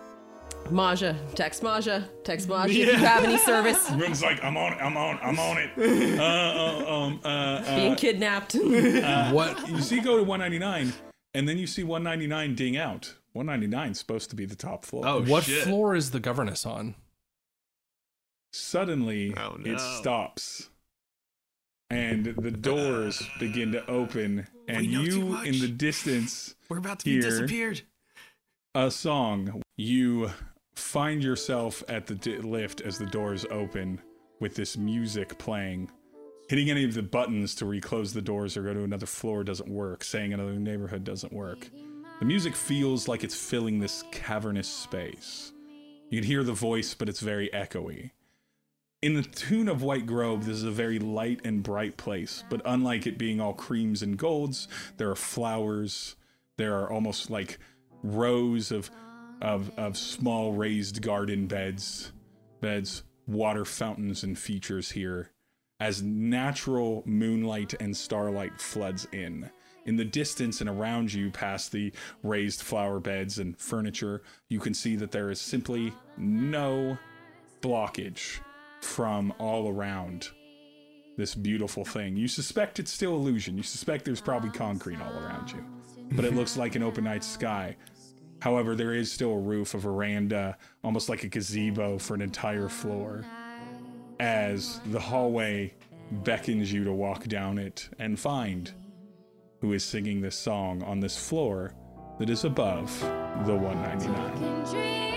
Maja, 0.69 1.15
text 1.35 1.63
Maja, 1.63 2.07
text 2.23 2.47
Maja 2.47 2.69
if 2.71 2.77
you 2.77 2.93
have 2.93 3.23
any 3.23 3.37
service. 3.37 3.89
Rim's 3.95 4.21
like, 4.21 4.43
I'm 4.43 4.55
on 4.57 4.73
it, 4.73 4.77
I'm 4.77 4.95
on, 4.95 5.19
I'm 5.21 5.39
on 5.39 5.57
it. 5.57 5.71
Uh, 6.19 6.23
uh, 6.23 6.93
um, 6.93 7.19
uh, 7.23 7.27
uh, 7.27 7.75
Being 7.75 7.95
kidnapped. 7.95 8.53
what? 8.53 9.67
you 9.69 9.81
see 9.81 9.99
go 9.99 10.17
to 10.17 10.23
199, 10.23 10.93
and 11.33 11.49
then 11.49 11.57
you 11.57 11.65
see 11.65 11.83
199 11.83 12.55
ding 12.55 12.77
out. 12.77 13.15
199 13.33 13.91
is 13.91 13.99
supposed 13.99 14.29
to 14.29 14.35
be 14.35 14.45
the 14.45 14.55
top 14.55 14.85
floor. 14.85 15.03
Oh, 15.07 15.23
what 15.23 15.45
shit. 15.45 15.63
floor 15.63 15.95
is 15.95 16.11
the 16.11 16.19
governess 16.19 16.65
on? 16.65 16.95
Suddenly, 18.51 19.33
Oh, 19.37 19.55
no. 19.59 19.71
it 19.73 19.79
stops, 19.79 20.69
and 21.89 22.25
the 22.25 22.51
doors 22.51 23.21
uh, 23.21 23.25
begin 23.39 23.71
to 23.71 23.85
open, 23.89 24.47
and 24.67 24.85
you 24.85 25.37
in 25.43 25.59
the 25.59 25.67
distance 25.67 26.55
We're 26.69 26.77
about 26.79 26.99
to 26.99 27.05
be 27.05 27.21
disappeared. 27.21 27.81
a 28.75 28.91
song. 28.91 29.61
You 29.77 30.31
find 30.75 31.23
yourself 31.23 31.83
at 31.87 32.07
the 32.07 32.15
di- 32.15 32.37
lift 32.39 32.81
as 32.81 32.97
the 32.97 33.05
doors 33.05 33.45
open 33.49 34.01
with 34.39 34.55
this 34.55 34.77
music 34.77 35.37
playing. 35.37 35.89
Hitting 36.49 36.69
any 36.69 36.83
of 36.83 36.93
the 36.93 37.03
buttons 37.03 37.55
to 37.55 37.65
reclose 37.65 38.11
the 38.11 38.21
doors 38.21 38.57
or 38.57 38.63
go 38.63 38.73
to 38.73 38.83
another 38.83 39.05
floor 39.05 39.43
doesn't 39.45 39.69
work. 39.69 40.03
Saying 40.03 40.33
another 40.33 40.53
neighborhood 40.59 41.05
doesn't 41.05 41.31
work. 41.31 41.69
The 42.19 42.25
music 42.25 42.55
feels 42.55 43.07
like 43.07 43.23
it's 43.23 43.35
filling 43.35 43.79
this 43.79 44.03
cavernous 44.11 44.67
space. 44.67 45.53
You 46.09 46.19
can 46.19 46.27
hear 46.27 46.43
the 46.43 46.51
voice, 46.53 46.93
but 46.93 47.07
it's 47.07 47.21
very 47.21 47.49
echoey. 47.53 48.11
In 49.01 49.15
the 49.15 49.23
tune 49.23 49.67
of 49.67 49.81
White 49.81 50.05
Grove, 50.05 50.45
this 50.45 50.57
is 50.57 50.63
a 50.63 50.69
very 50.69 50.99
light 50.99 51.41
and 51.43 51.63
bright 51.63 51.97
place, 51.97 52.43
but 52.51 52.61
unlike 52.65 53.07
it 53.07 53.17
being 53.17 53.41
all 53.41 53.53
creams 53.53 54.03
and 54.03 54.15
golds, 54.15 54.67
there 54.97 55.09
are 55.09 55.15
flowers. 55.15 56.15
There 56.57 56.77
are 56.77 56.91
almost 56.91 57.31
like 57.31 57.57
rows 58.03 58.71
of 58.71 58.91
of 59.41 59.71
of 59.75 59.97
small 59.97 60.53
raised 60.53 61.01
garden 61.01 61.47
beds, 61.47 62.11
beds, 62.59 63.01
water 63.25 63.65
fountains 63.65 64.21
and 64.23 64.37
features 64.37 64.91
here 64.91 65.31
as 65.79 66.03
natural 66.03 67.01
moonlight 67.07 67.73
and 67.79 67.97
starlight 67.97 68.61
floods 68.61 69.07
in. 69.11 69.49
In 69.87 69.95
the 69.95 70.05
distance 70.05 70.61
and 70.61 70.69
around 70.69 71.11
you, 71.11 71.31
past 71.31 71.71
the 71.71 71.91
raised 72.21 72.61
flower 72.61 72.99
beds 72.99 73.39
and 73.39 73.57
furniture, 73.57 74.21
you 74.47 74.59
can 74.59 74.75
see 74.75 74.95
that 74.97 75.09
there 75.09 75.31
is 75.31 75.41
simply 75.41 75.91
no 76.17 76.99
blockage 77.63 78.41
from 78.81 79.33
all 79.39 79.69
around 79.69 80.29
this 81.17 81.35
beautiful 81.35 81.85
thing. 81.85 82.15
You 82.15 82.27
suspect 82.27 82.79
it's 82.79 82.91
still 82.91 83.13
illusion. 83.15 83.57
You 83.57 83.63
suspect 83.63 84.05
there's 84.05 84.21
probably 84.21 84.49
concrete 84.49 84.99
all 85.01 85.13
around 85.23 85.51
you, 85.51 85.63
but 86.13 86.25
it 86.25 86.35
looks 86.35 86.57
like 86.57 86.75
an 86.75 86.83
open 86.83 87.03
night 87.03 87.23
sky. 87.23 87.75
However, 88.41 88.75
there 88.75 88.93
is 88.93 89.11
still 89.11 89.33
a 89.33 89.39
roof, 89.39 89.75
a 89.75 89.77
veranda, 89.77 90.57
almost 90.83 91.09
like 91.09 91.23
a 91.23 91.27
gazebo 91.27 91.99
for 91.99 92.15
an 92.15 92.21
entire 92.21 92.69
floor. 92.69 93.23
As 94.19 94.79
the 94.87 94.99
hallway 94.99 95.73
beckons 96.11 96.71
you 96.71 96.83
to 96.83 96.91
walk 96.91 97.25
down 97.27 97.57
it 97.57 97.89
and 97.99 98.19
find 98.19 98.71
who 99.61 99.73
is 99.73 99.83
singing 99.83 100.21
this 100.21 100.35
song 100.35 100.81
on 100.83 100.99
this 100.99 101.17
floor 101.17 101.73
that 102.19 102.29
is 102.29 102.43
above 102.43 102.99
the 103.45 103.55
199. 103.55 105.10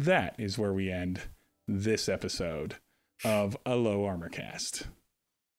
And 0.00 0.06
that 0.06 0.34
is 0.38 0.56
where 0.56 0.72
we 0.72 0.90
end 0.90 1.20
this 1.68 2.08
episode 2.08 2.76
of 3.22 3.54
a 3.66 3.76
low 3.76 4.06
armor 4.06 4.30
cast. 4.30 4.84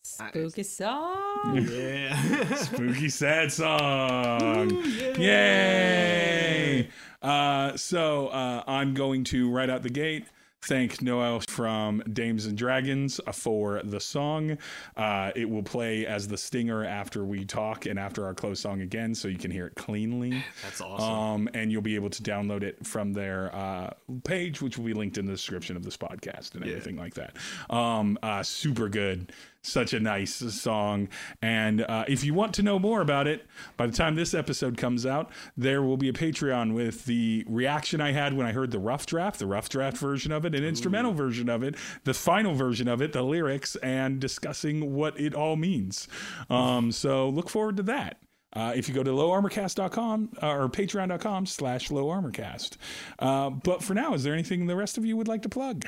Spooky 0.03 0.63
song. 0.63 1.57
Yeah. 1.71 2.55
Spooky 2.55 3.09
sad 3.09 3.51
song. 3.51 4.71
Yay! 5.19 6.89
Uh, 7.21 7.77
so 7.77 8.29
uh, 8.29 8.63
I'm 8.65 8.95
going 8.95 9.23
to 9.25 9.47
right 9.51 9.69
out 9.69 9.83
the 9.83 9.89
gate 9.91 10.25
thank 10.63 11.01
Noel 11.01 11.41
from 11.47 12.01
Dames 12.13 12.45
and 12.45 12.57
Dragons 12.57 13.19
for 13.33 13.81
the 13.83 13.99
song. 13.99 14.57
Uh, 14.95 15.31
it 15.35 15.49
will 15.49 15.63
play 15.63 16.05
as 16.05 16.27
the 16.27 16.37
stinger 16.37 16.85
after 16.85 17.23
we 17.25 17.45
talk 17.45 17.85
and 17.85 17.97
after 17.97 18.25
our 18.25 18.33
close 18.33 18.59
song 18.59 18.81
again, 18.81 19.15
so 19.15 19.27
you 19.27 19.37
can 19.37 19.51
hear 19.51 19.67
it 19.67 19.75
cleanly. 19.75 20.43
That's 20.63 20.81
awesome. 20.81 21.09
Um, 21.09 21.49
and 21.53 21.71
you'll 21.71 21.81
be 21.81 21.95
able 21.95 22.09
to 22.11 22.21
download 22.21 22.63
it 22.63 22.85
from 22.85 23.13
their 23.13 23.53
uh, 23.55 23.91
page, 24.23 24.61
which 24.61 24.77
will 24.77 24.85
be 24.85 24.93
linked 24.93 25.17
in 25.17 25.25
the 25.25 25.31
description 25.31 25.75
of 25.75 25.83
this 25.83 25.97
podcast 25.97 26.53
and 26.55 26.63
everything 26.63 26.95
like 26.95 27.15
that. 27.15 27.35
Um, 27.69 28.17
uh, 28.21 28.43
super 28.43 28.89
good. 28.89 29.31
Such 29.63 29.93
a 29.93 29.99
nice 29.99 30.33
song. 30.35 31.07
And 31.41 31.81
uh, 31.81 32.05
if 32.07 32.23
you 32.23 32.33
want 32.33 32.55
to 32.55 32.63
know 32.63 32.79
more 32.79 32.99
about 32.99 33.27
it, 33.27 33.45
by 33.77 33.85
the 33.85 33.93
time 33.93 34.15
this 34.15 34.33
episode 34.33 34.75
comes 34.75 35.05
out, 35.05 35.29
there 35.55 35.83
will 35.83 35.97
be 35.97 36.09
a 36.09 36.13
Patreon 36.13 36.73
with 36.73 37.05
the 37.05 37.45
reaction 37.47 38.01
I 38.01 38.11
had 38.11 38.35
when 38.35 38.47
I 38.47 38.53
heard 38.53 38.71
the 38.71 38.79
rough 38.79 39.05
draft, 39.05 39.37
the 39.37 39.45
rough 39.45 39.69
draft 39.69 39.97
version 39.97 40.31
of 40.31 40.45
it, 40.45 40.55
an 40.55 40.63
instrumental 40.63 41.13
version 41.13 41.47
of 41.47 41.61
it, 41.61 41.75
the 42.05 42.13
final 42.15 42.55
version 42.55 42.87
of 42.87 43.03
it, 43.03 43.13
the 43.13 43.21
lyrics, 43.21 43.75
and 43.77 44.19
discussing 44.19 44.95
what 44.95 45.19
it 45.19 45.35
all 45.35 45.55
means. 45.55 46.07
Um, 46.49 46.91
so 46.91 47.29
look 47.29 47.47
forward 47.47 47.77
to 47.77 47.83
that. 47.83 48.17
Uh, 48.53 48.73
if 48.75 48.89
you 48.89 48.95
go 48.95 49.03
to 49.03 49.11
lowarmorcast.com 49.11 50.29
uh, 50.41 50.47
or 50.47 50.69
patreon.com 50.69 51.45
slash 51.45 51.89
lowarmorcast. 51.89 52.77
Uh, 53.19 53.49
but 53.49 53.81
for 53.83 53.93
now, 53.93 54.13
is 54.13 54.23
there 54.23 54.33
anything 54.33 54.65
the 54.65 54.75
rest 54.75 54.97
of 54.97 55.05
you 55.05 55.15
would 55.15 55.27
like 55.27 55.43
to 55.43 55.49
plug? 55.49 55.85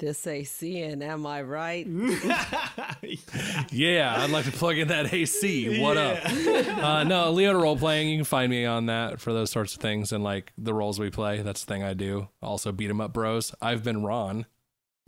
This 0.00 0.26
AC 0.26 0.80
and 0.82 1.02
am 1.02 1.26
I 1.26 1.42
right? 1.42 1.86
Yeah, 3.72 4.14
I'd 4.18 4.30
like 4.30 4.44
to 4.46 4.50
plug 4.52 4.78
in 4.78 4.88
that 4.88 5.12
AC. 5.12 5.80
What 5.80 5.96
up? 5.96 6.18
Uh, 6.24 7.04
no, 7.04 7.32
Leota 7.34 7.60
role 7.60 7.76
playing. 7.76 8.08
You 8.08 8.18
can 8.18 8.24
find 8.24 8.50
me 8.50 8.64
on 8.64 8.86
that 8.86 9.20
for 9.20 9.32
those 9.32 9.50
sorts 9.50 9.74
of 9.74 9.80
things 9.80 10.12
and 10.12 10.22
like 10.24 10.52
the 10.58 10.72
roles 10.74 10.98
we 10.98 11.10
play. 11.10 11.42
That's 11.42 11.64
the 11.64 11.72
thing 11.74 11.82
I 11.82 11.94
do. 11.94 12.28
Also, 12.42 12.72
beat 12.72 12.88
'em 12.90 13.00
up, 13.00 13.12
bros. 13.12 13.54
I've 13.60 13.82
been 13.84 14.02
Ron. 14.02 14.46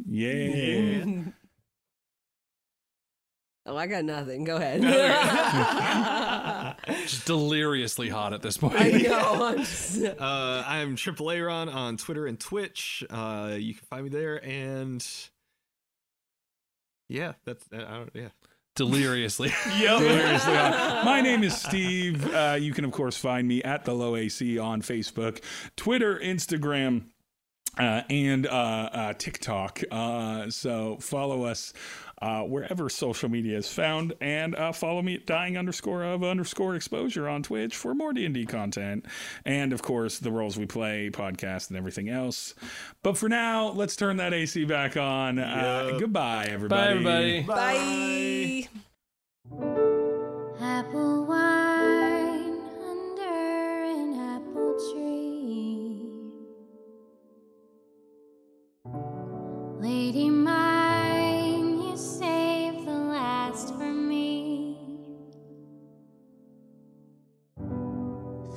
Yeah. 0.07 1.05
Oh, 3.65 3.77
I 3.77 3.87
got 3.87 4.05
nothing. 4.05 4.43
Go 4.43 4.57
ahead. 4.57 4.83
Just 7.07 7.27
deliriously 7.27 8.09
hot 8.09 8.33
at 8.33 8.43
this 8.43 8.57
point. 8.57 8.75
I 8.77 8.91
know. 8.91 9.47
I'm 9.47 9.59
just- 9.59 10.03
Uh, 10.21 10.65
I'm 10.67 10.97
Triple 10.97 11.31
Aaron 11.31 11.69
on 11.69 11.97
Twitter 11.97 12.27
and 12.27 12.39
Twitch. 12.41 13.05
Uh, 13.09 13.57
you 13.59 13.75
can 13.75 13.85
find 13.85 14.03
me 14.05 14.11
there, 14.11 14.45
and 14.45 15.07
yeah, 17.09 17.33
that's 17.45 17.65
I 17.73 17.77
don't 17.79 18.11
yeah. 18.15 18.29
deliriously. 18.75 19.49
Seriously. 19.51 20.57
Uh, 20.57 21.05
My 21.05 21.21
name 21.21 21.45
is 21.45 21.57
Steve. 21.57 22.35
Uh, 22.35 22.57
you 22.61 22.73
can, 22.73 22.85
of 22.85 22.91
course, 22.91 23.17
find 23.17 23.47
me 23.47 23.63
at 23.63 23.85
the 23.85 23.95
Low 23.95 24.17
AC 24.17 24.59
on 24.59 24.83
Facebook, 24.83 25.41
Twitter, 25.77 26.19
Instagram. 26.19 27.05
Uh, 27.79 28.03
and 28.11 28.47
uh, 28.47 28.51
uh, 28.51 29.13
TikTok. 29.15 29.81
Uh, 29.91 30.51
so 30.51 30.99
follow 31.01 31.45
us 31.45 31.73
uh, 32.23 32.43
wherever 32.43 32.89
social 32.89 33.29
media 33.29 33.59
is 33.59 33.67
found, 33.67 34.15
and 34.21 34.55
uh, 34.55 34.71
follow 34.71 35.03
me 35.03 35.17
at 35.17 35.27
dying 35.27 35.59
underscore 35.59 36.05
of 36.05 36.23
underscore 36.23 36.77
exposure 36.77 37.29
on 37.29 37.43
Twitch 37.43 37.75
for 37.75 37.95
more 37.97 38.13
D 38.13 38.25
and 38.25 38.33
D 38.33 38.47
content, 38.47 39.07
and 39.45 39.73
of 39.73 39.83
course 39.83 40.21
the 40.21 40.31
roles 40.31 40.57
we 40.57 40.65
play, 40.65 41.11
podcast, 41.13 41.69
and 41.69 41.77
everything 41.77 42.09
else. 42.09 42.55
But 43.03 43.19
for 43.19 43.29
now, 43.29 43.71
let's 43.71 43.97
turn 43.97 44.19
that 44.19 44.33
AC 44.33 44.65
back 44.67 44.97
on. 44.97 45.41
Uh, 45.41 45.97
goodbye, 45.99 46.47
everybody. 46.49 47.03
Bye, 47.03 47.41
everybody. 47.41 47.43
Bye. 47.43 48.69
Apple 50.61 51.25
wine 51.27 52.61
under 52.87 53.83
an 53.83 54.15
apple 54.21 54.77
tree. 54.93 56.07
Lady 59.81 60.31
mine 60.31 60.72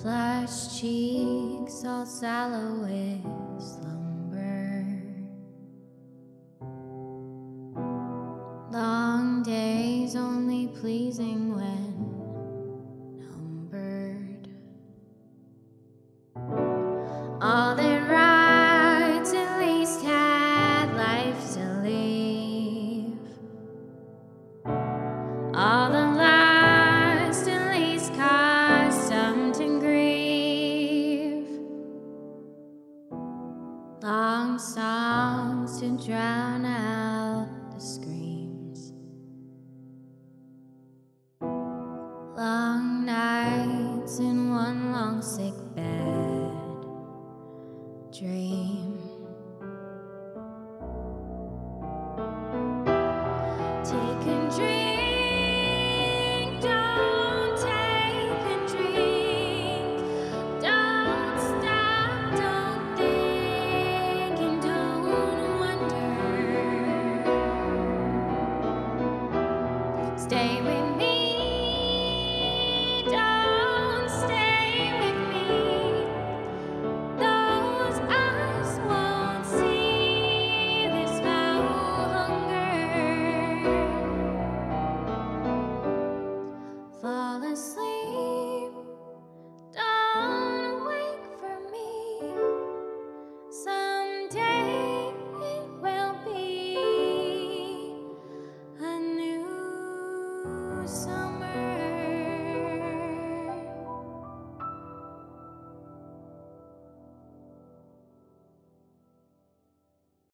flushed 0.05 0.79
cheeks 0.79 1.83
all 1.83 2.05
sallow 2.05 2.75
with 2.85 3.23
slumber. 3.59 4.85
Long 8.69 9.41
days 9.41 10.15
only 10.15 10.67
pleasing 10.67 11.55
when. 11.55 11.94